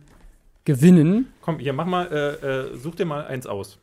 gewinnen. 0.64 1.28
Komm, 1.43 1.59
hier, 1.59 1.72
mach 1.74 1.86
mal, 1.86 2.07
äh, 2.07 2.47
äh, 2.74 2.76
such 2.76 2.95
dir 2.95 3.05
mal 3.05 3.26
eins 3.26 3.47
aus. 3.47 3.78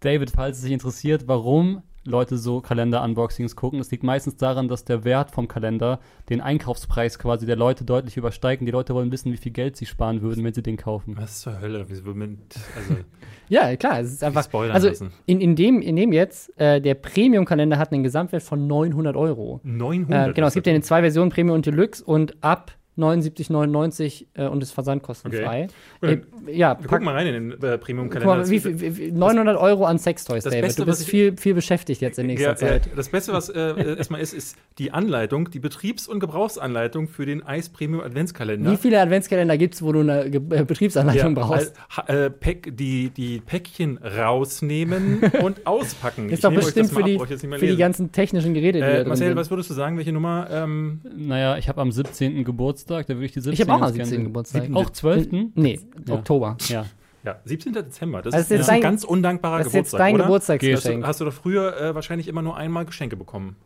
David, 0.00 0.30
falls 0.34 0.58
es 0.58 0.64
dich 0.64 0.72
interessiert, 0.72 1.24
warum 1.28 1.82
Leute 2.04 2.36
so 2.36 2.60
Kalender-Unboxings 2.60 3.54
gucken, 3.54 3.78
das 3.78 3.90
liegt 3.90 4.02
meistens 4.02 4.36
daran, 4.36 4.68
dass 4.68 4.84
der 4.84 5.04
Wert 5.04 5.30
vom 5.30 5.46
Kalender 5.46 6.00
den 6.28 6.40
Einkaufspreis 6.40 7.18
quasi 7.18 7.46
der 7.46 7.56
Leute 7.56 7.84
deutlich 7.84 8.16
übersteigt. 8.16 8.60
Und 8.60 8.66
die 8.66 8.72
Leute 8.72 8.94
wollen 8.94 9.12
wissen, 9.12 9.32
wie 9.32 9.36
viel 9.36 9.52
Geld 9.52 9.76
sie 9.76 9.86
sparen 9.86 10.20
würden, 10.20 10.42
wenn 10.44 10.52
sie 10.52 10.62
den 10.62 10.76
kaufen. 10.76 11.16
Was 11.16 11.40
zur 11.40 11.60
Hölle? 11.60 11.86
Also, 11.88 12.02
Ja, 13.48 13.76
klar, 13.76 14.00
es 14.00 14.12
ist 14.12 14.24
einfach. 14.24 14.44
spoilern 14.44 14.74
Also 14.74 14.88
lassen. 14.88 15.12
in, 15.26 15.40
in, 15.40 15.54
dem, 15.56 15.80
in 15.82 15.94
dem 15.96 16.12
jetzt, 16.12 16.58
äh, 16.58 16.80
der 16.80 16.94
Premium-Kalender 16.94 17.78
hat 17.78 17.92
einen 17.92 18.02
Gesamtwert 18.02 18.42
von 18.42 18.66
900 18.66 19.14
Euro. 19.14 19.60
900. 19.62 20.28
Äh, 20.28 20.32
genau, 20.32 20.46
es 20.46 20.54
gibt 20.54 20.66
ja 20.66 20.72
in 20.72 20.78
den 20.78 20.82
zwei 20.84 21.02
Versionen 21.02 21.30
Premium 21.30 21.56
und 21.56 21.66
Deluxe 21.66 22.02
und 22.02 22.42
ab 22.42 22.72
79,99 22.98 24.26
äh, 24.34 24.46
und 24.46 24.62
ist 24.62 24.72
versandkostenfrei. 24.72 25.68
Okay. 26.00 26.20
Äh, 26.46 26.52
ja, 26.52 26.70
Wir 26.70 26.74
pack, 26.74 26.88
gucken 26.88 27.04
mal 27.04 27.14
rein 27.14 27.26
in 27.28 27.50
den 27.50 27.62
äh, 27.62 27.78
Premium-Kalender. 27.78 28.48
wie, 28.50 28.60
viel- 28.60 28.80
wie, 28.80 28.96
wie, 28.98 29.12
900 29.12 29.56
Euro 29.58 29.84
an 29.86 29.98
Sextoys, 29.98 30.44
das 30.44 30.52
David. 30.52 30.66
Beste, 30.66 30.82
du 30.82 30.86
bist 30.86 31.00
was 31.00 31.06
ich- 31.06 31.10
viel, 31.10 31.36
viel 31.36 31.54
beschäftigt 31.54 32.00
jetzt 32.00 32.18
in 32.18 32.26
nächster 32.26 32.46
ja, 32.48 32.52
ja, 32.52 32.56
Zeit. 32.56 32.88
das 32.96 33.08
Beste, 33.08 33.32
was 33.32 33.48
äh, 33.48 33.96
erstmal 33.96 34.20
ist, 34.20 34.32
ist 34.34 34.56
die 34.78 34.90
Anleitung, 34.92 35.50
die 35.50 35.58
Betriebs- 35.60 36.06
und 36.08 36.20
Gebrauchsanleitung 36.20 37.08
für 37.08 37.26
den 37.26 37.42
Eis 37.46 37.68
Premium 37.68 38.02
Adventskalender. 38.02 38.70
Wie 38.72 38.76
viele 38.76 39.00
Adventskalender 39.00 39.56
gibt 39.58 39.74
es, 39.74 39.82
wo 39.82 39.92
du 39.92 40.00
eine 40.00 40.30
Ge 40.30 40.40
äh, 40.50 40.64
Betriebsanleitung 40.64 41.36
Ja, 41.36 41.42
brauchst? 41.46 41.72
ha- 41.96 42.04
äh, 42.12 42.30
Päck, 42.30 42.76
die, 42.76 43.10
die 43.10 43.40
Päckchen 43.40 43.98
rausnehmen 43.98 45.20
und 45.42 45.66
auspacken. 45.66 46.28
ist 46.30 46.44
doch 46.44 46.50
nehme 46.50 46.60
euch 46.60 46.66
bestimmt 46.74 46.90
für, 46.90 47.02
die, 47.02 47.18
ab, 47.20 47.26
ich 47.30 47.40
für 47.40 47.66
die 47.66 47.76
ganzen 47.76 48.12
technischen 48.12 48.54
Geräte, 48.54 48.78
die 48.78 48.80
da 48.84 48.92
drin 48.98 49.08
Marcel, 49.08 49.28
sind. 49.28 49.36
was 49.36 49.50
würdest 49.50 49.70
du 49.70 49.74
sagen? 49.74 49.96
Welche 49.96 50.12
Nummer? 50.12 50.48
Ähm, 50.50 51.00
Naja, 51.16 51.56
ich 51.58 51.68
habe 51.68 51.80
am 51.80 51.92
17. 51.92 52.44
Geburtstag, 52.44 52.81
da 52.86 53.14
würde 53.14 53.24
ich 53.24 53.32
die 53.32 53.40
17. 53.40 53.52
ich 53.52 53.60
habe 53.60 53.72
auch 53.72 53.86
am 53.86 53.92
gerne 53.92 54.04
17. 54.04 54.10
sehen. 54.18 54.24
Geburtstag. 54.24 54.62
Siebten- 54.62 54.76
Auch 54.76 54.90
12. 54.90 55.28
Nee, 55.54 55.80
Ja. 56.06 56.14
Oktober. 56.14 56.56
Ja. 56.68 56.86
ja, 57.24 57.36
17. 57.44 57.72
Dezember. 57.72 58.22
Das 58.22 58.34
ist, 58.34 58.50
jetzt 58.50 58.50
das 58.52 58.60
ist 58.60 58.68
ein 58.68 58.74
dein- 58.76 58.82
ganz 58.82 59.04
undankbarer 59.04 59.58
Das 59.58 59.66
ist 59.68 59.72
jetzt 59.74 59.90
Geburtstag, 59.92 59.98
dein 59.98 60.14
oder? 60.14 60.24
Hast 60.24 60.28
Geburtstagsgeschenk. 60.28 61.00
du, 61.02 61.06
hast 61.06 61.20
du 61.20 61.24
doch 61.26 61.32
früher 61.32 61.76
äh, 61.80 61.94
wahrscheinlich 61.94 62.28
immer 62.28 62.42
nur 62.42 62.56
einmal 62.56 62.84
Geschenke 62.84 63.16
bekommen. 63.16 63.56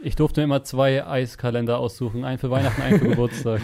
Ich 0.00 0.14
durfte 0.14 0.42
immer 0.42 0.62
zwei 0.62 1.04
Eiskalender 1.04 1.78
aussuchen. 1.80 2.24
Einen 2.24 2.38
für 2.38 2.52
Weihnachten, 2.52 2.80
einen 2.82 3.00
für 3.00 3.08
Geburtstag. 3.08 3.60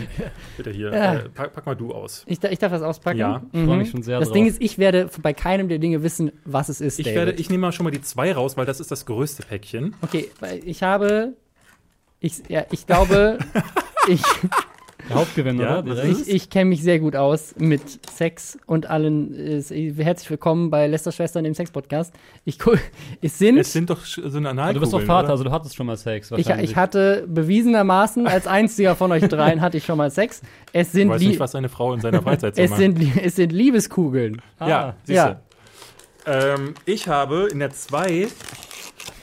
Bitte 0.57 0.73
hier, 0.73 0.93
Ja. 0.93 1.15
äh, 1.15 1.29
pack, 1.29 1.53
pack 1.53 1.65
mal 1.65 1.77
du 1.77 1.93
aus. 1.93 2.25
Ich, 2.27 2.43
ich 2.43 2.59
darf 2.59 2.73
das 2.73 2.83
auspacken? 2.83 3.19
Ja, 3.21 3.43
ich 3.53 3.65
freu 3.65 3.77
mich 3.77 3.91
schon 3.91 4.03
sehr 4.03 4.19
Das 4.19 4.31
drauf. 4.31 4.35
Ding 4.35 4.47
ist, 4.47 4.61
ich 4.61 4.77
werde 4.79 5.09
bei 5.23 5.33
keinem 5.33 5.69
der 5.69 5.79
Dinge 5.79 6.03
wissen, 6.03 6.33
was 6.45 6.69
es 6.69 6.81
ist, 6.81 6.99
Ich, 6.99 7.05
David. 7.05 7.17
werde, 7.19 7.33
ich 7.35 7.51
nehme 7.51 7.61
mal 7.61 7.71
schon 7.73 7.85
mal 7.85 7.93
die 7.93 8.03
zwei 8.03 8.33
raus, 8.33 8.57
weil 8.57 8.67
das 8.67 8.81
ist 8.81 8.91
das 8.91 9.07
größte 9.07 9.45
Päckchen. 9.45 9.95
okay, 10.03 10.29
weil 10.41 10.61
ich 10.65 10.83
habe... 10.83 11.35
Ich, 12.19 12.43
ja, 12.49 12.65
ich 12.73 12.85
glaube, 12.87 13.39
ich, 14.09 14.23
Der 15.09 15.17
Hauptgewinner, 15.17 15.63
Ja, 15.63 15.79
oder? 15.81 16.05
ich, 16.05 16.29
ich 16.29 16.49
kenne 16.49 16.67
mich 16.71 16.83
sehr 16.83 16.99
gut 16.99 17.15
aus 17.15 17.55
mit 17.59 17.83
Sex 18.11 18.57
und 18.67 18.87
allen. 18.87 19.35
Herzlich 19.99 20.31
willkommen 20.31 20.71
bei 20.71 20.87
Lester 20.87 21.13
Schwestern, 21.13 21.45
dem 21.45 21.53
Sex-Podcast. 21.55 22.15
Ich 22.47 22.59
es 23.21 23.39
sind... 23.39 23.59
Es 23.59 23.73
sind 23.73 23.91
doch 23.91 24.03
so 24.05 24.39
eine 24.39 24.51
Aber 24.51 24.73
du 24.73 24.81
bist 24.81 24.95
doch 24.95 25.03
Vater, 25.03 25.25
oder? 25.25 25.31
also 25.33 25.45
du 25.45 25.51
hattest 25.51 25.77
schon 25.77 25.87
mal 25.87 25.99
Sex. 25.99 26.29
ich, 26.29 26.33
wahrscheinlich. 26.47 26.71
ich 26.71 26.77
hatte 26.77 27.27
bewiesenermaßen 27.29 28.27
als 28.27 28.47
einziger 28.47 28.97
von 28.97 29.13
euch 29.13 29.25
dreien 29.29 29.61
hatte 29.61 29.77
ich 29.77 29.85
schon 29.85 29.99
mal 29.99 30.11
Sex. 30.11 30.41
Es 30.73 30.89
Ich 30.89 30.93
sind, 30.95 31.11
weiß 31.11 31.21
Lie- 31.21 31.29
nicht, 31.29 31.41
was 31.41 31.53
seine 31.53 31.69
Frau 31.69 31.93
in 31.93 32.01
seiner 32.01 32.23
Freizeit 32.23 32.57
so 32.57 32.63
es 32.63 32.71
macht. 32.71 32.81
sind, 32.81 33.17
es 33.23 33.37
sind 33.37 33.53
Liebeskugeln. 33.53 34.41
Ah, 34.59 34.69
ja, 34.69 34.97
siehst 35.05 35.17
ja. 35.17 35.41
du. 36.25 36.31
Ähm, 36.31 36.75
ich 36.87 37.09
habe 37.09 37.49
in 37.53 37.59
der 37.59 37.71
2. 37.71 38.29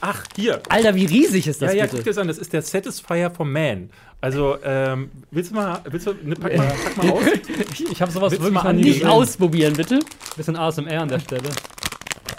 Ach, 0.00 0.24
hier. 0.36 0.60
Alter, 0.68 0.94
wie 0.94 1.06
riesig 1.06 1.48
ist 1.48 1.60
das 1.60 1.72
ja, 1.72 1.78
ja, 1.78 1.84
guck 1.86 1.92
bitte? 1.92 2.04
dir 2.04 2.10
das 2.10 2.18
an. 2.18 2.28
Das 2.28 2.38
ist 2.38 2.52
der 2.52 2.62
Satisfier 2.62 3.30
for 3.30 3.44
Man. 3.46 3.90
Also, 4.22 4.56
ähm, 4.64 5.10
willst 5.32 5.50
du 5.50 5.56
mal, 5.56 5.80
willst 5.84 6.06
du, 6.06 6.12
ne, 6.22 6.36
pack, 6.36 6.56
mal, 6.56 6.66
pack 6.68 6.96
mal 7.04 7.10
aus. 7.12 7.22
Ich, 7.72 7.90
ich 7.90 8.00
habe 8.00 8.10
sowas 8.12 8.30
Willst 8.30 8.40
du 8.40 8.44
wirklich 8.44 8.54
mal 8.54 8.72
noch 8.72 8.72
nie 8.72 8.84
Nicht 8.84 9.00
gesehen. 9.00 9.08
ausprobieren, 9.10 9.72
bitte. 9.74 9.98
Bisschen 10.36 10.56
ASMR 10.56 11.00
an 11.02 11.08
der 11.08 11.18
Stelle. 11.18 11.48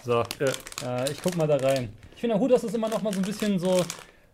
So, 0.06 0.22
Äh, 0.40 0.46
äh, 0.46 1.12
ich 1.12 1.22
guck 1.22 1.36
mal 1.36 1.46
da 1.46 1.58
rein. 1.58 1.90
Ich 2.16 2.22
finde 2.22 2.36
auch 2.38 2.40
gut, 2.40 2.52
dass 2.52 2.64
es 2.64 2.74
immer 2.74 2.88
noch 2.88 3.02
mal 3.02 3.12
so 3.12 3.20
ein 3.20 3.26
bisschen 3.26 3.60
so, 3.60 3.84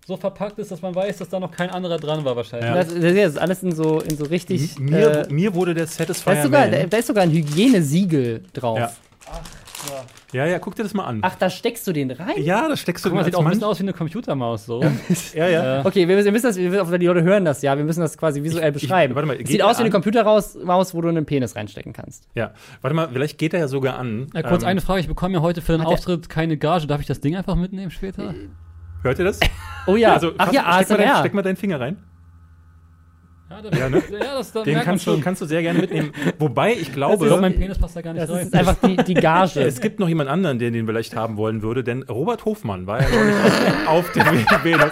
so 0.06 0.16
verpackt 0.16 0.60
ist, 0.60 0.70
dass 0.72 0.82
man 0.84 0.94
weiß, 0.94 1.18
dass 1.18 1.30
da 1.30 1.40
noch 1.40 1.52
kein 1.52 1.72
anderer 1.72 1.98
dran 1.98 2.24
war 2.24 2.36
wahrscheinlich. 2.36 2.70
Ja. 2.70 2.76
Das, 2.76 2.88
das 2.94 3.34
ist 3.34 3.40
alles 3.40 3.64
in 3.64 3.74
so, 3.76 4.00
in 4.00 4.16
so 4.16 4.26
richtig. 4.26 4.78
mir, 4.80 5.28
äh, 5.28 5.34
mir 5.34 5.52
wurde 5.56 5.74
der 5.74 5.86
da, 5.86 5.92
Satisfier 5.92 6.34
ist 6.34 6.44
sogar, 6.44 6.62
Man. 6.62 6.72
da, 6.72 6.84
da 6.86 6.98
ist 6.98 7.08
sogar 7.08 7.24
ein 7.24 7.32
Hygienesiegel 7.32 8.44
drauf. 8.54 8.78
Ja. 8.78 8.92
Ja, 10.34 10.46
ja, 10.46 10.60
guck 10.60 10.76
dir 10.76 10.84
das 10.84 10.94
mal 10.94 11.06
an. 11.06 11.20
Ach, 11.22 11.36
da 11.36 11.50
steckst 11.50 11.86
du 11.88 11.92
den 11.94 12.12
rein? 12.12 12.34
Ja, 12.38 12.68
das 12.68 12.80
steckst 12.82 13.04
du 13.06 13.10
Guck 13.10 13.18
mal, 13.18 13.26
sieht 13.26 13.36
auch 13.36 13.42
ein 13.44 13.50
bisschen 13.50 13.64
aus 13.64 13.80
wie 13.80 13.84
eine 13.84 13.94
Computermaus 13.94 14.66
so. 14.66 14.84
Ja, 15.34 15.48
ja. 15.48 15.80
Äh, 15.82 15.86
Okay, 15.86 16.08
wir 16.08 16.16
müssen, 16.16 16.26
wir 16.26 16.32
müssen 16.32 16.46
das, 16.48 16.58
wir 16.58 16.70
müssen, 16.70 17.00
die 17.00 17.06
Leute 17.06 17.24
hören 17.24 17.46
das 17.46 17.62
ja, 17.62 17.78
wir 17.78 17.84
müssen 17.84 18.02
das 18.02 18.18
quasi 18.18 18.44
visuell 18.44 18.76
Ich- 18.76 18.82
beschreiben. 18.84 19.16
warte 19.16 19.28
mal, 19.28 19.34
es 19.34 19.40
geht 19.40 19.48
sieht 19.48 19.62
aus 19.64 19.78
wie 19.78 19.82
eine? 19.82 19.90
Computermaus, 19.90 20.58
wo 20.94 21.02
du 21.02 21.08
einen 21.10 21.26
Penis 21.26 21.56
reinstecken 21.56 21.94
kannst. 21.94 22.28
ja. 22.36 22.52
Warte 22.82 22.96
mal, 22.96 23.10
vielleicht 23.12 23.38
geht 23.38 23.54
er 23.54 23.60
ja 23.62 23.68
sogar 23.68 23.98
an. 23.98 24.28
äh, 24.34 24.44
kurz 24.44 24.64
Ähm, 24.64 24.70
eine 24.70 24.82
Frage, 24.82 25.00
ich 25.02 25.08
bekomme 25.08 25.36
ja 25.36 25.42
heute 25.42 25.62
für 25.62 25.72
den 25.74 25.82
Auftritt 25.82 26.30
keine 26.30 26.58
Gage. 26.58 26.88
Darf 26.88 27.02
ich 27.02 27.08
das 27.08 27.20
Ding 27.22 27.36
einfach 27.36 27.56
mitnehmen 27.56 27.92
später? 27.92 28.34
Hört 29.02 29.18
ihr 29.20 29.26
das? 29.26 29.40
Oh 29.88 29.96
ja, 29.96 30.14
Also, 30.14 30.34
ach 30.38 30.52
ja, 30.52 30.62
steck, 30.84 30.90
mal 30.90 30.98
dein, 30.98 31.08
ASMR. 31.10 31.20
steck 31.20 31.34
mal 31.34 31.42
deinen 31.42 31.56
Finger 31.56 31.80
rein. 31.80 31.98
Ja, 33.50 33.62
da- 33.62 33.78
Ja, 33.78 33.90
ne? 33.90 34.04
ja, 34.12 34.38
das, 34.38 34.52
da 34.52 34.64
Den 34.64 34.80
kannst 34.82 35.08
du, 35.08 35.20
kannst 35.22 35.42
du 35.42 35.46
sehr 35.46 35.62
gerne 35.62 35.80
mitnehmen. 35.80 36.12
Wobei 36.38 36.74
ich 36.74 36.82
Ich 36.84 36.94
glaube, 36.94 37.26
glaube, 37.26 37.42
mein 37.42 37.56
Penis 37.58 37.78
passt 37.80 37.96
da 37.96 38.02
gar 38.02 38.14
nicht 38.14 38.22
Das 38.24 38.30
rein. 38.30 38.46
ist 38.46 38.54
einfach 38.56 38.76
die, 38.86 38.96
die 38.98 39.14
Gage. 39.16 39.62
es 39.62 39.82
gibt 39.82 40.00
noch 40.00 40.08
jemand 40.08 40.30
anderen, 40.30 40.60
der 40.60 40.70
den 40.72 40.86
vielleicht 40.86 41.16
haben 41.16 41.36
wollen 41.38 41.62
würde, 41.64 41.84
denn 41.84 42.04
Robert 42.04 42.46
Hofmann 42.46 42.86
war 42.88 43.02
ja 43.02 43.08
neulich 43.10 43.36
auf 43.88 44.12
der 44.12 44.26
Venus. 44.64 44.92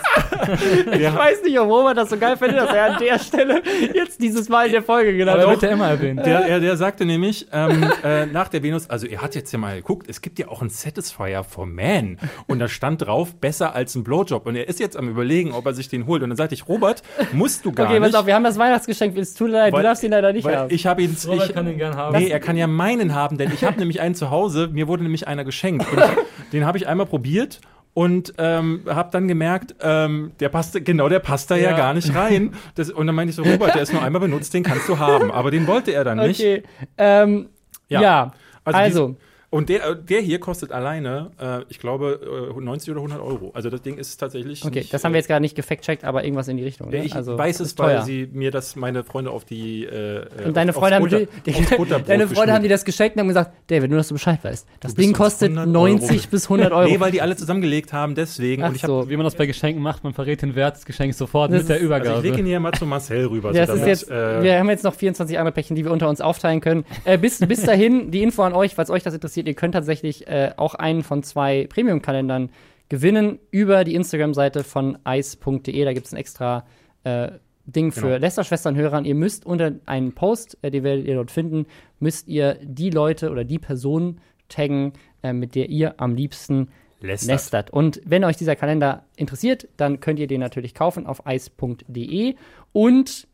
ich 0.92 1.16
weiß 1.16 1.44
nicht, 1.44 1.60
ob 1.60 1.68
Robert 1.70 1.98
das 1.98 2.10
so 2.10 2.18
geil 2.18 2.38
findet, 2.38 2.58
dass 2.60 2.74
er 2.74 2.94
an 2.96 3.00
der 3.00 3.20
Stelle 3.20 3.62
jetzt 3.94 4.22
dieses 4.22 4.50
Mal 4.50 4.68
in 4.68 4.72
der 4.74 4.84
Folge 4.84 5.16
genannt 5.16 5.38
wird. 5.40 5.50
wird 5.50 5.62
ja 5.64 5.70
immer 5.70 5.90
erwähnt. 5.90 6.26
Der, 6.26 6.40
er, 6.48 6.60
der 6.60 6.78
sagte 6.78 7.06
nämlich 7.06 7.48
ähm, 7.52 7.86
äh, 8.04 8.26
nach 8.26 8.48
der 8.48 8.64
Venus, 8.64 8.90
also 8.90 9.08
er 9.08 9.22
hat 9.22 9.36
jetzt 9.36 9.52
ja 9.52 9.60
mal 9.60 9.76
geguckt, 9.76 10.08
es 10.10 10.22
gibt 10.22 10.40
ja 10.40 10.48
auch 10.48 10.62
einen 10.62 10.70
Satisfier 10.70 11.44
for 11.44 11.66
Man 11.66 12.18
und 12.48 12.60
da 12.60 12.68
stand 12.68 13.06
drauf, 13.06 13.36
besser 13.36 13.76
als 13.76 13.96
ein 13.96 14.04
Blowjob 14.04 14.46
und 14.46 14.56
er 14.56 14.68
ist 14.68 14.80
jetzt 14.80 14.98
am 14.98 15.10
überlegen, 15.10 15.52
ob 15.54 15.66
er 15.66 15.74
sich 15.74 15.90
den 15.90 16.08
holt 16.08 16.24
und 16.24 16.30
dann 16.30 16.38
sagte 16.38 16.56
ich, 16.56 16.68
Robert, 16.68 17.04
musst 17.34 17.66
du 17.66 17.72
gar 17.72 17.88
Okay, 17.88 18.00
pass 18.00 18.08
nicht. 18.10 18.18
auf, 18.20 18.26
wir 18.26 18.36
haben 18.36 18.47
das 18.48 18.58
Weihnachtsgeschenk, 18.58 19.16
es 19.18 19.34
tut 19.34 19.48
mir 19.50 19.54
leid, 19.58 19.74
weil- 19.74 19.82
du 19.82 19.88
darfst 19.88 20.04
ihn 20.04 20.12
leider 20.12 20.34
nicht 20.34 20.46
weil 20.46 20.58
haben. 20.58 20.74
ich 20.74 20.86
habe 20.88 21.02
ihn, 21.04 21.16
Robert 21.28 21.50
ich, 21.50 21.54
kann 21.56 21.66
den 21.66 21.78
gern 21.78 21.96
haben. 21.96 22.18
Nee, 22.18 22.30
er 22.30 22.40
kann 22.40 22.58
ja 22.58 22.68
meinen 22.68 23.14
haben, 23.14 23.38
denn 23.38 23.52
ich 23.54 23.64
habe 23.64 23.78
nämlich 23.80 24.02
einen 24.02 24.16
zu 24.16 24.30
Hause. 24.32 24.70
Mir 24.72 24.88
wurde 24.88 25.04
nämlich 25.04 25.28
einer 25.28 25.44
geschenkt. 25.44 25.86
Und 25.92 26.00
ich, 26.00 26.50
den 26.52 26.66
habe 26.66 26.78
ich 26.78 26.88
einmal 26.88 27.06
probiert 27.06 27.60
und 27.94 28.34
ähm, 28.38 28.82
habe 28.88 29.10
dann 29.12 29.28
gemerkt, 29.28 29.76
ähm, 29.82 30.32
der 30.40 30.50
passt, 30.50 30.84
genau, 30.86 31.10
der 31.10 31.20
passt 31.20 31.50
da 31.50 31.56
ja, 31.56 31.72
Ja. 31.72 31.78
gar 31.78 31.94
nicht 31.94 32.14
rein. 32.16 32.54
Das, 32.76 32.90
und 32.92 33.08
dann 33.08 33.16
meinte 33.16 33.32
ich 33.32 33.36
so, 33.36 33.44
Robert, 33.44 33.74
der 33.76 33.82
ist 33.82 33.92
nur 33.94 34.04
einmal 34.04 34.22
benutzt, 34.22 34.54
den 34.54 34.64
kannst 34.64 34.88
du 34.88 35.00
haben. 35.00 35.32
Aber 35.32 35.50
den 35.52 35.66
wollte 35.68 35.92
er 35.94 36.04
dann 36.04 36.18
nicht. 36.20 36.40
Okay, 36.40 36.64
ähm, 36.98 37.50
Ja. 37.90 38.02
ja, 38.02 38.32
Also 38.66 38.78
also, 38.80 39.16
Und 39.58 39.70
der, 39.70 39.96
der 39.96 40.22
hier 40.22 40.40
kostet 40.40 40.72
alleine, 40.72 41.32
äh, 41.42 41.62
ich 41.70 41.80
glaube, 41.80 42.54
äh, 42.56 42.62
90 42.62 42.92
oder 42.92 43.00
100 43.02 43.20
Euro. 43.20 43.52
Also 43.56 43.70
das 43.70 43.82
Ding 43.82 43.98
ist 43.98 44.16
tatsächlich. 44.18 44.64
okay, 44.64 44.80
nicht, 44.80 44.94
das 44.94 45.04
haben 45.04 45.14
wir 45.14 45.18
jetzt 45.18 45.28
gerade 45.28 45.42
nicht 45.42 45.56
gefact-checkt, 45.56 46.04
aber 46.04 46.24
irgendwas 46.24 46.48
in 46.48 46.58
die 46.58 46.64
Richtung. 46.64 46.94
äh, 46.94 47.00
Ne? 47.00 47.06
Ich 47.06 47.16
also, 47.16 47.38
weiß 47.38 47.60
es, 47.62 47.78
weil 47.80 48.04
sie 48.04 48.30
mir 48.32 48.52
das 48.52 48.76
meine 48.76 49.04
Freunde 49.04 49.32
auf 49.32 49.46
die. 49.46 49.84
Äh, 49.86 50.26
Und 50.46 50.56
deine 50.56 50.74
Freunde, 50.74 50.96
haben, 50.98 51.04
Butter- 51.04 51.26
die, 51.46 51.52
deine 52.06 52.28
Freunde 52.28 52.54
haben 52.54 52.62
dir 52.64 52.70
geschmiert. 52.70 52.72
das 52.72 52.86
geschenkt 52.86 53.16
und 53.16 53.22
haben 53.22 53.28
gesagt, 53.30 53.52
David, 53.68 53.90
nur 53.90 53.98
dass 53.98 54.10
du 54.10 54.14
Bescheid 54.14 54.40
weißt. 54.44 54.68
Das 54.80 54.94
Ding 54.94 55.14
kostet 55.14 55.50
100 55.50 55.68
90 55.68 56.10
Euro. 56.12 56.28
bis 56.30 56.44
100 56.46 56.72
Euro. 56.72 56.88
Nee, 56.90 57.00
weil 57.00 57.12
die 57.12 57.22
alle 57.22 57.36
zusammengelegt 57.36 57.94
haben, 57.94 58.14
deswegen. 58.14 58.62
Ach 58.64 58.70
und 58.70 58.76
ich 58.76 58.84
habe 58.84 58.94
so. 59.04 59.10
Wie 59.10 59.18
man 59.18 59.24
das 59.24 59.36
bei 59.36 59.48
Geschenken 59.48 59.82
macht, 59.82 60.04
man 60.04 60.14
verrät 60.14 60.42
den 60.44 60.54
Wert 60.56 60.76
des 60.78 60.86
Geschenks 60.86 61.18
sofort 61.18 61.52
Das 61.52 61.62
mit 61.62 61.70
der 61.70 61.80
Übergabe. 61.80 62.10
Also 62.18 62.22
ich 62.24 62.30
lege 62.30 62.42
ihn 62.42 62.46
hier 62.46 62.60
mal 62.60 62.74
zu 62.74 62.86
Marcel 62.86 63.26
rüber. 63.26 63.54
Ja, 63.54 63.66
so 63.66 63.74
das 63.74 63.82
ist 63.98 64.10
damit, 64.10 64.28
jetzt, 64.28 64.40
äh, 64.40 64.44
wir 64.44 64.60
haben 64.60 64.70
jetzt 64.70 64.84
noch 64.84 64.94
24 64.94 65.40
andere 65.40 65.54
Päckchen, 65.54 65.76
die 65.76 65.84
wir 65.84 65.92
unter 65.92 66.10
uns 66.10 66.22
aufteilen 66.22 66.62
können. 66.62 66.86
Äh, 67.06 67.18
bis, 67.18 67.40
bis 67.40 67.64
dahin, 67.64 68.12
die 68.12 68.22
Info 68.22 68.44
an 68.44 68.54
euch, 68.54 68.76
falls 68.76 68.90
euch 68.92 69.02
das 69.04 69.14
interessiert, 69.16 69.47
ihr 69.48 69.54
könnt 69.56 69.74
tatsächlich 69.74 70.28
äh, 70.28 70.52
auch 70.58 70.76
einen 70.76 71.02
von 71.04 71.24
zwei 71.24 71.66
Premium-Kalendern 71.68 72.52
gewinnen 72.90 73.40
über 73.52 73.84
die 73.84 73.96
Instagram-Seite 73.96 74.64
von 74.64 74.98
ice.de. 75.08 75.84
Da 75.86 75.94
gibt 75.94 76.06
es 76.06 76.14
ein 76.14 76.18
extra 76.18 76.66
äh, 77.04 77.32
Ding 77.66 77.92
für 77.92 78.02
Genau. 78.02 78.18
Lästerschwestern-Hörer. 78.18 79.04
Ihr 79.04 79.16
müsst 79.16 79.46
unter 79.46 79.74
einen 79.86 80.14
Post, 80.14 80.58
äh, 80.62 80.72
den 80.72 80.84
werdet 80.84 81.06
ihr 81.06 81.16
dort 81.16 81.32
finden, 81.32 81.66
müsst 82.00 82.28
ihr 82.28 82.58
die 82.64 82.90
Leute 82.90 83.30
oder 83.30 83.44
die 83.44 83.60
Person 83.60 84.22
taggen, 84.50 84.94
äh, 85.24 85.34
mit 85.34 85.56
der 85.56 85.70
ihr 85.70 85.96
am 86.00 86.16
liebsten 86.16 86.70
lästert. 87.02 87.28
lästert. 87.28 87.70
Und 87.72 88.02
wenn 88.06 88.24
euch 88.24 88.38
dieser 88.38 88.56
Kalender 88.56 89.06
interessiert, 89.18 89.68
dann 89.78 90.00
könnt 90.00 90.20
ihr 90.20 90.28
den 90.28 90.40
natürlich 90.40 90.74
kaufen 90.74 91.06
auf 91.06 91.24
ice.de. 91.28 92.36
Und 92.72 93.28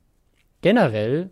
generell 0.62 1.30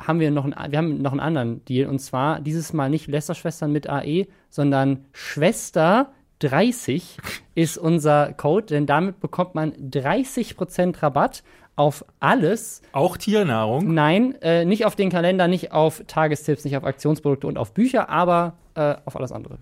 haben 0.00 0.20
wir 0.20 0.30
noch 0.30 0.44
einen, 0.44 0.72
wir 0.72 0.78
haben 0.78 1.02
noch 1.02 1.12
einen 1.12 1.20
anderen 1.20 1.64
Deal. 1.64 1.88
Und 1.88 1.98
zwar 1.98 2.40
dieses 2.40 2.72
Mal 2.72 2.90
nicht 2.90 3.08
Lästerschwestern 3.08 3.72
mit 3.72 3.88
AE, 3.88 4.26
sondern 4.50 5.04
Schwester 5.12 6.10
30 6.40 7.18
ist 7.54 7.78
unser 7.78 8.32
Code, 8.32 8.66
denn 8.66 8.86
damit 8.86 9.20
bekommt 9.20 9.54
man 9.54 9.72
30% 9.72 11.02
Rabatt 11.02 11.42
auf 11.74 12.04
alles. 12.20 12.82
Auch 12.92 13.16
Tiernahrung. 13.16 13.92
Nein, 13.92 14.34
äh, 14.42 14.64
nicht 14.64 14.84
auf 14.84 14.96
den 14.96 15.10
Kalender, 15.10 15.48
nicht 15.48 15.72
auf 15.72 16.02
Tagestipps, 16.06 16.64
nicht 16.64 16.76
auf 16.76 16.84
Aktionsprodukte 16.84 17.46
und 17.46 17.58
auf 17.58 17.72
Bücher, 17.72 18.08
aber 18.08 18.54
äh, 18.74 18.94
auf 19.04 19.16
alles 19.16 19.32
andere. 19.32 19.58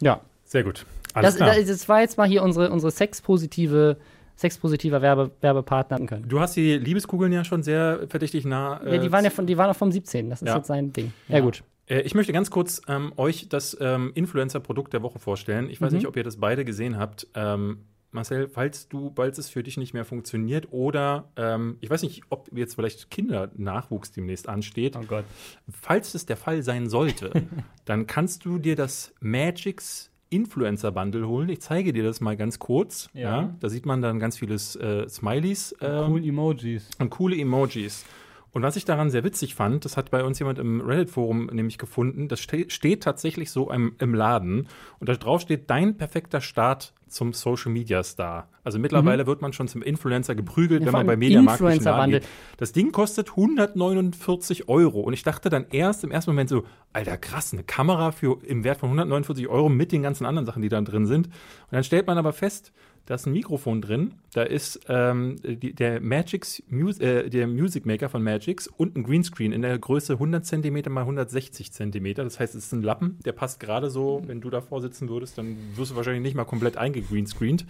Ja. 0.00 0.20
Sehr 0.44 0.62
gut. 0.62 0.86
Alles 1.12 1.30
Das, 1.34 1.36
klar. 1.36 1.56
das, 1.56 1.66
das 1.66 1.88
war 1.88 2.00
jetzt 2.00 2.18
mal 2.18 2.28
hier 2.28 2.42
unsere, 2.42 2.70
unsere 2.70 2.92
sexpositive, 2.92 3.96
sexpositiver 4.36 5.02
Werbe, 5.02 5.30
Werbepartner 5.40 5.98
können. 6.06 6.28
du 6.28 6.38
hast 6.40 6.54
die 6.56 6.76
Liebeskugeln 6.78 7.32
ja 7.32 7.44
schon 7.44 7.62
sehr 7.62 8.06
verdächtig 8.08 8.44
nah. 8.44 8.80
ja, 8.86 8.98
die 8.98 9.10
waren 9.10 9.24
ja 9.24 9.30
von, 9.30 9.46
die 9.46 9.56
waren 9.56 9.70
auch 9.70 9.76
vom 9.76 9.90
17. 9.90 10.30
Das 10.30 10.42
ist 10.42 10.48
ja. 10.48 10.56
jetzt 10.56 10.66
sein 10.68 10.92
Ding. 10.92 11.12
Ja, 11.28 11.40
gut. 11.40 11.62
Äh, 11.86 12.00
Ich 12.02 12.14
möchte 12.14 12.32
ganz 12.32 12.50
kurz 12.50 12.82
ähm, 12.88 13.12
euch 13.16 13.48
das 13.48 13.76
ähm, 13.80 14.12
Influencer-Produkt 14.14 14.92
der 14.92 15.02
Woche 15.02 15.18
vorstellen. 15.18 15.70
Ich 15.70 15.80
weiß 15.80 15.90
Mhm. 15.92 15.96
nicht, 15.98 16.06
ob 16.06 16.16
ihr 16.16 16.22
das 16.24 16.36
beide 16.38 16.64
gesehen 16.64 16.98
habt. 16.98 17.26
Ähm, 17.34 17.78
Marcel, 18.12 18.48
falls 18.48 18.88
du, 18.88 19.12
falls 19.14 19.36
es 19.38 19.50
für 19.50 19.62
dich 19.62 19.76
nicht 19.76 19.92
mehr 19.92 20.04
funktioniert 20.04 20.68
oder 20.72 21.28
ähm, 21.36 21.76
ich 21.80 21.90
weiß 21.90 22.02
nicht, 22.02 22.22
ob 22.30 22.48
jetzt 22.56 22.74
vielleicht 22.74 23.10
Kindernachwuchs 23.10 24.12
demnächst 24.12 24.48
ansteht. 24.48 24.96
oh 24.96 25.04
Gott. 25.06 25.24
Falls 25.68 26.14
es 26.14 26.24
der 26.24 26.36
Fall 26.36 26.62
sein 26.62 26.88
sollte, 26.88 27.30
dann 27.84 28.06
kannst 28.06 28.44
du 28.44 28.58
dir 28.58 28.74
das 28.76 29.12
Magix 29.20 30.10
Influencer 30.30 30.92
Bundle 30.92 31.28
holen. 31.28 31.48
Ich 31.48 31.60
zeige 31.60 31.92
dir 31.92 32.02
das 32.04 32.20
mal 32.20 32.36
ganz 32.36 32.58
kurz. 32.58 33.08
Ja. 33.14 33.20
Ja. 33.42 33.54
da 33.60 33.68
sieht 33.68 33.86
man 33.86 34.02
dann 34.02 34.18
ganz 34.18 34.38
viele 34.38 34.54
äh, 34.54 35.08
Smileys. 35.08 35.74
ähm, 35.80 36.12
Cool 36.12 36.24
Emojis. 36.24 36.90
und 36.98 37.10
coole 37.10 37.36
Emojis. 37.36 38.04
Und 38.52 38.62
was 38.62 38.76
ich 38.76 38.86
daran 38.86 39.10
sehr 39.10 39.22
witzig 39.22 39.54
fand, 39.54 39.84
das 39.84 39.98
hat 39.98 40.10
bei 40.10 40.24
uns 40.24 40.38
jemand 40.38 40.58
im 40.58 40.80
Reddit-Forum 40.80 41.50
nämlich 41.52 41.76
gefunden, 41.76 42.26
das 42.28 42.40
ste 42.40 42.64
steht 42.70 43.02
tatsächlich 43.02 43.50
so 43.50 43.70
im, 43.70 43.94
im 43.98 44.14
Laden 44.14 44.68
und 44.98 45.08
da 45.10 45.14
drauf 45.14 45.42
steht 45.42 45.68
dein 45.68 45.98
perfekter 45.98 46.40
Start 46.40 46.94
zum 47.08 47.32
Social 47.32 47.70
Media 47.70 48.02
Star. 48.02 48.48
Also 48.64 48.78
mittlerweile 48.78 49.26
wird 49.26 49.40
man 49.40 49.52
schon 49.52 49.68
zum 49.68 49.82
Influencer 49.82 50.34
geprügelt, 50.34 50.80
Ja, 50.80 50.86
wenn 50.86 50.92
man 50.92 51.06
bei 51.06 51.16
Mediamarkt 51.16 51.60
Influencer 51.60 52.06
geht. 52.08 52.26
Das 52.56 52.72
Ding 52.72 52.90
kostet 52.90 53.30
149 53.30 54.68
Euro 54.68 55.00
und 55.00 55.12
ich 55.12 55.22
dachte 55.22 55.48
dann 55.48 55.66
erst 55.70 56.02
im 56.04 56.10
ersten 56.10 56.30
Moment 56.30 56.48
so, 56.48 56.64
alter 56.92 57.16
krass, 57.16 57.52
eine 57.52 57.62
Kamera 57.62 58.10
für 58.10 58.38
im 58.44 58.64
Wert 58.64 58.78
von 58.78 58.88
149 58.88 59.48
Euro 59.48 59.68
mit 59.68 59.92
den 59.92 60.02
ganzen 60.02 60.26
anderen 60.26 60.46
Sachen, 60.46 60.62
die 60.62 60.68
da 60.68 60.80
drin 60.80 61.06
sind. 61.06 61.26
Und 61.26 61.34
dann 61.70 61.84
stellt 61.84 62.06
man 62.06 62.18
aber 62.18 62.32
fest, 62.32 62.72
da 63.06 63.14
ist 63.14 63.26
ein 63.26 63.32
Mikrofon 63.32 63.80
drin, 63.80 64.14
da 64.34 64.42
ist 64.42 64.80
ähm, 64.88 65.36
die, 65.42 65.72
der 65.72 66.00
Magix, 66.00 66.62
Mus 66.68 66.98
äh, 66.98 67.30
der 67.30 67.46
Music 67.46 67.86
Maker 67.86 68.08
von 68.08 68.22
Magix 68.22 68.66
und 68.66 68.96
ein 68.96 69.04
Greenscreen 69.04 69.52
in 69.52 69.62
der 69.62 69.78
Größe 69.78 70.14
100 70.14 70.44
cm 70.44 70.92
mal 70.92 71.02
160 71.02 71.72
cm. 71.72 72.14
Das 72.14 72.40
heißt, 72.40 72.54
es 72.54 72.66
ist 72.66 72.72
ein 72.72 72.82
Lappen, 72.82 73.18
der 73.24 73.32
passt 73.32 73.60
gerade 73.60 73.90
so, 73.90 74.22
wenn 74.26 74.40
du 74.40 74.50
davor 74.50 74.80
sitzen 74.82 75.08
würdest, 75.08 75.38
dann 75.38 75.56
wirst 75.76 75.92
du 75.92 75.96
wahrscheinlich 75.96 76.22
nicht 76.22 76.34
mal 76.34 76.44
komplett 76.44 76.76
eingegreenscreent. 76.76 77.64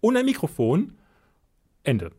Und 0.00 0.16
ein 0.16 0.26
Mikrofon, 0.26 0.92
Ende. 1.84 2.10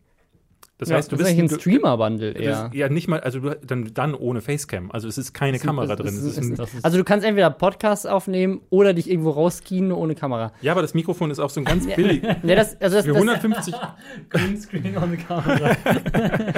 Das 0.79 0.89
Ja, 0.89 0.95
heißt, 0.97 1.11
du 1.11 1.15
das 1.15 1.25
bist 1.25 1.31
ist 1.35 1.39
eigentlich 1.39 1.51
ein 1.53 1.59
Streamer-Bundle 1.59 2.31
eher. 2.31 2.65
ist 2.65 2.73
ja 2.73 2.89
nicht 2.89 3.07
mal, 3.07 3.19
also 3.19 3.39
du, 3.39 3.55
dann, 3.65 3.91
dann 3.93 4.15
ohne 4.15 4.41
Facecam. 4.41 4.89
Also 4.91 5.07
es 5.07 5.17
ist 5.19 5.31
keine 5.33 5.59
Kamera 5.59 5.87
Das 5.95 5.97
drin. 5.97 6.07
ist- 6.15 6.23
Es 6.23 6.37
ist 6.39 6.59
ist- 6.59 6.83
Also 6.85 6.97
du 6.97 7.03
kannst 7.03 7.25
entweder 7.25 7.51
Podcasts 7.51 8.05
aufnehmen 8.07 8.61
oder 8.71 8.93
dich 8.93 9.09
irgendwo 9.09 9.29
rauskien 9.29 9.91
ohne 9.91 10.15
Kamera. 10.15 10.51
ja, 10.61 10.71
aber 10.71 10.81
das 10.81 10.93
Mikrofon 10.95 11.29
ist 11.31 11.39
auch 11.39 11.51
so 11.51 11.61
ein 11.61 11.65
ganz 11.65 11.85
billig. 11.87 12.23
Ja, 12.43 12.55
das, 12.55 12.75
also 12.81 12.95
das, 12.97 13.05
Für 13.05 13.13
das, 13.13 13.21
150, 13.21 13.75
Greenscreen 14.29 14.97
ohne 14.97 15.17
Kamera. 15.17 15.75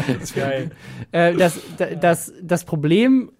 das 0.08 0.24
ist 0.24 0.36
geil. 0.36 0.72
äh, 1.12 1.34
das, 1.34 1.60
da- 1.78 1.96
das, 1.96 2.34
das 2.42 2.64
Problem 2.64 3.32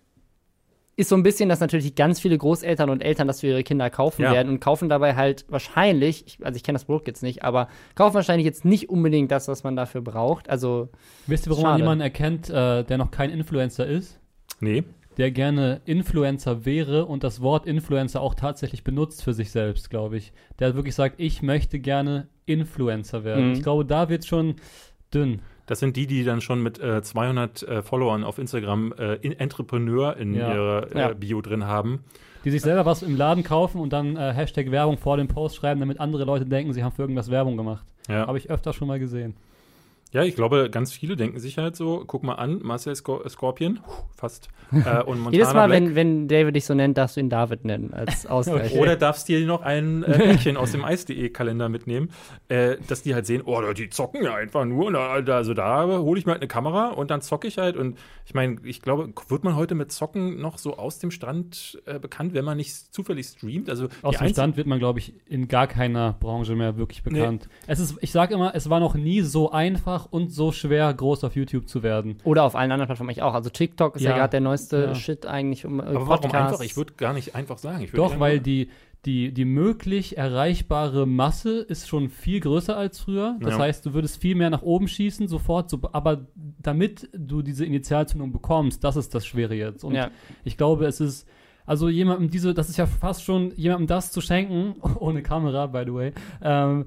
ist 0.98 1.10
so 1.10 1.16
ein 1.16 1.24
bisschen, 1.24 1.50
dass 1.50 1.60
natürlich 1.60 1.96
ganz 1.96 2.20
viele 2.22 2.38
Großeltern 2.38 2.90
und 2.90 3.02
Eltern 3.02 3.28
das 3.28 3.42
für 3.42 3.48
ihre 3.48 3.64
Kinder 3.64 3.90
kaufen 3.90 4.22
Ja. 4.22 4.32
werden 4.34 4.50
und 4.50 4.60
kaufen 4.62 4.88
dabei 4.88 5.16
halt 5.16 5.46
wahrscheinlich, 5.50 6.26
ich, 6.26 6.46
also 6.46 6.56
ich 6.56 6.64
kenne 6.64 6.76
das 6.76 6.86
Produkt 6.86 7.08
jetzt 7.08 7.22
nicht, 7.24 7.44
aber 7.44 7.68
kaufen 7.96 8.14
wahrscheinlich 8.16 8.46
jetzt 8.46 8.64
nicht 8.66 8.90
unbedingt 8.90 9.30
das, 9.32 9.48
was 9.50 9.64
man 9.64 9.76
dafür 9.76 10.02
braucht. 10.02 10.50
Also 10.50 10.90
Wisst 11.28 11.48
ihr, 11.48 11.50
warum 11.52 11.64
Schade. 11.64 11.74
man 11.74 11.82
jemanden 11.82 12.02
erkennt, 12.02 12.50
äh, 12.50 12.84
der 12.84 12.98
noch 12.98 13.12
kein 13.12 13.30
Influencer 13.30 13.86
ist? 13.86 14.20
nee, 14.62 14.84
Der 15.18 15.32
gerne 15.32 15.82
Influencer 15.86 16.66
wäre 16.66 17.06
und 17.06 17.24
das 17.26 17.42
Wort 17.42 17.66
Influencer 17.66 18.22
auch 18.22 18.36
tatsächlich 18.36 18.84
benutzt 18.86 19.24
für 19.24 19.34
sich 19.34 19.52
selbst, 19.52 19.90
glaube 19.90 20.16
ich. 20.18 20.32
Der 20.60 20.76
wirklich 20.76 20.96
sagt, 20.96 21.16
ich 21.20 21.42
möchte 21.42 21.80
gerne 21.80 22.28
Influencer 22.46 23.24
werden. 23.26 23.48
Mhm. 23.48 23.54
Ich 23.54 23.64
glaube, 23.64 23.86
da 23.86 24.08
wird 24.10 24.26
schon 24.26 24.56
dünn. 25.14 25.42
Das 25.66 25.80
sind 25.80 25.96
die, 25.98 26.08
die 26.08 26.24
dann 26.24 26.42
schon 26.42 26.62
mit 26.62 26.80
äh, 26.80 27.02
200 27.02 27.64
äh, 27.64 27.82
Followern 27.82 28.24
auf 28.24 28.38
Instagram 28.38 28.94
äh, 28.98 29.16
in 29.16 29.34
Entrepreneur 29.34 30.16
in 30.18 30.34
Ja. 30.34 30.54
ihrer 30.54 30.96
äh, 30.96 31.00
Ja. 31.00 31.14
Bio 31.14 31.42
drin 31.42 31.66
haben. 31.66 32.04
Die 32.44 32.52
sich 32.52 32.62
selber 32.62 32.86
was 32.86 33.02
im 33.02 33.18
Laden 33.18 33.44
kaufen 33.44 33.80
und 33.82 33.92
dann 33.92 34.16
äh, 34.18 34.32
Hashtag 34.34 34.70
Werbung 34.70 34.98
vor 35.00 35.18
dem 35.18 35.28
Post 35.28 35.56
schreiben, 35.56 35.80
damit 35.80 36.00
andere 36.00 36.26
Leute 36.26 36.46
denken, 36.46 36.74
sie 36.74 36.84
haben 36.84 36.92
für 36.94 37.02
irgendwas 37.02 37.32
Werbung 37.32 37.58
gemacht. 37.58 37.86
Ja. 38.08 38.28
Habe 38.28 38.38
ich 38.38 38.50
öfter 38.52 38.72
schon 38.74 38.88
mal 38.88 39.00
gesehen. 39.00 39.36
Ja, 40.16 40.24
ich 40.24 40.36
glaube, 40.36 40.70
ganz 40.70 40.94
viele 40.94 41.16
denken 41.18 41.40
sich 41.40 41.58
halt 41.58 41.76
so, 41.76 42.04
guck 42.08 42.24
mal 42.24 42.36
an, 42.36 42.60
Marcel 42.64 42.96
Scor 42.96 43.28
Scorpion, 43.30 43.82
puh, 43.86 43.92
fast, 44.16 44.48
äh, 44.72 45.04
und 45.04 45.20
Montana 45.20 45.32
jedes 45.32 45.54
Mal, 45.54 45.68
Black. 45.68 45.82
wenn, 45.82 45.96
wenn 45.96 46.28
David 46.30 46.56
dich 46.56 46.64
so 46.66 46.74
nennt, 46.74 46.98
darfst 46.98 47.18
du 47.18 47.20
ihn 47.20 47.30
David 47.30 47.66
nennen 47.66 47.94
als 47.94 48.26
Ausgleich. 48.26 48.74
Oder 48.78 48.96
darfst 48.96 49.28
dir 49.28 49.46
noch 49.46 49.62
ein 49.62 50.04
äh, 50.04 50.18
Päckchen 50.18 50.56
aus 50.58 50.72
dem 50.72 50.86
Eis.de-Kalender 50.86 51.68
mitnehmen, 51.70 52.10
äh, 52.48 52.78
dass 52.88 53.04
die 53.04 53.14
halt 53.14 53.26
sehen, 53.26 53.42
oh, 53.46 53.62
die 53.74 53.90
zocken 53.90 54.24
ja 54.24 54.36
einfach 54.36 54.64
nur. 54.66 54.86
Und 54.88 54.94
da, 54.94 55.22
da- 55.22 55.36
also 55.36 55.54
da 55.54 55.86
hole 55.86 56.18
ich 56.20 56.26
mir 56.26 56.32
halt 56.32 56.42
eine 56.42 56.48
Kamera 56.48 56.90
und 56.92 57.12
dann 57.12 57.22
zocke 57.22 57.48
ich 57.48 57.58
halt. 57.58 57.76
Und 57.76 57.98
ich 58.26 58.34
meine, 58.34 58.56
ich 58.64 58.82
glaube, 58.82 59.12
wird 59.28 59.44
man 59.44 59.56
heute 59.58 59.76
mit 59.76 59.92
Zocken 59.92 60.40
noch 60.40 60.58
so 60.58 60.78
aus 60.78 60.98
dem 61.00 61.12
Stand 61.12 61.82
äh, 61.86 62.00
bekannt, 62.00 62.34
wenn 62.34 62.46
man 62.46 62.56
nicht 62.58 62.74
zufällig 62.94 63.28
streamt? 63.28 63.70
Also 63.70 63.90
Aus 64.02 64.18
dem 64.18 64.30
Stand 64.30 64.56
wird 64.58 64.66
man, 64.68 64.80
glaube 64.80 65.00
ich, 65.00 65.14
in 65.28 65.48
gar 65.50 65.68
keiner 65.68 66.14
Branche 66.20 66.56
mehr 66.56 66.78
wirklich 66.78 67.04
bekannt. 67.04 67.50
Es 67.68 67.80
ist, 67.80 67.98
ich 68.00 68.12
sage 68.14 68.34
immer, 68.34 68.56
es 68.56 68.70
war 68.70 68.80
noch 68.80 68.96
nie 68.96 69.22
so 69.22 69.52
einfach 69.52 70.05
einfach 70.06 70.12
und 70.12 70.32
so 70.32 70.52
schwer, 70.52 70.94
groß 70.94 71.24
auf 71.24 71.36
YouTube 71.36 71.68
zu 71.68 71.84
werden. 71.84 72.18
Oder 72.24 72.44
auf 72.44 72.56
allen 72.56 72.72
anderen 72.72 72.88
Plattformen 72.88 73.10
eigentlich 73.10 73.24
auch. 73.24 73.34
Also 73.34 73.50
TikTok 73.50 73.96
ist 73.96 74.02
ja, 74.04 74.12
Ja. 74.12 74.18
gerade 74.18 74.32
der 74.32 74.42
neueste 74.42 74.78
Ja. 74.78 74.96
Shit 74.96 75.26
eigentlich 75.26 75.66
um 75.66 75.80
äh, 75.80 75.84
Aber 75.84 76.08
warum 76.08 76.22
Podcasts. 76.22 76.54
einfach? 76.54 76.66
Ich 76.66 76.78
würde 76.78 76.94
gar 76.94 77.14
nicht 77.14 77.36
einfach 77.36 77.58
sagen. 77.58 77.88
Doch, 77.94 78.20
weil 78.20 78.40
die, 78.40 78.70
die, 79.06 79.32
die 79.34 79.46
möglich 79.46 80.18
erreichbare 80.18 81.06
Masse 81.06 81.60
ist 81.60 81.88
schon 81.88 82.10
viel 82.10 82.40
größer 82.40 82.76
als 82.76 83.00
früher. 83.00 83.38
Das 83.40 83.54
Ja. 83.54 83.60
heißt, 83.60 83.86
du 83.86 83.94
würdest 83.94 84.20
viel 84.22 84.36
mehr 84.36 84.50
nach 84.50 84.64
oben 84.64 84.88
schießen 84.88 85.28
sofort, 85.28 85.70
so, 85.70 85.80
aber 85.92 86.26
damit 86.62 87.10
du 87.14 87.42
diese 87.42 87.66
Initialzündung 87.66 88.32
bekommst, 88.32 88.84
das 88.84 88.96
ist 88.96 89.14
das 89.14 89.26
Schwere 89.26 89.54
jetzt. 89.56 89.84
Und 89.84 89.94
Ja. 89.96 90.10
ich 90.44 90.58
glaube, 90.58 90.86
es 90.86 91.00
ist, 91.02 91.28
also 91.68 91.88
jemandem 91.90 92.30
diese, 92.30 92.54
das 92.54 92.70
ist 92.70 92.78
ja 92.78 92.86
fast 92.88 93.24
schon, 93.24 93.52
jemandem 93.56 93.88
das 93.88 94.12
zu 94.12 94.22
schenken, 94.22 94.76
ohne 95.00 95.22
Kamera, 95.22 95.68
by 95.68 95.84
the 95.86 95.94
way, 95.94 96.14
ähm, 96.42 96.86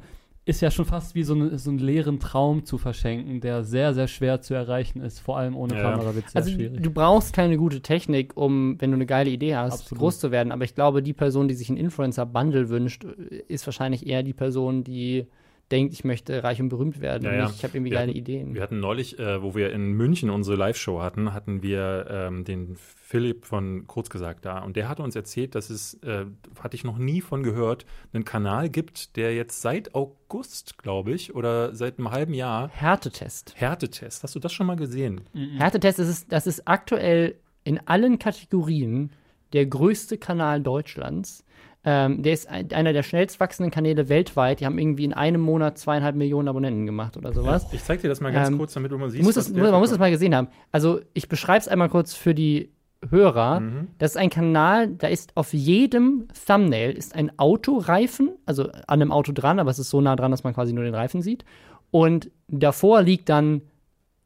ist 0.48 0.62
ja 0.62 0.70
schon 0.70 0.86
fast 0.86 1.14
wie 1.14 1.22
so, 1.24 1.34
eine, 1.34 1.58
so 1.58 1.68
einen 1.70 1.78
leeren 1.78 2.18
Traum 2.20 2.64
zu 2.64 2.78
verschenken, 2.78 3.40
der 3.40 3.64
sehr, 3.64 3.92
sehr 3.92 4.08
schwer 4.08 4.40
zu 4.40 4.54
erreichen 4.54 5.00
ist, 5.02 5.20
vor 5.20 5.36
allem 5.36 5.54
ohne 5.54 5.74
Ja. 5.76 5.82
Kamera 5.82 6.14
wird 6.14 6.26
es 6.26 6.32
sehr 6.32 6.40
Also 6.42 6.52
schwierig. 6.54 6.82
du 6.82 6.90
brauchst 6.90 7.34
keine 7.34 7.58
gute 7.58 7.80
Technik, 7.82 8.36
um, 8.36 8.80
wenn 8.80 8.90
du 8.90 8.94
eine 8.96 9.04
geile 9.06 9.28
Idee 9.30 9.56
hast, 9.56 9.82
Absolut. 9.82 10.00
groß 10.00 10.20
zu 10.20 10.30
werden. 10.30 10.50
Aber 10.50 10.64
ich 10.64 10.74
glaube, 10.74 11.02
die 11.02 11.12
Person, 11.12 11.48
die 11.48 11.54
sich 11.54 11.68
einen 11.68 11.76
Influencer-Bundle 11.78 12.70
wünscht, 12.70 13.04
ist 13.48 13.66
wahrscheinlich 13.66 14.06
eher 14.06 14.22
die 14.22 14.32
Person, 14.32 14.84
die 14.84 15.26
denkt, 15.70 15.92
ich 15.92 16.02
möchte 16.04 16.42
reich 16.42 16.60
und 16.60 16.70
berühmt 16.70 17.00
werden. 17.00 17.24
Ja, 17.24 17.30
und 17.30 17.38
nicht, 17.48 17.56
ich 17.56 17.64
habe 17.64 17.76
irgendwie 17.76 17.90
Wir 17.90 17.98
geile 17.98 18.10
hatten- 18.10 18.18
Ideen. 18.18 18.54
Wir 18.54 18.62
hatten 18.62 18.80
neulich, 18.80 19.18
äh, 19.18 19.42
wo 19.42 19.54
wir 19.54 19.72
in 19.72 19.92
München 19.92 20.30
unsere 20.30 20.56
Live-Show 20.56 21.00
hatten, 21.02 21.32
hatten 21.34 21.62
wir 21.62 22.06
ähm, 22.10 22.44
den 22.44 22.76
Philipp 22.76 23.44
von 23.44 23.86
Kurz 23.86 24.08
gesagt 24.10 24.44
da. 24.46 24.60
Und 24.60 24.76
der 24.76 24.88
hatte 24.88 25.02
uns 25.02 25.14
erzählt, 25.16 25.54
dass 25.54 25.68
es, 25.70 25.94
äh, 26.02 26.24
hatte 26.62 26.74
ich 26.74 26.84
noch 26.84 26.96
nie 26.98 27.20
von 27.20 27.42
gehört, 27.42 27.84
einen 28.12 28.24
Kanal 28.24 28.68
gibt, 28.70 29.16
der 29.16 29.34
jetzt 29.34 29.60
seit 29.60 29.94
August, 29.94 30.78
glaube 30.78 31.12
ich, 31.12 31.34
oder 31.34 31.74
seit 31.74 31.98
einem 31.98 32.10
halben 32.10 32.34
Jahr 32.34 32.68
Härtetest. 32.70 33.52
Härtetest. 33.56 34.22
Hast 34.22 34.34
du 34.34 34.38
das 34.38 34.52
schon 34.52 34.66
mal 34.66 34.76
gesehen? 34.76 35.20
Härtetest, 35.58 35.98
das 35.98 36.08
ist, 36.08 36.32
das 36.32 36.46
ist 36.46 36.66
aktuell 36.66 37.36
in 37.64 37.78
allen 37.86 38.18
Kategorien 38.18 39.10
der 39.52 39.66
größte 39.66 40.18
Kanal 40.18 40.62
Deutschlands. 40.62 41.44
Ähm, 41.90 42.22
der 42.22 42.34
ist 42.34 42.48
ein, 42.50 42.70
einer 42.72 42.92
der 42.92 43.02
schnellst 43.02 43.40
wachsenden 43.40 43.70
Kanäle 43.70 44.10
weltweit. 44.10 44.60
Die 44.60 44.66
haben 44.66 44.78
irgendwie 44.78 45.04
in 45.04 45.14
einem 45.14 45.40
Monat 45.40 45.78
zweieinhalb 45.78 46.16
Millionen 46.16 46.46
Abonnenten 46.48 46.84
gemacht 46.84 47.16
oder 47.16 47.32
sowas. 47.32 47.66
Ich 47.72 47.82
zeig 47.82 48.02
dir 48.02 48.08
das 48.08 48.20
mal 48.20 48.30
ganz 48.30 48.48
Ähm, 48.50 48.58
kurz, 48.58 48.74
damit 48.74 48.92
du 48.92 48.98
mal 48.98 49.08
siehst. 49.08 49.36
Es, 49.36 49.50
der 49.52 49.70
man 49.70 49.80
muss 49.80 49.90
für- 49.90 49.98
mal 49.98 50.10
gesehen 50.10 50.34
haben. 50.34 50.48
Also, 50.70 51.00
ich 51.14 51.28
beschreibe 51.30 51.60
es 51.60 51.68
einmal 51.68 51.88
kurz 51.88 52.12
für 52.12 52.34
die 52.34 52.68
Hörer. 53.08 53.60
Mhm. 53.60 53.88
Das 53.98 54.10
ist 54.10 54.16
ein 54.18 54.28
Kanal, 54.28 54.88
da 54.88 55.06
ist 55.06 55.30
auf 55.36 55.54
jedem 55.54 56.26
Thumbnail 56.46 56.90
ist 56.90 57.14
ein 57.14 57.38
Autoreifen, 57.38 58.30
also 58.44 58.64
an 58.64 59.00
einem 59.00 59.12
Auto 59.12 59.32
dran, 59.32 59.58
aber 59.60 59.70
es 59.70 59.78
ist 59.78 59.88
so 59.88 60.00
nah 60.02 60.16
dran, 60.16 60.30
dass 60.32 60.42
man 60.44 60.52
quasi 60.52 60.72
nur 60.74 60.84
den 60.84 60.94
Reifen 60.96 61.22
sieht. 61.22 61.44
Und 61.90 62.30
davor 62.48 63.00
liegt 63.02 63.28
dann 63.30 63.62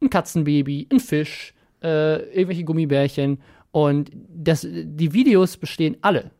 ein 0.01 0.09
Katzenbaby, 0.09 0.87
ein 0.91 0.99
Fisch, 0.99 1.53
äh, 1.83 2.17
irgendwelche 2.33 2.63
Gummibärchen. 2.65 3.39
Und 3.71 4.11
das, 4.29 4.67
die 4.69 5.13
Videos 5.13 5.55
bestehen 5.57 5.95
alle 6.01 6.31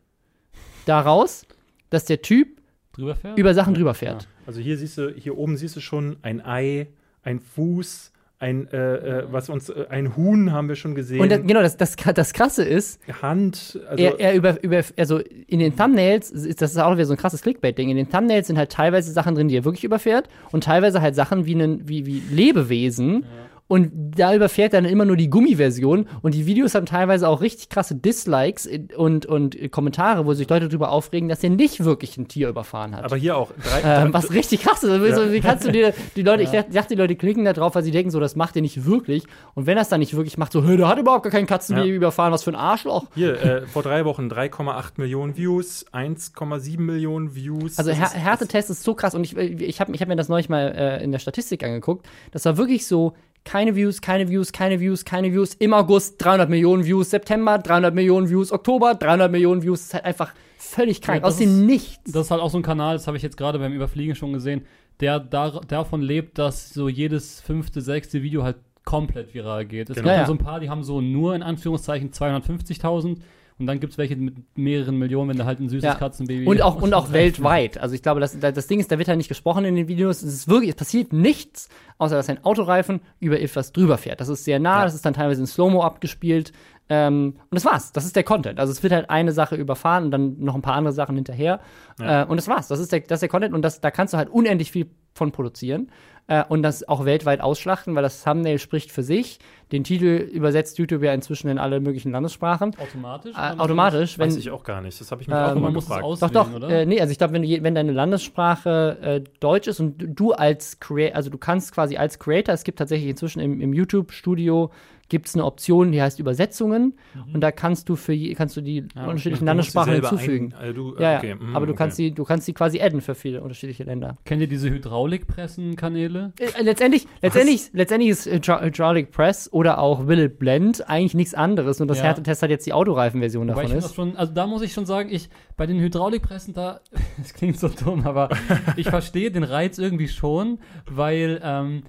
daraus, 0.84 1.46
dass 1.90 2.04
der 2.04 2.22
Typ 2.22 2.60
Drüber 2.92 3.14
fährt? 3.14 3.38
über 3.38 3.54
Sachen 3.54 3.74
drüber 3.74 3.94
fährt. 3.94 4.28
Also 4.46 4.60
hier 4.60 4.76
siehst 4.76 4.98
du, 4.98 5.10
hier 5.10 5.36
oben 5.36 5.56
siehst 5.56 5.76
du 5.76 5.80
schon 5.80 6.16
ein 6.22 6.44
Ei, 6.44 6.88
ein 7.22 7.40
Fuß, 7.40 8.12
ein, 8.38 8.68
äh, 8.72 8.96
äh, 9.20 9.24
was 9.30 9.48
uns, 9.48 9.70
äh, 9.70 9.86
ein 9.88 10.16
Huhn 10.16 10.52
haben 10.52 10.68
wir 10.68 10.76
schon 10.76 10.94
gesehen. 10.94 11.20
Und 11.20 11.30
das, 11.30 11.40
genau, 11.42 11.62
das, 11.62 11.76
das, 11.76 11.96
das 11.96 12.32
Krasse 12.32 12.64
ist, 12.64 13.00
Hand, 13.22 13.80
also 13.88 14.04
er, 14.04 14.20
er 14.20 14.34
über, 14.34 14.62
über, 14.62 14.82
also 14.96 15.18
in 15.18 15.60
den 15.60 15.76
Thumbnails, 15.76 16.30
ist, 16.30 16.60
das 16.60 16.72
ist 16.72 16.78
auch 16.78 16.92
wieder 16.92 17.06
so 17.06 17.14
ein 17.14 17.16
krasses 17.16 17.42
Clickbait-Ding, 17.42 17.88
in 17.88 17.96
den 17.96 18.10
Thumbnails 18.10 18.48
sind 18.48 18.58
halt 18.58 18.70
teilweise 18.70 19.12
Sachen 19.12 19.34
drin, 19.34 19.48
die 19.48 19.56
er 19.56 19.64
wirklich 19.64 19.84
überfährt 19.84 20.28
und 20.52 20.64
teilweise 20.64 21.00
halt 21.00 21.14
Sachen 21.14 21.46
wie, 21.46 21.54
einen, 21.54 21.88
wie, 21.88 22.06
wie 22.06 22.22
Lebewesen. 22.30 23.24
Und 23.66 23.90
da 24.18 24.34
überfährt 24.34 24.74
er 24.74 24.82
dann 24.82 24.90
immer 24.90 25.06
nur 25.06 25.16
die 25.16 25.30
Gummiversion 25.30 26.06
und 26.20 26.34
die 26.34 26.44
Videos 26.44 26.74
haben 26.74 26.84
teilweise 26.84 27.26
auch 27.28 27.40
richtig 27.40 27.70
krasse 27.70 27.94
Dislikes 27.94 28.68
und, 28.96 29.24
und 29.24 29.56
Kommentare, 29.72 30.26
wo 30.26 30.34
sich 30.34 30.48
Leute 30.50 30.68
darüber 30.68 30.90
aufregen, 30.90 31.30
dass 31.30 31.42
er 31.42 31.48
nicht 31.48 31.82
wirklich 31.82 32.18
ein 32.18 32.28
Tier 32.28 32.50
überfahren 32.50 32.94
hat. 32.94 33.04
aber 33.04 33.16
hier 33.16 33.38
auch 33.38 33.52
drei, 33.62 34.02
Ähm, 34.02 34.12
was 34.12 34.30
richtig 34.32 34.60
krass 34.62 34.82
ist. 34.82 34.90
Also, 34.90 35.24
so, 35.24 35.32
wie 35.32 35.40
kannst 35.40 35.64
du 35.66 35.72
dir, 35.72 35.94
die 36.16 36.22
Leute, 36.22 36.42
ich 36.42 36.50
dachte, 36.50 36.88
die 36.94 36.94
Leute 37.00 37.16
klicken 37.16 37.46
da 37.46 37.54
drauf, 37.54 37.74
weil 37.74 37.82
sie 37.82 37.90
denken, 37.90 38.10
so, 38.10 38.20
das 38.20 38.36
macht 38.36 38.54
er 38.54 38.60
nicht 38.62 38.84
wirklich. 38.84 39.24
Und 39.54 39.66
wenn 39.66 39.78
er 39.78 39.82
es 39.82 39.88
dann 39.88 40.00
nicht 40.00 40.14
wirklich 40.14 40.36
macht, 40.36 40.52
so, 40.52 40.60
der 40.60 40.86
hat 40.88 40.98
überhaupt 40.98 41.22
gar 41.22 41.32
kein 41.32 41.46
Katzenbaby 41.46 41.88
Ja. 41.88 41.94
überfahren, 41.94 42.32
was 42.32 42.44
für 42.44 42.50
ein 42.50 42.56
Arschloch. 42.56 43.06
Hier, 43.14 43.40
äh, 43.42 43.66
vor 43.66 43.82
drei 43.82 44.04
Wochen 44.04 44.28
3,8 44.28 44.92
Millionen 44.98 45.38
Views, 45.38 45.86
1,7 45.90 46.80
Millionen 46.80 47.34
Views. 47.34 47.78
Also 47.78 47.92
Her 47.92 48.10
Härtetest 48.10 48.68
ist 48.70 48.82
so 48.82 48.94
krass 48.94 49.14
und 49.14 49.24
ich, 49.24 49.36
ich 49.36 49.80
habe 49.80 49.92
ich 49.94 50.00
hab 50.02 50.08
mir 50.08 50.16
das 50.16 50.28
neulich 50.28 50.48
mal 50.50 50.72
äh, 50.76 51.02
in 51.02 51.12
der 51.12 51.18
Statistik 51.18 51.64
angeguckt. 51.64 52.06
Das 52.32 52.44
war 52.44 52.56
wirklich 52.58 52.86
so, 52.86 53.14
keine 53.44 53.76
Views, 53.76 54.00
keine 54.00 54.28
Views, 54.28 54.52
keine 54.52 54.80
Views, 54.80 55.04
keine 55.04 55.32
Views. 55.32 55.54
Im 55.54 55.74
August 55.74 56.22
300 56.24 56.48
Millionen 56.48 56.84
Views, 56.84 57.10
September 57.10 57.58
300 57.58 57.94
Millionen 57.94 58.28
Views, 58.28 58.52
Oktober 58.52 58.94
300 58.94 59.30
Millionen 59.30 59.62
Views. 59.62 59.80
Das 59.80 59.86
ist 59.88 59.94
halt 59.94 60.04
einfach 60.06 60.32
völlig 60.58 61.00
krank. 61.02 61.22
Ja, 61.22 61.28
Aus 61.28 61.36
dem 61.36 61.66
Nichts. 61.66 62.10
Das 62.12 62.26
ist 62.26 62.30
halt 62.30 62.40
auch 62.40 62.50
so 62.50 62.58
ein 62.58 62.62
Kanal, 62.62 62.94
das 62.96 63.06
habe 63.06 63.16
ich 63.16 63.22
jetzt 63.22 63.36
gerade 63.36 63.58
beim 63.58 63.72
Überfliegen 63.72 64.14
schon 64.14 64.32
gesehen, 64.32 64.62
der 65.00 65.20
dar 65.20 65.60
davon 65.68 66.00
lebt, 66.02 66.38
dass 66.38 66.70
so 66.70 66.88
jedes 66.88 67.40
fünfte, 67.40 67.80
sechste 67.80 68.22
Video 68.22 68.42
halt 68.44 68.56
komplett 68.84 69.34
viral 69.34 69.64
geht. 69.64 69.90
Es 69.90 69.96
Genau. 69.96 70.04
gibt 70.04 70.06
Ja, 70.08 70.14
ja, 70.14 70.20
ja. 70.22 70.26
so 70.26 70.32
ein 70.34 70.38
paar, 70.38 70.60
die 70.60 70.70
haben 70.70 70.82
so 70.84 71.00
nur 71.00 71.34
in 71.34 71.42
Anführungszeichen 71.42 72.10
250.000 72.12 73.18
und 73.58 73.66
dann 73.66 73.78
gibt 73.78 73.92
es 73.92 73.98
welche 73.98 74.16
mit 74.16 74.34
mehreren 74.56 74.98
Millionen, 74.98 75.30
wenn 75.30 75.36
da 75.36 75.44
halt 75.44 75.60
ein 75.60 75.68
süßes 75.68 75.84
Ja. 75.84 75.94
Katzenbaby 75.94 76.46
Und 76.46 76.60
auch, 76.62 76.76
und 76.82 76.92
auch 76.92 77.12
weltweit. 77.12 77.78
Also 77.78 77.94
ich 77.94 78.02
glaube, 78.02 78.20
das, 78.20 78.38
das 78.38 78.66
Ding 78.66 78.80
ist, 78.80 78.90
da 78.90 78.98
wird 78.98 79.08
halt 79.08 79.18
nicht 79.18 79.28
gesprochen 79.28 79.64
in 79.64 79.76
den 79.76 79.86
Videos. 79.88 80.22
Es 80.22 80.34
ist 80.34 80.48
wirklich, 80.48 80.70
es 80.70 80.76
passiert 80.76 81.12
nichts, 81.12 81.68
außer 81.98 82.16
dass 82.16 82.28
ein 82.28 82.44
Autoreifen 82.44 83.00
über 83.20 83.40
etwas 83.40 83.72
drüber 83.72 83.96
fährt. 83.96 84.20
Das 84.20 84.28
ist 84.28 84.44
sehr 84.44 84.58
nah, 84.58 84.78
Ja. 84.80 84.84
das 84.84 84.94
ist 84.94 85.04
dann 85.06 85.14
teilweise 85.14 85.40
in 85.40 85.46
Slow-Mo 85.46 85.82
abgespielt. 85.82 86.52
Ähm, 86.88 87.36
und 87.50 87.54
das 87.54 87.64
war's. 87.64 87.92
Das 87.92 88.04
ist 88.04 88.14
der 88.16 88.24
Content. 88.24 88.58
Also 88.60 88.70
es 88.72 88.82
wird 88.82 88.92
halt 88.92 89.08
eine 89.08 89.32
Sache 89.32 89.56
überfahren 89.56 90.04
und 90.04 90.10
dann 90.10 90.38
noch 90.40 90.54
ein 90.54 90.60
paar 90.62 90.74
andere 90.74 90.92
Sachen 90.92 91.14
hinterher. 91.14 91.60
Ja. 91.98 92.22
Äh, 92.22 92.26
und 92.26 92.36
das 92.36 92.48
war's. 92.48 92.68
Das 92.68 92.78
ist 92.80 92.92
der, 92.92 93.00
das 93.00 93.16
ist 93.16 93.22
der 93.22 93.28
Content 93.30 93.54
und 93.54 93.62
das, 93.62 93.80
da 93.80 93.90
kannst 93.90 94.12
du 94.12 94.18
halt 94.18 94.28
unendlich 94.28 94.70
viel 94.70 94.90
von 95.14 95.32
produzieren. 95.32 95.90
Äh, 96.26 96.42
und 96.48 96.62
das 96.62 96.88
auch 96.88 97.04
weltweit 97.04 97.42
ausschlachten, 97.42 97.94
weil 97.94 98.02
das 98.02 98.24
Thumbnail 98.24 98.58
spricht 98.58 98.90
für 98.90 99.02
sich. 99.02 99.38
Den 99.72 99.84
Titel 99.84 100.06
übersetzt 100.06 100.78
YouTube 100.78 101.02
ja 101.02 101.12
inzwischen 101.12 101.48
in 101.48 101.58
alle 101.58 101.80
möglichen 101.80 102.12
Landessprachen. 102.12 102.74
Automatisch? 102.78 103.34
Äh, 103.36 103.58
automatisch, 103.58 104.18
wenn, 104.18 104.28
Weiß 104.28 104.36
ich 104.36 104.50
auch 104.50 104.64
gar 104.64 104.80
nicht. 104.80 104.98
Das 104.98 105.10
habe 105.10 105.20
ich 105.20 105.28
mich 105.28 105.36
Ähm, 105.36 105.42
auch 105.44 105.56
immer 105.56 105.72
gefragt. 105.72 106.02
doch, 106.22 106.30
doch. 106.30 106.54
Oder? 106.54 106.68
Äh, 106.70 106.86
nee, 106.86 106.98
also 106.98 107.10
ich 107.12 107.18
glaube, 107.18 107.34
wenn, 107.34 107.42
du 107.42 107.62
wenn 107.62 107.74
deine 107.74 107.92
Landessprache 107.92 108.98
äh, 109.02 109.20
Deutsch 109.40 109.68
ist 109.68 109.80
und 109.80 109.98
du- 110.00 110.06
du 110.08 110.32
als 110.32 110.80
Creator, 110.80 111.16
also 111.16 111.28
du 111.28 111.36
kannst 111.38 111.72
quasi 111.74 111.96
als 111.98 112.18
Creator, 112.18 112.54
es 112.54 112.64
gibt 112.64 112.78
tatsächlich 112.78 113.10
inzwischen 113.10 113.40
im, 113.40 113.60
im 113.60 113.72
YouTube-Studio 113.74 114.70
gibt 115.14 115.28
es 115.28 115.36
eine 115.36 115.44
Option, 115.44 115.92
die 115.92 116.02
heißt 116.02 116.18
Übersetzungen 116.18 116.94
und 117.32 117.40
da 117.40 117.52
kannst 117.52 117.88
du 117.88 117.94
für 117.94 118.12
je, 118.12 118.34
kannst 118.34 118.56
du 118.56 118.60
die 118.60 118.84
Ah, 118.96 119.06
unterschiedlichen 119.06 119.46
Landessprachen 119.46 119.92
hinzufügen. 119.94 120.54
Ein, 120.58 120.70
äh, 120.70 120.74
du, 120.74 120.96
ja, 120.98 121.12
ja. 121.12 121.18
okay, 121.18 121.34
mm, 121.36 121.54
aber 121.54 121.66
du 121.66 121.72
okay. 121.72 121.78
kannst 121.78 121.98
die, 121.98 122.10
du 122.12 122.24
kannst 122.24 122.48
die 122.48 122.52
quasi 122.52 122.80
adden 122.80 123.00
für 123.00 123.14
viele 123.14 123.40
unterschiedliche 123.42 123.84
Länder. 123.84 124.16
Kennt 124.24 124.40
ihr 124.40 124.48
diese 124.48 124.68
Hydraulikpressen-Kanäle? 124.70 126.32
Äh, 126.38 126.62
letztendlich, 126.62 127.06
letztendlich, 127.22 127.70
letztendlich 127.72 128.10
ist 128.10 128.26
Hydra 128.26 128.60
Hydraulic 128.62 129.12
Press 129.12 129.52
oder 129.52 129.78
auch 129.78 130.06
Will 130.06 130.18
It 130.18 130.38
Blend 130.38 130.88
eigentlich 130.88 131.14
nichts 131.14 131.34
anderes 131.34 131.80
und 131.80 131.88
das 131.88 131.98
Ja. 131.98 132.04
Härtetest 132.04 132.42
hat 132.42 132.50
jetzt 132.50 132.66
die 132.66 132.72
Autoreifenversion 132.72 133.48
ich 133.48 133.54
davon 133.54 133.72
das 133.72 133.86
ist. 133.86 133.94
schon, 133.94 134.16
also 134.16 134.32
da 134.32 134.46
muss 134.46 134.62
ich 134.62 134.72
schon 134.72 134.86
sagen, 134.86 135.08
ich 135.12 135.28
bei 135.56 135.66
den 135.66 135.78
Hydraulikpressen 135.80 136.54
da, 136.54 136.80
es 137.22 137.34
klingt 137.34 137.58
so 137.58 137.68
dumm, 137.68 138.06
aber 138.06 138.28
ich 138.76 138.88
verstehe 138.88 139.30
den 139.30 139.44
Reiz 139.44 139.78
irgendwie 139.78 140.08
schon, 140.08 140.58
weil 140.90 141.40
ähm, 141.42 141.82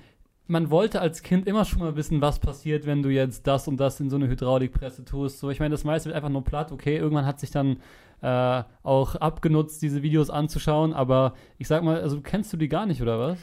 man 0.47 0.69
wollte 0.69 1.01
als 1.01 1.23
Kind 1.23 1.47
immer 1.47 1.65
schon 1.65 1.79
mal 1.79 1.95
wissen, 1.95 2.21
was 2.21 2.39
passiert, 2.39 2.85
wenn 2.85 3.01
du 3.01 3.09
jetzt 3.09 3.47
das 3.47 3.67
und 3.67 3.77
das 3.77 3.99
in 3.99 4.09
so 4.09 4.15
eine 4.15 4.27
Hydraulikpresse 4.27 5.03
tust. 5.03 5.39
So, 5.39 5.49
ich 5.49 5.59
meine, 5.59 5.71
das 5.71 5.83
meiste 5.83 6.09
wird 6.09 6.15
einfach 6.15 6.29
nur 6.29 6.43
platt. 6.43 6.71
Okay, 6.71 6.97
irgendwann 6.97 7.25
hat 7.25 7.39
sich 7.39 7.51
dann 7.51 7.77
äh, 8.21 8.63
auch 8.83 9.15
abgenutzt, 9.15 9.81
diese 9.81 10.03
Videos 10.03 10.29
anzuschauen, 10.29 10.93
aber 10.93 11.33
ich 11.57 11.67
sag 11.67 11.83
mal, 11.83 12.01
also 12.01 12.21
kennst 12.21 12.53
du 12.53 12.57
die 12.57 12.69
gar 12.69 12.85
nicht, 12.85 13.01
oder 13.01 13.19
was? 13.19 13.37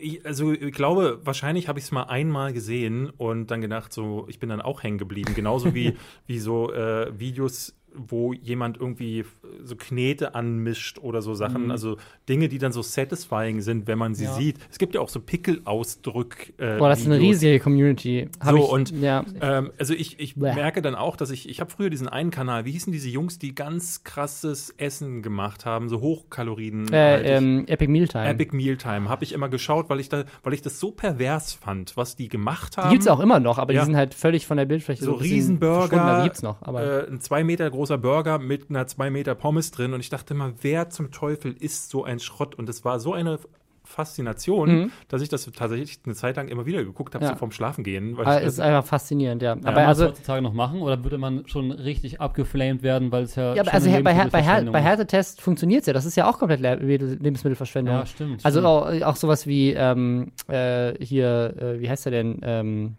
Ich, 0.00 0.24
also 0.24 0.52
ich 0.52 0.72
glaube, 0.72 1.20
wahrscheinlich 1.24 1.68
habe 1.68 1.78
ich 1.78 1.84
es 1.84 1.92
mal 1.92 2.04
einmal 2.04 2.52
gesehen 2.52 3.10
und 3.10 3.50
dann 3.50 3.60
gedacht, 3.60 3.92
so, 3.92 4.24
ich 4.28 4.38
bin 4.38 4.48
dann 4.48 4.62
auch 4.62 4.82
hängen 4.82 4.98
geblieben. 4.98 5.34
Genauso 5.34 5.74
wie, 5.74 5.96
wie 6.26 6.38
so 6.38 6.72
äh, 6.72 7.18
Videos, 7.18 7.74
wo 7.96 8.32
jemand 8.32 8.76
irgendwie 8.78 9.24
so 9.62 9.76
Knete 9.76 10.34
anmischt 10.34 10.98
oder 10.98 11.22
so 11.22 11.34
Sachen. 11.34 11.64
Mhm. 11.66 11.70
Also 11.70 11.96
Dinge, 12.28 12.48
die 12.48 12.58
dann 12.58 12.72
so 12.72 12.82
satisfying 12.82 13.60
sind, 13.60 13.86
wenn 13.86 13.98
man 13.98 14.14
sie 14.14 14.24
Ja. 14.24 14.32
sieht. 14.34 14.56
Es 14.70 14.78
gibt 14.78 14.94
ja 14.94 15.00
auch 15.00 15.08
so 15.08 15.20
Pickelausdrück. 15.20 16.54
Äh, 16.58 16.78
Boah, 16.78 16.88
das 16.88 17.00
ist 17.00 17.06
eine 17.06 17.18
riesige 17.18 17.58
Community. 17.60 18.28
Hab 18.40 18.50
So, 18.56 18.64
ich, 18.64 18.68
und- 18.70 18.90
ja, 19.00 19.24
Ähm, 19.40 19.70
also 19.78 19.94
ich, 19.94 20.18
ich 20.20 20.34
Bäh. 20.34 20.54
merke 20.54 20.82
dann 20.82 20.94
auch, 20.94 21.16
dass 21.16 21.30
ich, 21.30 21.48
ich 21.48 21.60
habe 21.60 21.70
früher 21.70 21.90
diesen 21.90 22.08
einen 22.08 22.30
Kanal, 22.30 22.64
wie 22.64 22.72
hießen 22.72 22.92
diese 22.92 23.08
Jungs, 23.08 23.38
die 23.38 23.54
ganz 23.54 24.04
krasses 24.04 24.70
Essen 24.76 25.22
gemacht 25.22 25.64
haben, 25.66 25.88
so 25.88 26.00
Hochkalorien. 26.00 26.92
äh, 26.92 27.36
ähm, 27.36 27.64
Epic 27.66 27.90
Mealtime. 27.90 28.28
Epic 28.28 28.54
Mealtime 28.56 29.08
habe 29.08 29.24
ich 29.24 29.32
immer 29.32 29.48
geschaut, 29.48 29.88
weil 29.90 30.00
ich 30.00 30.08
da, 30.08 30.24
weil 30.42 30.54
ich 30.54 30.62
das 30.62 30.80
so 30.80 30.90
pervers 30.90 31.52
fand, 31.52 31.96
was 31.96 32.16
die 32.16 32.28
gemacht 32.28 32.76
haben. 32.76 32.88
Die 32.90 32.94
gibt's 32.96 33.08
auch 33.08 33.20
immer 33.20 33.40
noch, 33.40 33.58
aber 33.58 33.72
Ja. 33.72 33.80
die 33.80 33.86
sind 33.86 33.96
halt 33.96 34.14
völlig 34.14 34.46
von 34.46 34.56
der 34.56 34.64
Bildfläche 34.64 35.02
so 35.04 35.12
verschwunden, 35.12 35.34
Riesenburger, 35.34 36.18
die 36.18 36.24
gibt's 36.24 36.42
noch. 36.42 36.62
Aber 36.62 37.04
äh, 37.06 37.10
ein 37.10 37.20
zwei 37.20 37.44
Meter 37.44 37.70
großer 37.84 37.98
Burger 37.98 38.38
mit 38.38 38.70
einer 38.70 38.86
zwei 38.86 39.10
Meter 39.10 39.34
Pommes 39.34 39.70
drin 39.70 39.92
und 39.92 40.00
ich 40.00 40.08
dachte 40.08 40.32
immer, 40.34 40.52
wer 40.62 40.88
zum 40.90 41.10
Teufel 41.10 41.52
isst 41.58 41.90
so 41.90 42.02
ein 42.04 42.18
Schrott? 42.18 42.54
Und 42.54 42.68
es 42.68 42.84
war 42.84 42.98
so 42.98 43.12
eine 43.12 43.38
Faszination, 43.86 44.68
Mhm. 44.84 44.90
dass 45.08 45.20
ich 45.20 45.28
das 45.28 45.44
tatsächlich 45.52 45.98
eine 46.06 46.14
Zeit 46.14 46.36
lang 46.36 46.48
immer 46.48 46.64
wieder 46.64 46.82
geguckt 46.82 47.14
habe, 47.14 47.24
Ja. 47.26 47.32
so 47.32 47.36
vorm 47.36 47.50
Schlafengehen. 47.52 48.16
Weil 48.16 48.24
Aber 48.24 48.40
ich, 48.40 48.46
es 48.46 48.54
ist 48.54 48.60
einfach 48.60 48.86
faszinierend, 48.86 49.42
ja. 49.42 49.50
Ja, 49.54 49.60
aber 49.60 49.68
aber 49.82 49.86
also, 49.88 50.06
heutzutage 50.06 50.40
noch 50.40 50.54
machen 50.54 50.80
oder 50.80 51.04
würde 51.04 51.18
man 51.18 51.46
schon 51.46 51.70
richtig 51.70 52.18
abgeflamed 52.20 52.82
werden, 52.82 53.12
weil 53.12 53.24
es 53.24 53.34
ja. 53.34 53.54
ja, 53.54 53.60
aber 53.60 53.70
schon 53.72 53.74
also 53.92 54.02
bei, 54.02 54.14
Her- 54.14 54.28
bei, 54.32 54.42
Her- 54.42 54.64
bei? 54.72 54.80
Härtetest 54.80 55.42
funktioniert 55.42 55.82
es 55.82 55.86
ja. 55.86 55.92
Das 55.92 56.06
ist 56.06 56.16
ja 56.16 56.26
auch 56.30 56.38
komplett 56.38 56.60
Le 56.60 56.76
Lebensmittelverschwendung. 56.76 57.94
Ja, 57.94 58.06
stimmt. 58.06 58.42
Also 58.44 58.60
stimmt. 58.60 59.02
auch, 59.02 59.06
auch 59.12 59.16
sowas 59.16 59.46
wie 59.46 59.72
ähm, 59.74 60.32
äh, 60.48 60.94
hier, 61.04 61.54
äh, 61.58 61.80
wie 61.80 61.90
heißt 61.90 62.06
er 62.06 62.12
denn? 62.12 62.40
Ähm, 62.42 62.96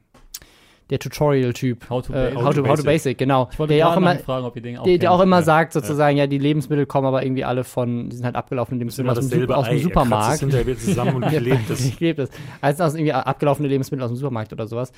der 0.90 1.00
Tutorial-Typ. 1.00 1.90
How 1.90 2.06
to 2.06 2.14
äh, 2.14 2.16
Basic. 2.16 2.44
how, 2.44 2.54
to, 2.54 2.68
how 2.68 2.76
to 2.78 2.84
Basic, 2.84 3.18
genau. 3.18 3.50
ich 3.52 3.58
wollte 3.58 3.72
der 3.72 3.78
ja 3.78 3.92
auch 3.92 3.98
immer, 3.98 4.16
fragen, 4.18 4.46
ob 4.46 4.56
ihr 4.56 4.62
den 4.62 4.78
auch 4.78 4.84
der, 4.84 4.98
der 4.98 5.12
auch 5.12 5.22
immer 5.22 5.38
Ja, 5.38 5.44
sagt 5.44 5.74
sozusagen, 5.74 6.18
ja. 6.18 6.28
die 6.28 6.38
Lebensmittel 6.38 6.86
kommen 6.86 7.08
aber 7.08 7.24
irgendwie 7.24 7.44
alle 7.44 7.64
von, 7.64 8.10
die 8.10 8.16
sind 8.16 8.26
halt 8.26 8.36
abgelaufene 8.36 8.84
das 8.86 8.98
Lebensmittel 8.98 9.06
immer 9.06 9.20
aus 9.20 9.30
dem, 9.30 9.52
aus 9.52 9.66
dem 9.66 9.72
Ei. 9.72 9.78
Er 9.78 9.84
Supermarkt. 9.84 10.34
es 10.34 10.40
hinterher 10.42 10.68
wieder 10.68 10.80
zusammen 10.80 11.16
und 11.16 11.24
Ja, 11.32 11.40
klebt 11.40 11.70
es. 11.70 11.86
ich 11.86 11.98
klebe 11.98 12.22
es. 12.24 12.30
Also 12.62 12.84
aus 12.84 12.94
irgendwie 12.94 13.14
abgelaufene 13.14 13.68
Lebensmittel 13.68 14.04
aus 14.04 14.12
dem 14.12 14.18
Supermarkt 14.18 14.54
oder 14.54 14.68
sowas. 14.68 14.92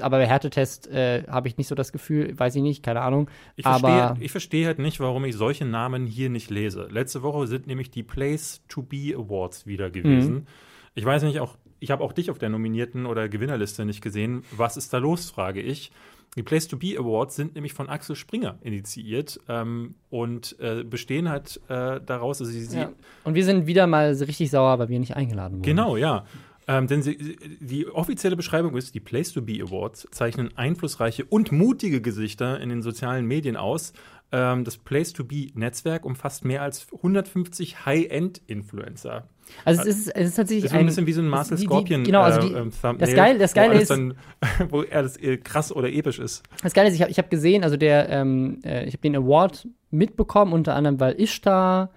Aber 0.00 0.18
bei 0.18 0.26
Härtetest 0.26 0.88
äh, 0.88 1.24
habe 1.28 1.48
ich 1.48 1.56
nicht 1.56 1.68
so 1.68 1.74
das 1.74 1.92
Gefühl, 1.92 2.38
weiß 2.38 2.54
ich 2.56 2.62
nicht, 2.62 2.82
keine 2.82 3.00
Ahnung. 3.00 3.30
Ich 3.56 3.64
aber 3.64 3.88
verstehe, 3.88 4.24
ich 4.24 4.30
verstehe 4.30 4.66
halt 4.66 4.78
nicht, 4.78 5.00
warum 5.00 5.24
ich 5.24 5.34
solche 5.34 5.64
Namen 5.64 6.06
hier 6.06 6.28
nicht 6.28 6.50
lese. 6.50 6.88
Letzte 6.90 7.22
Woche 7.22 7.46
sind 7.46 7.66
nämlich 7.66 7.90
die 7.90 8.02
Place 8.02 8.62
to 8.68 8.82
Be 8.82 9.14
Awards 9.16 9.66
wieder 9.66 9.90
gewesen. 9.90 10.34
Mhm. 10.34 10.46
Ich 10.94 11.04
weiß 11.04 11.22
nicht, 11.24 11.40
auch, 11.40 11.56
ich 11.86 11.92
habe 11.92 12.02
auch 12.02 12.12
dich 12.12 12.32
auf 12.32 12.38
der 12.38 12.48
nominierten 12.48 13.06
oder 13.06 13.28
Gewinnerliste 13.28 13.84
nicht 13.84 14.02
gesehen. 14.02 14.42
Was 14.50 14.76
ist 14.76 14.92
da 14.92 14.98
los, 14.98 15.30
frage 15.30 15.60
ich. 15.62 15.92
Die 16.36 16.42
Place 16.42 16.66
to 16.66 16.76
Be 16.76 16.96
Awards 16.98 17.36
sind 17.36 17.54
nämlich 17.54 17.74
von 17.74 17.88
Axel 17.88 18.16
Springer 18.16 18.58
initiiert 18.60 19.38
ähm, 19.48 19.94
und 20.10 20.56
äh, 20.58 20.82
bestehen 20.82 21.28
halt 21.28 21.60
äh, 21.68 22.00
daraus, 22.04 22.40
also 22.40 22.50
sie, 22.50 22.64
sie 22.64 22.78
ja. 22.78 22.90
Und 23.22 23.34
wir 23.34 23.44
sind 23.44 23.68
wieder 23.68 23.86
mal 23.86 24.12
richtig 24.12 24.50
sauer, 24.50 24.80
weil 24.80 24.88
wir 24.88 24.98
nicht 24.98 25.14
eingeladen 25.14 25.58
wurden. 25.58 25.62
Genau, 25.62 25.96
ja. 25.96 26.26
Ähm, 26.66 26.88
denn 26.88 27.02
sie- 27.02 27.36
die 27.60 27.86
offizielle 27.86 28.34
Beschreibung 28.34 28.76
ist, 28.76 28.92
die 28.96 29.00
Place 29.00 29.32
to 29.32 29.40
Be 29.42 29.62
Awards 29.62 30.08
zeichnen 30.10 30.50
einflussreiche 30.58 31.24
und 31.24 31.52
mutige 31.52 32.00
Gesichter 32.00 32.60
in 32.60 32.68
den 32.70 32.82
sozialen 32.82 33.24
Medien 33.26 33.56
aus. 33.56 33.92
Ähm, 34.32 34.64
das 34.64 34.76
Place 34.76 35.12
to 35.12 35.22
Be 35.22 35.46
Netzwerk 35.54 36.04
umfasst 36.04 36.44
mehr 36.44 36.62
als 36.62 36.88
150 36.92 37.86
High-End-Influencer. 37.86 39.28
Also 39.64 39.82
es 39.82 39.86
ist, 39.86 40.08
es 40.16 40.28
ist 40.30 40.34
tatsächlich 40.36 40.70
so 40.70 40.76
ein 40.76 40.86
bisschen 40.86 41.06
wie 41.06 41.12
so 41.12 41.20
ein 41.22 41.28
Marcel 41.28 41.56
die- 41.56 41.62
die- 41.62 41.66
Scorpion 41.68 42.04
genau, 42.04 42.22
also 42.22 42.40
die- 42.40 42.54
äh, 42.54 42.58
ähm, 42.58 42.70
Thumbnail, 42.70 42.98
das 42.98 43.14
Geil- 43.14 43.38
das 43.38 43.54
Geile 43.54 43.74
ist- 43.80 43.90
dann, 43.90 44.14
wo 44.70 44.82
er 44.82 45.02
das 45.02 45.16
äh, 45.18 45.36
krass 45.38 45.72
oder 45.72 45.88
episch 45.88 46.18
ist. 46.18 46.42
Das 46.62 46.72
Geile 46.72 46.88
ist, 46.88 46.94
ich 46.94 47.02
habe 47.02 47.10
ich 47.10 47.18
hab 47.18 47.30
gesehen, 47.30 47.64
also 47.64 47.76
der, 47.76 48.08
ähm, 48.10 48.60
äh, 48.64 48.84
ich 48.84 48.92
habe 48.94 49.02
den 49.02 49.16
Award 49.16 49.66
mitbekommen, 49.90 50.52
unter 50.52 50.74
anderem, 50.74 50.98
weil 51.00 51.20
Ishtar, 51.20 51.90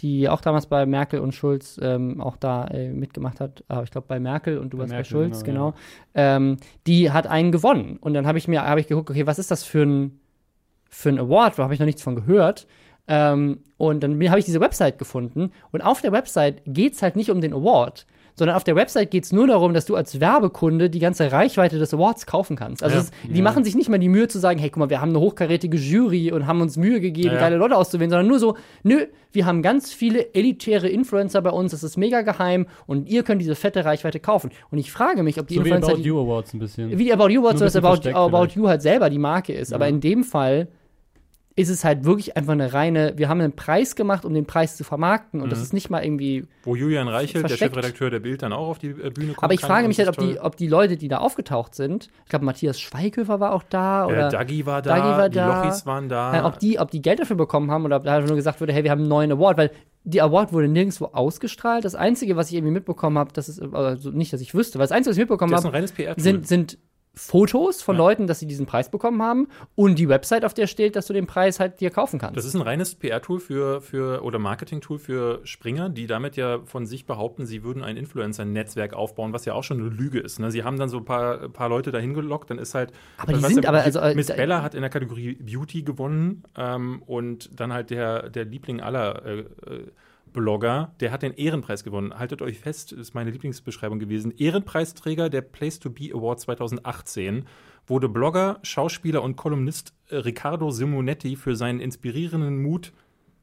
die 0.00 0.28
auch 0.28 0.42
damals 0.42 0.66
bei 0.66 0.84
Merkel 0.84 1.20
und 1.20 1.34
Schulz 1.34 1.80
ähm, 1.82 2.20
auch 2.20 2.36
da 2.36 2.66
äh, 2.66 2.90
mitgemacht 2.90 3.40
hat, 3.40 3.64
aber 3.68 3.82
ich 3.84 3.90
glaube 3.90 4.06
bei 4.08 4.20
Merkel 4.20 4.58
und 4.58 4.70
du 4.70 4.76
Bei 4.76 4.82
warst 4.82 4.90
bei 4.90 4.96
Merkel, 4.96 5.10
Schulz, 5.10 5.42
genau, 5.44 5.70
genau. 5.70 5.76
Ähm, 6.14 6.56
die 6.86 7.10
hat 7.12 7.26
einen 7.26 7.50
gewonnen. 7.50 7.96
Und 8.00 8.12
dann 8.12 8.26
habe 8.26 8.36
ich 8.36 8.46
mir, 8.46 8.62
habe 8.62 8.80
ich 8.80 8.88
geguckt, 8.88 9.08
okay, 9.08 9.26
was 9.26 9.38
ist 9.38 9.50
das 9.50 9.64
für 9.64 9.82
ein, 9.84 10.20
für 10.90 11.08
ein 11.08 11.18
Award? 11.18 11.58
Da 11.58 11.62
habe 11.62 11.72
ich 11.72 11.80
noch 11.80 11.86
nichts 11.86 12.02
von 12.02 12.14
gehört. 12.14 12.66
Ähm, 13.08 13.58
und 13.76 14.02
dann 14.02 14.12
habe 14.28 14.38
ich 14.38 14.44
diese 14.44 14.60
Website 14.60 14.98
gefunden. 14.98 15.52
Und 15.70 15.80
auf 15.82 16.00
der 16.00 16.12
Website 16.12 16.62
geht 16.66 16.94
es 16.94 17.02
halt 17.02 17.14
nicht 17.16 17.30
um 17.30 17.40
den 17.40 17.52
Award, 17.52 18.06
sondern 18.34 18.56
auf 18.56 18.64
der 18.64 18.74
Website 18.76 19.10
geht 19.10 19.24
es 19.24 19.32
nur 19.32 19.46
darum, 19.46 19.72
dass 19.74 19.86
du 19.86 19.96
als 19.96 20.18
Werbekunde 20.20 20.90
die 20.90 20.98
ganze 20.98 21.30
Reichweite 21.30 21.78
des 21.78 21.94
Awards 21.94 22.26
kaufen 22.26 22.56
kannst. 22.56 22.82
Also 22.82 22.96
Ja. 22.96 23.02
es, 23.02 23.10
die 23.30 23.40
machen 23.42 23.64
sich 23.64 23.74
nicht 23.74 23.88
mal 23.88 23.98
die 23.98 24.08
Mühe 24.08 24.28
zu 24.28 24.38
sagen, 24.38 24.58
hey, 24.58 24.68
guck 24.70 24.78
mal, 24.80 24.90
wir 24.90 25.00
haben 25.00 25.10
eine 25.10 25.20
hochkarätige 25.20 25.76
Jury 25.76 26.32
und 26.32 26.46
haben 26.46 26.60
uns 26.60 26.76
Mühe 26.76 27.00
gegeben, 27.00 27.28
Ja, 27.28 27.34
ja. 27.34 27.40
geile 27.40 27.56
Leute 27.56 27.76
auszuwählen, 27.76 28.10
sondern 28.10 28.26
nur 28.28 28.38
so, 28.38 28.56
nö, 28.82 29.06
wir 29.32 29.46
haben 29.46 29.62
ganz 29.62 29.92
viele 29.92 30.34
elitäre 30.34 30.88
Influencer 30.88 31.40
bei 31.42 31.50
uns, 31.50 31.70
das 31.72 31.82
ist 31.84 31.96
mega 31.96 32.22
geheim 32.22 32.66
und 32.86 33.08
ihr 33.08 33.22
könnt 33.22 33.40
diese 33.40 33.54
fette 33.54 33.84
Reichweite 33.84 34.20
kaufen. 34.20 34.50
Und 34.70 34.78
ich 34.78 34.90
frage 34.90 35.22
mich, 35.22 35.38
ob 35.40 35.46
die 35.48 35.54
so 35.54 35.64
wie 35.64 35.68
Influencer 35.68 35.92
About 35.92 36.02
die, 36.02 36.08
You 36.08 36.20
Awards 36.20 36.52
ein 36.54 36.58
bisschen. 36.58 36.90
wie 36.98 37.04
die 37.04 37.12
About 37.12 37.28
You 37.28 37.40
Awards, 37.40 37.58
so 37.60 37.64
dass 37.66 37.72
bisschen 37.74 38.14
About, 38.14 38.18
About 38.36 38.36
vielleicht. 38.44 38.56
You 38.56 38.68
halt 38.68 38.82
selber 38.82 39.08
die 39.10 39.18
Marke 39.18 39.52
ist. 39.54 39.72
Aber 39.72 39.84
Ja. 39.86 39.90
in 39.90 40.00
dem 40.00 40.24
Fall 40.24 40.68
ist 41.58 41.70
es 41.70 41.84
halt 41.84 42.04
wirklich 42.04 42.36
einfach 42.36 42.52
eine 42.52 42.74
reine, 42.74 43.14
wir 43.16 43.30
haben 43.30 43.40
einen 43.40 43.56
Preis 43.56 43.96
gemacht, 43.96 44.26
um 44.26 44.34
den 44.34 44.44
Preis 44.44 44.76
zu 44.76 44.84
vermarkten 44.84 45.40
und 45.40 45.50
das 45.50 45.62
ist 45.62 45.72
nicht 45.72 45.88
mal 45.88 46.04
irgendwie. 46.04 46.44
Wo 46.62 46.76
Julian 46.76 47.08
Reichelt, 47.08 47.44
der 47.44 47.48
Versteckt. 47.48 47.74
Chefredakteur 47.74 48.10
der 48.10 48.20
Bild, 48.20 48.42
dann 48.42 48.52
auch 48.52 48.68
auf 48.68 48.78
die 48.78 48.88
äh, 48.88 49.10
Bühne 49.10 49.32
kommt. 49.32 49.42
Aber 49.42 49.54
ich 49.54 49.62
frage 49.62 49.88
mich 49.88 49.98
halt, 49.98 50.08
ob 50.10 50.18
die, 50.18 50.38
ob 50.38 50.56
die 50.56 50.68
Leute, 50.68 50.98
die 50.98 51.08
da 51.08 51.18
aufgetaucht 51.18 51.74
sind, 51.74 52.10
ich 52.24 52.28
glaube, 52.28 52.44
Matthias 52.44 52.78
Schweighöfer 52.78 53.40
war 53.40 53.54
auch 53.54 53.62
da 53.62 54.06
oder 54.06 54.28
äh, 54.28 54.30
Dagi 54.30 54.66
war 54.66 54.82
da, 54.82 54.96
Dagi 54.96 55.08
war 55.08 55.28
die 55.30 55.36
da. 55.36 55.62
Lochis 55.64 55.86
waren 55.86 56.10
da. 56.10 56.38
äh, 56.38 56.42
ob, 56.42 56.58
die, 56.58 56.78
ob 56.78 56.90
die 56.90 57.00
Geld 57.00 57.20
dafür 57.20 57.36
bekommen 57.36 57.70
haben 57.70 57.86
oder 57.86 57.96
ob 57.96 58.04
da 58.04 58.20
nur 58.20 58.36
gesagt 58.36 58.60
wurde, 58.60 58.74
hey, 58.74 58.84
wir 58.84 58.90
haben 58.90 59.00
einen 59.00 59.08
neuen 59.08 59.32
Award, 59.32 59.56
weil 59.56 59.70
die 60.04 60.20
Award 60.20 60.52
wurde 60.52 60.68
nirgendwo 60.68 61.06
ausgestrahlt. 61.06 61.86
Das 61.86 61.94
Einzige, 61.94 62.36
was 62.36 62.50
ich 62.50 62.56
irgendwie 62.56 62.74
mitbekommen 62.74 63.16
habe, 63.18 63.32
das 63.32 63.48
ist, 63.48 63.62
also 63.72 64.10
nicht, 64.10 64.30
dass 64.30 64.42
ich 64.42 64.54
wüsste, 64.54 64.78
weil 64.78 64.84
das 64.84 64.92
Einzige, 64.92 65.10
was 65.10 65.16
ich 65.16 65.22
mitbekommen 65.22 65.54
habe, 65.54 65.88
sind, 66.18 66.46
sind 66.46 66.78
Fotos 67.18 67.80
von 67.82 67.96
Ja. 67.96 68.02
Leuten, 68.02 68.26
dass 68.26 68.40
sie 68.40 68.46
diesen 68.46 68.66
Preis 68.66 68.90
bekommen 68.90 69.22
haben 69.22 69.48
und 69.74 69.98
die 69.98 70.08
Website, 70.08 70.44
auf 70.44 70.52
der 70.52 70.66
steht, 70.66 70.96
dass 70.96 71.06
du 71.06 71.14
den 71.14 71.26
Preis 71.26 71.58
halt 71.58 71.80
dir 71.80 71.90
kaufen 71.90 72.18
kannst. 72.18 72.36
Das 72.36 72.44
ist 72.44 72.54
ein 72.54 72.60
reines 72.60 72.94
PR-Tool 72.94 73.40
für, 73.40 73.80
für 73.80 74.22
oder 74.22 74.38
Marketing-Tool 74.38 74.98
für 74.98 75.40
Springer, 75.44 75.88
die 75.88 76.06
damit 76.06 76.36
ja 76.36 76.60
von 76.66 76.84
sich 76.86 77.06
behaupten, 77.06 77.46
sie 77.46 77.64
würden 77.64 77.82
ein 77.82 77.96
Influencer-Netzwerk 77.96 78.92
aufbauen, 78.92 79.32
was 79.32 79.46
ja 79.46 79.54
auch 79.54 79.64
schon 79.64 79.80
eine 79.80 79.88
Lüge 79.88 80.20
ist. 80.20 80.38
Ne? 80.40 80.50
Sie 80.50 80.62
haben 80.62 80.78
dann 80.78 80.90
so 80.90 80.98
ein 80.98 81.06
paar, 81.06 81.48
paar 81.48 81.70
Leute 81.70 81.90
dahin 81.90 82.12
gelockt, 82.12 82.50
dann 82.50 82.58
ist 82.58 82.74
halt. 82.74 82.92
Aber 83.16 83.32
die 83.32 83.40
sind 83.40 83.64
aber, 83.64 83.82
also, 83.82 83.98
äh, 84.00 84.14
Miss 84.14 84.26
da- 84.26 84.34
Bella 84.34 84.62
hat 84.62 84.74
in 84.74 84.82
der 84.82 84.90
Kategorie 84.90 85.34
Beauty 85.36 85.82
gewonnen 85.82 86.42
ähm, 86.56 87.02
und 87.06 87.58
dann 87.58 87.72
halt 87.72 87.88
der, 87.90 88.28
der 88.28 88.44
Liebling 88.44 88.82
aller 88.82 89.24
äh, 89.24 89.38
äh, 89.38 89.46
Blogger, 90.36 90.94
der 91.00 91.10
hat 91.10 91.22
den 91.22 91.32
Ehrenpreis 91.32 91.82
gewonnen. 91.82 92.16
Haltet 92.16 92.42
euch 92.42 92.60
fest, 92.60 92.92
ist 92.92 93.14
meine 93.14 93.30
Lieblingsbeschreibung 93.30 93.98
gewesen. 93.98 94.32
Ehrenpreisträger 94.36 95.28
der 95.28 95.40
Place 95.40 95.80
to 95.80 95.90
Be 95.90 96.10
Award 96.12 96.38
2018 96.38 97.46
wurde 97.88 98.08
Blogger, 98.08 98.60
Schauspieler 98.62 99.22
und 99.22 99.36
Kolumnist 99.36 99.94
äh, 100.08 100.16
Riccardo 100.16 100.70
Simonetti 100.70 101.34
für 101.34 101.56
seinen 101.56 101.80
inspirierenden 101.80 102.62
Mut, 102.62 102.92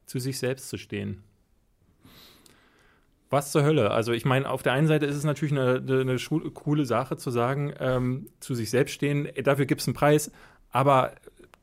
zu 0.06 0.18
sich 0.18 0.38
selbst 0.38 0.68
zu 0.68 0.78
stehen. 0.78 1.22
Was 3.30 3.50
zur 3.50 3.64
Hölle? 3.64 3.90
Also 3.90 4.12
ich 4.12 4.24
meine, 4.24 4.48
auf 4.48 4.62
der 4.62 4.74
einen 4.74 4.86
Seite 4.86 5.06
ist 5.06 5.16
es 5.16 5.24
natürlich 5.24 5.52
eine, 5.52 5.82
eine, 5.86 6.16
coole 6.52 6.84
Sache 6.84 7.16
zu 7.16 7.30
sagen, 7.30 7.74
ähm, 7.80 8.28
zu 8.38 8.54
sich 8.54 8.70
selbst 8.70 8.92
stehen, 8.92 9.28
dafür 9.42 9.66
gibt 9.66 9.80
es 9.80 9.88
einen 9.88 9.94
Preis, 9.94 10.30
aber 10.70 11.14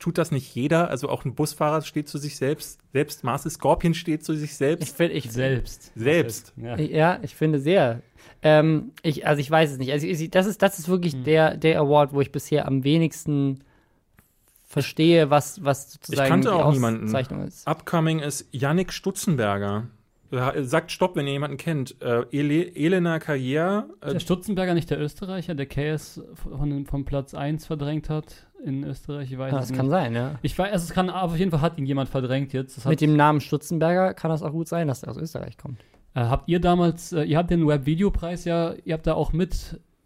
tut 0.01 0.17
das 0.17 0.31
nicht 0.31 0.53
jeder? 0.53 0.89
Also 0.89 1.07
auch 1.07 1.23
ein 1.23 1.35
Busfahrer 1.35 1.81
steht 1.83 2.09
zu 2.09 2.17
sich 2.17 2.35
selbst, 2.35 2.79
selbst 2.91 3.23
Marcel 3.23 3.51
Scorpion 3.51 3.93
steht 3.93 4.25
zu 4.25 4.33
sich 4.33 4.49
ich 4.51 4.57
selbst. 4.57 4.97
finde, 4.97 5.13
ich, 5.13 5.31
Selbst. 5.31 5.91
Selbst. 5.95 6.53
Ja. 6.57 6.77
ja, 6.77 7.19
ich 7.21 7.35
finde 7.35 7.59
sehr. 7.59 8.01
Ähm, 8.41 8.91
ich, 9.03 9.25
also 9.27 9.39
ich 9.39 9.49
weiß 9.49 9.71
es 9.71 9.77
nicht. 9.77 9.91
Also 9.91 10.07
ich, 10.07 10.29
das 10.31 10.47
ist, 10.47 10.61
das 10.61 10.79
ist 10.79 10.89
wirklich 10.89 11.13
Hm. 11.13 11.23
der, 11.23 11.55
der 11.55 11.79
Award, 11.79 12.13
wo 12.13 12.21
ich 12.21 12.31
bisher 12.31 12.67
am 12.67 12.83
wenigsten 12.83 13.63
verstehe, 14.63 15.29
was, 15.29 15.63
was 15.63 15.93
sozusagen 15.93 16.29
kannte 16.29 16.49
die 16.49 16.53
auch 16.55 16.71
niemanden. 16.73 17.13
Ist. 17.45 17.67
Upcoming 17.67 18.19
ist 18.19 18.47
Yannick 18.51 18.91
Stutzenberger. 18.91 19.87
Sagt 20.61 20.93
Stopp, 20.93 21.17
wenn 21.17 21.27
ihr 21.27 21.33
jemanden 21.33 21.57
kennt. 21.57 22.01
Äh, 22.01 22.23
Ele 22.31 22.73
Elena 22.73 23.17
Carrière, 23.17 23.83
äh, 23.99 24.13
Der 24.13 24.19
Stutzenberger 24.21 24.73
nicht 24.73 24.89
der 24.89 24.97
Österreicher, 24.97 25.55
der 25.55 25.65
KS 25.65 26.21
von, 26.35 26.85
von 26.85 27.03
Platz 27.03 27.33
1 27.33 27.65
verdrängt 27.65 28.09
hat 28.09 28.47
in 28.65 28.83
Österreich? 28.83 29.31
Ich 29.31 29.38
weiß 29.38 29.51
Ja, 29.51 29.57
es 29.59 29.63
das 29.63 29.69
nicht. 29.71 29.77
kann 29.79 29.89
sein, 29.89 30.13
ja. 30.15 30.35
Ich 30.41 30.57
weiß, 30.57 30.71
also 30.71 30.83
es 30.85 30.91
kann, 30.91 31.09
aber 31.09 31.33
auf 31.33 31.38
jeden 31.38 31.51
Fall 31.51 31.61
hat 31.61 31.77
ihn 31.77 31.85
jemand 31.85 32.09
verdrängt 32.09 32.53
jetzt. 32.53 32.85
Mit 32.85 33.01
dem 33.01 33.15
Namen 33.15 33.41
Stutzenberger 33.41 34.13
kann 34.13 34.29
das 34.31 34.41
auch 34.43 34.51
gut 34.51 34.67
sein, 34.67 34.88
dass 34.88 35.03
er 35.03 35.09
aus 35.11 35.17
Österreich 35.17 35.57
kommt. 35.57 35.79
äh, 36.13 36.21
habt 36.21 36.47
ihr 36.49 36.59
damals, 36.59 37.13
äh, 37.13 37.23
ihr 37.23 37.38
habt 37.38 37.49
den 37.51 37.67
Webvideopreis 37.67 38.45
ja, 38.45 38.73
ihr 38.85 38.93
habt 38.93 39.07
da 39.07 39.13
auch 39.13 39.31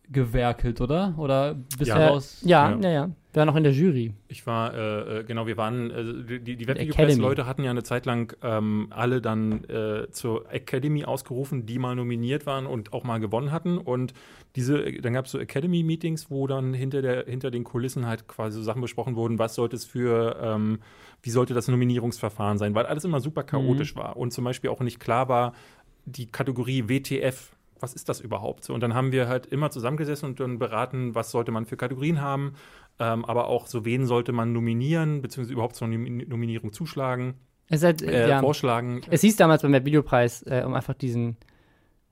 mitgewerkelt, 0.08 0.82
oder? 0.82 1.14
Oder 1.18 1.56
bist 1.78 1.90
Ja. 1.90 1.98
du 1.98 2.10
raus? 2.10 2.42
ja, 2.46 2.72
Ja. 2.72 2.80
ja, 2.80 2.90
ja. 2.90 3.10
Wir 3.34 3.42
waren 3.42 3.50
auch 3.50 3.58
in 3.58 3.64
der 3.66 3.74
Jury. 3.74 4.14
Ich 4.30 4.48
war, 4.48 4.74
äh, 4.74 5.20
äh, 5.20 5.24
genau, 5.26 5.46
wir 5.46 5.58
waren, 5.58 5.92
äh, 5.92 6.40
die, 6.40 6.56
die. 6.56 6.68
Webvideopress-Leute 6.70 7.46
hatten 7.46 7.66
ja 7.66 7.72
eine 7.72 7.84
Zeit 7.84 8.06
lang 8.06 8.34
ähm, 8.42 8.88
alle 8.92 9.20
dann 9.20 9.66
äh, 9.66 10.10
zur 10.12 10.50
Academy 10.54 11.04
ausgerufen, 11.04 11.66
die 11.66 11.78
mal 11.78 11.96
nominiert 11.96 12.46
waren 12.46 12.66
und 12.66 12.94
auch 12.94 13.04
mal 13.04 13.20
gewonnen 13.20 13.52
hatten. 13.52 13.78
Und 13.78 14.14
diese, 14.56 14.90
dann 15.02 15.12
gab 15.12 15.26
es 15.26 15.32
so 15.32 15.40
Academy-Meetings, 15.40 16.32
wo 16.32 16.48
dann 16.48 16.74
hinter, 16.74 17.02
der, 17.02 17.26
hinter 17.26 17.52
den 17.52 17.66
Kulissen 17.66 18.06
halt 18.08 18.26
quasi 18.30 18.58
so 18.58 18.64
Sachen 18.64 18.82
besprochen 18.82 19.18
wurden, 19.18 19.38
was 19.38 19.56
sollte 19.56 19.76
es 19.76 19.84
für, 19.84 20.38
ähm, 20.42 20.80
wie 21.22 21.30
sollte 21.30 21.54
das 21.54 21.68
Nominierungsverfahren 21.68 22.58
sein, 22.58 22.74
weil 22.74 22.86
alles 22.86 23.04
immer 23.04 23.20
super 23.20 23.44
chaotisch 23.44 23.98
war 23.98 24.16
und 24.16 24.32
zum 24.32 24.46
Beispiel 24.46 24.70
auch 24.70 24.80
nicht 24.80 25.02
klar 25.02 25.28
war, 25.28 25.52
die 26.06 26.28
Kategorie 26.28 26.88
WTF, 26.88 27.52
was 27.80 27.94
ist 27.94 28.08
das 28.10 28.22
überhaupt? 28.22 28.64
So, 28.64 28.74
Und 28.74 28.82
dann 28.82 28.94
haben 28.94 29.12
wir 29.12 29.28
halt 29.28 29.46
immer 29.48 29.70
zusammengesessen 29.70 30.30
und 30.30 30.40
dann 30.40 30.60
beraten, 30.60 31.14
was 31.16 31.32
sollte 31.32 31.52
man 31.52 31.66
für 31.66 31.78
Kategorien 31.78 32.22
haben, 32.22 32.54
ähm, 33.00 33.26
aber 33.26 33.48
auch 33.48 33.68
so, 33.68 33.84
wen 33.86 34.06
sollte 34.06 34.32
man 34.32 34.54
nominieren, 34.54 35.22
beziehungsweise 35.22 35.54
überhaupt 35.54 35.76
zur 35.76 35.88
Nomi- 35.88 36.28
Nominierung 36.28 36.72
zuschlagen, 36.72 37.36
Es, 37.70 37.84
halt, 37.84 38.02
äh, 38.02 38.30
ja. 38.30 38.40
vorschlagen. 38.40 39.02
es 39.10 39.22
hieß 39.22 39.36
damals 39.36 39.62
beim 39.62 39.74
Videopreis, 39.86 40.44
äh, 40.44 40.64
um 40.66 40.74
einfach 40.74 40.94
diesen 40.94 41.38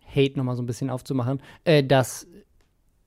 Hate 0.05 0.37
nochmal 0.37 0.55
so 0.55 0.61
ein 0.61 0.65
bisschen 0.67 0.89
aufzumachen, 0.89 1.41
äh, 1.63 1.83
dass 1.83 2.27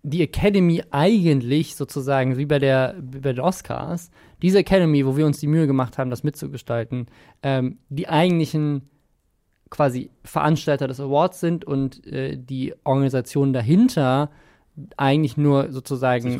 die 0.02 0.22
Academy 0.22 0.82
eigentlich 0.92 1.74
sozusagen, 1.74 2.36
wie 2.38 2.46
bei, 2.46 2.58
der, 2.60 2.94
wie 3.00 3.18
bei 3.18 3.32
den 3.32 3.40
Oscars, 3.40 4.10
diese 4.40 4.58
Academy, 4.60 5.04
wo 5.04 5.16
wir 5.16 5.26
uns 5.26 5.38
die 5.40 5.48
Mühe 5.48 5.66
gemacht 5.66 5.98
haben, 5.98 6.10
das 6.10 6.22
mitzugestalten, 6.22 7.06
ähm, 7.42 7.78
die 7.88 8.08
eigentlichen 8.08 8.88
quasi 9.76 10.10
Veranstalter 10.24 10.88
des 10.88 11.00
Awards 11.00 11.38
sind 11.40 11.66
und 11.66 12.06
äh, 12.06 12.38
die 12.38 12.74
Organisation 12.84 13.52
dahinter 13.52 14.30
eigentlich 14.96 15.36
nur 15.36 15.70
sozusagen 15.70 16.38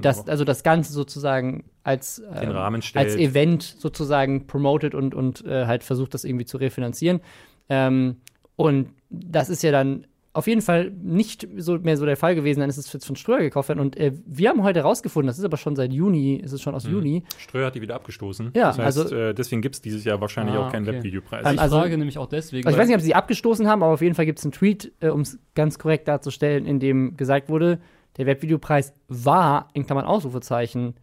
das, 0.00 0.28
also 0.28 0.44
das 0.44 0.62
Ganze 0.62 0.92
sozusagen 0.92 1.64
als, 1.82 2.16
Den 2.16 2.50
Rahmen 2.50 2.82
stellt. 2.82 3.06
als 3.06 3.16
Event 3.16 3.62
sozusagen 3.62 4.46
promotet 4.46 4.94
und, 4.94 5.14
und 5.14 5.44
äh, 5.44 5.66
halt 5.66 5.82
versucht, 5.82 6.14
das 6.14 6.24
irgendwie 6.24 6.46
zu 6.46 6.56
refinanzieren. 6.56 7.20
Ähm, 7.68 8.16
und 8.56 8.90
das 9.10 9.48
ist 9.50 9.62
ja 9.62 9.70
dann 9.70 10.06
auf 10.34 10.46
jeden 10.48 10.60
Fall 10.62 10.90
nicht 11.02 11.48
so 11.56 11.78
mehr 11.78 11.96
so 11.96 12.04
der 12.04 12.16
Fall 12.16 12.34
gewesen, 12.34 12.60
dann 12.60 12.68
ist 12.68 12.76
es 12.76 12.92
jetzt 12.92 13.06
von 13.06 13.14
Ströer 13.16 13.38
gekauft 13.38 13.68
worden. 13.68 13.78
Und 13.80 13.96
äh, 13.96 14.12
wir 14.26 14.50
haben 14.50 14.62
heute 14.64 14.80
rausgefunden, 14.80 15.28
das 15.28 15.38
ist 15.38 15.44
aber 15.44 15.56
schon 15.56 15.76
seit 15.76 15.92
Juni, 15.92 16.34
ist 16.34 16.50
es 16.52 16.60
schon 16.60 16.74
aus 16.74 16.84
Mhm. 16.86 16.92
Juni. 16.92 17.22
Ströer 17.38 17.66
hat 17.68 17.76
die 17.76 17.80
wieder 17.80 17.94
abgestoßen. 17.94 18.50
Ja, 18.54 18.66
das 18.68 18.78
heißt, 18.78 18.98
also- 18.98 19.14
äh, 19.16 19.32
deswegen 19.32 19.62
gibt 19.62 19.76
es 19.76 19.80
dieses 19.80 20.04
Jahr 20.04 20.20
wahrscheinlich 20.20 20.56
Ah, 20.56 20.66
auch 20.66 20.72
keinen 20.72 20.86
okay. 20.88 20.96
Webvideopreis. 20.98 21.46
Ähm, 21.46 21.54
Ich 21.54 21.60
also- 21.60 21.78
frage 21.78 21.96
nämlich 21.96 22.18
auch 22.18 22.26
deswegen. 22.26 22.66
Also 22.66 22.76
ich 22.76 22.80
weiß 22.80 22.88
nicht, 22.88 22.96
ob 22.96 23.00
sie 23.00 23.06
sie 23.06 23.14
abgestoßen 23.14 23.68
haben, 23.68 23.82
aber 23.82 23.94
auf 23.94 24.02
jeden 24.02 24.14
Fall 24.16 24.26
gibt 24.26 24.40
es 24.40 24.44
einen 24.44 24.52
Tweet, 24.52 24.92
äh, 25.00 25.08
um 25.08 25.20
es 25.20 25.38
ganz 25.54 25.78
korrekt 25.78 26.08
darzustellen, 26.08 26.66
in 26.66 26.80
dem 26.80 27.16
gesagt 27.16 27.48
wurde, 27.48 27.78
der 28.16 28.26
Webvideopreis 28.26 28.92
war, 29.08 29.68
in 29.72 29.86
Klammern 29.86 30.04
Ausrufezeichen, 30.04 30.94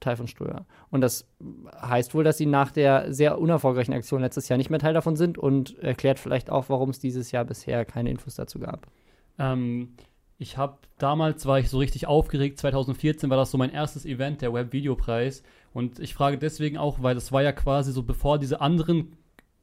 Teil 0.00 0.16
von 0.16 0.28
Ströer. 0.28 0.66
Und 0.90 1.02
das 1.02 1.26
heißt 1.80 2.14
wohl, 2.14 2.24
dass 2.24 2.38
sie 2.38 2.46
nach 2.46 2.70
der 2.70 3.12
sehr 3.12 3.38
unerfolgreichen 3.38 3.94
Aktion 3.94 4.22
letztes 4.22 4.48
Jahr 4.48 4.56
nicht 4.56 4.70
mehr 4.70 4.78
Teil 4.78 4.94
davon 4.94 5.16
sind 5.16 5.36
und 5.36 5.78
erklärt 5.78 6.18
vielleicht 6.18 6.50
auch, 6.50 6.68
warum 6.68 6.90
es 6.90 6.98
dieses 6.98 7.30
Jahr 7.30 7.44
bisher 7.44 7.84
keine 7.84 8.10
Infos 8.10 8.36
dazu 8.36 8.58
gab. 8.58 8.86
Ähm, 9.38 9.94
ich 10.38 10.56
habe 10.56 10.78
damals 10.98 11.46
war 11.46 11.58
ich 11.58 11.68
so 11.68 11.78
richtig 11.78 12.06
aufgeregt. 12.06 12.58
2014 12.58 13.28
war 13.28 13.36
das 13.36 13.50
so 13.50 13.58
mein 13.58 13.70
erstes 13.70 14.06
Event, 14.06 14.40
der 14.40 14.52
Web-Videopreis. 14.52 15.42
Und 15.72 15.98
ich 15.98 16.14
frage 16.14 16.38
deswegen 16.38 16.78
auch, 16.78 17.02
weil 17.02 17.14
das 17.14 17.32
war 17.32 17.42
ja 17.42 17.52
quasi 17.52 17.92
so, 17.92 18.02
bevor 18.02 18.38
diese 18.38 18.60
anderen 18.60 19.16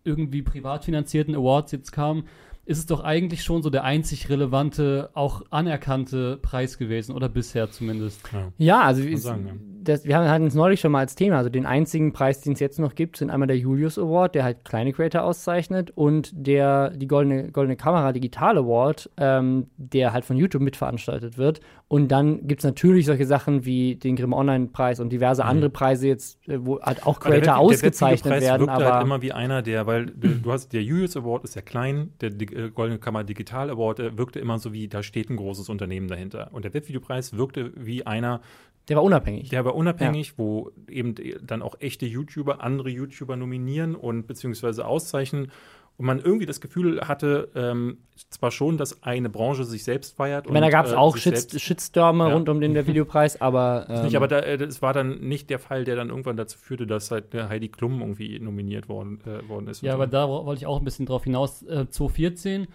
irgendwie 0.04 0.42
privat 0.42 0.86
finanzierten 0.86 1.36
Awards 1.36 1.72
jetzt 1.72 1.92
kamen, 1.92 2.28
ist 2.66 2.80
es 2.80 2.86
doch 2.88 3.04
eigentlich 3.04 3.44
schon 3.44 3.62
so 3.64 3.70
der 3.70 3.84
einzig 3.84 4.30
relevante, 4.30 5.10
auch 5.14 5.44
anerkannte 5.52 6.38
Preis 6.42 6.78
gewesen, 6.78 7.14
oder 7.16 7.30
bisher 7.30 7.70
zumindest. 7.70 8.22
ja. 8.34 8.52
Ja, 8.58 8.82
also 8.82 9.04
es- 9.04 9.24
sagen, 9.24 9.46
ja. 9.48 9.54
das, 9.84 10.06
wir 10.06 10.18
hatten 10.18 10.48
es 10.48 10.56
neulich 10.56 10.80
schon 10.80 10.92
mal 10.92 11.00
als 11.00 11.16
Thema. 11.16 11.38
Also 11.38 11.50
den 11.50 11.66
einzigen 11.66 12.12
Preis, 12.14 12.42
den 12.42 12.54
es 12.54 12.60
jetzt 12.60 12.80
noch 12.80 12.96
gibt, 12.96 13.18
sind 13.18 13.30
einmal 13.30 13.48
der 13.48 13.58
Julius 13.58 14.00
Award, 14.00 14.36
der 14.36 14.44
halt 14.44 14.66
kleine 14.66 14.94
Creator 14.94 15.24
auszeichnet, 15.24 15.92
und 15.96 16.32
der 16.34 16.90
die 16.92 17.08
Goldene, 17.08 17.52
Goldene 17.52 17.76
Kamera 17.76 18.12
Digital 18.14 18.58
Award, 18.58 19.10
ähm, 19.18 19.68
der 19.78 20.12
halt 20.14 20.26
von 20.26 20.38
YouTube 20.38 20.62
mitveranstaltet 20.64 21.38
wird. 21.38 21.60
Und 21.88 22.08
dann 22.08 22.48
gibt 22.48 22.62
es 22.62 22.66
natürlich 22.66 23.06
solche 23.06 23.28
Sachen 23.28 23.64
wie 23.64 23.96
den 23.96 24.16
Grimm 24.16 24.34
Online 24.34 24.68
Preis 24.68 25.00
und 25.00 25.10
diverse 25.12 25.44
Mhm. 25.44 25.50
andere 25.50 25.70
Preise 25.70 26.08
jetzt, 26.08 26.40
äh, 26.48 26.58
wo 26.66 26.82
halt 26.82 27.06
auch 27.06 27.20
der 27.20 27.32
Creator 27.32 27.42
der 27.42 27.58
ausgezeichnet 27.58 28.26
Webvideopreis 28.26 28.42
werden. 28.44 28.62
wirkt 28.62 28.72
Aber 28.74 28.94
halt 28.94 29.04
immer 29.04 29.22
wie 29.22 29.32
einer, 29.32 29.62
der, 29.62 29.86
weil 29.86 30.08
du, 30.08 30.30
du 30.30 30.52
hast, 30.52 30.74
der 30.74 30.82
Julius 30.82 31.16
Award 31.16 31.44
ist 31.44 31.56
ja 31.56 31.62
klein, 31.62 32.12
der 32.22 32.32
äh, 32.32 32.72
Goldene 32.72 33.00
Kammer 33.00 33.24
Digital 33.24 33.70
Award 33.70 34.00
der 34.00 34.18
wirkte 34.18 34.40
immer 34.40 34.58
so 34.58 34.74
wie, 34.74 34.88
da 34.88 35.04
steht 35.04 35.30
ein 35.30 35.36
großes 35.36 35.70
Unternehmen 35.70 36.08
dahinter. 36.08 36.50
Und 36.54 36.66
der 36.66 36.74
Webvideopreis 36.74 37.38
wirkte 37.38 37.72
wie 37.76 38.06
einer, 38.06 38.42
der 38.90 38.98
war 38.98 39.04
unabhängig. 39.04 39.50
der 39.50 39.64
war 39.64 39.76
unabhängig, 39.76 40.38
wo 40.38 40.72
eben 40.90 41.16
dann 41.44 41.62
auch 41.62 41.76
echte 41.80 42.06
YouTuber 42.08 42.64
andere 42.64 42.90
YouTuber 42.90 43.36
nominieren 43.36 43.96
und 43.96 44.26
beziehungsweise 44.28 44.86
auszeichnen. 44.86 45.52
Und 45.98 46.06
man 46.08 46.20
irgendwie 46.20 46.46
das 46.46 46.60
Gefühl 46.60 47.00
hatte, 47.08 47.50
ähm, 47.56 48.00
zwar 48.30 48.52
schon, 48.52 48.78
dass 48.78 49.02
eine 49.04 49.30
Branche 49.30 49.64
sich 49.64 49.86
selbst 49.86 50.18
feiert. 50.18 50.46
ich 50.46 50.52
meine, 50.52 50.66
da 50.66 50.70
gab 50.70 50.86
es 50.88 50.92
äh, 50.92 50.96
auch 50.96 51.16
Shit 51.16 51.62
Shitstürme 51.62 52.28
Ja. 52.28 52.34
rund 52.34 52.50
um 52.50 52.60
den 52.60 52.74
Webvideopreis, 52.76 53.40
aber. 53.42 53.86
Das 53.88 54.00
Ähm, 54.00 54.06
nicht, 54.08 54.16
aber 54.18 54.28
da, 54.28 54.40
äh, 54.40 54.58
das 54.58 54.82
war 54.82 54.92
dann 54.92 55.22
nicht 55.22 55.50
der 55.50 55.58
Fall, 55.60 55.86
der 55.86 55.96
dann 55.96 56.10
irgendwann 56.10 56.36
dazu 56.36 56.58
führte, 56.58 56.86
dass 56.86 57.12
halt 57.12 57.32
der 57.34 57.48
Heidi 57.48 57.70
Klum 57.70 58.02
irgendwie 58.02 58.40
nominiert 58.40 58.90
worden, 58.90 59.22
äh, 59.26 59.48
worden 59.48 59.68
ist. 59.70 59.84
Ja, 59.84 59.94
aber 59.94 60.06
so. 60.08 60.12
da 60.12 60.28
wo- 60.28 60.46
wollte 60.46 60.60
ich 60.60 60.66
auch 60.68 60.80
ein 60.80 60.84
bisschen 60.84 61.06
drauf 61.06 61.24
hinaus. 61.24 61.64
Äh, 61.64 61.90
2014, 61.90 62.64
äh, 62.64 62.68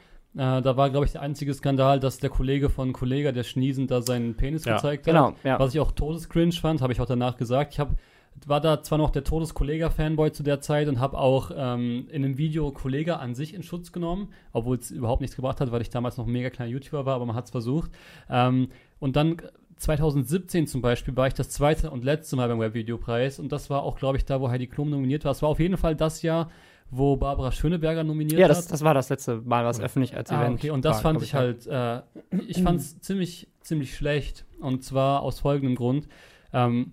da 0.62 0.76
war, 0.78 0.88
glaube 0.88 1.04
ich, 1.04 1.12
der 1.12 1.20
einzige 1.20 1.52
Skandal, 1.52 2.00
dass 2.00 2.20
der 2.20 2.30
Kollege 2.30 2.70
von 2.70 2.94
Kollega, 2.94 3.32
der 3.32 3.42
schniesend 3.44 3.90
da 3.90 4.00
seinen 4.00 4.34
Penis 4.36 4.64
Ja. 4.64 4.76
gezeigt 4.76 5.06
hat. 5.06 5.12
Genau, 5.12 5.34
ja. 5.44 5.58
Was 5.58 5.74
ich 5.74 5.80
auch 5.80 5.92
todescringe 5.92 6.52
fand, 6.52 6.80
habe 6.80 6.92
ich 6.94 7.00
auch 7.02 7.06
danach 7.06 7.36
gesagt. 7.36 7.74
Ich 7.74 7.80
habe 7.80 7.96
war 8.46 8.60
da 8.60 8.82
zwar 8.82 8.98
noch 8.98 9.10
der 9.10 9.24
Todeskollega-Fanboy 9.24 10.32
zu 10.32 10.42
der 10.42 10.60
Zeit 10.60 10.88
und 10.88 10.98
habe 10.98 11.18
auch 11.18 11.50
ähm, 11.54 12.06
in 12.10 12.24
einem 12.24 12.38
Video 12.38 12.70
Kollega 12.72 13.16
an 13.16 13.34
sich 13.34 13.54
in 13.54 13.62
Schutz 13.62 13.92
genommen, 13.92 14.28
obwohl 14.52 14.78
es 14.78 14.90
überhaupt 14.90 15.20
nichts 15.20 15.36
gebracht 15.36 15.60
hat, 15.60 15.72
weil 15.72 15.82
ich 15.82 15.90
damals 15.90 16.16
noch 16.16 16.26
ein 16.26 16.32
mega 16.32 16.50
kleiner 16.50 16.70
YouTuber 16.70 17.04
war, 17.06 17.16
aber 17.16 17.26
man 17.26 17.36
hat 17.36 17.46
es 17.46 17.50
versucht. 17.50 17.90
Ähm, 18.28 18.68
und 18.98 19.16
dann 19.16 19.36
2017 19.76 20.66
zum 20.66 20.82
Beispiel 20.82 21.16
war 21.16 21.26
ich 21.26 21.34
das 21.34 21.48
zweite 21.50 21.90
und 21.90 22.04
letzte 22.04 22.36
Mal 22.36 22.48
beim 22.48 22.60
Webvideopreis 22.60 23.38
und 23.38 23.50
das 23.52 23.70
war 23.70 23.82
auch, 23.82 23.96
glaube 23.98 24.18
ich, 24.18 24.24
da, 24.24 24.40
wo 24.40 24.48
Heidi 24.48 24.66
Klum 24.66 24.90
nominiert 24.90 25.24
war. 25.24 25.32
Es 25.32 25.42
war 25.42 25.48
auf 25.48 25.60
jeden 25.60 25.76
Fall 25.76 25.96
das 25.96 26.22
Jahr, 26.22 26.50
wo 26.90 27.16
Barbara 27.16 27.52
Schöneberger 27.52 28.04
nominiert 28.04 28.40
ja, 28.40 28.48
hat. 28.48 28.56
das, 28.56 28.66
das 28.66 28.82
war 28.82 28.94
das 28.94 29.08
letzte 29.08 29.36
Mal, 29.36 29.64
was 29.64 29.80
öffentlich 29.80 30.16
als 30.16 30.30
Ah, 30.30 30.42
Event 30.42 30.58
okay, 30.58 30.70
und 30.70 30.84
das 30.84 30.96
war, 30.96 31.12
fand 31.12 31.22
ich 31.22 31.34
halt, 31.34 31.66
äh, 31.66 32.02
ich 32.46 32.62
fand 32.62 32.80
es 32.80 33.00
ziemlich, 33.00 33.48
ziemlich 33.60 33.96
schlecht. 33.96 34.44
Und 34.60 34.84
zwar 34.84 35.22
aus 35.22 35.40
folgendem 35.40 35.76
Grund. 35.76 36.08
Ähm, 36.52 36.92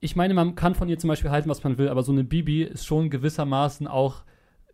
ich 0.00 0.16
meine, 0.16 0.34
man 0.34 0.54
kann 0.54 0.74
von 0.74 0.88
ihr 0.88 0.98
zum 0.98 1.08
Beispiel 1.08 1.30
halten, 1.30 1.48
was 1.48 1.64
man 1.64 1.78
will, 1.78 1.88
aber 1.88 2.02
so 2.02 2.12
eine 2.12 2.24
Bibi 2.24 2.62
ist 2.62 2.86
schon 2.86 3.10
gewissermaßen 3.10 3.86
auch 3.86 4.24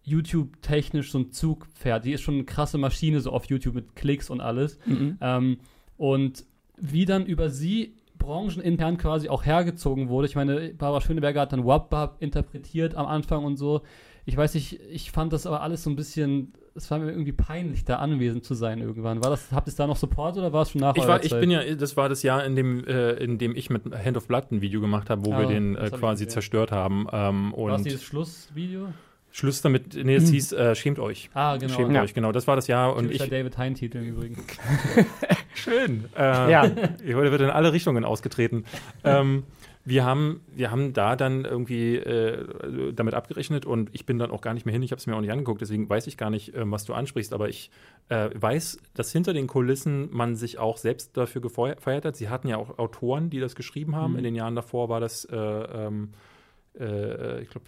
YouTube-technisch 0.04 1.12
so 1.12 1.18
ein 1.18 1.30
Zugpferd. 1.30 2.04
Die 2.04 2.12
ist 2.12 2.22
schon 2.22 2.34
eine 2.34 2.44
krasse 2.44 2.78
Maschine, 2.78 3.20
so 3.20 3.30
auf 3.30 3.44
YouTube 3.46 3.74
mit 3.74 3.94
Klicks 3.94 4.30
und 4.30 4.40
alles. 4.40 4.78
Mhm. 4.86 5.18
Ähm, 5.20 5.58
und 5.96 6.44
wie 6.76 7.04
dann 7.04 7.26
über 7.26 7.50
sie 7.50 7.94
branchenintern 8.18 8.98
quasi 8.98 9.28
auch 9.28 9.44
hergezogen 9.44 10.08
wurde. 10.08 10.26
Ich 10.26 10.36
meine, 10.36 10.74
Barbara 10.74 11.00
Schöneberger 11.00 11.42
hat 11.42 11.52
dann 11.52 11.64
Wabbab 11.64 12.22
interpretiert 12.22 12.94
am 12.94 13.06
Anfang 13.06 13.44
und 13.44 13.56
so. 13.56 13.82
Ich 14.24 14.36
weiß 14.36 14.54
nicht, 14.54 14.78
ich 14.90 15.10
fand 15.10 15.32
das 15.32 15.46
aber 15.46 15.62
alles 15.62 15.82
so 15.82 15.90
ein 15.90 15.96
bisschen, 15.96 16.52
es 16.76 16.88
war 16.92 16.98
mir 17.00 17.10
irgendwie 17.10 17.32
peinlich, 17.32 17.84
da 17.84 17.96
anwesend 17.96 18.44
zu 18.44 18.54
sein 18.54 18.80
irgendwann. 18.80 19.22
War 19.22 19.30
das, 19.30 19.50
habt 19.50 19.66
ihr 19.68 19.74
da 19.76 19.86
noch 19.88 19.96
Support 19.96 20.36
oder 20.38 20.52
war 20.52 20.62
es 20.62 20.70
schon 20.70 20.80
nach 20.80 20.94
Ich, 20.94 21.02
eurer 21.02 21.08
war, 21.14 21.24
ich 21.24 21.30
Zeit? 21.30 21.40
bin 21.40 21.50
ja, 21.50 21.74
das 21.74 21.96
war 21.96 22.08
das 22.08 22.22
Jahr, 22.22 22.44
in 22.44 22.54
dem, 22.54 22.84
äh, 22.86 23.12
in 23.14 23.38
dem 23.38 23.56
ich 23.56 23.68
mit 23.68 23.82
Hand 23.92 24.16
of 24.16 24.28
Blood 24.28 24.52
ein 24.52 24.60
Video 24.60 24.80
gemacht 24.80 25.10
habe, 25.10 25.24
wo 25.26 25.32
Ah, 25.32 25.40
wir 25.40 25.46
den 25.46 25.74
äh, 25.76 25.90
quasi 25.90 26.28
zerstört 26.28 26.70
haben. 26.70 27.06
Ähm, 27.12 27.52
war 27.56 27.74
es 27.76 27.82
dieses 27.82 28.04
Schlussvideo? 28.04 28.88
Schluss 29.34 29.62
damit, 29.62 29.94
nee, 29.94 30.14
es 30.16 30.28
hieß, 30.28 30.52
äh, 30.52 30.74
schämt 30.74 30.98
euch. 30.98 31.30
Ah, 31.32 31.56
genau. 31.56 31.72
Schämt 31.74 31.94
Ja. 31.94 32.02
euch, 32.02 32.12
genau. 32.12 32.32
Das 32.32 32.46
war 32.46 32.54
das 32.54 32.66
Jahr 32.66 32.94
und 32.94 33.10
ich. 33.10 33.18
David 33.28 33.56
Hein-Titel 33.56 33.96
im 33.98 34.08
Übrigen. 34.10 34.36
Schön. 35.54 36.04
Äh, 36.16 36.50
Ja. 36.50 36.62
Heute 36.62 37.30
wird 37.32 37.40
in 37.40 37.50
alle 37.50 37.72
Richtungen 37.72 38.04
ausgetreten. 38.04 38.64
ähm, 39.04 39.44
wir 39.84 40.04
haben, 40.04 40.42
wir 40.54 40.70
haben 40.70 40.92
da 40.92 41.16
dann 41.16 41.44
irgendwie 41.44 41.96
äh, 41.96 42.92
damit 42.92 43.14
abgerechnet 43.14 43.66
und 43.66 43.90
ich 43.92 44.06
bin 44.06 44.18
dann 44.18 44.30
auch 44.30 44.40
gar 44.40 44.54
nicht 44.54 44.64
mehr 44.64 44.72
hin. 44.72 44.82
Ich 44.82 44.92
habe 44.92 45.00
es 45.00 45.06
mir 45.06 45.16
auch 45.16 45.20
nicht 45.20 45.32
angeguckt, 45.32 45.60
deswegen 45.60 45.88
weiß 45.88 46.06
ich 46.06 46.16
gar 46.16 46.30
nicht, 46.30 46.54
ähm, 46.54 46.70
was 46.70 46.84
du 46.84 46.94
ansprichst. 46.94 47.32
Aber 47.32 47.48
ich 47.48 47.70
äh, 48.08 48.30
weiß, 48.32 48.78
dass 48.94 49.10
hinter 49.10 49.32
den 49.32 49.48
Kulissen 49.48 50.08
man 50.12 50.36
sich 50.36 50.58
auch 50.58 50.76
selbst 50.76 51.16
dafür 51.16 51.40
gefeiert 51.40 52.04
hat. 52.04 52.16
Sie 52.16 52.28
hatten 52.28 52.46
ja 52.46 52.58
auch 52.58 52.78
Autoren, 52.78 53.28
die 53.28 53.40
das 53.40 53.56
geschrieben 53.56 53.96
haben. 53.96 54.12
Mhm. 54.12 54.18
In 54.18 54.24
den 54.24 54.34
Jahren 54.36 54.54
davor 54.54 54.88
war 54.88 55.00
das, 55.00 55.24
äh, 55.24 55.36
ähm, 55.36 56.10
äh, 56.78 57.42
ich 57.42 57.50
glaube, 57.50 57.66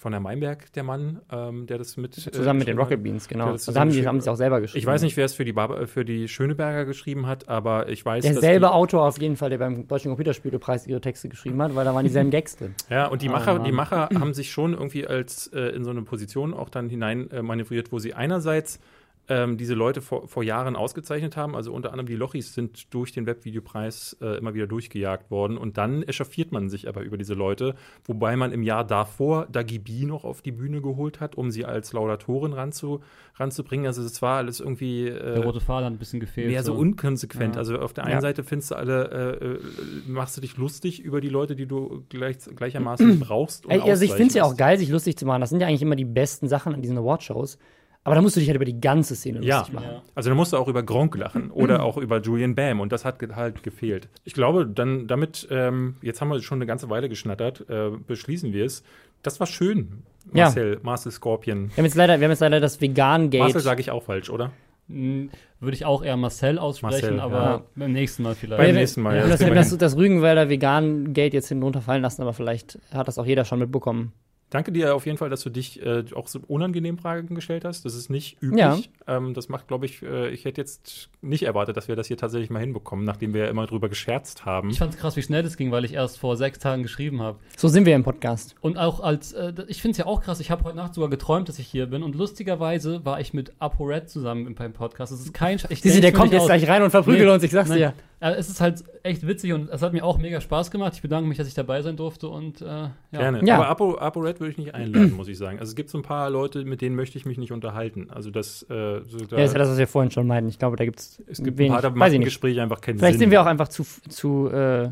von 0.00 0.12
der 0.12 0.20
Meinberg, 0.20 0.72
der 0.72 0.82
Mann, 0.82 1.20
ähm, 1.30 1.66
der 1.66 1.78
das 1.78 1.96
mit. 1.96 2.16
äh, 2.18 2.30
Zusammen 2.30 2.58
mit 2.60 2.68
den. 2.68 2.78
Rocket 2.78 3.02
Beans, 3.02 3.28
genau. 3.28 3.48
Also 3.52 3.74
haben 3.74 3.90
die 3.90 4.06
haben 4.06 4.20
sie 4.20 4.30
auch 4.30 4.36
selber 4.36 4.60
geschrieben. 4.60 4.78
Ich 4.78 4.86
weiß 4.86 5.02
nicht, 5.02 5.16
wer 5.16 5.24
es 5.24 5.34
für 5.34 5.44
die, 5.44 5.52
Barber, 5.52 5.86
für 5.86 6.04
die 6.04 6.28
Schöneberger 6.28 6.84
geschrieben 6.84 7.26
hat, 7.26 7.48
aber 7.48 7.88
ich 7.88 8.04
weiß, 8.04 8.22
Derselbe 8.24 8.66
dass 8.66 8.72
Autor 8.72 9.06
auf 9.06 9.20
jeden 9.20 9.36
Fall, 9.36 9.50
der 9.50 9.58
beim 9.58 9.86
Deutschen 9.86 10.08
Computerspielepreis 10.10 10.86
ihre 10.86 11.00
Texte 11.00 11.28
geschrieben 11.28 11.60
hat, 11.62 11.74
weil 11.74 11.84
da 11.84 11.94
waren 11.94 12.04
dieselben 12.04 12.30
Gags 12.30 12.56
drin. 12.56 12.74
ja, 12.88 13.06
und 13.06 13.22
die 13.22 13.28
Oh, 13.28 13.32
Macher, 13.32 13.54
Mann. 13.54 13.64
die 13.64 13.72
Macher 13.72 14.08
haben 14.18 14.34
sich 14.34 14.50
schon 14.50 14.72
irgendwie 14.72 15.06
als 15.06 15.48
äh, 15.48 15.60
in 15.74 15.84
so 15.84 15.90
eine 15.90 16.02
Position 16.02 16.54
auch 16.54 16.68
dann 16.68 16.88
hinein 16.88 17.30
äh, 17.30 17.42
manövriert, 17.42 17.92
wo 17.92 17.98
sie 17.98 18.14
einerseits 18.14 18.80
ähm, 19.28 19.56
diese 19.56 19.74
Leute 19.74 20.00
vor, 20.00 20.26
vor 20.26 20.42
Jahren 20.42 20.74
ausgezeichnet 20.76 21.36
haben, 21.36 21.54
also 21.54 21.72
unter 21.72 21.90
anderem 21.92 22.06
die 22.06 22.16
Lochis 22.16 22.54
sind 22.54 22.92
durch 22.92 23.12
den 23.12 23.24
Webvideopreis 23.24 24.16
äh, 24.20 24.36
immer 24.38 24.52
wieder 24.54 24.66
durchgejagt 24.66 25.30
worden 25.30 25.56
und 25.56 25.78
dann 25.78 26.02
echauffiert 26.02 26.50
man 26.50 26.68
sich 26.68 26.88
aber 26.88 27.02
über 27.02 27.16
diese 27.16 27.34
Leute, 27.34 27.74
wobei 28.04 28.36
man 28.36 28.50
im 28.52 28.62
Jahr 28.62 28.84
davor 28.84 29.46
Dagi 29.46 29.78
B 29.78 30.04
noch 30.06 30.24
auf 30.24 30.42
die 30.42 30.50
Bühne 30.52 30.80
geholt 30.82 31.20
hat, 31.20 31.36
um 31.36 31.50
sie 31.50 31.64
als 31.64 31.92
Laudatorin 31.92 32.52
ranzu, 32.52 33.00
ranzubringen. 33.36 33.86
Also 33.86 34.02
es 34.02 34.20
war 34.22 34.38
alles 34.38 34.58
irgendwie 34.60 35.06
äh, 35.08 35.34
Der 35.34 35.44
rote 35.44 35.60
Faden 35.60 35.86
hat 35.86 35.92
ein 35.92 35.98
bisschen 35.98 36.20
gefehlt. 36.20 36.48
mehr 36.50 36.62
so 36.64 36.74
unkonsequent. 36.74 37.54
Ja. 37.54 37.60
Also 37.60 37.78
auf 37.78 37.92
der 37.92 38.04
einen 38.04 38.14
Ja. 38.14 38.20
Seite 38.20 38.42
findest 38.42 38.72
du 38.72 38.74
alle, 38.74 39.38
äh, 39.40 39.46
äh, 39.46 39.58
machst 40.06 40.36
du 40.36 40.40
dich 40.40 40.56
lustig 40.56 41.00
über 41.00 41.20
die 41.20 41.28
Leute, 41.28 41.54
die 41.54 41.66
du 41.66 42.04
gleich, 42.08 42.38
gleichermaßen 42.54 43.20
brauchst. 43.20 43.70
also 43.70 44.04
ich 44.04 44.12
finde 44.12 44.28
es 44.28 44.34
ja 44.34 44.44
auch 44.44 44.56
geil, 44.56 44.78
sich 44.78 44.88
lustig 44.88 45.16
zu 45.16 45.26
machen. 45.26 45.40
Das 45.40 45.50
sind 45.50 45.60
ja 45.60 45.68
eigentlich 45.68 45.82
immer 45.82 45.96
die 45.96 46.04
besten 46.04 46.48
Sachen 46.48 46.74
an 46.74 46.82
diesen 46.82 46.98
Awardshows. 46.98 47.56
Aber 48.04 48.14
da 48.16 48.20
musst 48.22 48.34
du 48.34 48.40
dich 48.40 48.48
halt 48.48 48.56
über 48.56 48.64
die 48.64 48.80
ganze 48.80 49.14
Szene 49.14 49.40
Ja. 49.44 49.58
lustig 49.58 49.74
machen. 49.74 49.86
Ja. 49.90 50.02
Also 50.14 50.28
da 50.30 50.34
musst 50.34 50.52
du 50.52 50.56
auch 50.56 50.66
über 50.68 50.82
Gronk 50.82 51.16
lachen 51.16 51.50
oder 51.52 51.82
auch 51.84 51.96
über 51.96 52.20
Julian 52.20 52.54
Bam 52.54 52.80
und 52.80 52.90
das 52.92 53.04
hat 53.04 53.18
ge- 53.18 53.34
halt 53.34 53.62
gefehlt. 53.62 54.08
Ich 54.24 54.32
glaube, 54.34 54.66
dann 54.66 55.06
damit, 55.06 55.46
ähm, 55.50 55.96
jetzt 56.02 56.20
haben 56.20 56.28
wir 56.28 56.42
schon 56.42 56.58
eine 56.58 56.66
ganze 56.66 56.90
Weile 56.90 57.08
geschnattert, 57.08 57.64
äh, 57.68 57.90
beschließen 58.06 58.52
wir 58.52 58.64
es. 58.64 58.82
Das 59.22 59.38
war 59.38 59.46
schön, 59.46 60.02
Ja. 60.34 60.46
Marcel, 60.46 60.80
Marcel 60.82 61.12
Scorpion. 61.12 61.68
Wir 61.70 61.76
haben 61.76 61.84
jetzt 61.84 61.94
leider, 61.94 62.18
wir 62.18 62.24
haben 62.26 62.32
jetzt 62.32 62.40
leider 62.40 62.58
das 62.58 62.74
Marcel 62.80 62.88
Vegan-Gate. 62.90 63.60
sage 63.60 63.80
ich 63.80 63.90
auch 63.92 64.02
falsch, 64.02 64.30
oder? 64.30 64.50
Hm, 64.88 65.30
Würde 65.60 65.76
ich 65.76 65.84
auch 65.84 66.02
eher 66.02 66.16
Marcel 66.16 66.58
aussprechen, 66.58 67.16
Marcel, 67.16 67.20
aber 67.20 67.38
ja. 67.44 67.62
beim 67.76 67.92
nächsten 67.92 68.24
Mal 68.24 68.34
vielleicht. 68.34 68.60
Beim 68.60 68.74
nächsten 68.74 69.00
Mal, 69.00 69.12
Wir 69.12 69.28
ja, 69.28 69.38
haben 69.46 69.54
das, 69.54 69.68
das, 69.70 69.78
das 69.78 69.96
Rügenwälder 69.96 70.48
Vegan-Gate 70.48 71.34
jetzt 71.34 71.46
hinten 71.48 71.62
runterfallen 71.62 72.02
lassen, 72.02 72.20
aber 72.22 72.32
vielleicht 72.32 72.80
hat 72.92 73.06
das 73.06 73.16
auch 73.18 73.26
jeder 73.26 73.44
schon 73.44 73.60
mitbekommen. 73.60 74.12
Danke 74.52 74.70
dir 74.70 74.94
auf 74.94 75.06
jeden 75.06 75.16
Fall, 75.16 75.30
dass 75.30 75.40
du 75.42 75.48
dich 75.48 75.80
äh, 75.82 76.04
auch 76.14 76.28
so 76.28 76.40
unangenehm 76.46 76.98
Fragen 76.98 77.34
gestellt 77.34 77.64
hast. 77.64 77.86
Das 77.86 77.94
ist 77.94 78.10
nicht 78.10 78.36
üblich. 78.42 78.60
Ja. 78.60 79.16
Ähm, 79.16 79.32
das 79.32 79.48
macht, 79.48 79.66
glaube 79.66 79.86
ich, 79.86 80.02
äh, 80.02 80.28
ich 80.28 80.44
hätte 80.44 80.60
jetzt 80.60 81.08
nicht 81.22 81.44
erwartet, 81.44 81.78
dass 81.78 81.88
wir 81.88 81.96
das 81.96 82.06
hier 82.08 82.18
tatsächlich 82.18 82.50
mal 82.50 82.58
hinbekommen, 82.60 83.06
nachdem 83.06 83.32
wir 83.32 83.44
ja 83.44 83.48
immer 83.48 83.66
drüber 83.66 83.88
gescherzt 83.88 84.44
haben. 84.44 84.68
Ich 84.68 84.78
fand 84.78 84.92
es 84.92 85.00
krass, 85.00 85.16
wie 85.16 85.22
schnell 85.22 85.42
das 85.42 85.56
ging, 85.56 85.70
weil 85.72 85.86
ich 85.86 85.94
erst 85.94 86.18
vor 86.18 86.36
sechs 86.36 86.58
Tagen 86.58 86.82
geschrieben 86.82 87.22
habe. 87.22 87.38
So 87.56 87.68
sind 87.68 87.86
wir 87.86 87.96
im 87.96 88.02
Podcast. 88.04 88.54
Und 88.60 88.76
auch 88.76 89.00
als, 89.00 89.32
äh, 89.32 89.54
ich 89.68 89.80
finde 89.80 89.92
es 89.92 89.98
ja 89.98 90.04
auch 90.04 90.20
krass, 90.22 90.38
ich 90.38 90.50
habe 90.50 90.64
heute 90.64 90.76
Nacht 90.76 90.92
sogar 90.92 91.08
geträumt, 91.08 91.48
dass 91.48 91.58
ich 91.58 91.66
hier 91.66 91.86
bin. 91.86 92.02
Und 92.02 92.14
lustigerweise 92.14 93.02
war 93.06 93.20
ich 93.20 93.32
mit 93.32 93.54
ApoRed 93.58 94.10
zusammen 94.10 94.54
beim 94.54 94.74
Podcast. 94.74 95.12
Das 95.12 95.20
ist 95.20 95.32
kein. 95.32 95.58
Ich 95.70 95.80
Siehst 95.80 95.96
du, 95.96 96.00
der 96.02 96.12
kommt 96.12 96.30
jetzt 96.32 96.42
aus. 96.42 96.48
gleich 96.48 96.68
rein 96.68 96.82
und 96.82 96.90
verprügelt 96.90 97.24
Nee, 97.26 97.32
uns, 97.32 97.42
ich 97.42 97.50
sag's 97.52 97.70
nein. 97.70 97.78
dir. 97.78 97.94
Es 98.30 98.48
ist 98.48 98.60
halt 98.60 98.84
echt 99.02 99.26
witzig 99.26 99.52
und 99.52 99.68
es 99.68 99.82
hat 99.82 99.92
mir 99.92 100.04
auch 100.04 100.16
mega 100.16 100.40
Spaß 100.40 100.70
gemacht. 100.70 100.92
Ich 100.94 101.02
bedanke 101.02 101.28
mich, 101.28 101.38
dass 101.38 101.48
ich 101.48 101.54
dabei 101.54 101.82
sein 101.82 101.96
durfte 101.96 102.28
und 102.28 102.60
äh, 102.62 102.64
ja. 102.66 102.90
Gerne. 103.12 103.44
Ja. 103.44 103.56
Aber 103.56 103.68
Apo, 103.68 103.98
ApoRed 103.98 104.38
würde 104.38 104.52
ich 104.52 104.58
nicht 104.58 104.74
einladen, 104.74 105.12
muss 105.16 105.26
ich 105.28 105.36
sagen. 105.38 105.58
Also 105.58 105.70
es 105.70 105.74
gibt 105.74 105.90
so 105.90 105.98
ein 105.98 106.02
paar 106.02 106.30
Leute, 106.30 106.64
mit 106.64 106.80
denen 106.82 106.94
möchte 106.94 107.18
ich 107.18 107.26
mich 107.26 107.36
nicht 107.38 107.50
unterhalten. 107.50 108.10
Also 108.10 108.30
das, 108.30 108.62
äh, 108.70 109.00
so 109.06 109.18
da, 109.28 109.38
Ja, 109.38 109.44
ist 109.44 109.52
ja 109.52 109.58
das, 109.58 109.70
was 109.70 109.78
wir 109.78 109.88
vorhin 109.88 110.10
schon 110.12 110.26
meinten. 110.28 110.48
Ich 110.50 110.58
glaube, 110.58 110.76
da 110.76 110.84
gibt's 110.84 111.20
es 111.26 111.42
gibt 111.42 111.58
wenig. 111.58 111.72
ein 111.72 111.74
paar, 111.74 111.82
da 111.82 111.90
macht 111.90 112.12
ein. 112.12 112.20
Gespräch 112.22 112.60
einfach 112.60 112.80
keinen 112.80 112.98
Vielleicht 112.98 113.14
Sinn. 113.14 113.20
sind 113.20 113.30
wir 113.32 113.42
auch 113.42 113.46
einfach 113.46 113.68
zu, 113.68 113.84
zu 114.08 114.48
äh, 114.50 114.90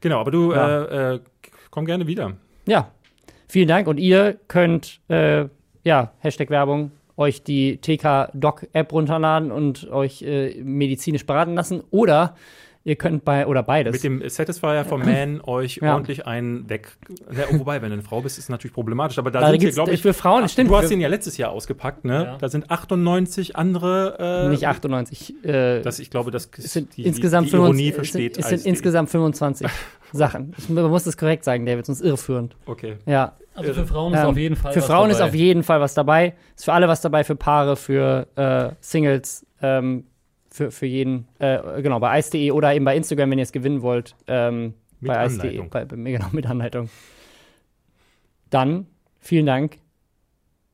Genau, 0.00 0.20
aber 0.20 0.30
du 0.32 0.52
Ja. 0.52 0.84
äh, 0.84 1.14
äh, 1.14 1.20
komm 1.70 1.86
gerne 1.86 2.06
wieder. 2.06 2.32
ja. 2.66 2.90
Vielen 3.46 3.68
Dank. 3.68 3.86
Und 3.86 3.98
ihr 3.98 4.36
könnt, 4.48 5.00
äh, 5.08 5.44
ja, 5.84 6.12
Hashtag 6.18 6.50
Werbung, 6.50 6.90
euch 7.16 7.44
die 7.44 7.76
TK-Doc-App 7.76 8.92
runterladen 8.92 9.52
und 9.52 9.88
euch 9.92 10.22
äh, 10.22 10.60
medizinisch 10.64 11.24
beraten 11.24 11.54
lassen. 11.54 11.82
Oder 11.92 12.34
ihr 12.84 12.96
könnt 12.96 13.24
bei, 13.24 13.46
oder 13.46 13.62
beides. 13.62 13.92
Mit 13.94 14.04
dem 14.04 14.28
Satisfier 14.28 14.84
vom 14.84 15.00
Man 15.04 15.40
euch 15.42 15.76
Ja. 15.82 15.94
ordentlich 15.94 16.26
einen 16.26 16.68
weg. 16.68 16.88
Ja, 17.32 17.44
wobei, 17.58 17.80
wenn 17.82 17.88
du 17.88 17.94
eine 17.94 18.02
Frau 18.02 18.20
bist, 18.20 18.36
ist 18.38 18.44
es 18.44 18.48
natürlich 18.50 18.74
problematisch. 18.74 19.18
Aber 19.18 19.30
da 19.30 19.40
Da 19.40 19.48
sind 19.50 19.60
gibt's 19.60 19.74
glaube 19.76 19.92
ich, 19.92 20.02
für 20.02 20.12
Frauen, 20.14 20.42
Ach, 20.44 20.48
stimmt. 20.48 20.70
Du 20.70 20.76
hast 20.76 20.90
ihn 20.90 21.00
ja 21.00 21.08
letztes 21.08 21.36
Jahr 21.38 21.50
ausgepackt, 21.50 22.04
ne? 22.04 22.24
Ja. 22.24 22.36
Da 22.38 22.48
sind 22.48 22.70
98 22.70 23.56
andere. 23.56 24.44
Äh, 24.46 24.48
nicht 24.50 24.66
98. 24.68 25.44
Äh, 25.44 25.80
Das, 25.82 25.98
ich 25.98 26.10
glaube, 26.10 26.30
das 26.30 26.50
es 26.58 26.72
sind 26.72 26.96
die, 26.96 27.04
insgesamt 27.06 27.48
die 27.50 27.56
Ironie 27.56 27.90
25 27.92 27.94
versteht. 27.94 28.38
es 28.38 28.46
sind, 28.48 28.54
es 28.56 28.62
sind 28.64 28.70
insgesamt 28.70 29.10
25 29.10 29.66
Sachen. 30.12 30.54
Ich, 30.58 30.68
man 30.68 30.84
muss 30.90 31.04
das 31.04 31.16
korrekt 31.16 31.44
sagen, 31.44 31.64
David, 31.66 31.86
sonst 31.86 32.02
irreführend. 32.02 32.54
Okay. 32.66 32.96
Ja. 33.06 33.32
Also 33.54 33.72
für 33.72 33.86
Frauen 33.86 34.12
ist 34.14 34.20
Ähm, 34.20 34.26
auf 34.26 34.36
jeden 34.36 34.56
Fall. 34.56 34.72
Für 34.72 34.80
was 34.80 34.86
Frauen 34.86 35.10
ist 35.10 35.20
dabei. 35.20 35.28
auf 35.30 35.34
jeden 35.34 35.62
Fall 35.62 35.80
was 35.80 35.94
dabei. 35.94 36.34
Ist 36.56 36.64
für 36.64 36.72
alle 36.72 36.88
was 36.88 37.00
dabei, 37.00 37.24
für 37.24 37.36
Paare, 37.36 37.76
für 37.76 38.26
äh, 38.36 38.74
Singles, 38.80 39.46
ähm, 39.62 40.04
für, 40.54 40.70
für 40.70 40.86
jeden, 40.86 41.26
äh, 41.40 41.82
genau, 41.82 41.98
bei 41.98 42.16
ice.de 42.16 42.52
oder 42.52 42.72
eben 42.72 42.84
bei 42.84 42.96
Instagram, 42.96 43.32
wenn 43.32 43.38
ihr 43.38 43.42
es 43.42 43.50
gewinnen 43.50 43.82
wollt. 43.82 44.14
Ähm, 44.28 44.74
Mit 45.00 45.08
bei 45.08 45.26
ice.de. 45.26 45.60
Genau, 46.04 46.26
mit 46.30 46.46
Anleitung. 46.46 46.88
Dann 48.50 48.86
vielen 49.18 49.46
Dank 49.46 49.78